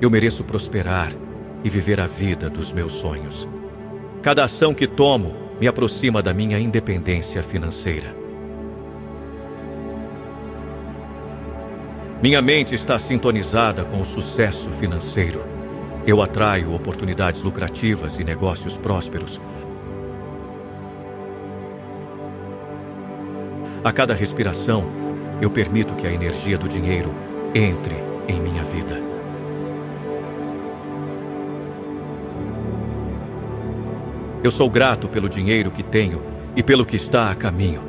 Eu 0.01 0.11
mereço 0.11 0.43
prosperar 0.43 1.13
e 1.63 1.69
viver 1.69 2.01
a 2.01 2.07
vida 2.09 2.51
dos 2.51 2.73
meus 2.73 2.91
sonhos. 2.91 3.49
Cada 4.21 4.43
ação 4.43 4.75
que 4.75 4.89
tomo 4.89 5.37
me 5.61 5.69
aproxima 5.69 6.21
da 6.21 6.35
minha 6.35 6.59
independência 6.59 7.41
financeira. 7.41 8.17
Minha 12.21 12.43
mente 12.43 12.75
está 12.75 12.99
sintonizada 12.99 13.85
com 13.85 14.01
o 14.01 14.05
sucesso 14.05 14.73
financeiro. 14.73 15.45
Eu 16.05 16.21
atraio 16.21 16.75
oportunidades 16.75 17.43
lucrativas 17.43 18.19
e 18.19 18.25
negócios 18.25 18.77
prósperos 18.77 19.41
A 23.85 23.91
cada 23.91 24.15
respiração, 24.15 24.85
eu 25.41 25.51
permito 25.51 25.97
que 25.97 26.07
a 26.07 26.13
energia 26.13 26.57
do 26.57 26.69
dinheiro 26.69 27.13
entre 27.53 27.97
em 28.29 28.41
minha 28.41 28.63
vida. 28.63 29.03
Eu 34.41 34.53
sou 34.53 34.71
grato 34.71 35.09
pelo 35.09 35.29
dinheiro 35.29 35.73
que 35.73 35.83
tenho 35.83 36.23
e 36.55 36.63
pelo 36.63 36.87
que 36.87 36.95
está 36.95 37.33
a 37.33 37.35
caminho. 37.35 37.83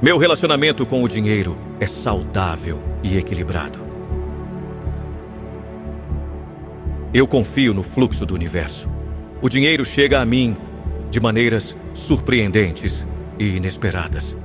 Meu 0.00 0.18
relacionamento 0.18 0.86
com 0.86 1.02
o 1.02 1.08
dinheiro 1.08 1.58
é 1.80 1.86
saudável 1.86 2.80
e 3.02 3.18
equilibrado. 3.18 3.84
Eu 7.12 7.26
confio 7.26 7.74
no 7.74 7.82
fluxo 7.82 8.24
do 8.24 8.34
universo. 8.34 8.88
O 9.42 9.48
dinheiro 9.48 9.84
chega 9.84 10.20
a 10.20 10.24
mim 10.24 10.56
de 11.10 11.20
maneiras 11.20 11.76
surpreendentes 11.92 13.06
e 13.38 13.56
inesperadas. 13.56 14.36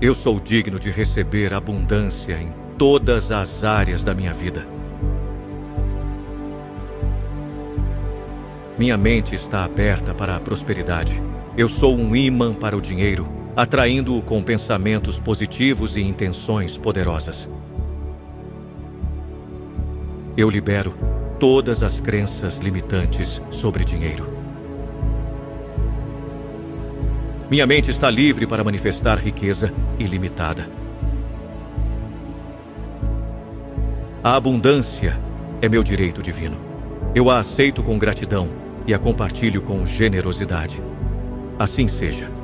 Eu 0.00 0.14
sou 0.14 0.40
digno 0.40 0.80
de 0.80 0.90
receber 0.90 1.54
abundância 1.54 2.34
em 2.34 2.50
todas 2.76 3.30
as 3.30 3.62
áreas 3.62 4.02
da 4.02 4.12
minha 4.12 4.32
vida. 4.32 4.66
Minha 8.76 8.96
mente 8.96 9.36
está 9.36 9.62
aberta 9.62 10.12
para 10.12 10.34
a 10.34 10.40
prosperidade. 10.40 11.22
Eu 11.56 11.68
sou 11.68 11.96
um 11.96 12.16
imã 12.16 12.52
para 12.52 12.76
o 12.76 12.80
dinheiro, 12.80 13.28
atraindo-o 13.54 14.20
com 14.22 14.42
pensamentos 14.42 15.20
positivos 15.20 15.96
e 15.96 16.00
intenções 16.00 16.76
poderosas. 16.76 17.48
Eu 20.34 20.48
libero 20.48 20.94
todas 21.38 21.82
as 21.82 22.00
crenças 22.00 22.56
limitantes 22.56 23.42
sobre 23.50 23.84
dinheiro. 23.84 24.32
Minha 27.50 27.66
mente 27.66 27.90
está 27.90 28.08
livre 28.08 28.46
para 28.46 28.64
manifestar 28.64 29.18
riqueza 29.18 29.70
ilimitada. 29.98 30.70
A 34.24 34.34
abundância 34.34 35.20
é 35.60 35.68
meu 35.68 35.82
direito 35.82 36.22
divino. 36.22 36.56
Eu 37.14 37.28
a 37.28 37.38
aceito 37.38 37.82
com 37.82 37.98
gratidão 37.98 38.48
e 38.86 38.94
a 38.94 38.98
compartilho 38.98 39.60
com 39.60 39.84
generosidade. 39.84 40.82
Assim 41.58 41.86
seja. 41.86 42.41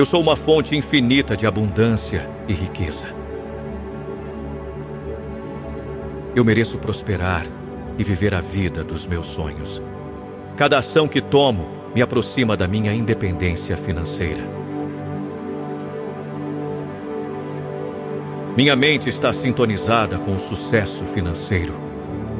Eu 0.00 0.04
sou 0.06 0.22
uma 0.22 0.34
fonte 0.34 0.74
infinita 0.74 1.36
de 1.36 1.46
abundância 1.46 2.26
e 2.48 2.54
riqueza. 2.54 3.14
Eu 6.34 6.42
mereço 6.42 6.78
prosperar 6.78 7.44
e 7.98 8.02
viver 8.02 8.34
a 8.34 8.40
vida 8.40 8.82
dos 8.82 9.06
meus 9.06 9.26
sonhos. 9.26 9.82
Cada 10.56 10.78
ação 10.78 11.06
que 11.06 11.20
tomo 11.20 11.68
me 11.94 12.00
aproxima 12.00 12.56
da 12.56 12.66
minha 12.66 12.94
independência 12.94 13.76
financeira. 13.76 14.42
Minha 18.56 18.74
mente 18.74 19.10
está 19.10 19.34
sintonizada 19.34 20.18
com 20.18 20.34
o 20.34 20.38
sucesso 20.38 21.04
financeiro. 21.04 21.74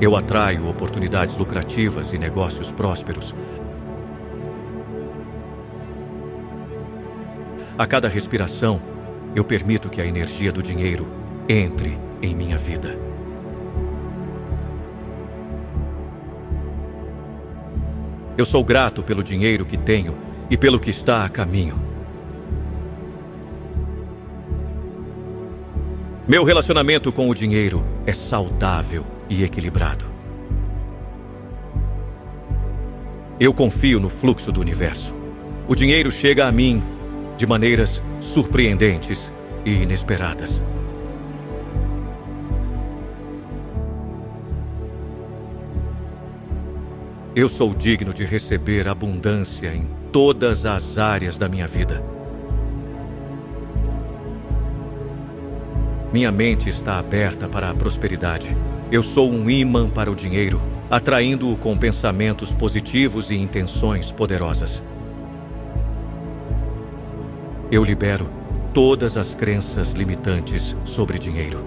Eu 0.00 0.16
atraio 0.16 0.66
oportunidades 0.66 1.36
lucrativas 1.36 2.14
e 2.14 2.18
negócios 2.18 2.72
prósperos 2.72 3.34
A 7.80 7.86
cada 7.86 8.08
respiração, 8.08 8.78
eu 9.34 9.42
permito 9.42 9.88
que 9.88 10.02
a 10.02 10.04
energia 10.04 10.52
do 10.52 10.62
dinheiro 10.62 11.10
entre 11.48 11.98
em 12.20 12.34
minha 12.34 12.58
vida. 12.58 12.94
Eu 18.36 18.44
sou 18.44 18.62
grato 18.62 19.02
pelo 19.02 19.22
dinheiro 19.22 19.64
que 19.64 19.78
tenho 19.78 20.14
e 20.50 20.58
pelo 20.58 20.78
que 20.78 20.90
está 20.90 21.24
a 21.24 21.28
caminho. 21.30 21.80
Meu 26.28 26.44
relacionamento 26.44 27.10
com 27.10 27.30
o 27.30 27.34
dinheiro 27.34 27.82
é 28.04 28.12
saudável 28.12 29.06
e 29.26 29.42
equilibrado. 29.42 30.04
Eu 33.40 33.54
confio 33.54 33.98
no 33.98 34.10
fluxo 34.10 34.52
do 34.52 34.60
universo. 34.60 35.14
O 35.66 35.74
dinheiro 35.74 36.10
chega 36.10 36.46
a 36.46 36.52
mim 36.52 36.99
de 37.40 37.46
maneiras 37.46 38.02
surpreendentes 38.20 39.32
e 39.64 39.70
inesperadas. 39.70 40.62
Eu 47.34 47.48
sou 47.48 47.74
digno 47.74 48.12
de 48.12 48.26
receber 48.26 48.86
abundância 48.86 49.74
em 49.74 49.86
todas 50.12 50.66
as 50.66 50.98
áreas 50.98 51.38
da 51.38 51.48
minha 51.48 51.66
vida. 51.66 52.04
Minha 56.12 56.30
mente 56.30 56.68
está 56.68 56.98
aberta 56.98 57.48
para 57.48 57.70
a 57.70 57.74
prosperidade. 57.74 58.54
Eu 58.92 59.02
sou 59.02 59.32
um 59.32 59.48
imã 59.48 59.88
para 59.88 60.10
o 60.10 60.14
dinheiro, 60.14 60.60
atraindo-o 60.90 61.56
com 61.56 61.74
pensamentos 61.74 62.52
positivos 62.52 63.30
e 63.30 63.34
intenções 63.34 64.12
poderosas. 64.12 64.82
Eu 67.70 67.84
libero 67.84 68.28
todas 68.74 69.16
as 69.16 69.32
crenças 69.32 69.92
limitantes 69.92 70.76
sobre 70.84 71.20
dinheiro. 71.20 71.64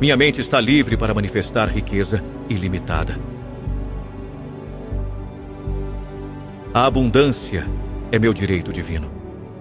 Minha 0.00 0.16
mente 0.16 0.40
está 0.40 0.60
livre 0.60 0.96
para 0.96 1.12
manifestar 1.12 1.68
riqueza 1.68 2.22
ilimitada. 2.48 3.18
A 6.72 6.86
abundância 6.86 7.66
é 8.12 8.20
meu 8.20 8.32
direito 8.32 8.72
divino. 8.72 9.10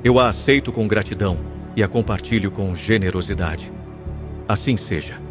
Eu 0.04 0.20
a 0.20 0.28
aceito 0.28 0.72
com 0.72 0.88
gratidão 0.88 1.40
e 1.76 1.82
a 1.82 1.88
compartilho 1.88 2.52
com 2.52 2.76
generosidade. 2.76 3.74
Assim 4.48 4.78
seja. 4.78 5.25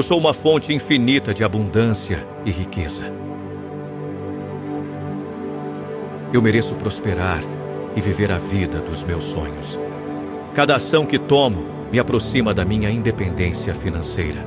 Eu 0.00 0.02
sou 0.02 0.18
uma 0.18 0.32
fonte 0.32 0.72
infinita 0.72 1.34
de 1.34 1.44
abundância 1.44 2.26
e 2.42 2.50
riqueza. 2.50 3.12
Eu 6.32 6.40
mereço 6.40 6.74
prosperar 6.76 7.42
e 7.94 8.00
viver 8.00 8.32
a 8.32 8.38
vida 8.38 8.80
dos 8.80 9.04
meus 9.04 9.24
sonhos. 9.24 9.78
Cada 10.54 10.74
ação 10.74 11.04
que 11.04 11.18
tomo 11.18 11.66
me 11.92 11.98
aproxima 11.98 12.54
da 12.54 12.64
minha 12.64 12.90
independência 12.90 13.74
financeira. 13.74 14.42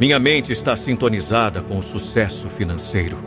Minha 0.00 0.18
mente 0.18 0.50
está 0.50 0.74
sintonizada 0.74 1.62
com 1.62 1.78
o 1.78 1.82
sucesso 1.82 2.48
financeiro. 2.48 3.18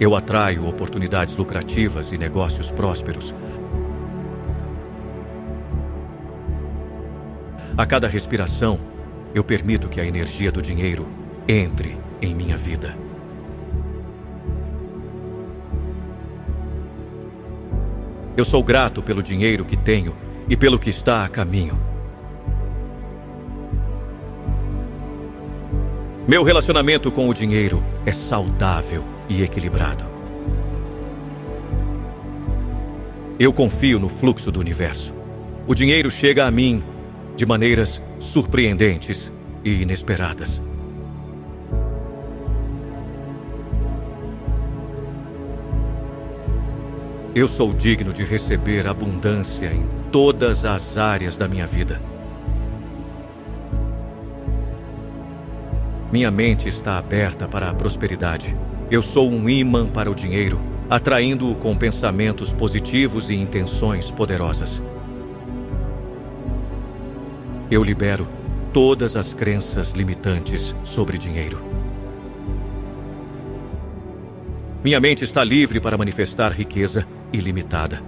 Eu 0.00 0.16
atraio 0.16 0.66
oportunidades 0.66 1.36
lucrativas 1.36 2.10
e 2.10 2.18
negócios 2.18 2.72
prósperos 2.72 3.32
A 7.82 7.84
cada 7.84 8.06
respiração, 8.06 8.78
eu 9.34 9.42
permito 9.42 9.88
que 9.88 10.00
a 10.00 10.06
energia 10.06 10.52
do 10.52 10.62
dinheiro 10.62 11.08
entre 11.48 11.98
em 12.22 12.32
minha 12.32 12.56
vida. 12.56 12.96
Eu 18.36 18.44
sou 18.44 18.62
grato 18.62 19.02
pelo 19.02 19.20
dinheiro 19.20 19.64
que 19.64 19.76
tenho 19.76 20.16
e 20.48 20.56
pelo 20.56 20.78
que 20.78 20.90
está 20.90 21.24
a 21.24 21.28
caminho. 21.28 21.76
Meu 26.28 26.44
relacionamento 26.44 27.10
com 27.10 27.28
o 27.28 27.34
dinheiro 27.34 27.82
é 28.06 28.12
saudável 28.12 29.04
e 29.28 29.42
equilibrado. 29.42 30.04
Eu 33.40 33.52
confio 33.52 33.98
no 33.98 34.08
fluxo 34.08 34.52
do 34.52 34.60
universo. 34.60 35.12
O 35.66 35.74
dinheiro 35.74 36.08
chega 36.08 36.46
a 36.46 36.50
mim 36.52 36.91
de 37.36 37.46
maneiras 37.46 38.02
surpreendentes 38.18 39.32
e 39.64 39.82
inesperadas. 39.82 40.62
Eu 47.34 47.48
sou 47.48 47.72
digno 47.72 48.12
de 48.12 48.24
receber 48.24 48.86
abundância 48.86 49.72
em 49.72 49.86
todas 50.10 50.66
as 50.66 50.98
áreas 50.98 51.38
da 51.38 51.48
minha 51.48 51.66
vida. 51.66 51.98
Minha 56.12 56.30
mente 56.30 56.68
está 56.68 56.98
aberta 56.98 57.48
para 57.48 57.70
a 57.70 57.74
prosperidade. 57.74 58.54
Eu 58.90 59.00
sou 59.00 59.30
um 59.30 59.48
imã 59.48 59.88
para 59.88 60.10
o 60.10 60.14
dinheiro, 60.14 60.60
atraindo-o 60.90 61.54
com 61.54 61.74
pensamentos 61.74 62.52
positivos 62.52 63.30
e 63.30 63.34
intenções 63.34 64.10
poderosas. 64.10 64.82
Eu 67.72 67.82
libero 67.82 68.28
todas 68.70 69.16
as 69.16 69.32
crenças 69.32 69.92
limitantes 69.92 70.76
sobre 70.84 71.16
dinheiro. 71.16 71.64
Minha 74.84 75.00
mente 75.00 75.24
está 75.24 75.42
livre 75.42 75.80
para 75.80 75.96
manifestar 75.96 76.52
riqueza 76.52 77.08
ilimitada. 77.32 78.02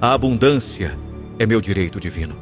A 0.00 0.14
abundância 0.14 0.98
é 1.38 1.44
meu 1.44 1.60
direito 1.60 2.00
divino. 2.00 2.34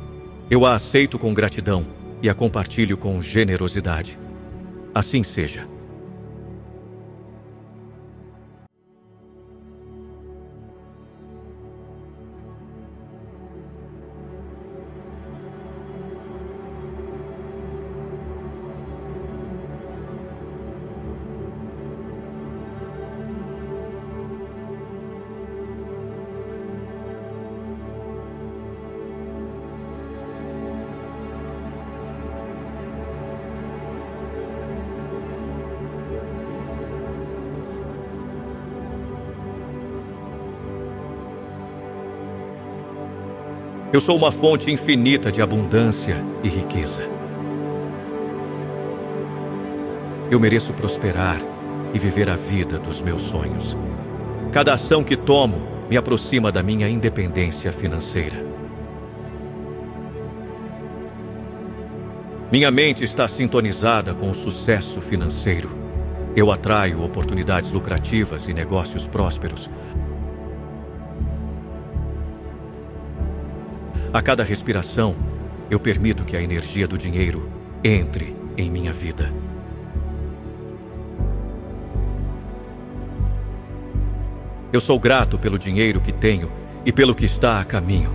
Eu 0.48 0.64
a 0.64 0.76
aceito 0.76 1.18
com 1.18 1.34
gratidão 1.34 1.84
e 2.22 2.30
a 2.30 2.34
compartilho 2.34 2.96
com 2.96 3.20
generosidade. 3.20 4.16
Assim 4.94 5.24
seja. 5.24 5.73
Eu 43.94 44.00
sou 44.00 44.16
uma 44.16 44.32
fonte 44.32 44.72
infinita 44.72 45.30
de 45.30 45.40
abundância 45.40 46.16
e 46.42 46.48
riqueza. 46.48 47.08
Eu 50.28 50.40
mereço 50.40 50.74
prosperar 50.74 51.38
e 51.94 51.98
viver 52.00 52.28
a 52.28 52.34
vida 52.34 52.76
dos 52.76 53.00
meus 53.00 53.22
sonhos. 53.22 53.76
Cada 54.50 54.74
ação 54.74 55.04
que 55.04 55.16
tomo 55.16 55.64
me 55.88 55.96
aproxima 55.96 56.50
da 56.50 56.60
minha 56.60 56.88
independência 56.88 57.70
financeira. 57.72 58.44
Minha 62.50 62.72
mente 62.72 63.04
está 63.04 63.28
sintonizada 63.28 64.12
com 64.12 64.28
o 64.28 64.34
sucesso 64.34 65.00
financeiro. 65.00 65.70
Eu 66.34 66.50
atraio 66.50 67.00
oportunidades 67.00 67.70
lucrativas 67.70 68.48
e 68.48 68.52
negócios 68.52 69.06
prósperos 69.06 69.70
A 74.14 74.22
cada 74.22 74.44
respiração, 74.44 75.16
eu 75.68 75.80
permito 75.80 76.22
que 76.24 76.36
a 76.36 76.40
energia 76.40 76.86
do 76.86 76.96
dinheiro 76.96 77.50
entre 77.82 78.36
em 78.56 78.70
minha 78.70 78.92
vida. 78.92 79.34
Eu 84.72 84.78
sou 84.78 85.00
grato 85.00 85.36
pelo 85.36 85.58
dinheiro 85.58 86.00
que 86.00 86.12
tenho 86.12 86.52
e 86.86 86.92
pelo 86.92 87.12
que 87.12 87.24
está 87.24 87.60
a 87.60 87.64
caminho. 87.64 88.12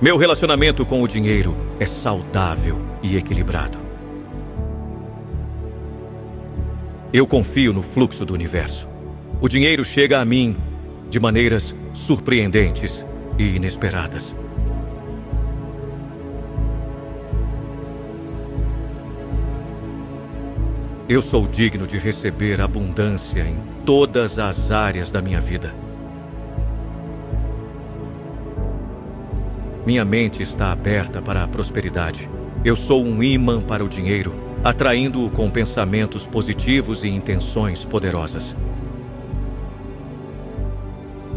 Meu 0.00 0.16
relacionamento 0.16 0.86
com 0.86 1.02
o 1.02 1.06
dinheiro 1.06 1.54
é 1.78 1.84
saudável 1.84 2.80
e 3.02 3.14
equilibrado. 3.14 3.76
Eu 7.12 7.26
confio 7.26 7.74
no 7.74 7.82
fluxo 7.82 8.24
do 8.24 8.32
universo. 8.32 8.88
O 9.38 9.48
dinheiro 9.50 9.84
chega 9.84 10.18
a 10.18 10.24
mim 10.24 10.56
de 11.12 11.20
maneiras 11.20 11.76
surpreendentes 11.92 13.06
e 13.38 13.44
inesperadas. 13.54 14.34
Eu 21.06 21.20
sou 21.20 21.46
digno 21.46 21.86
de 21.86 21.98
receber 21.98 22.62
abundância 22.62 23.42
em 23.42 23.58
todas 23.84 24.38
as 24.38 24.72
áreas 24.72 25.10
da 25.10 25.20
minha 25.20 25.38
vida. 25.38 25.74
Minha 29.84 30.06
mente 30.06 30.42
está 30.42 30.72
aberta 30.72 31.20
para 31.20 31.44
a 31.44 31.48
prosperidade. 31.48 32.30
Eu 32.64 32.74
sou 32.74 33.04
um 33.04 33.22
imã 33.22 33.60
para 33.60 33.84
o 33.84 33.88
dinheiro, 33.88 34.34
atraindo-o 34.64 35.28
com 35.28 35.50
pensamentos 35.50 36.26
positivos 36.26 37.04
e 37.04 37.08
intenções 37.08 37.84
poderosas. 37.84 38.56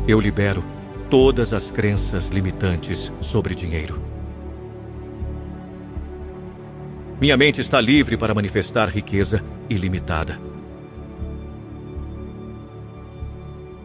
Eu 0.08 0.19
libero 0.19 0.64
todas 1.09 1.51
as 1.51 1.72
crenças 1.72 2.30
limitantes 2.30 3.11
sobre 3.19 3.56
dinheiro. 3.56 4.00
Minha 7.19 7.35
mente 7.35 7.59
está 7.59 7.82
livre 7.82 8.16
para 8.16 8.32
manifestar 8.32 8.88
riqueza 8.88 9.43
ilimitada. 9.67 10.40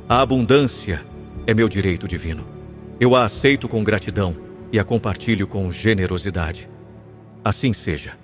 A 0.07 0.21
abundância 0.21 1.03
é 1.47 1.55
meu 1.55 1.71
direito 1.71 2.07
divino. 2.07 2.45
Eu 3.01 3.17
a 3.17 3.25
aceito 3.25 3.67
com 3.67 3.83
gratidão 3.83 4.37
e 4.71 4.79
a 4.79 4.85
compartilho 4.85 5.47
com 5.47 5.71
generosidade. 5.71 6.69
Assim 7.43 7.73
seja. 7.73 8.20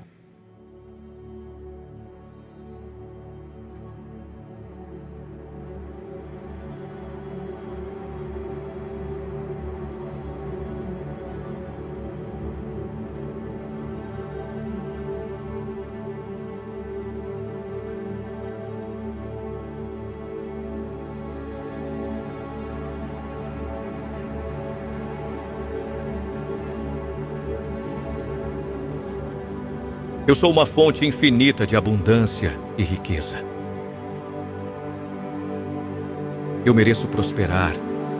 Eu 30.27 30.35
sou 30.35 30.51
uma 30.51 30.67
fonte 30.67 31.07
infinita 31.07 31.65
de 31.65 31.77
abundância 31.77 32.59
e 32.77 32.83
riqueza. 32.83 33.45
Eu 36.65 36.75
mereço 36.75 37.07
prosperar 37.07 37.73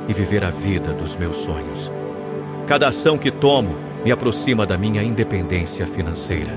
e 0.07 0.13
viver 0.13 0.45
a 0.45 0.51
vida 0.51 0.95
dos 0.95 1.17
meus 1.17 1.35
sonhos. 1.35 1.91
Cada 2.65 2.87
ação 2.87 3.19
que 3.19 3.29
tomo 3.29 3.77
me 4.05 4.13
aproxima 4.13 4.65
da 4.65 4.79
minha 4.79 5.03
independência 5.03 5.85
financeira. 5.85 6.57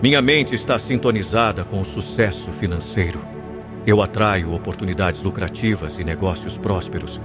Minha 0.00 0.22
mente 0.22 0.54
está 0.54 0.78
sintonizada 0.78 1.64
com 1.64 1.80
o 1.80 1.84
sucesso 1.84 2.52
financeiro. 2.52 3.18
Eu 3.84 4.00
atraio 4.00 4.54
oportunidades 4.54 5.24
lucrativas 5.24 5.98
e 5.98 6.04
negócios 6.04 6.56
prósperos 6.56 7.20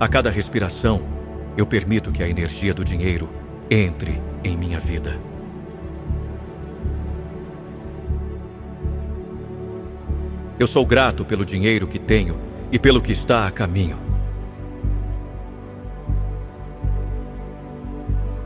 A 0.00 0.06
cada 0.06 0.30
respiração, 0.30 1.02
eu 1.56 1.66
permito 1.66 2.12
que 2.12 2.22
a 2.22 2.28
energia 2.28 2.72
do 2.72 2.84
dinheiro 2.84 3.28
entre 3.68 4.22
em 4.44 4.56
minha 4.56 4.78
vida. 4.78 5.20
Eu 10.56 10.68
sou 10.68 10.86
grato 10.86 11.24
pelo 11.24 11.44
dinheiro 11.44 11.88
que 11.88 11.98
tenho 11.98 12.38
e 12.70 12.78
pelo 12.78 13.02
que 13.02 13.10
está 13.10 13.48
a 13.48 13.50
caminho. 13.50 13.98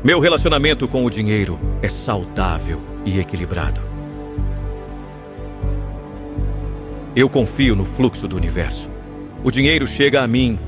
Meu 0.02 0.20
relacionamento 0.20 0.88
com 0.88 1.04
o 1.04 1.10
dinheiro 1.10 1.60
é 1.82 1.88
saudável 1.88 2.80
e 3.04 3.18
equilibrado. 3.20 3.82
Eu 7.14 7.28
confio 7.28 7.76
no 7.76 7.84
fluxo 7.84 8.26
do 8.26 8.36
universo. 8.36 8.90
O 9.44 9.50
dinheiro 9.50 9.86
chega 9.86 10.22
a 10.22 10.26
mim 10.26 10.58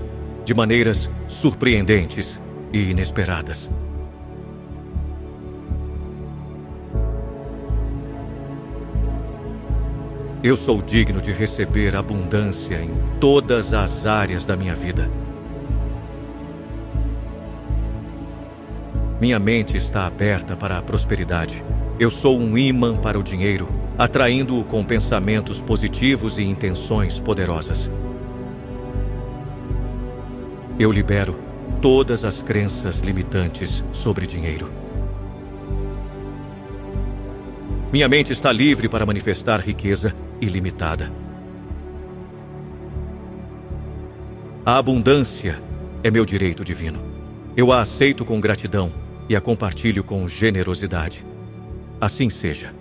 de 0.45 0.55
maneiras 0.55 1.11
surpreendentes 1.27 2.41
e 2.73 2.91
inesperadas. 2.91 3.71
Eu 10.43 10.57
sou 10.57 10.83
digno 10.83 11.23
de 11.23 11.33
receber 11.33 11.97
abundância 11.97 12.77
em 12.77 12.91
todas 13.19 13.73
as 13.73 14.07
áreas 14.07 14.45
da 14.45 14.55
minha 14.55 14.75
vida. 14.75 15.11
Minha 19.19 19.39
mente 19.39 19.75
está 19.75 20.07
aberta 20.07 20.55
para 20.55 20.77
a 20.77 20.83
prosperidade. 20.83 21.65
Eu 21.99 22.11
sou 22.11 22.39
um 22.39 22.59
imã 22.59 22.95
para 22.95 23.19
o 23.19 23.23
dinheiro, 23.23 23.67
atraindo-o 23.97 24.63
com 24.65 24.85
pensamentos 24.85 25.63
positivos 25.63 26.37
e 26.37 26.43
intenções 26.43 27.19
poderosas. 27.19 27.91
Eu 30.77 30.91
libero 30.91 31.39
todas 31.81 32.25
as 32.25 32.43
crenças 32.43 32.99
limitantes 32.99 33.85
sobre 33.93 34.27
dinheiro. 34.27 34.73
Minha 37.93 38.09
mente 38.09 38.33
está 38.33 38.51
livre 38.51 38.89
para 38.89 39.07
manifestar 39.07 39.61
riqueza 39.61 40.13
ilimitada. 40.41 41.13
A 44.67 44.77
abundância 44.77 45.63
é 46.03 46.11
meu 46.11 46.25
direito 46.25 46.65
divino. 46.65 46.99
Eu 47.57 47.71
a 47.71 47.81
aceito 47.81 48.25
com 48.25 48.41
gratidão 48.41 48.93
e 49.29 49.37
a 49.37 49.41
compartilho 49.41 50.03
com 50.03 50.27
generosidade. 50.27 51.25
Assim 52.01 52.29
seja. 52.29 52.75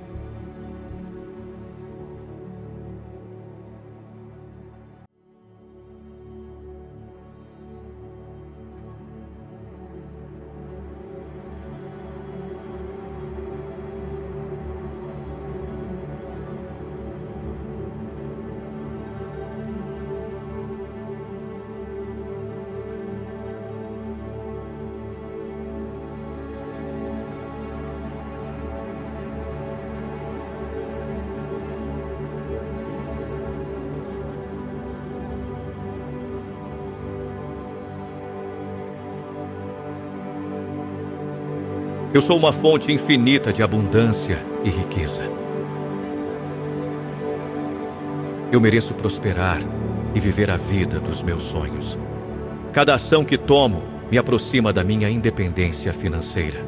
Eu 42.13 42.21
sou 42.21 42.37
uma 42.37 42.53
fonte 42.53 42.91
infinita 42.91 43.51
de 43.51 43.63
abundância 43.63 44.45
e 44.63 44.69
riqueza. 44.69 45.23
Eu 48.51 48.61
mereço 48.61 48.93
prosperar 48.93 49.57
e 50.13 50.19
viver 50.19 50.51
a 50.51 50.55
vida 50.55 50.99
dos 50.99 51.23
meus 51.23 51.41
sonhos. 51.41 51.97
Cada 52.71 52.93
ação 52.93 53.25
que 53.25 53.35
tomo 53.35 53.83
me 54.11 54.19
aproxima 54.19 54.71
da 54.71 54.83
minha 54.83 55.09
independência 55.09 55.91
financeira. 55.91 56.63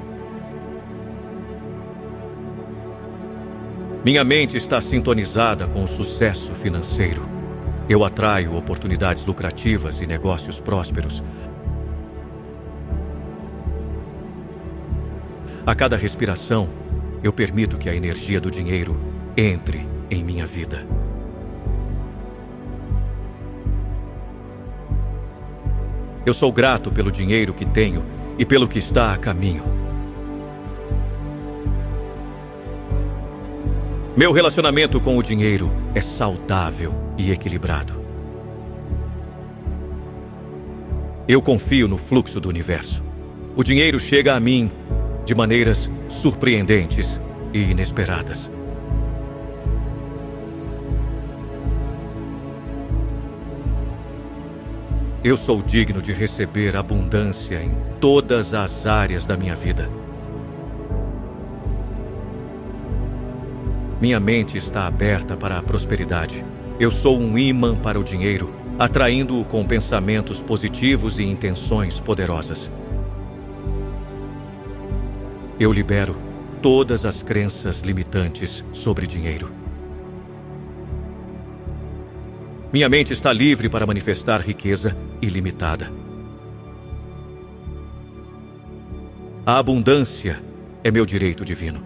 Minha 4.03 4.23
mente 4.23 4.57
está 4.57 4.81
sintonizada 4.81 5.67
com 5.67 5.83
o 5.83 5.87
sucesso 5.87 6.55
financeiro. 6.55 7.29
Eu 7.87 8.03
atraio 8.03 8.57
oportunidades 8.57 9.27
lucrativas 9.27 10.01
e 10.01 10.07
negócios 10.07 10.59
prósperos 10.59 11.23
A 15.65 15.73
cada 15.73 15.97
respiração, 15.97 16.69
eu 17.23 17.33
permito 17.33 17.75
que 17.75 17.89
a 17.89 17.95
energia 17.95 18.39
do 18.39 18.51
dinheiro 18.51 18.95
entre 19.35 19.87
em 20.11 20.23
minha 20.23 20.45
vida. 20.45 20.85
Eu 26.23 26.35
sou 26.35 26.51
grato 26.51 26.91
pelo 26.91 27.11
dinheiro 27.11 27.51
que 27.51 27.65
tenho 27.65 28.05
e 28.37 28.45
pelo 28.45 28.67
que 28.67 28.77
está 28.77 29.11
a 29.11 29.17
caminho. 29.17 29.63
Meu 34.15 34.31
relacionamento 34.31 35.01
com 35.01 35.17
o 35.17 35.23
dinheiro 35.23 35.71
é 35.95 36.01
saudável 36.01 36.93
e 37.17 37.31
equilibrado. 37.31 37.99
Eu 41.27 41.41
confio 41.41 41.87
no 41.87 41.97
fluxo 41.97 42.39
do 42.39 42.49
universo. 42.49 43.03
O 43.55 43.63
dinheiro 43.63 43.97
chega 43.97 44.35
a 44.35 44.39
mim 44.39 44.71
de 45.25 45.33
maneiras 45.33 45.91
surpreendentes 46.07 47.19
e 47.51 47.59
inesperadas. 47.59 48.51
Eu 55.23 55.35
sou 55.35 55.59
digno 55.59 55.99
de 55.99 56.13
receber 56.13 56.75
abundância 56.75 57.63
em 57.63 57.73
todas 57.99 58.53
as 58.53 58.85
áreas 58.85 59.25
da 59.25 59.35
minha 59.35 59.55
vida. 59.55 59.89
Minha 63.99 64.19
mente 64.19 64.55
está 64.55 64.85
aberta 64.85 65.35
para 65.35 65.57
a 65.57 65.63
prosperidade. 65.63 66.45
Eu 66.79 66.91
sou 66.91 67.19
um 67.19 67.35
imã 67.39 67.75
para 67.75 67.99
o 67.99 68.03
dinheiro, 68.03 68.53
atraindo-o 68.77 69.43
com 69.43 69.65
pensamentos 69.65 70.43
positivos 70.43 71.17
e 71.17 71.23
intenções 71.23 71.99
poderosas. 71.99 72.71
Eu 75.57 75.71
libero 75.71 76.15
todas 76.61 77.05
as 77.05 77.23
crenças 77.23 77.79
limitantes 77.79 78.65
sobre 78.73 79.07
dinheiro. 79.07 79.49
Minha 82.73 82.89
mente 82.89 83.13
está 83.13 83.31
livre 83.31 83.69
para 83.69 83.87
manifestar 83.87 84.41
riqueza 84.41 84.97
ilimitada. 85.21 85.89
A 89.45 89.57
abundância 89.57 90.43
é 90.83 90.91
meu 90.91 91.05
direito 91.05 91.45
divino. 91.45 91.81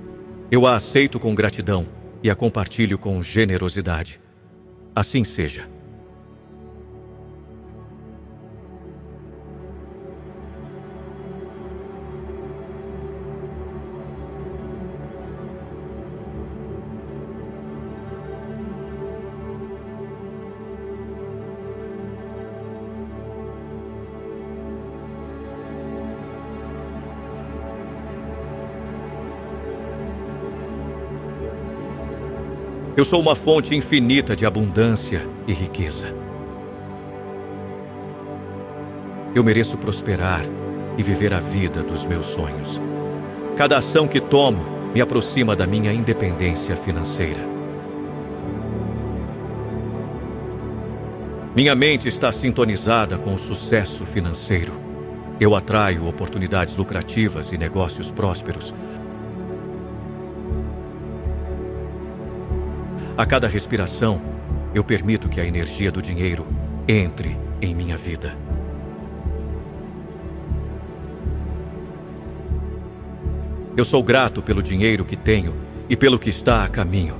Eu 0.49 0.65
a 0.65 0.75
aceito 0.75 1.19
com 1.19 1.35
gratidão 1.35 1.85
e 2.23 2.30
a 2.31 2.35
compartilho 2.35 2.98
com 2.98 3.22
generosidade. 3.22 4.19
Assim 4.95 5.23
seja. 5.23 5.69
Eu 32.99 33.05
sou 33.05 33.21
uma 33.21 33.33
fonte 33.33 33.73
infinita 33.73 34.35
de 34.35 34.45
abundância 34.45 35.25
e 35.47 35.53
riqueza. 35.53 36.13
Eu 39.33 39.41
mereço 39.41 39.77
prosperar 39.77 40.41
e 40.97 41.01
viver 41.01 41.33
a 41.33 41.39
vida 41.39 41.81
dos 41.81 42.05
meus 42.05 42.25
sonhos. 42.25 42.81
Cada 43.55 43.77
ação 43.77 44.05
que 44.05 44.19
tomo 44.19 44.91
me 44.93 44.99
aproxima 44.99 45.55
da 45.55 45.65
minha 45.65 45.93
independência 45.93 46.75
financeira. 46.75 47.39
Minha 51.55 51.75
mente 51.75 52.09
está 52.09 52.33
sintonizada 52.33 53.17
com 53.17 53.33
o 53.33 53.39
sucesso 53.39 54.05
financeiro. 54.05 54.73
Eu 55.39 55.55
atraio 55.55 56.05
oportunidades 56.05 56.75
lucrativas 56.75 57.53
e 57.53 57.57
negócios 57.57 58.11
prósperos 58.11 58.75
A 63.19 63.25
cada 63.25 63.49
respiração, 63.49 64.22
eu 64.73 64.81
permito 64.81 65.27
que 65.27 65.41
a 65.41 65.45
energia 65.45 65.91
do 65.91 66.01
dinheiro 66.01 66.48
entre 66.88 67.38
em 67.61 67.75
minha 67.75 67.98
vida. 67.98 68.33
Eu 73.75 73.83
sou 73.83 74.01
grato 74.01 74.41
pelo 74.41 74.64
dinheiro 74.64 75.03
que 75.03 75.17
tenho 75.17 75.53
e 75.89 75.98
pelo 75.98 76.17
que 76.17 76.30
está 76.30 76.64
a 76.64 76.69
caminho. 76.69 77.19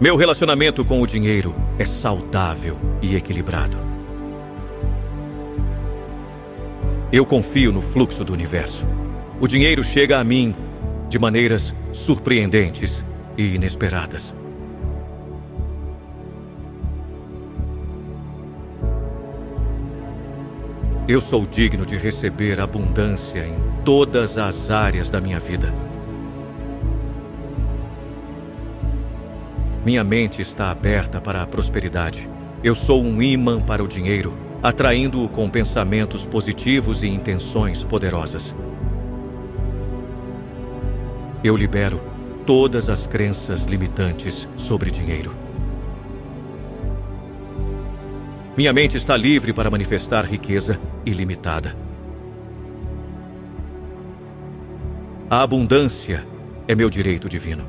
Meu 0.00 0.16
relacionamento 0.16 0.86
com 0.86 1.02
o 1.02 1.06
dinheiro 1.06 1.54
é 1.78 1.84
saudável 1.84 2.78
e 3.02 3.14
equilibrado. 3.14 3.76
Eu 7.12 7.26
confio 7.26 7.70
no 7.70 7.82
fluxo 7.82 8.24
do 8.24 8.32
universo. 8.32 8.86
O 9.38 9.46
dinheiro 9.46 9.84
chega 9.84 10.18
a 10.18 10.24
mim 10.24 10.56
de 11.12 11.18
maneiras 11.18 11.76
surpreendentes 11.92 13.04
e 13.36 13.54
inesperadas. 13.54 14.34
Eu 21.06 21.20
sou 21.20 21.44
digno 21.44 21.84
de 21.84 21.98
receber 21.98 22.58
abundância 22.58 23.46
em 23.46 23.56
todas 23.84 24.38
as 24.38 24.70
áreas 24.70 25.10
da 25.10 25.20
minha 25.20 25.38
vida. 25.38 25.74
Minha 29.84 30.02
mente 30.02 30.40
está 30.40 30.70
aberta 30.70 31.20
para 31.20 31.42
a 31.42 31.46
prosperidade. 31.46 32.26
Eu 32.64 32.74
sou 32.74 33.04
um 33.04 33.20
imã 33.20 33.60
para 33.60 33.84
o 33.84 33.88
dinheiro, 33.88 34.34
atraindo-o 34.62 35.28
com 35.28 35.50
pensamentos 35.50 36.24
positivos 36.24 37.02
e 37.02 37.08
intenções 37.08 37.84
poderosas. 37.84 38.56
Eu 41.44 41.56
libero 41.56 42.00
todas 42.46 42.88
as 42.88 43.04
crenças 43.04 43.64
limitantes 43.64 44.48
sobre 44.56 44.92
dinheiro. 44.92 45.34
Minha 48.56 48.72
mente 48.72 48.96
está 48.96 49.16
livre 49.16 49.52
para 49.52 49.68
manifestar 49.68 50.24
riqueza 50.24 50.78
ilimitada. 51.04 51.76
A 55.28 55.42
abundância 55.42 56.24
é 56.68 56.76
meu 56.76 56.88
direito 56.88 57.28
divino. 57.28 57.64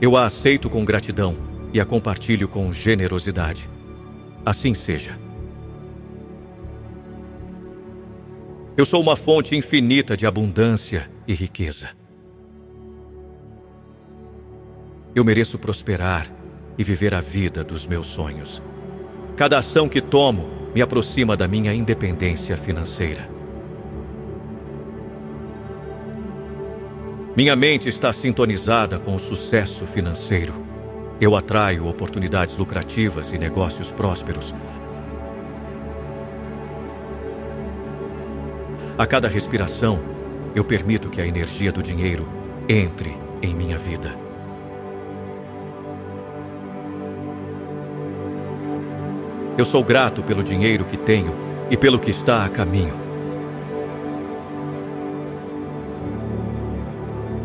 Eu 0.00 0.16
a 0.16 0.24
aceito 0.24 0.68
com 0.68 0.84
gratidão 0.84 1.36
e 1.72 1.80
a 1.80 1.84
compartilho 1.84 2.48
com 2.48 2.72
generosidade. 2.72 3.70
Assim 4.44 4.74
seja. 4.74 5.16
Eu 8.76 8.84
sou 8.84 9.00
uma 9.00 9.14
fonte 9.14 9.54
infinita 9.54 10.16
de 10.16 10.26
abundância 10.26 11.08
e 11.28 11.34
riqueza. 11.34 12.01
Eu 15.14 15.24
mereço 15.24 15.58
prosperar 15.58 16.26
e 16.78 16.82
viver 16.82 17.12
a 17.14 17.20
vida 17.20 17.62
dos 17.62 17.86
meus 17.86 18.06
sonhos. 18.06 18.62
Cada 19.36 19.58
ação 19.58 19.86
que 19.88 20.00
tomo 20.00 20.48
me 20.74 20.80
aproxima 20.80 21.36
da 21.36 21.46
minha 21.46 21.74
independência 21.74 22.56
financeira. 22.56 23.28
Minha 27.36 27.54
mente 27.54 27.88
está 27.88 28.12
sintonizada 28.12 28.98
com 28.98 29.14
o 29.14 29.18
sucesso 29.18 29.84
financeiro. 29.84 30.54
Eu 31.20 31.36
atraio 31.36 31.86
oportunidades 31.86 32.56
lucrativas 32.56 33.32
e 33.32 33.38
negócios 33.38 33.92
prósperos. 33.92 34.54
A 38.98 39.06
cada 39.06 39.28
respiração, 39.28 39.98
eu 40.54 40.64
permito 40.64 41.08
que 41.08 41.20
a 41.20 41.26
energia 41.26 41.72
do 41.72 41.82
dinheiro 41.82 42.28
entre 42.68 43.16
em 43.42 43.54
minha 43.54 43.78
vida. 43.78 44.21
Eu 49.56 49.66
sou 49.66 49.84
grato 49.84 50.22
pelo 50.22 50.42
dinheiro 50.42 50.82
que 50.82 50.96
tenho 50.96 51.36
e 51.70 51.76
pelo 51.76 51.98
que 51.98 52.10
está 52.10 52.44
a 52.44 52.48
caminho. 52.48 52.94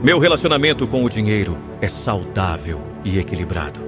Meu 0.02 0.18
relacionamento 0.18 0.88
com 0.88 1.04
o 1.04 1.10
dinheiro 1.10 1.58
é 1.82 1.88
saudável 1.90 2.82
e 3.04 3.20
equilibrado. 3.20 3.86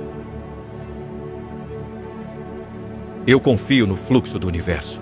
Eu 3.26 3.40
confio 3.40 3.88
no 3.88 3.96
fluxo 3.96 4.38
do 4.38 4.48
universo. 4.48 5.02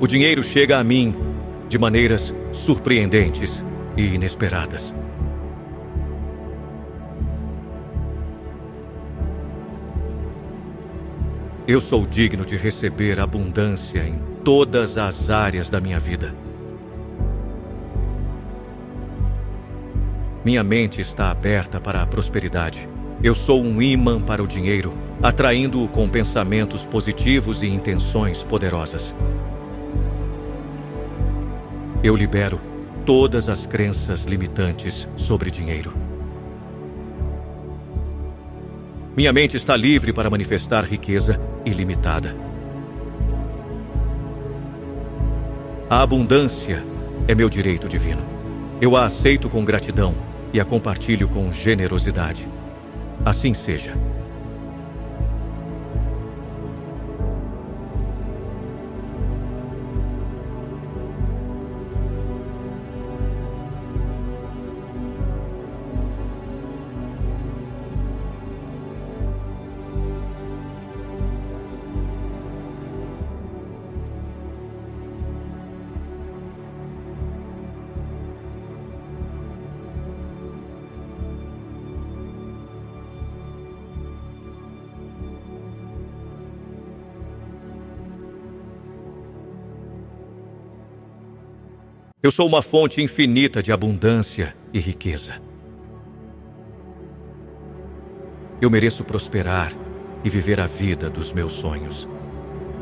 O 0.00 0.06
dinheiro 0.06 0.42
chega 0.42 0.78
a 0.78 0.84
mim 0.84 1.14
de 1.68 1.78
maneiras 1.78 2.34
surpreendentes 2.50 3.62
e 3.94 4.06
inesperadas. 4.14 4.94
Eu 11.66 11.80
sou 11.80 12.04
digno 12.04 12.44
de 12.44 12.58
receber 12.58 13.18
abundância 13.18 14.06
em 14.06 14.18
todas 14.44 14.98
as 14.98 15.30
áreas 15.30 15.70
da 15.70 15.80
minha 15.80 15.98
vida. 15.98 16.34
Minha 20.44 20.62
mente 20.62 21.00
está 21.00 21.30
aberta 21.30 21.80
para 21.80 22.02
a 22.02 22.06
prosperidade. 22.06 22.86
Eu 23.22 23.34
sou 23.34 23.62
um 23.62 23.80
imã 23.80 24.20
para 24.20 24.42
o 24.42 24.46
dinheiro, 24.46 24.92
atraindo-o 25.22 25.88
com 25.88 26.06
pensamentos 26.06 26.84
positivos 26.84 27.62
e 27.62 27.66
intenções 27.66 28.44
poderosas. 28.44 29.16
Eu 32.02 32.14
libero 32.14 32.60
todas 33.06 33.48
as 33.48 33.64
crenças 33.64 34.24
limitantes 34.24 35.08
sobre 35.16 35.50
dinheiro. 35.50 36.03
Minha 39.16 39.32
mente 39.32 39.56
está 39.56 39.76
livre 39.76 40.12
para 40.12 40.28
manifestar 40.28 40.84
riqueza 40.84 41.40
ilimitada. 41.64 42.34
A 45.88 46.02
abundância 46.02 46.84
é 47.28 47.34
meu 47.34 47.48
direito 47.48 47.88
divino. 47.88 48.22
Eu 48.80 48.96
a 48.96 49.04
aceito 49.04 49.48
com 49.48 49.64
gratidão 49.64 50.16
e 50.52 50.60
a 50.60 50.64
compartilho 50.64 51.28
com 51.28 51.52
generosidade. 51.52 52.48
Assim 53.24 53.54
seja. 53.54 53.94
Eu 92.24 92.30
sou 92.30 92.46
uma 92.46 92.62
fonte 92.62 93.02
infinita 93.02 93.62
de 93.62 93.70
abundância 93.70 94.56
e 94.72 94.80
riqueza. 94.80 95.34
Eu 98.62 98.70
mereço 98.70 99.04
prosperar 99.04 99.74
e 100.24 100.30
viver 100.30 100.58
a 100.58 100.66
vida 100.66 101.10
dos 101.10 101.34
meus 101.34 101.52
sonhos. 101.52 102.08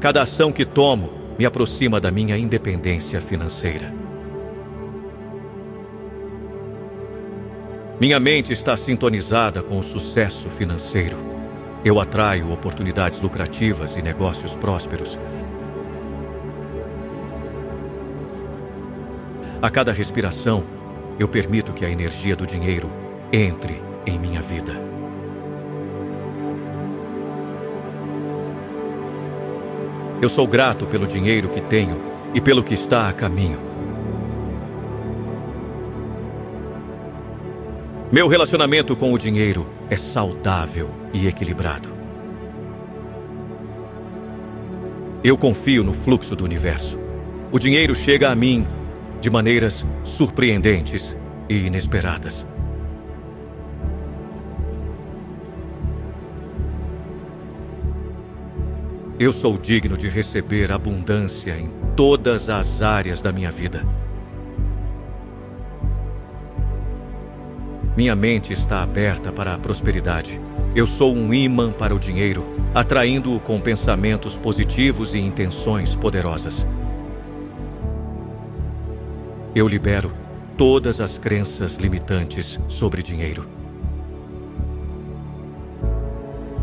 Cada 0.01 0.23
ação 0.23 0.53
que 0.53 0.65
tomo 0.65 1.13
me 1.37 1.45
aproxima 1.45 2.01
da 2.01 2.09
minha 2.09 2.39
independência 2.39 3.21
financeira. 3.21 3.93
Minha 7.99 8.21
mente 8.21 8.53
está 8.53 8.77
sintonizada 8.77 9.61
com 9.61 9.77
o 9.77 9.83
sucesso 9.83 10.49
financeiro. 10.49 11.17
Eu 11.85 11.99
atraio 11.99 12.53
oportunidades 12.53 13.21
lucrativas 13.21 13.97
e 13.97 14.03
negócios 14.03 14.55
prósperos 14.55 15.19
A 19.63 19.71
cada 19.71 19.93
respiração, 19.93 20.65
eu 21.21 21.29
permito 21.29 21.73
que 21.73 21.85
a 21.85 21.89
energia 21.89 22.35
do 22.35 22.45
dinheiro 22.45 22.91
entre 23.33 23.81
em 24.05 24.19
minha 24.19 24.43
vida. 24.43 24.73
Eu 30.21 30.29
sou 30.29 30.49
grato 30.49 30.85
pelo 30.85 31.07
dinheiro 31.07 31.49
que 31.49 31.61
tenho 31.61 32.03
e 32.35 32.41
pelo 32.41 32.65
que 32.65 32.75
está 32.75 33.09
a 33.09 33.13
caminho. 33.13 33.61
Meu 38.11 38.27
relacionamento 38.27 38.97
com 38.97 39.13
o 39.13 39.19
dinheiro 39.19 39.65
é 39.89 39.97
saudável 39.97 40.91
e 41.15 41.29
equilibrado. 41.29 41.89
Eu 45.23 45.39
confio 45.39 45.85
no 45.85 45.93
fluxo 45.93 46.35
do 46.35 46.43
universo. 46.45 46.99
O 47.53 47.61
dinheiro 47.61 47.95
chega 47.95 48.29
a 48.29 48.35
mim 48.35 48.67
de 49.23 49.31
maneiras 49.31 49.87
surpreendentes 50.03 51.17
e 51.49 51.55
inesperadas. 51.55 52.45
Eu 59.21 59.31
sou 59.31 59.57
digno 59.57 59.97
de 59.97 60.09
receber 60.09 60.73
abundância 60.73 61.57
em 61.57 61.69
todas 61.95 62.51
as 62.51 62.83
áreas 62.83 63.23
da 63.23 63.31
minha 63.31 63.53
vida. 63.53 63.87
Minha 67.97 68.17
mente 68.17 68.53
está 68.53 68.83
aberta 68.83 69.33
para 69.33 69.55
a 69.55 69.59
prosperidade. 69.59 70.41
Eu 70.75 70.85
sou 70.85 71.15
um 71.15 71.33
imã 71.33 71.71
para 71.71 71.95
o 71.95 71.99
dinheiro, 71.99 72.45
atraindo-o 72.75 73.39
com 73.39 73.61
pensamentos 73.61 74.37
positivos 74.37 75.15
e 75.15 75.21
intenções 75.21 75.95
poderosas. 75.95 76.67
Eu 79.55 79.69
libero 79.69 80.11
todas 80.57 80.99
as 80.99 81.19
crenças 81.19 81.77
limitantes 81.77 82.59
sobre 82.67 83.03
dinheiro. 83.03 83.47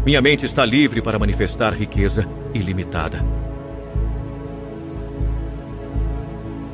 Minha 0.04 0.22
mente 0.24 0.44
está 0.44 0.66
livre 0.66 1.00
para 1.00 1.20
manifestar 1.20 1.72
riqueza 1.72 2.28
ilimitada. 2.52 3.24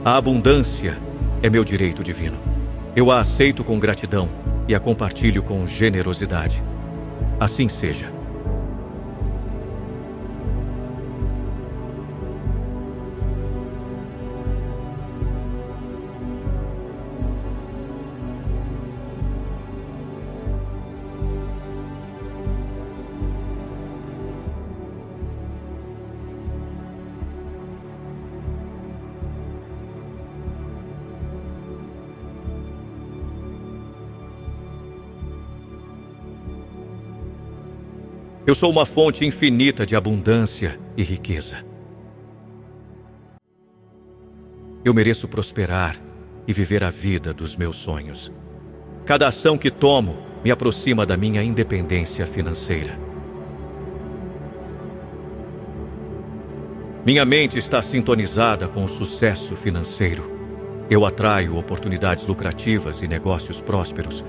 A 0.05 0.15
abundância 0.15 0.97
é 1.43 1.49
meu 1.49 1.65
direito 1.65 2.01
divino. 2.01 2.37
Eu 2.95 3.11
a 3.11 3.19
aceito 3.19 3.61
com 3.61 3.77
gratidão 3.77 4.29
e 4.69 4.73
a 4.73 4.79
compartilho 4.79 5.43
com 5.43 5.67
generosidade. 5.67 6.63
Assim 7.39 7.67
seja. 7.67 8.09
Eu 38.55 38.57
sou 38.57 38.71
uma 38.71 38.85
fonte 38.85 39.25
infinita 39.25 39.85
de 39.85 39.97
abundância 39.97 40.79
e 40.95 41.03
riqueza. 41.03 41.57
Eu 44.81 44.93
mereço 44.93 45.27
prosperar 45.27 45.97
e 46.47 46.53
viver 46.53 46.81
a 46.81 46.89
vida 46.89 47.33
dos 47.33 47.57
meus 47.57 47.75
sonhos. 47.75 48.31
Cada 49.05 49.27
ação 49.27 49.57
que 49.57 49.69
tomo 49.69 50.19
me 50.41 50.51
aproxima 50.51 51.05
da 51.05 51.17
minha 51.17 51.43
independência 51.43 52.25
financeira. 52.25 52.97
Minha 57.05 57.25
mente 57.25 57.57
está 57.57 57.81
sintonizada 57.81 58.69
com 58.69 58.85
o 58.85 58.87
sucesso 58.87 59.53
financeiro. 59.53 60.31
Eu 60.89 61.05
atraio 61.05 61.57
oportunidades 61.57 62.25
lucrativas 62.25 63.01
e 63.01 63.07
negócios 63.09 63.59
prósperos 63.59 64.23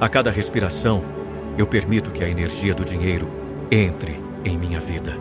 A 0.00 0.08
cada 0.08 0.30
respiração, 0.30 1.02
eu 1.56 1.66
permito 1.66 2.12
que 2.12 2.22
a 2.22 2.28
energia 2.28 2.72
do 2.72 2.84
dinheiro 2.84 3.28
entre 3.68 4.22
em 4.44 4.56
minha 4.56 4.78
vida. 4.78 5.12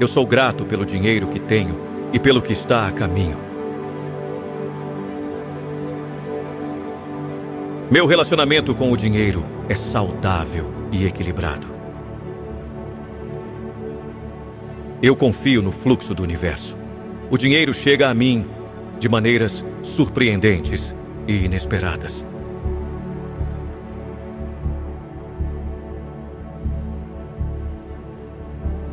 Eu 0.00 0.08
sou 0.08 0.26
grato 0.26 0.66
pelo 0.66 0.84
dinheiro 0.84 1.28
que 1.28 1.38
tenho 1.38 1.80
e 2.12 2.18
pelo 2.18 2.42
que 2.42 2.52
está 2.52 2.88
a 2.88 2.90
caminho. 2.90 3.38
Meu 7.88 8.06
relacionamento 8.06 8.74
com 8.74 8.90
o 8.90 8.96
dinheiro 8.96 9.46
é 9.68 9.76
saudável 9.76 10.72
e 10.90 11.06
equilibrado. 11.06 11.68
Eu 15.00 15.14
confio 15.14 15.62
no 15.62 15.70
fluxo 15.70 16.12
do 16.12 16.24
universo. 16.24 16.76
O 17.30 17.38
dinheiro 17.38 17.72
chega 17.72 18.08
a 18.08 18.14
mim 18.14 18.57
de 18.98 19.08
maneiras 19.08 19.64
surpreendentes 19.82 20.94
e 21.26 21.44
inesperadas. 21.44 22.24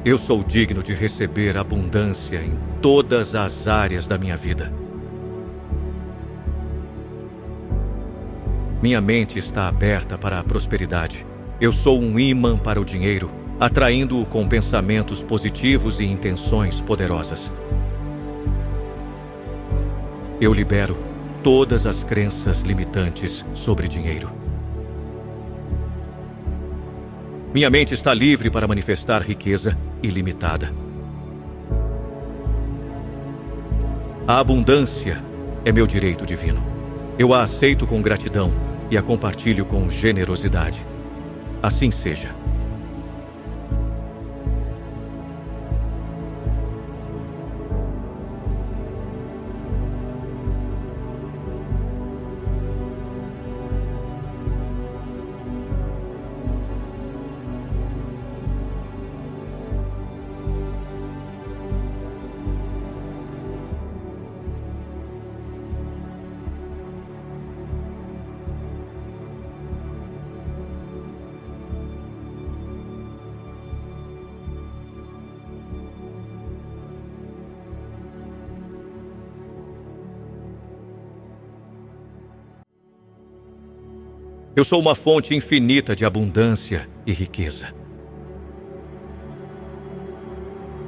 Eu 0.04 0.20
sou 0.20 0.44
digno 0.44 0.84
de 0.84 0.94
receber 0.94 1.58
abundância 1.58 2.38
em 2.38 2.54
todas 2.80 3.34
as 3.34 3.68
áreas 3.68 4.06
da 4.06 4.20
minha 4.20 4.38
vida. 4.38 4.72
Minha 8.84 9.02
mente 9.02 9.40
está 9.40 9.68
aberta 9.68 10.16
para 10.16 10.38
a 10.40 10.44
prosperidade. 10.44 11.26
Eu 11.60 11.72
sou 11.72 12.00
um 12.00 12.20
imã 12.20 12.56
para 12.56 12.80
o 12.80 12.86
dinheiro, 12.86 13.32
atraindo-o 13.60 14.28
com 14.28 14.48
pensamentos 14.48 15.24
positivos 15.24 16.00
e 16.00 16.06
intenções 16.06 16.82
poderosas. 16.82 17.52
Eu 20.40 20.52
libero 20.52 20.98
todas 21.42 21.86
as 21.86 22.04
crenças 22.04 22.62
limitantes 22.62 23.46
sobre 23.54 23.88
dinheiro. 23.88 24.30
Minha 27.54 27.70
mente 27.70 27.94
está 27.94 28.14
livre 28.14 28.50
para 28.50 28.68
manifestar 28.68 29.22
riqueza 29.22 29.78
ilimitada. 30.04 30.74
A 34.28 34.40
abundância 34.40 35.24
é 35.64 35.72
meu 35.72 35.88
direito 35.88 36.26
divino. 36.26 36.62
Eu 37.18 37.34
a 37.34 37.44
aceito 37.44 37.88
com 37.88 38.02
gratidão 38.02 38.52
e 38.92 38.98
a 38.98 39.02
compartilho 39.02 39.66
com 39.66 39.88
generosidade. 39.88 40.86
Assim 41.64 41.92
seja. 41.92 42.36
Eu 84.56 84.64
sou 84.64 84.80
uma 84.80 84.96
fonte 84.96 85.36
infinita 85.36 85.94
de 85.94 86.06
abundância 86.06 86.88
e 87.06 87.12
riqueza. 87.12 87.76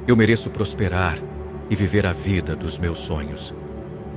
Eu 0.06 0.16
mereço 0.16 0.48
prosperar 0.48 1.18
e 1.68 1.74
viver 1.74 2.06
a 2.06 2.12
vida 2.12 2.56
dos 2.56 2.78
meus 2.78 2.96
sonhos. 2.96 3.54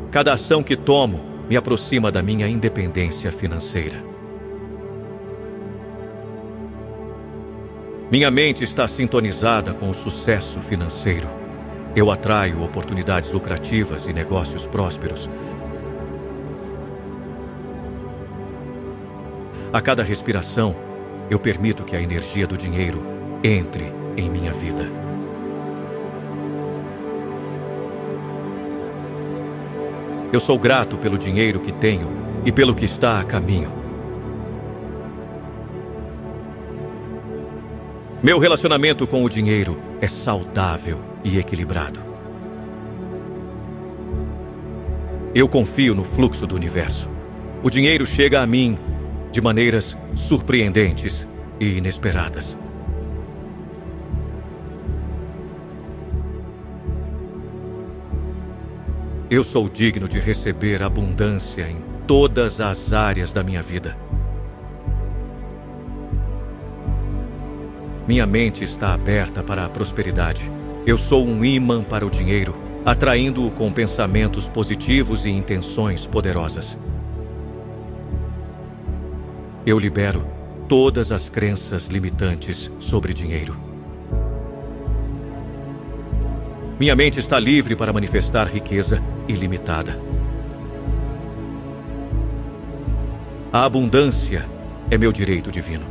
Cada 0.10 0.32
ação 0.32 0.64
que 0.64 0.78
tomo 0.78 1.26
me 1.50 1.58
aproxima 1.58 2.10
da 2.10 2.24
minha 2.24 2.48
independência 2.48 3.30
financeira. 3.30 4.02
Minha 8.10 8.32
mente 8.32 8.64
está 8.64 8.88
sintonizada 8.88 9.74
com 9.74 9.90
o 9.90 9.94
sucesso 9.94 10.62
financeiro. 10.62 11.28
Eu 11.94 12.10
atraio 12.10 12.64
oportunidades 12.64 13.32
lucrativas 13.32 14.06
e 14.06 14.14
negócios 14.14 14.66
prósperos 14.66 15.30
A 19.74 19.80
cada 19.80 20.04
respiração, 20.04 20.76
eu 21.30 21.40
permito 21.40 21.86
que 21.86 21.96
a 21.96 22.02
energia 22.02 22.46
do 22.46 22.58
dinheiro 22.58 23.06
entre 23.42 23.86
em 24.18 24.30
minha 24.30 24.52
vida. 24.52 24.84
Eu 30.34 30.42
sou 30.42 30.60
grato 30.60 30.98
pelo 30.98 31.18
dinheiro 31.18 31.62
que 31.62 31.72
tenho 31.72 32.12
e 32.46 32.52
pelo 32.52 32.76
que 32.76 32.84
está 32.84 33.22
a 33.22 33.24
caminho. 33.24 33.72
Meu 38.22 38.40
relacionamento 38.40 39.08
com 39.08 39.24
o 39.24 39.30
dinheiro 39.30 39.82
é 40.02 40.08
saudável 40.08 41.00
e 41.24 41.40
equilibrado. 41.40 42.02
Eu 45.34 45.48
confio 45.48 45.96
no 45.96 46.04
fluxo 46.04 46.46
do 46.46 46.56
universo. 46.56 47.10
O 47.64 47.70
dinheiro 47.70 48.06
chega 48.06 48.42
a 48.42 48.46
mim 48.46 48.78
de 49.32 49.42
maneiras 49.42 49.98
surpreendentes 50.14 51.28
e 51.60 51.78
inesperadas. 51.78 52.58
Eu 59.30 59.46
sou 59.46 59.70
digno 59.70 60.10
de 60.10 60.20
receber 60.20 60.84
abundância 60.84 61.70
em 61.70 61.78
todas 62.06 62.60
as 62.60 62.92
áreas 62.92 63.32
da 63.32 63.42
minha 63.42 63.62
vida. 63.62 63.98
Minha 68.06 68.26
mente 68.26 68.66
está 68.66 68.94
aberta 68.94 69.42
para 69.42 69.64
a 69.64 69.70
prosperidade. 69.70 70.52
Eu 70.86 70.98
sou 70.98 71.26
um 71.26 71.46
imã 71.46 71.82
para 71.82 72.06
o 72.06 72.10
dinheiro, 72.10 72.54
atraindo-o 72.84 73.50
com 73.52 73.72
pensamentos 73.72 74.50
positivos 74.50 75.26
e 75.26 75.30
intenções 75.30 76.06
poderosas. 76.06 76.78
Eu 79.64 79.78
libero 79.78 80.26
todas 80.68 81.12
as 81.12 81.30
crenças 81.30 81.86
limitantes 81.86 82.72
sobre 82.80 83.14
dinheiro. 83.14 83.56
Minha 86.80 86.96
mente 86.96 87.20
está 87.20 87.40
livre 87.40 87.76
para 87.76 87.94
manifestar 87.94 88.48
riqueza 88.48 89.00
ilimitada. 89.28 90.00
A 93.54 93.66
abundância 93.66 94.50
é 94.90 94.98
meu 94.98 95.12
direito 95.12 95.52
divino. 95.52 95.86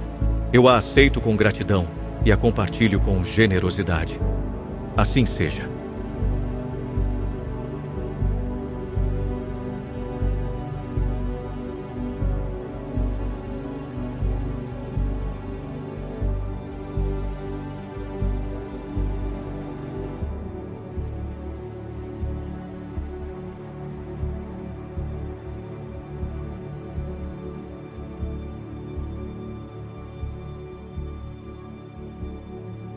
Eu 0.53 0.67
a 0.67 0.77
aceito 0.77 1.21
com 1.21 1.37
gratidão 1.37 1.87
e 2.25 2.33
a 2.33 2.37
compartilho 2.37 2.99
com 3.01 3.23
generosidade. 3.23 4.21
Assim 4.97 5.25
seja. 5.25 5.80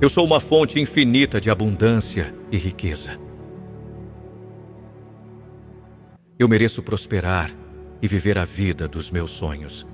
Eu 0.04 0.10
sou 0.10 0.26
uma 0.26 0.42
fonte 0.42 0.82
infinita 0.82 1.40
de 1.40 1.50
abundância 1.50 2.36
e 2.52 2.58
riqueza. 2.58 3.18
Eu 6.38 6.46
mereço 6.50 6.84
prosperar 6.84 7.50
e 8.02 8.06
viver 8.06 8.38
a 8.38 8.44
vida 8.44 8.86
dos 8.86 9.10
meus 9.10 9.32
sonhos. 9.32 9.88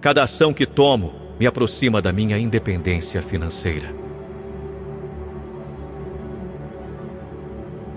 Cada 0.00 0.22
ação 0.22 0.50
que 0.50 0.64
tomo 0.64 1.12
me 1.38 1.46
aproxima 1.46 2.00
da 2.00 2.10
minha 2.10 2.38
independência 2.38 3.20
financeira. 3.20 3.94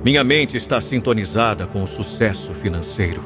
Minha 0.03 0.25
mente 0.25 0.57
está 0.57 0.81
sintonizada 0.81 1.65
com 1.65 1.81
o 1.81 1.87
sucesso 1.87 2.53
financeiro. 2.53 3.23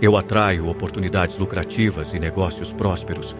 Eu 0.00 0.16
atraio 0.16 0.66
oportunidades 0.66 1.36
lucrativas 1.36 2.14
e 2.14 2.18
negócios 2.18 2.72
prósperos 2.72 3.36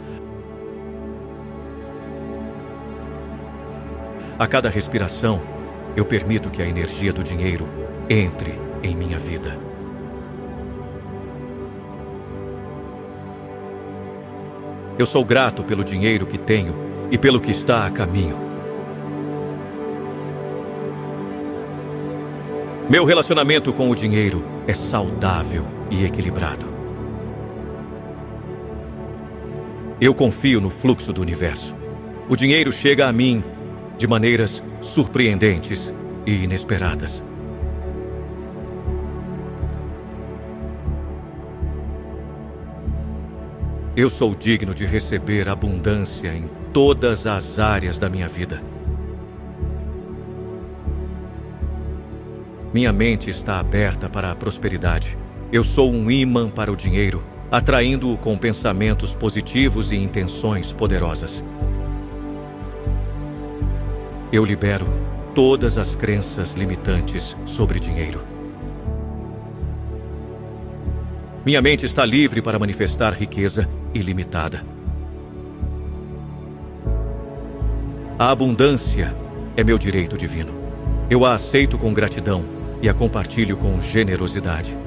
A 4.41 4.47
cada 4.47 4.71
respiração, 4.71 5.43
eu 5.95 6.03
permito 6.03 6.49
que 6.49 6.63
a 6.63 6.67
energia 6.67 7.13
do 7.13 7.23
dinheiro 7.23 7.69
entre 8.09 8.59
em 8.83 8.97
minha 8.97 9.19
vida. 9.19 9.61
Eu 14.99 15.05
sou 15.05 15.27
grato 15.27 15.63
pelo 15.63 15.85
dinheiro 15.85 16.25
que 16.27 16.39
tenho 16.39 16.75
e 17.11 17.19
pelo 17.19 17.39
que 17.39 17.51
está 17.51 17.85
a 17.85 17.91
caminho. 17.91 18.39
Meu 22.89 23.05
relacionamento 23.05 23.75
com 23.75 23.91
o 23.91 23.95
dinheiro 23.95 24.43
é 24.67 24.73
saudável 24.73 25.67
e 25.91 26.03
equilibrado. 26.03 26.73
Eu 30.01 30.15
confio 30.15 30.63
no 30.63 30.71
fluxo 30.71 31.13
do 31.13 31.21
universo. 31.21 31.77
O 32.27 32.35
dinheiro 32.35 32.73
chega 32.73 33.07
a 33.07 33.13
mim 33.13 33.45
de 34.01 34.09
maneiras 34.09 34.65
surpreendentes 34.81 35.95
e 36.25 36.33
inesperadas. 36.33 37.23
Eu 43.95 44.09
sou 44.09 44.35
digno 44.35 44.73
de 44.73 44.87
receber 44.87 45.51
abundância 45.51 46.35
em 46.35 46.47
todas 46.73 47.27
as 47.27 47.59
áreas 47.59 47.99
da 47.99 48.09
minha 48.09 48.27
vida. 48.27 48.63
Minha 52.73 52.95
mente 52.95 53.29
está 53.29 53.61
aberta 53.61 54.09
para 54.09 54.31
a 54.31 54.35
prosperidade. 54.35 55.19
Eu 55.53 55.63
sou 55.63 55.93
um 55.93 56.11
imã 56.11 56.49
para 56.49 56.73
o 56.73 56.77
dinheiro, 56.77 57.23
atraindo-o 57.51 58.17
com 58.17 58.39
pensamentos 58.39 59.15
positivos 59.15 59.93
e 59.93 59.97
intenções 59.97 60.73
poderosas. 60.73 61.45
Eu 64.33 64.45
libero 64.45 64.87
todas 65.35 65.77
as 65.77 65.97
crenças 65.97 66.53
limitantes 66.55 67.37
sobre 67.45 67.81
dinheiro. 67.81 68.23
Minha 71.45 71.61
mente 71.61 71.85
está 71.85 72.05
livre 72.05 72.41
para 72.41 72.59
manifestar 72.59 73.13
riqueza 73.13 73.69
ilimitada. 73.93 74.65
A 78.17 78.31
abundância 78.31 79.17
é 79.57 79.65
meu 79.65 79.79
direito 79.79 80.17
divino. 80.17 80.53
Eu 81.09 81.25
a 81.25 81.35
aceito 81.35 81.77
com 81.77 81.93
gratidão 81.93 82.45
e 82.81 82.89
a 82.89 82.95
compartilho 82.95 83.57
com 83.57 83.81
generosidade. 83.81 84.79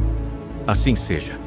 Assim 0.65 0.95
seja. 0.95 1.42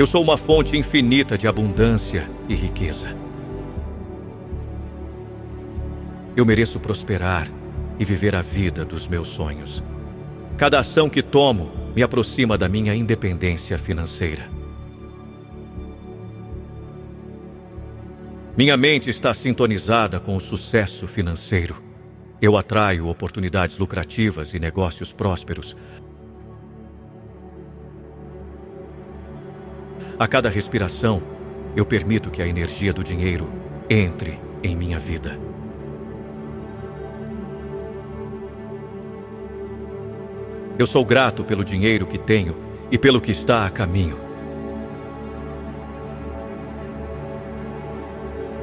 Eu 0.00 0.06
sou 0.06 0.22
uma 0.22 0.38
fonte 0.38 0.78
infinita 0.78 1.36
de 1.36 1.46
abundância 1.46 2.26
e 2.48 2.54
riqueza. 2.54 3.14
Eu 6.34 6.46
mereço 6.46 6.80
prosperar 6.80 7.46
e 7.98 8.04
viver 8.06 8.34
a 8.34 8.40
vida 8.40 8.82
dos 8.82 9.06
meus 9.06 9.28
sonhos. 9.28 9.82
Cada 10.56 10.78
ação 10.78 11.06
que 11.06 11.20
tomo 11.20 11.70
me 11.94 12.02
aproxima 12.02 12.56
da 12.56 12.66
minha 12.66 12.94
independência 12.94 13.76
financeira. 13.76 14.48
Minha 18.56 18.78
mente 18.78 19.10
está 19.10 19.34
sintonizada 19.34 20.18
com 20.18 20.34
o 20.34 20.40
sucesso 20.40 21.06
financeiro. 21.06 21.76
Eu 22.40 22.56
atraio 22.56 23.06
oportunidades 23.06 23.76
lucrativas 23.76 24.54
e 24.54 24.58
negócios 24.58 25.12
prósperos, 25.12 25.76
A 30.20 30.28
cada 30.28 30.50
respiração, 30.50 31.22
eu 31.74 31.86
permito 31.86 32.30
que 32.30 32.42
a 32.42 32.46
energia 32.46 32.92
do 32.92 33.02
dinheiro 33.02 33.50
entre 33.88 34.38
em 34.62 34.76
minha 34.76 34.98
vida. 34.98 35.40
Eu 40.78 40.86
sou 40.86 41.06
grato 41.06 41.42
pelo 41.42 41.64
dinheiro 41.64 42.06
que 42.06 42.18
tenho 42.18 42.54
e 42.90 42.98
pelo 42.98 43.18
que 43.18 43.30
está 43.30 43.64
a 43.64 43.70
caminho. 43.70 44.20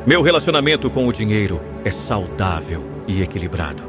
Meu 0.05 0.21
relacionamento 0.21 0.91
com 0.91 1.07
o 1.07 1.11
dinheiro 1.11 1.59
é 1.83 1.89
saudável 1.89 2.83
e 3.07 3.23
equilibrado. 3.23 3.81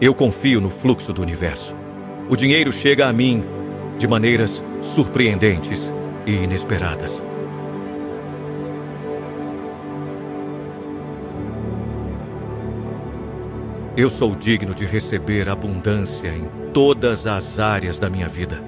Eu 0.00 0.14
confio 0.14 0.62
no 0.62 0.70
fluxo 0.70 1.12
do 1.12 1.20
universo. 1.20 1.76
O 2.30 2.34
dinheiro 2.34 2.72
chega 2.72 3.06
a 3.06 3.12
mim 3.12 3.59
de 4.00 4.08
maneiras 4.08 4.64
surpreendentes 4.80 5.92
e 6.24 6.32
inesperadas. 6.32 7.22
Eu 13.94 14.08
sou 14.08 14.34
digno 14.34 14.74
de 14.74 14.86
receber 14.86 15.50
abundância 15.50 16.28
em 16.28 16.46
todas 16.72 17.26
as 17.26 17.60
áreas 17.60 17.98
da 17.98 18.08
minha 18.08 18.26
vida. 18.26 18.64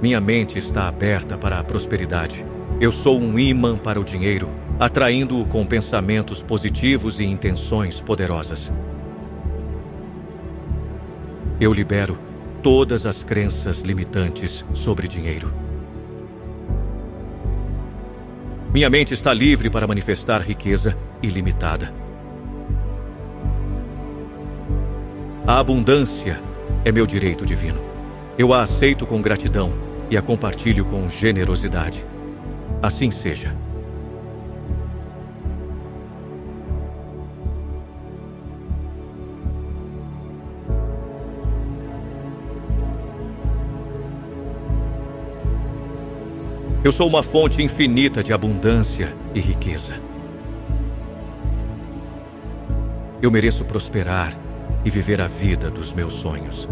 Minha 0.00 0.22
mente 0.22 0.56
está 0.56 0.88
aberta 0.88 1.36
para 1.36 1.58
a 1.58 1.64
prosperidade. 1.64 2.46
Eu 2.80 2.90
sou 2.90 3.20
um 3.20 3.38
imã 3.38 3.76
para 3.76 4.00
o 4.00 4.04
dinheiro, 4.04 4.48
atraindo-o 4.80 5.46
com 5.46 5.66
pensamentos 5.66 6.42
positivos 6.42 7.20
e 7.20 7.24
intenções 7.24 8.00
poderosas. 8.00 8.72
Eu 11.60 11.72
libero 11.72 12.16
todas 12.62 13.04
as 13.04 13.24
crenças 13.24 13.80
limitantes 13.80 14.64
sobre 14.72 15.08
dinheiro. 15.08 15.52
Minha 18.72 18.88
mente 18.88 19.12
está 19.12 19.34
livre 19.34 19.68
para 19.68 19.86
manifestar 19.86 20.40
riqueza 20.40 20.96
ilimitada. 21.20 21.92
A 25.44 25.58
abundância 25.58 26.40
é 26.84 26.92
meu 26.92 27.06
direito 27.06 27.44
divino. 27.44 27.80
Eu 28.38 28.52
a 28.54 28.62
aceito 28.62 29.04
com 29.04 29.20
gratidão 29.20 29.72
e 30.08 30.16
a 30.16 30.22
compartilho 30.22 30.84
com 30.84 31.08
generosidade. 31.08 32.06
Assim 32.80 33.10
seja. 33.10 33.52
Eu 46.84 46.92
sou 46.92 47.08
uma 47.08 47.24
fonte 47.24 47.60
infinita 47.60 48.22
de 48.22 48.32
abundância 48.32 49.12
e 49.34 49.40
riqueza. 49.40 50.00
Eu 53.20 53.32
mereço 53.32 53.64
prosperar 53.64 54.32
e 54.84 54.88
viver 54.88 55.20
a 55.20 55.26
vida 55.26 55.72
dos 55.72 55.92
meus 55.92 56.12
sonhos. 56.12 56.68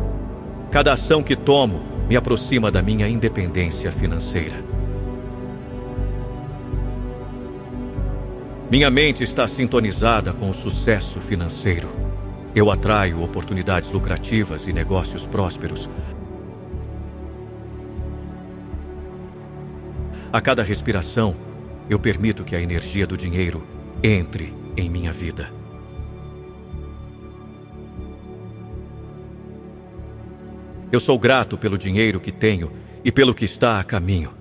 Cada 0.71 0.93
ação 0.93 1.25
que 1.25 1.35
tomo 1.35 1.83
me 2.09 2.17
aproxima 2.17 2.71
da 2.71 2.81
minha 2.81 3.09
independência 3.09 3.91
financeira. 3.91 4.65
Minha 8.71 8.91
mente 8.93 9.25
está 9.25 9.49
sintonizada 9.49 10.33
com 10.33 10.49
o 10.49 10.55
sucesso 10.55 11.21
financeiro. 11.21 11.89
Eu 12.55 12.71
atraio 12.71 13.25
oportunidades 13.25 13.91
lucrativas 13.91 14.69
e 14.69 14.73
negócios 14.73 15.27
prósperos 15.27 15.91
A 20.37 20.41
cada 20.43 20.63
respiração, 20.63 21.35
eu 21.89 21.99
permito 21.99 22.45
que 22.45 22.55
a 22.55 22.61
energia 22.61 23.07
do 23.07 23.17
dinheiro 23.17 23.67
entre 24.03 24.53
em 24.77 24.91
minha 24.91 25.11
vida. 25.11 25.51
Eu 30.93 31.01
sou 31.01 31.19
grato 31.19 31.57
pelo 31.57 31.79
dinheiro 31.79 32.21
que 32.21 32.31
tenho 32.31 32.71
e 33.03 33.11
pelo 33.11 33.33
que 33.33 33.47
está 33.47 33.81
a 33.81 33.83
caminho. 33.83 34.35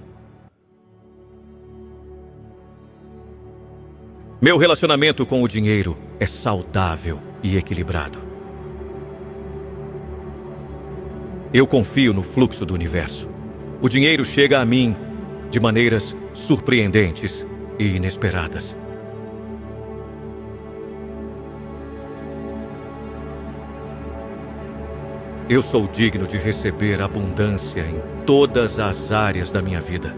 Meu 4.42 4.58
relacionamento 4.58 5.26
com 5.26 5.42
o 5.42 5.48
dinheiro 5.48 5.98
é 6.20 6.28
saudável 6.28 7.22
e 7.42 7.56
equilibrado. 7.56 8.20
Eu 11.54 11.66
confio 11.66 12.14
no 12.14 12.22
fluxo 12.22 12.66
do 12.66 12.74
universo. 12.74 13.30
O 13.82 13.88
dinheiro 13.88 14.26
chega 14.26 14.60
a 14.60 14.66
mim 14.66 14.94
de 15.56 15.60
maneiras 15.62 16.14
surpreendentes 16.34 17.48
e 17.80 17.96
inesperadas. 17.96 18.76
Eu 25.48 25.62
sou 25.62 25.88
digno 25.88 26.28
de 26.28 26.38
receber 26.38 27.02
abundância 27.02 27.84
em 27.84 28.02
todas 28.26 28.80
as 28.80 29.14
áreas 29.14 29.50
da 29.50 29.62
minha 29.62 29.80
vida. 29.80 30.14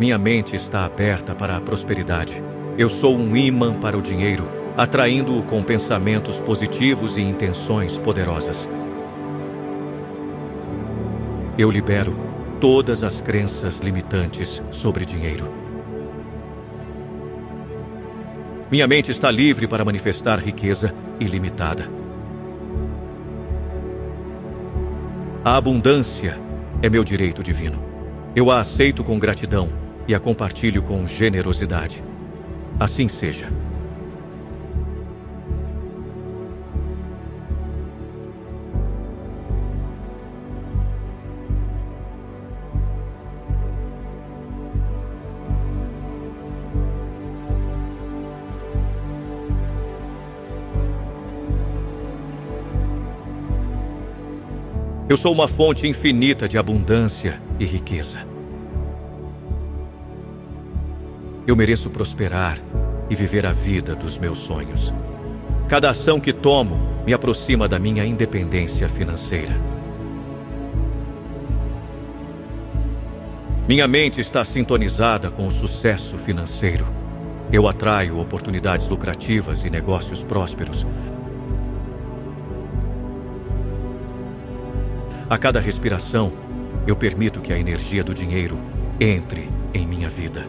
Minha 0.00 0.16
mente 0.16 0.56
está 0.56 0.86
aberta 0.86 1.34
para 1.34 1.58
a 1.58 1.60
prosperidade. 1.60 2.42
Eu 2.78 2.88
sou 2.88 3.14
um 3.14 3.36
imã 3.36 3.74
para 3.74 3.98
o 3.98 4.00
dinheiro, 4.00 4.48
atraindo-o 4.78 5.42
com 5.42 5.62
pensamentos 5.62 6.40
positivos 6.40 7.18
e 7.18 7.20
intenções 7.20 7.98
poderosas. 7.98 8.66
Eu 11.58 11.72
libero 11.72 12.16
todas 12.60 13.02
as 13.02 13.20
crenças 13.20 13.80
limitantes 13.80 14.62
sobre 14.70 15.04
dinheiro. 15.04 15.52
Minha 18.70 18.86
mente 18.86 19.10
está 19.10 19.28
livre 19.28 19.66
para 19.66 19.84
manifestar 19.84 20.38
riqueza 20.38 20.94
ilimitada. 21.18 21.90
A 25.44 25.56
abundância 25.56 26.38
é 26.80 26.88
meu 26.88 27.02
direito 27.02 27.42
divino. 27.42 27.82
Eu 28.36 28.52
a 28.52 28.60
aceito 28.60 29.02
com 29.02 29.18
gratidão 29.18 29.68
e 30.06 30.14
a 30.14 30.20
compartilho 30.20 30.80
com 30.80 31.04
generosidade. 31.04 32.04
Assim 32.78 33.08
seja. 33.08 33.48
Eu 55.08 55.16
sou 55.16 55.32
uma 55.32 55.48
fonte 55.48 55.88
infinita 55.88 56.46
de 56.46 56.58
abundância 56.58 57.40
e 57.58 57.64
riqueza. 57.64 58.26
Eu 61.46 61.56
mereço 61.56 61.88
prosperar 61.88 62.58
e 63.08 63.14
viver 63.14 63.46
a 63.46 63.52
vida 63.52 63.94
dos 63.94 64.18
meus 64.18 64.36
sonhos. 64.36 64.92
Cada 65.66 65.88
ação 65.88 66.20
que 66.20 66.30
tomo 66.30 66.78
me 67.06 67.14
aproxima 67.14 67.66
da 67.66 67.78
minha 67.78 68.04
independência 68.04 68.86
financeira. 68.86 69.58
Minha 73.66 73.88
mente 73.88 74.20
está 74.20 74.44
sintonizada 74.44 75.30
com 75.30 75.46
o 75.46 75.50
sucesso 75.50 76.18
financeiro. 76.18 76.86
Eu 77.50 77.66
atraio 77.66 78.20
oportunidades 78.20 78.88
lucrativas 78.88 79.64
e 79.64 79.70
negócios 79.70 80.22
prósperos. 80.22 80.86
A 85.30 85.36
cada 85.36 85.60
respiração, 85.60 86.32
eu 86.86 86.96
permito 86.96 87.42
que 87.42 87.52
a 87.52 87.58
energia 87.58 88.02
do 88.02 88.14
dinheiro 88.14 88.58
entre 88.98 89.50
em 89.74 89.86
minha 89.86 90.08
vida. 90.08 90.48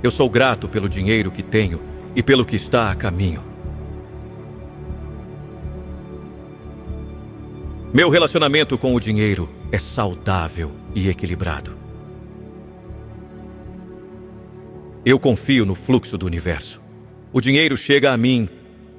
Eu 0.00 0.12
sou 0.12 0.30
grato 0.30 0.68
pelo 0.68 0.88
dinheiro 0.88 1.28
que 1.32 1.42
tenho 1.42 1.82
e 2.14 2.22
pelo 2.22 2.44
que 2.44 2.54
está 2.54 2.92
a 2.92 2.94
caminho. 2.94 3.42
Meu 7.92 8.08
relacionamento 8.10 8.78
com 8.78 8.94
o 8.94 9.00
dinheiro 9.00 9.50
é 9.72 9.78
saudável 9.78 10.70
e 10.94 11.08
equilibrado. 11.08 11.76
Eu 15.04 15.18
confio 15.18 15.66
no 15.66 15.74
fluxo 15.74 16.16
do 16.16 16.26
universo. 16.26 16.80
O 17.32 17.40
dinheiro 17.40 17.76
chega 17.76 18.12
a 18.12 18.16
mim 18.16 18.48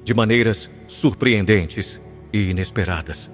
de 0.04 0.12
maneiras 0.12 0.70
surpreendentes 0.86 2.00
e 2.30 2.50
inesperadas. 2.50 3.30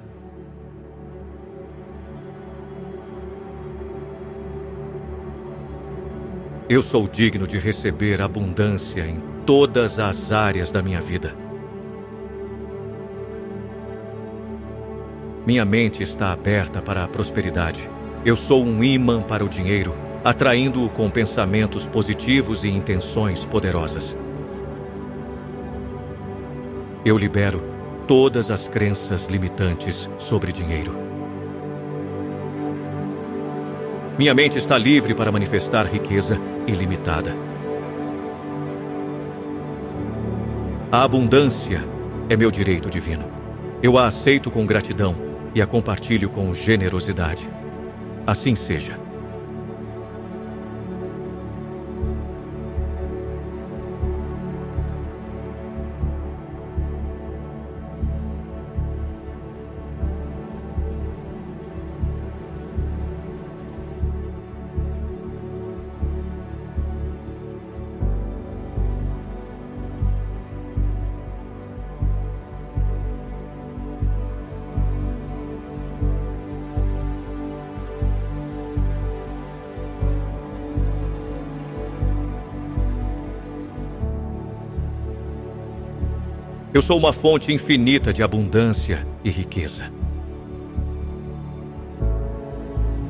Eu 6.69 6.81
sou 6.81 7.09
digno 7.09 7.49
de 7.49 7.59
receber 7.59 8.23
abundância 8.23 9.05
em 9.05 9.19
todas 9.45 9.99
as 9.99 10.31
áreas 10.31 10.71
da 10.71 10.81
minha 10.81 11.01
vida. 11.01 11.35
Minha 15.45 15.65
mente 15.65 16.05
está 16.05 16.31
aberta 16.31 16.81
para 16.81 17.03
a 17.03 17.09
prosperidade. 17.09 17.91
Eu 18.25 18.37
sou 18.37 18.65
um 18.65 18.85
imã 18.85 19.21
para 19.21 19.45
o 19.45 19.49
dinheiro, 19.49 19.97
atraindo-o 20.23 20.89
com 20.89 21.11
pensamentos 21.11 21.89
positivos 21.89 22.63
e 22.63 22.69
intenções 22.69 23.45
poderosas. 23.45 24.17
Eu 27.03 27.17
libero 27.17 27.63
todas 28.07 28.51
as 28.51 28.69
crenças 28.69 29.27
limitantes 29.27 30.11
sobre 30.19 30.53
dinheiro. 30.53 30.99
Minha 34.19 34.35
mente 34.35 34.59
está 34.59 34.77
livre 34.77 35.15
para 35.15 35.33
manifestar 35.33 35.87
riqueza 35.87 36.39
ilimitada. 36.67 37.35
A 40.93 41.03
abundância 41.03 41.83
é 42.29 42.37
meu 42.37 42.51
direito 42.51 42.91
divino. 42.91 43.25
Eu 43.83 43.97
a 43.97 44.07
aceito 44.07 44.51
com 44.51 44.67
gratidão 44.67 45.15
e 45.55 45.63
a 45.63 45.67
compartilho 45.67 46.29
com 46.29 46.53
generosidade. 46.53 47.51
Assim 48.27 48.55
seja. 48.55 49.10
Eu 86.81 86.83
sou 86.83 86.97
uma 86.97 87.13
fonte 87.13 87.53
infinita 87.53 88.11
de 88.11 88.23
abundância 88.23 89.07
e 89.23 89.29
riqueza. 89.29 89.93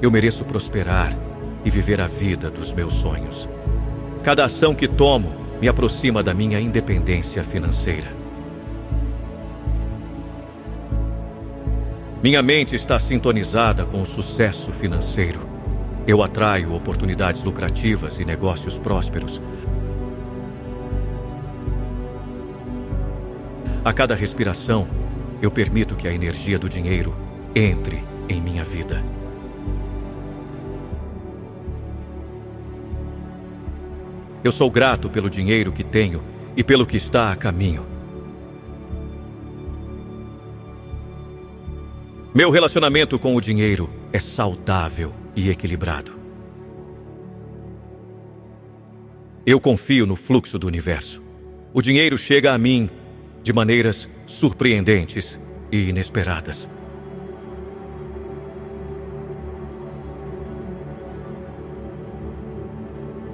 Eu 0.03 0.11
mereço 0.11 0.45
prosperar 0.45 1.17
e 1.65 1.71
viver 1.71 2.01
a 2.01 2.09
vida 2.09 2.51
dos 2.51 2.73
meus 2.73 2.95
sonhos. 2.95 3.49
Cada 4.25 4.45
ação 4.45 4.75
que 4.75 4.89
tomo 4.89 5.33
me 5.61 5.69
aproxima 5.69 6.21
da 6.21 6.35
minha 6.35 6.59
independência 6.59 7.45
financeira. 7.45 8.09
Minha 12.21 12.43
mente 12.43 12.75
está 12.75 12.99
sintonizada 12.99 13.87
com 13.87 14.03
o 14.03 14.05
sucesso 14.05 14.73
financeiro. 14.73 15.49
Eu 16.09 16.25
atraio 16.25 16.75
oportunidades 16.75 17.45
lucrativas 17.45 18.19
e 18.19 18.25
negócios 18.25 18.81
prósperos 18.81 19.41
A 23.83 23.95
cada 23.95 24.15
respiração, 24.15 24.87
eu 25.41 25.51
permito 25.51 25.97
que 25.97 26.07
a 26.07 26.13
energia 26.13 26.59
do 26.59 26.69
dinheiro 26.69 27.17
entre 27.55 28.05
em 28.29 28.39
minha 28.39 28.63
vida. 28.63 29.03
Eu 34.45 34.53
sou 34.53 34.71
grato 34.71 35.09
pelo 35.09 35.31
dinheiro 35.31 35.73
que 35.73 35.83
tenho 35.83 36.23
e 36.55 36.63
pelo 36.63 36.85
que 36.85 36.99
está 36.99 37.33
a 37.33 37.37
caminho. 37.37 37.87
Meu 42.35 42.51
relacionamento 42.51 43.19
com 43.19 43.35
o 43.35 43.41
dinheiro 43.41 43.91
é 44.13 44.19
saudável 44.19 45.15
e 45.35 45.49
equilibrado. 45.49 46.21
Eu 49.47 49.59
confio 49.59 50.05
no 50.05 50.17
fluxo 50.17 50.59
do 50.59 50.67
universo. 50.67 51.23
O 51.73 51.81
dinheiro 51.81 52.19
chega 52.19 52.53
a 52.53 52.59
mim 52.59 52.91
de 53.43 53.53
maneiras 53.53 54.09
surpreendentes 54.27 55.41
e 55.73 55.89
inesperadas. 55.89 56.69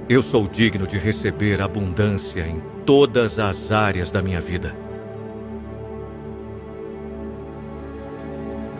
Eu 0.09 0.21
sou 0.21 0.47
digno 0.47 0.87
de 0.87 0.97
receber 0.97 1.61
abundância 1.61 2.47
em 2.47 2.61
todas 2.85 3.39
as 3.39 3.73
áreas 3.73 4.09
da 4.09 4.21
minha 4.21 4.39
vida. 4.39 4.73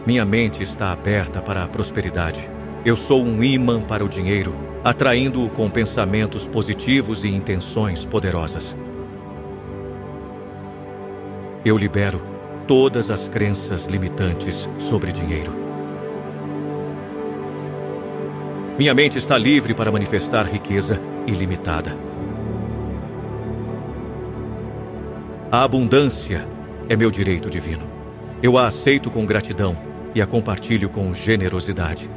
Minha 0.06 0.24
mente 0.24 0.64
está 0.64 0.94
aberta 0.94 1.42
para 1.42 1.66
a 1.66 1.68
prosperidade. 1.68 2.50
Eu 2.86 2.96
sou 2.96 3.22
um 3.22 3.44
imã 3.44 3.82
para 3.82 4.06
o 4.06 4.08
dinheiro, 4.08 4.56
atraindo-o 4.82 5.50
com 5.50 5.70
pensamentos 5.70 6.48
positivos 6.48 7.26
e 7.26 7.28
intenções 7.28 8.06
poderosas. 8.06 8.78
Eu 11.68 11.78
libero 11.78 12.22
todas 12.66 13.12
as 13.12 13.28
crenças 13.28 13.88
limitantes 13.88 14.70
sobre 14.78 15.12
dinheiro. 15.12 15.52
Minha 18.80 18.94
mente 18.94 19.18
está 19.18 19.38
livre 19.38 19.74
para 19.74 19.92
manifestar 19.92 20.46
riqueza 20.46 20.98
ilimitada. 21.28 21.92
A 25.52 25.66
abundância 25.66 26.48
é 26.88 26.96
meu 26.96 27.12
direito 27.12 27.50
divino. 27.50 27.86
Eu 28.42 28.58
a 28.58 28.68
aceito 28.68 29.12
com 29.12 29.26
gratidão 29.26 29.76
e 30.16 30.22
a 30.22 30.26
compartilho 30.26 30.90
com 30.90 31.12
generosidade. 31.12 32.10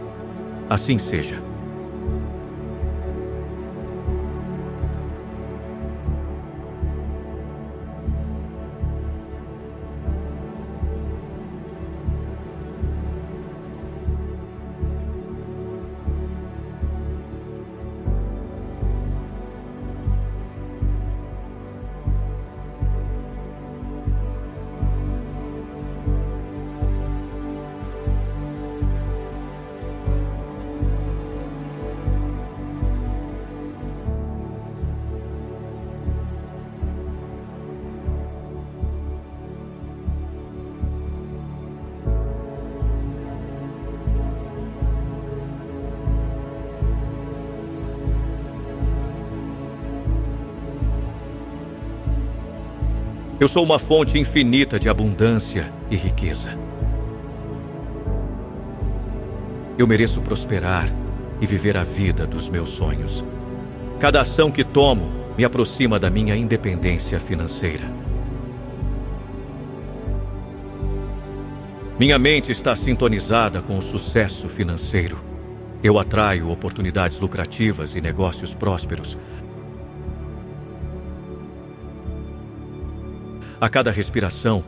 Assim 0.69 0.97
seja. 0.97 1.50
Eu 53.41 53.49
sou 53.49 53.65
uma 53.65 53.79
fonte 53.79 54.19
infinita 54.19 54.79
de 54.79 54.87
abundância 54.87 55.73
e 55.91 55.97
riqueza. 55.97 56.59
Eu 59.79 59.87
mereço 59.87 60.21
prosperar 60.21 60.95
e 61.41 61.47
viver 61.47 61.75
a 61.79 61.83
vida 61.83 62.27
dos 62.27 62.51
meus 62.51 62.69
sonhos. 62.69 63.25
Cada 63.99 64.21
ação 64.21 64.51
que 64.51 64.63
tomo 64.63 65.11
me 65.39 65.45
aproxima 65.47 65.99
da 65.99 66.11
minha 66.11 66.37
independência 66.37 67.19
financeira. 67.19 67.91
Minha 71.99 72.19
mente 72.19 72.53
está 72.53 72.77
sintonizada 72.77 73.63
com 73.63 73.79
o 73.79 73.83
sucesso 73.83 74.51
financeiro. 74.51 75.25
Eu 75.83 75.99
atraio 75.99 76.51
oportunidades 76.51 77.19
lucrativas 77.19 77.95
e 77.95 78.03
negócios 78.03 78.55
prósperos. 78.55 79.19
A 83.61 83.69
cada 83.69 83.91
respiração, 83.91 84.65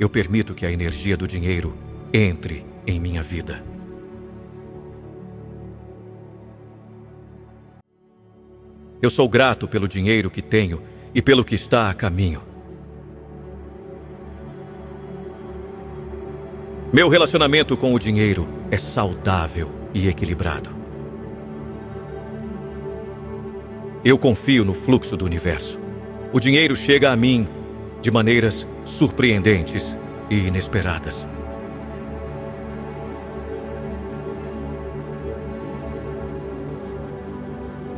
eu 0.00 0.10
permito 0.10 0.52
que 0.52 0.66
a 0.66 0.72
energia 0.72 1.16
do 1.16 1.28
dinheiro 1.28 1.78
entre 2.12 2.66
em 2.84 2.98
minha 2.98 3.22
vida. 3.22 3.64
Eu 9.00 9.08
sou 9.08 9.28
grato 9.28 9.68
pelo 9.68 9.86
dinheiro 9.86 10.28
que 10.28 10.42
tenho 10.42 10.82
e 11.14 11.22
pelo 11.22 11.44
que 11.44 11.54
está 11.54 11.88
a 11.88 11.94
caminho. 11.94 12.42
Meu 16.92 17.08
relacionamento 17.08 17.76
com 17.76 17.94
o 17.94 17.98
dinheiro 17.98 18.48
é 18.72 18.76
saudável 18.76 19.70
e 19.94 20.08
equilibrado. 20.08 20.70
Eu 24.04 24.18
confio 24.18 24.64
no 24.64 24.74
fluxo 24.74 25.16
do 25.16 25.24
universo. 25.24 25.78
O 26.32 26.40
dinheiro 26.40 26.74
chega 26.74 27.12
a 27.12 27.16
mim 27.16 27.46
de 28.02 28.10
maneiras 28.10 28.66
surpreendentes 28.84 29.96
e 30.28 30.36
inesperadas. 30.48 31.26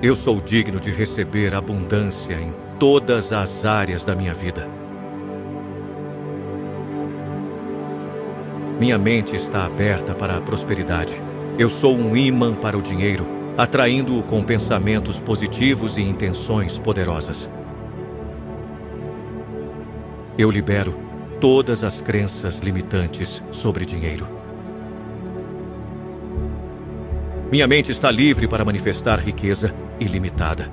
Eu 0.03 0.15
sou 0.15 0.39
digno 0.39 0.79
de 0.79 0.91
receber 0.91 1.55
abundância 1.55 2.35
em 2.35 2.53
todas 2.79 3.33
as 3.33 3.65
áreas 3.65 4.05
da 4.05 4.15
minha 4.15 4.35
vida. 4.35 4.69
Minha 8.79 8.99
mente 8.99 9.35
está 9.35 9.65
aberta 9.65 10.15
para 10.15 10.37
a 10.37 10.43
prosperidade. 10.43 11.15
Eu 11.59 11.71
sou 11.71 11.97
um 11.97 12.15
imã 12.15 12.55
para 12.55 12.77
o 12.77 12.83
dinheiro, 12.83 13.25
atraindo-o 13.57 14.23
com 14.23 14.45
pensamentos 14.45 15.19
positivos 15.19 15.97
e 15.97 16.03
intenções 16.03 16.79
poderosas. 16.79 17.49
Eu 20.37 20.51
libero 20.51 20.99
todas 21.41 21.85
as 21.85 22.01
crenças 22.01 22.59
limitantes 22.59 23.41
sobre 23.53 23.85
dinheiro. 23.85 24.27
Minha 27.53 27.69
mente 27.69 27.93
está 27.93 28.11
livre 28.11 28.49
para 28.49 28.65
manifestar 28.65 29.21
riqueza 29.21 29.73
ilimitada. 30.01 30.69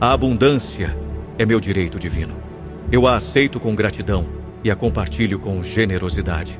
A 0.00 0.12
abundância 0.12 0.96
é 1.38 1.46
meu 1.46 1.60
direito 1.60 1.96
divino. 1.96 2.34
Eu 2.90 3.06
a 3.06 3.14
aceito 3.14 3.60
com 3.60 3.72
gratidão 3.72 4.26
e 4.64 4.70
a 4.70 4.74
compartilho 4.74 5.38
com 5.38 5.62
generosidade. 5.62 6.58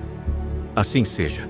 Assim 0.76 1.04
seja. 1.04 1.48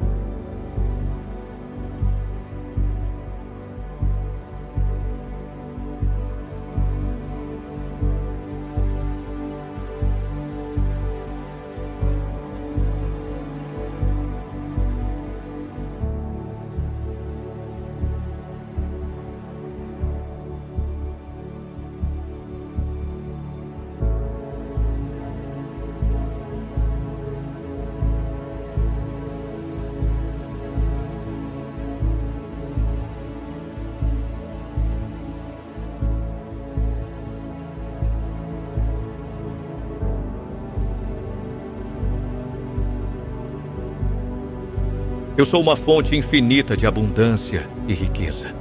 Eu 45.41 45.45
sou 45.47 45.63
uma 45.63 45.75
fonte 45.75 46.15
infinita 46.15 46.77
de 46.77 46.87
abundância 46.87 47.67
e 47.89 47.95
riqueza. 47.95 48.55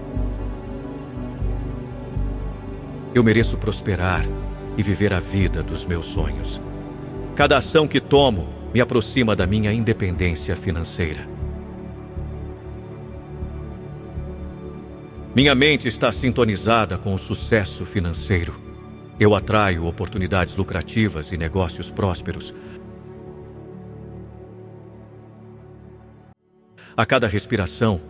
Eu 3.13 3.21
mereço 3.21 3.57
prosperar 3.57 4.21
e 4.77 4.81
viver 4.81 5.11
a 5.11 5.19
vida 5.19 5.61
dos 5.61 5.85
meus 5.85 6.05
sonhos. 6.05 6.61
Cada 7.35 7.57
ação 7.57 7.85
que 7.85 7.99
tomo 7.99 8.47
me 8.73 8.79
aproxima 8.79 9.35
da 9.35 9.45
minha 9.45 9.73
independência 9.73 10.55
financeira. 10.55 11.27
Minha 15.35 15.53
mente 15.53 15.89
está 15.89 16.13
sintonizada 16.13 16.97
com 16.97 17.13
o 17.13 17.17
sucesso 17.17 17.83
financeiro. 17.83 18.57
Eu 19.19 19.35
atraio 19.35 19.85
oportunidades 19.85 20.55
lucrativas 20.55 21.33
e 21.33 21.37
negócios 21.37 21.91
prósperos 21.91 22.55
A 26.99 27.05
cada 27.05 27.27
respiração, 27.27 28.01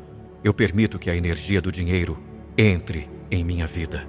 eu 0.44 0.52
permito 0.52 0.98
que 0.98 1.12
a 1.12 1.16
energia 1.16 1.62
do 1.62 1.72
dinheiro 1.72 2.18
entre 2.58 3.08
em 3.30 3.44
minha 3.44 3.68
vida. 3.68 4.04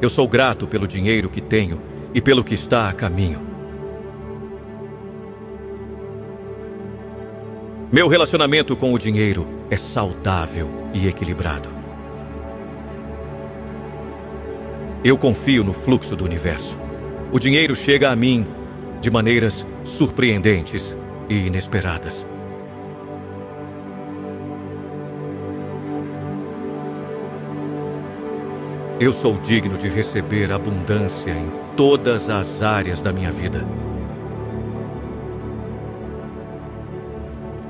Eu 0.00 0.08
sou 0.08 0.26
grato 0.26 0.66
pelo 0.66 0.86
dinheiro 0.86 1.28
que 1.28 1.42
tenho 1.42 1.78
e 2.14 2.22
pelo 2.22 2.42
que 2.42 2.54
está 2.54 2.88
a 2.88 2.94
caminho. 2.94 3.46
Meu 7.92 8.08
relacionamento 8.08 8.74
com 8.74 8.94
o 8.94 8.98
dinheiro 8.98 9.46
é 9.70 9.76
saudável 9.76 10.70
e 10.94 11.06
equilibrado. 11.06 11.68
Eu 15.04 15.18
confio 15.18 15.62
no 15.62 15.74
fluxo 15.74 16.16
do 16.16 16.24
universo. 16.24 16.78
O 17.30 17.38
dinheiro 17.38 17.74
chega 17.74 18.10
a 18.10 18.16
mim 18.16 18.63
de 19.04 19.10
maneiras 19.10 19.66
surpreendentes 19.84 20.96
e 21.28 21.34
inesperadas. 21.34 22.26
Eu 28.98 29.12
sou 29.12 29.34
digno 29.34 29.76
de 29.76 29.90
receber 29.90 30.50
abundância 30.50 31.32
em 31.32 31.50
todas 31.76 32.30
as 32.30 32.62
áreas 32.62 33.02
da 33.02 33.12
minha 33.12 33.30
vida. 33.30 33.62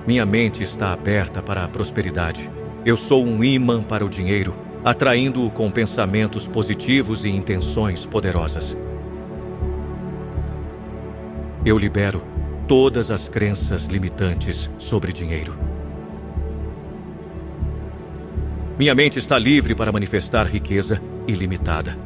Minha 0.06 0.24
mente 0.24 0.62
está 0.62 0.92
aberta 0.92 1.42
para 1.42 1.64
a 1.64 1.68
prosperidade. 1.68 2.48
Eu 2.86 2.96
sou 2.96 3.26
um 3.26 3.42
imã 3.42 3.82
para 3.82 4.04
o 4.04 4.08
dinheiro, 4.08 4.54
atraindo-o 4.84 5.50
com 5.50 5.68
pensamentos 5.68 6.46
positivos 6.46 7.24
e 7.24 7.28
intenções 7.28 8.06
poderosas. 8.06 8.78
Eu 11.64 11.78
libero 11.78 12.22
todas 12.68 13.10
as 13.10 13.26
crenças 13.26 13.86
limitantes 13.86 14.70
sobre 14.76 15.14
dinheiro. 15.14 15.56
Minha 18.78 18.94
mente 18.94 19.18
está 19.18 19.38
livre 19.38 19.74
para 19.74 19.90
manifestar 19.90 20.46
riqueza 20.46 21.00
ilimitada. 21.26 21.96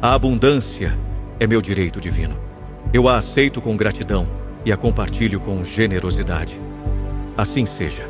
A 0.00 0.14
abundância 0.14 0.96
é 1.40 1.48
meu 1.48 1.60
direito 1.60 2.00
divino. 2.00 2.38
Eu 2.92 3.08
a 3.08 3.16
aceito 3.16 3.60
com 3.60 3.76
gratidão 3.76 4.28
e 4.64 4.70
a 4.70 4.76
compartilho 4.76 5.40
com 5.40 5.64
generosidade. 5.64 6.60
Assim 7.36 7.66
seja. 7.66 8.08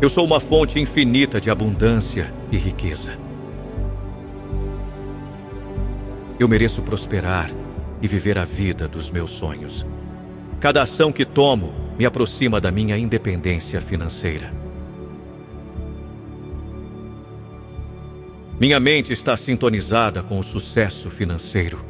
Eu 0.00 0.08
sou 0.08 0.24
uma 0.24 0.40
fonte 0.40 0.80
infinita 0.80 1.38
de 1.38 1.50
abundância 1.50 2.32
e 2.50 2.56
riqueza. 2.56 3.18
Eu 6.38 6.48
mereço 6.48 6.80
prosperar 6.80 7.50
e 8.00 8.08
viver 8.08 8.38
a 8.38 8.44
vida 8.46 8.88
dos 8.88 9.10
meus 9.10 9.30
sonhos. 9.30 9.84
Cada 10.58 10.80
ação 10.80 11.12
que 11.12 11.26
tomo 11.26 11.74
me 11.98 12.06
aproxima 12.06 12.58
da 12.58 12.70
minha 12.70 12.96
independência 12.96 13.78
financeira. 13.78 14.50
Minha 18.58 18.80
mente 18.80 19.12
está 19.12 19.36
sintonizada 19.36 20.22
com 20.22 20.38
o 20.38 20.42
sucesso 20.42 21.10
financeiro. 21.10 21.84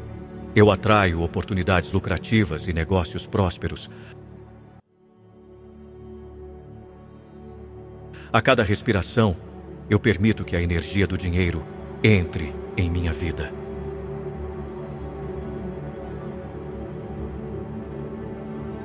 Eu 0.53 0.69
atraio 0.69 1.21
oportunidades 1.21 1.93
lucrativas 1.93 2.67
e 2.67 2.73
negócios 2.73 3.25
prósperos. 3.25 3.89
A 8.33 8.41
cada 8.41 8.63
respiração, 8.63 9.35
eu 9.89 9.99
permito 9.99 10.45
que 10.45 10.55
a 10.55 10.61
energia 10.61 11.05
do 11.05 11.17
dinheiro 11.17 11.65
entre 12.01 12.55
em 12.77 12.89
minha 12.89 13.11
vida. 13.11 13.51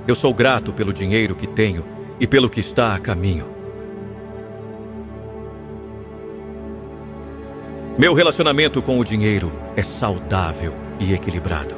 Eu 0.04 0.16
sou 0.16 0.34
grato 0.34 0.72
pelo 0.72 0.92
dinheiro 0.92 1.36
que 1.36 1.46
tenho 1.46 1.84
e 2.18 2.26
pelo 2.26 2.50
que 2.50 2.58
está 2.58 2.96
a 2.96 2.98
caminho. 2.98 3.46
Meu 7.96 8.14
relacionamento 8.14 8.82
com 8.82 8.98
o 8.98 9.04
dinheiro 9.04 9.52
é 9.76 9.82
saudável 9.82 10.74
e 10.98 11.14
equilibrado. 11.14 11.76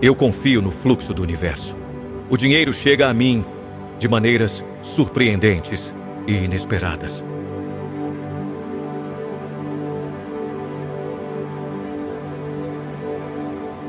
Eu 0.00 0.14
confio 0.14 0.62
no 0.62 0.70
fluxo 0.70 1.12
do 1.12 1.24
universo. 1.24 1.76
O 2.30 2.36
dinheiro 2.36 2.72
chega 2.72 3.08
a 3.08 3.12
mim 3.12 3.44
de 3.98 4.08
maneiras 4.08 4.64
surpreendentes 4.80 5.94
e 6.26 6.32
inesperadas. 6.32 7.24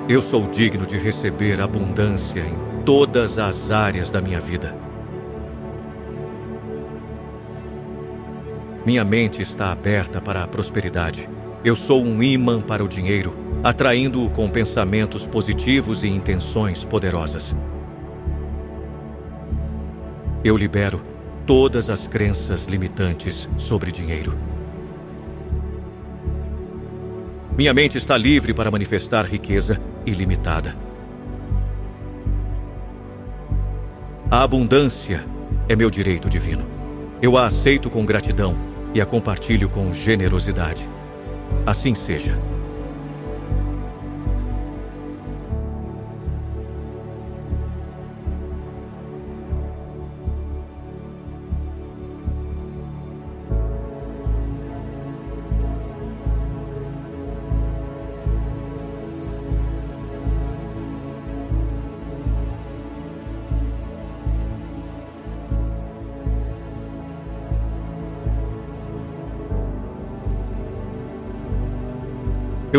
Eu 0.07 0.21
sou 0.21 0.41
digno 0.41 0.87
de 0.87 0.97
receber 0.97 1.61
abundância 1.61 2.39
em 2.39 2.83
todas 2.83 3.37
as 3.37 3.69
áreas 3.69 4.09
da 4.09 4.19
minha 4.19 4.39
vida. 4.39 4.75
Minha 8.83 9.05
mente 9.05 9.43
está 9.43 9.71
aberta 9.71 10.19
para 10.19 10.43
a 10.43 10.47
prosperidade. 10.47 11.29
Eu 11.63 11.75
sou 11.75 12.03
um 12.03 12.23
imã 12.23 12.59
para 12.59 12.83
o 12.83 12.87
dinheiro, 12.87 13.35
atraindo-o 13.63 14.31
com 14.31 14.49
pensamentos 14.49 15.27
positivos 15.27 16.03
e 16.03 16.07
intenções 16.07 16.83
poderosas. 16.83 17.55
Eu 20.43 20.55
libero 20.55 21.01
todas 21.45 21.89
as 21.89 22.07
crenças 22.07 22.65
limitantes 22.65 23.49
sobre 23.57 23.91
dinheiro. 23.91 24.37
Minha 27.57 27.73
mente 27.73 27.97
está 27.97 28.15
livre 28.15 28.53
para 28.53 28.71
manifestar 28.71 29.25
riqueza 29.25 29.81
ilimitada. 30.05 30.77
A 34.31 34.43
abundância 34.43 35.25
é 35.67 35.75
meu 35.75 35.89
direito 35.89 36.29
divino. 36.29 36.65
Eu 37.21 37.35
a 37.35 37.47
aceito 37.47 37.89
com 37.89 38.05
gratidão 38.05 38.55
e 38.93 39.01
a 39.01 39.05
compartilho 39.05 39.67
com 39.67 39.91
generosidade. 39.91 40.89
Assim 41.65 41.93
seja. 41.93 42.39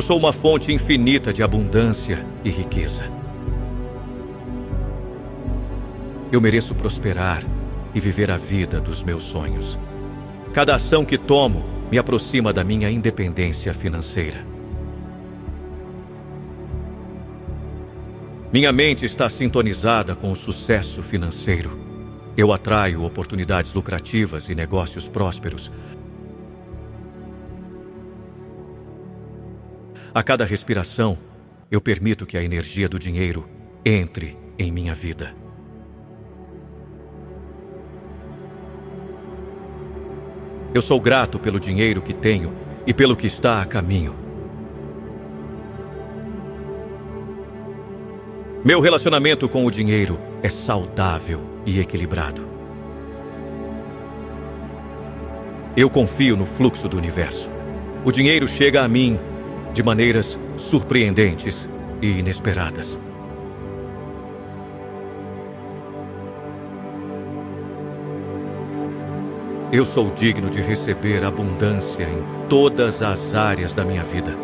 Eu 0.00 0.02
sou 0.02 0.16
uma 0.16 0.32
fonte 0.32 0.72
infinita 0.72 1.30
de 1.30 1.42
abundância 1.42 2.24
e 2.42 2.48
riqueza. 2.48 3.04
Eu 6.32 6.40
mereço 6.40 6.74
prosperar 6.74 7.44
e 7.94 8.00
viver 8.00 8.30
a 8.30 8.38
vida 8.38 8.80
dos 8.80 9.02
meus 9.04 9.22
sonhos. 9.24 9.78
Cada 10.54 10.74
ação 10.74 11.04
que 11.04 11.18
tomo 11.18 11.66
me 11.90 11.98
aproxima 11.98 12.50
da 12.50 12.64
minha 12.64 12.90
independência 12.90 13.74
financeira. 13.74 14.42
Minha 18.50 18.72
mente 18.72 19.04
está 19.04 19.28
sintonizada 19.28 20.14
com 20.16 20.32
o 20.32 20.34
sucesso 20.34 21.02
financeiro. 21.02 21.78
Eu 22.34 22.54
atraio 22.54 23.04
oportunidades 23.04 23.74
lucrativas 23.74 24.48
e 24.48 24.54
negócios 24.54 25.10
prósperos 25.10 25.70
A 30.12 30.24
cada 30.24 30.44
respiração, 30.44 31.16
eu 31.70 31.80
permito 31.80 32.26
que 32.26 32.36
a 32.36 32.42
energia 32.42 32.88
do 32.88 32.98
dinheiro 32.98 33.48
entre 33.84 34.36
em 34.58 34.72
minha 34.72 34.92
vida. 34.92 35.32
Eu 40.74 40.82
sou 40.82 41.00
grato 41.00 41.38
pelo 41.38 41.60
dinheiro 41.60 42.02
que 42.02 42.12
tenho 42.12 42.52
e 42.84 42.92
pelo 42.92 43.14
que 43.14 43.28
está 43.28 43.62
a 43.62 43.64
caminho. 43.64 44.16
Meu 48.64 48.80
relacionamento 48.80 49.48
com 49.48 49.64
o 49.64 49.70
dinheiro 49.70 50.20
é 50.42 50.48
saudável 50.48 51.40
e 51.64 51.78
equilibrado. 51.78 52.48
Eu 55.76 55.88
confio 55.88 56.36
no 56.36 56.44
fluxo 56.44 56.88
do 56.88 56.96
universo. 56.96 57.48
O 58.04 58.10
dinheiro 58.10 58.48
chega 58.48 58.82
a 58.82 58.88
mim 58.88 59.18
de 59.72 59.82
maneiras 59.82 60.38
surpreendentes 60.56 61.68
e 62.02 62.08
inesperadas. 62.18 62.98
Eu 69.72 69.84
sou 69.84 70.10
digno 70.10 70.50
de 70.50 70.60
receber 70.60 71.24
abundância 71.24 72.02
em 72.02 72.48
todas 72.48 73.02
as 73.02 73.36
áreas 73.36 73.72
da 73.72 73.84
minha 73.84 74.02
vida. 74.02 74.36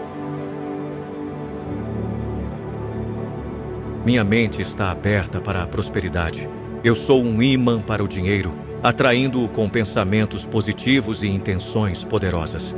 Minha 4.04 4.22
mente 4.22 4.62
está 4.62 4.92
aberta 4.92 5.40
para 5.40 5.64
a 5.64 5.66
prosperidade. 5.66 6.48
Eu 6.84 6.94
sou 6.94 7.24
um 7.24 7.42
imã 7.42 7.80
para 7.80 8.04
o 8.04 8.06
dinheiro, 8.06 8.54
atraindo-o 8.80 9.48
com 9.48 9.68
pensamentos 9.68 10.46
positivos 10.46 11.24
e 11.24 11.26
intenções 11.26 12.04
poderosas. 12.04 12.76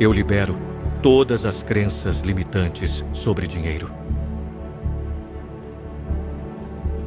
Eu 0.00 0.12
libero 0.12 0.58
todas 1.02 1.44
as 1.44 1.62
crenças 1.62 2.20
limitantes 2.20 3.04
sobre 3.12 3.46
dinheiro. 3.46 3.92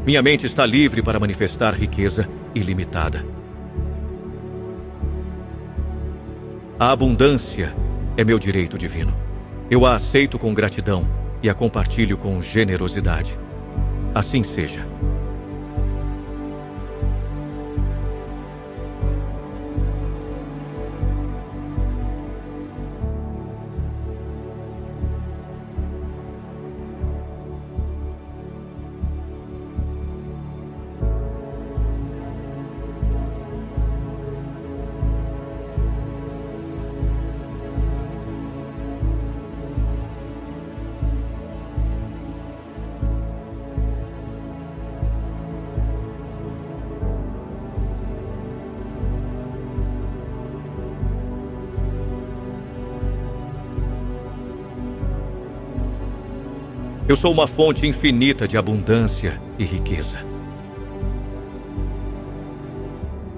Minha 0.06 0.22
mente 0.22 0.46
está 0.46 0.66
livre 0.66 1.02
para 1.02 1.20
manifestar 1.20 1.74
riqueza 1.74 2.30
ilimitada. 2.54 3.26
A 6.80 6.92
abundância 6.92 7.74
é 8.16 8.24
meu 8.24 8.38
direito 8.38 8.78
divino. 8.78 9.16
Eu 9.70 9.86
a 9.86 9.96
aceito 9.96 10.38
com 10.38 10.54
gratidão 10.54 11.08
e 11.42 11.50
a 11.50 11.54
compartilho 11.54 12.18
com 12.18 12.40
generosidade. 12.42 13.40
Assim 14.14 14.44
seja. 14.44 14.86
Eu 57.08 57.16
sou 57.16 57.32
uma 57.32 57.46
fonte 57.46 57.86
infinita 57.86 58.48
de 58.48 58.58
abundância 58.58 59.40
e 59.60 59.64
riqueza. 59.64 60.26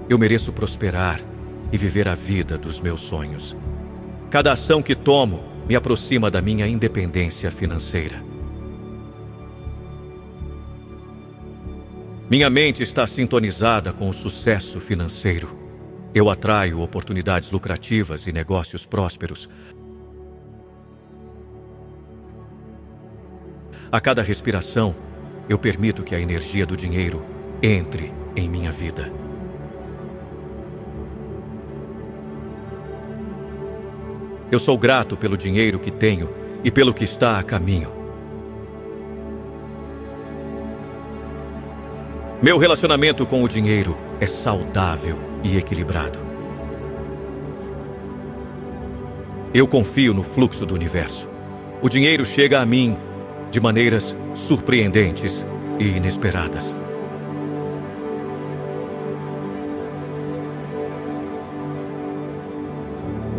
Eu 0.08 0.16
mereço 0.16 0.54
prosperar 0.54 1.20
e 1.70 1.76
viver 1.76 2.08
a 2.08 2.14
vida 2.14 2.56
dos 2.56 2.80
meus 2.80 3.02
sonhos. 3.02 3.54
Cada 4.30 4.52
ação 4.52 4.80
que 4.80 4.94
tomo 4.94 5.44
me 5.68 5.76
aproxima 5.76 6.30
da 6.30 6.40
minha 6.40 6.66
independência 6.66 7.50
financeira. 7.50 8.24
Minha 12.30 12.48
mente 12.48 12.82
está 12.82 13.06
sintonizada 13.06 13.92
com 13.92 14.08
o 14.08 14.14
sucesso 14.14 14.80
financeiro. 14.80 15.58
Eu 16.14 16.30
atraio 16.30 16.80
oportunidades 16.80 17.50
lucrativas 17.50 18.26
e 18.26 18.32
negócios 18.32 18.86
prósperos. 18.86 19.46
A 23.90 23.98
cada 24.02 24.20
respiração, 24.20 24.94
eu 25.48 25.58
permito 25.58 26.02
que 26.02 26.14
a 26.14 26.20
energia 26.20 26.66
do 26.66 26.76
dinheiro 26.76 27.24
entre 27.62 28.12
em 28.36 28.46
minha 28.46 28.70
vida. 28.70 29.10
Eu 34.52 34.58
sou 34.58 34.76
grato 34.76 35.16
pelo 35.16 35.38
dinheiro 35.38 35.78
que 35.78 35.90
tenho 35.90 36.28
e 36.62 36.70
pelo 36.70 36.92
que 36.92 37.02
está 37.02 37.38
a 37.38 37.42
caminho. 37.42 37.90
Meu 42.42 42.58
relacionamento 42.58 43.26
com 43.26 43.42
o 43.42 43.48
dinheiro 43.48 43.96
é 44.20 44.26
saudável 44.26 45.18
e 45.42 45.56
equilibrado. 45.56 46.18
Eu 49.54 49.66
confio 49.66 50.12
no 50.12 50.22
fluxo 50.22 50.66
do 50.66 50.74
universo. 50.74 51.26
O 51.80 51.88
dinheiro 51.88 52.22
chega 52.22 52.60
a 52.60 52.66
mim 52.66 53.07
de 53.50 53.60
maneiras 53.60 54.16
surpreendentes 54.34 55.46
e 55.78 55.84
inesperadas. 55.84 56.76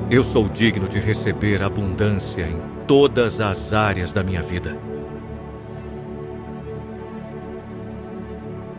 Eu 0.09 0.23
sou 0.23 0.49
digno 0.49 0.88
de 0.88 0.99
receber 0.99 1.61
abundância 1.61 2.41
em 2.41 2.57
todas 2.88 3.39
as 3.39 3.73
áreas 3.73 4.11
da 4.11 4.23
minha 4.23 4.41
vida. 4.41 4.75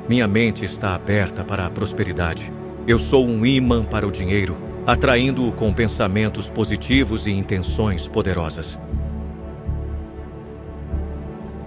Minha 0.09 0.27
mente 0.27 0.65
está 0.65 0.97
aberta 0.97 1.45
para 1.45 1.67
a 1.67 1.71
prosperidade. 1.71 2.53
Eu 2.85 2.99
sou 2.99 3.25
um 3.25 3.47
imã 3.47 3.85
para 3.85 4.05
o 4.05 4.11
dinheiro, 4.11 4.57
atraindo-o 4.85 5.53
com 5.53 5.73
pensamentos 5.73 6.51
positivos 6.51 7.29
e 7.29 7.31
intenções 7.31 8.09
poderosas. 8.09 8.77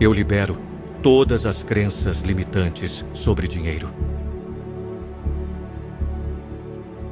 Eu 0.03 0.11
libero 0.11 0.59
todas 1.01 1.45
as 1.45 1.63
crenças 1.63 2.19
limitantes 2.23 3.05
sobre 3.13 3.47
dinheiro. 3.47 3.89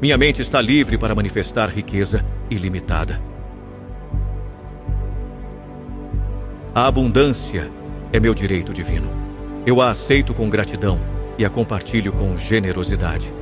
Minha 0.01 0.17
mente 0.17 0.41
está 0.41 0.59
livre 0.59 0.97
para 0.97 1.15
manifestar 1.15 1.69
riqueza 1.69 2.21
ilimitada. 2.49 3.21
A 6.75 6.85
abundância 6.85 7.71
é 8.11 8.19
meu 8.19 8.33
direito 8.33 8.73
divino. 8.73 9.09
Eu 9.65 9.79
a 9.79 9.89
aceito 9.89 10.33
com 10.33 10.49
gratidão 10.49 10.99
e 11.37 11.45
a 11.45 11.49
compartilho 11.49 12.11
com 12.11 12.35
generosidade. 12.35 13.33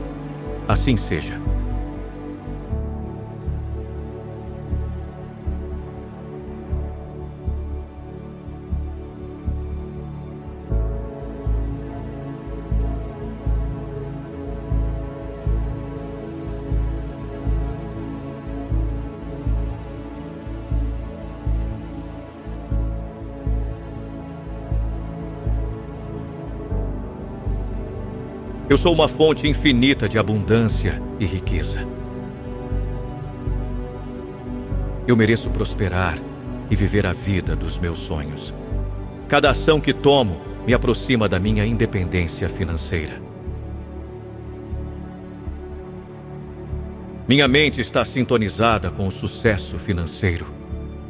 Assim 0.67 0.95
seja. 0.95 1.41
Eu 28.69 28.77
sou 28.77 28.93
uma 28.93 29.07
fonte 29.07 29.47
infinita 29.47 30.07
de 30.07 30.19
abundância 30.19 31.01
e 31.19 31.25
riqueza. 31.25 31.87
Eu 35.07 35.17
mereço 35.17 35.49
prosperar 35.49 36.19
e 36.69 36.75
viver 36.75 37.07
a 37.07 37.11
vida 37.11 37.55
dos 37.55 37.79
meus 37.79 37.97
sonhos. 37.97 38.53
Cada 39.27 39.49
ação 39.49 39.81
que 39.81 39.91
tomo 39.91 40.39
me 40.67 40.73
aproxima 40.75 41.27
da 41.27 41.39
minha 41.39 41.65
independência 41.65 42.47
financeira. 42.47 43.19
Minha 47.27 47.47
mente 47.47 47.81
está 47.81 48.05
sintonizada 48.05 48.91
com 48.91 49.07
o 49.07 49.11
sucesso 49.11 49.79
financeiro. 49.79 50.45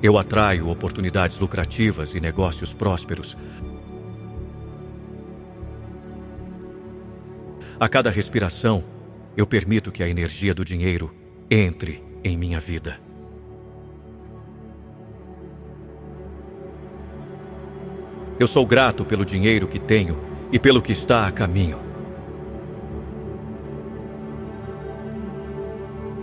Eu 0.02 0.18
atraio 0.18 0.70
oportunidades 0.70 1.38
lucrativas 1.40 2.16
e 2.16 2.22
negócios 2.22 2.74
prósperos 2.74 3.38
A 7.80 7.88
cada 7.88 8.10
respiração, 8.10 8.84
eu 9.38 9.48
permito 9.48 9.90
que 9.90 10.04
a 10.04 10.10
energia 10.10 10.54
do 10.54 10.66
dinheiro 10.66 11.16
entre 11.50 12.04
em 12.22 12.38
minha 12.38 12.60
vida. 12.60 13.00
Eu 18.38 18.48
sou 18.48 18.66
grato 18.66 19.06
pelo 19.06 19.24
dinheiro 19.24 19.66
que 19.66 19.80
tenho 19.80 20.20
e 20.52 20.60
pelo 20.60 20.82
que 20.82 20.92
está 20.92 21.26
a 21.26 21.32
caminho. 21.32 21.80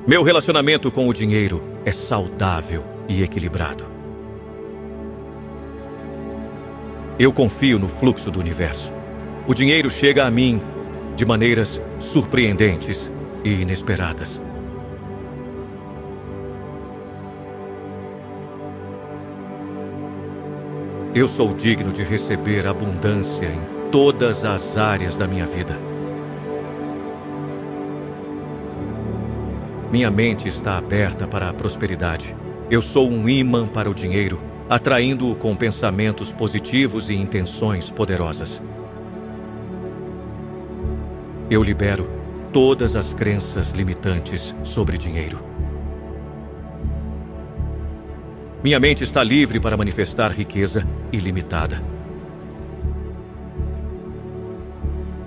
Meu 0.06 0.22
relacionamento 0.22 0.92
com 0.92 1.08
o 1.08 1.14
dinheiro 1.14 1.64
é 1.86 1.90
saudável 1.90 2.84
e 3.08 3.22
equilibrado. 3.22 3.84
Eu 7.18 7.32
confio 7.32 7.78
no 7.78 7.88
fluxo 7.88 8.30
do 8.30 8.38
universo. 8.38 8.92
O 9.46 9.54
dinheiro 9.54 9.88
chega 9.88 10.26
a 10.26 10.30
mim 10.30 10.60
de 11.16 11.24
maneiras 11.24 11.82
surpreendentes 11.98 13.10
e 13.42 13.62
inesperadas. 13.62 14.42
Eu 21.14 21.26
sou 21.26 21.48
digno 21.48 21.90
de 21.90 22.04
receber 22.04 22.66
abundância 22.66 23.46
em 23.46 23.90
todas 23.90 24.44
as 24.44 24.76
áreas 24.76 25.16
da 25.16 25.26
minha 25.26 25.46
vida. 25.46 25.80
Minha 29.90 30.10
mente 30.10 30.46
está 30.46 30.76
aberta 30.76 31.26
para 31.26 31.48
a 31.48 31.54
prosperidade. 31.54 32.36
Eu 32.70 32.82
sou 32.82 33.08
um 33.08 33.26
imã 33.26 33.66
para 33.66 33.88
o 33.88 33.94
dinheiro, 33.94 34.42
atraindo-o 34.68 35.34
com 35.34 35.56
pensamentos 35.56 36.34
positivos 36.34 37.08
e 37.08 37.14
intenções 37.14 37.90
poderosas. 37.90 38.60
Eu 41.48 41.62
libero 41.62 42.10
todas 42.52 42.96
as 42.96 43.14
crenças 43.14 43.70
limitantes 43.70 44.52
sobre 44.64 44.98
dinheiro. 44.98 45.38
Minha 48.64 48.80
mente 48.80 49.04
está 49.04 49.22
livre 49.22 49.60
para 49.60 49.76
manifestar 49.76 50.32
riqueza 50.32 50.84
ilimitada. 51.12 51.80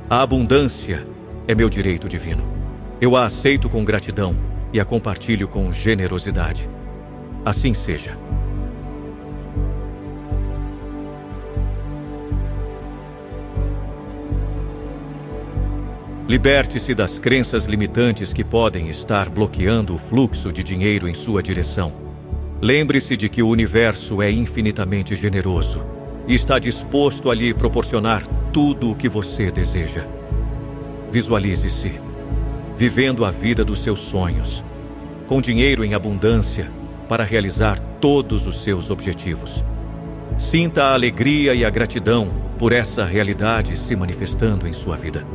A 0.10 0.22
abundância 0.22 1.08
é 1.48 1.56
meu 1.56 1.70
direito 1.70 2.10
divino. 2.10 2.44
Eu 3.00 3.16
a 3.16 3.24
aceito 3.24 3.70
com 3.70 3.86
gratidão 3.86 4.36
e 4.74 4.80
a 4.80 4.84
compartilho 4.84 5.48
com 5.48 5.72
generosidade. 5.72 6.70
Assim 7.46 7.74
seja. 7.74 8.18
Liberte-se 16.30 16.93
das 16.93 17.17
crenças 17.17 17.66
limitantes 17.66 18.32
que 18.32 18.43
podem 18.43 18.88
estar 18.88 19.27
bloqueando 19.30 19.95
o 19.95 19.98
fluxo 19.98 20.53
de 20.53 20.64
dinheiro 20.64 21.08
em 21.09 21.14
sua 21.16 21.41
direção. 21.41 21.91
Lembre-se 22.61 23.17
de 23.17 23.27
que 23.27 23.41
o 23.41 23.48
universo 23.48 24.22
é 24.22 24.30
infinitamente 24.30 25.16
generoso 25.16 25.83
e 26.27 26.35
está 26.35 26.59
disposto 26.59 27.32
a 27.32 27.33
lhe 27.33 27.51
proporcionar 27.51 28.22
tudo 28.53 28.91
o 28.91 28.95
que 28.95 29.09
você 29.09 29.49
deseja. 29.49 30.06
Visualize-se 31.09 31.99
vivendo 32.77 33.25
a 33.25 33.32
vida 33.32 33.66
dos 33.66 33.80
seus 33.80 33.98
sonhos, 33.98 34.64
com 35.25 35.41
dinheiro 35.41 35.83
em 35.83 35.95
abundância 35.95 36.72
para 37.08 37.24
realizar 37.24 37.80
todos 37.99 38.45
os 38.45 38.61
seus 38.61 38.91
objetivos. 38.91 39.66
Sinta 40.38 40.83
a 40.83 40.93
alegria 40.93 41.56
e 41.56 41.66
a 41.66 41.72
gratidão 41.72 42.32
por 42.59 42.72
essa 42.72 43.03
realidade 43.03 43.75
se 43.75 43.95
manifestando 43.95 44.67
em 44.67 44.74
sua 44.74 44.95
vida. 44.95 45.25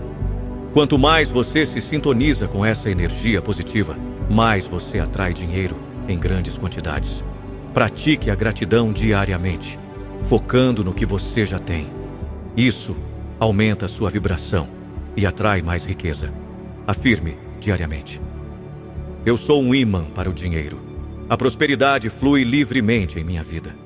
Quanto 0.74 0.98
mais 0.98 1.30
você 1.30 1.64
se 1.64 1.80
sintoniza 1.80 2.48
com 2.48 2.66
essa 2.66 2.90
energia 2.90 3.40
positiva, 3.40 3.96
mais 4.28 4.66
você 4.66 4.98
atrai 4.98 5.32
dinheiro 5.32 5.76
em 6.08 6.18
grandes 6.18 6.58
quantidades. 6.58 7.24
Pratique 7.72 8.28
a 8.28 8.34
gratidão 8.34 8.92
diariamente. 8.92 9.78
focando 10.24 10.82
no 10.82 10.94
que 10.94 11.04
você 11.04 11.44
já 11.44 11.58
tem. 11.58 11.86
Isso 12.56 12.96
aumenta 13.38 13.84
a 13.84 13.88
sua 13.88 14.08
vibração 14.08 14.68
e 15.16 15.26
atrai 15.26 15.60
mais 15.60 15.84
riqueza. 15.84 16.32
Afirme 16.86 17.36
diariamente. 17.60 18.20
Eu 19.24 19.36
sou 19.36 19.62
um 19.62 19.74
imã 19.74 20.04
para 20.14 20.30
o 20.30 20.34
dinheiro. 20.34 20.80
A 21.28 21.36
prosperidade 21.36 22.08
flui 22.08 22.42
livremente 22.42 23.20
em 23.20 23.24
minha 23.24 23.42
vida. 23.42 23.76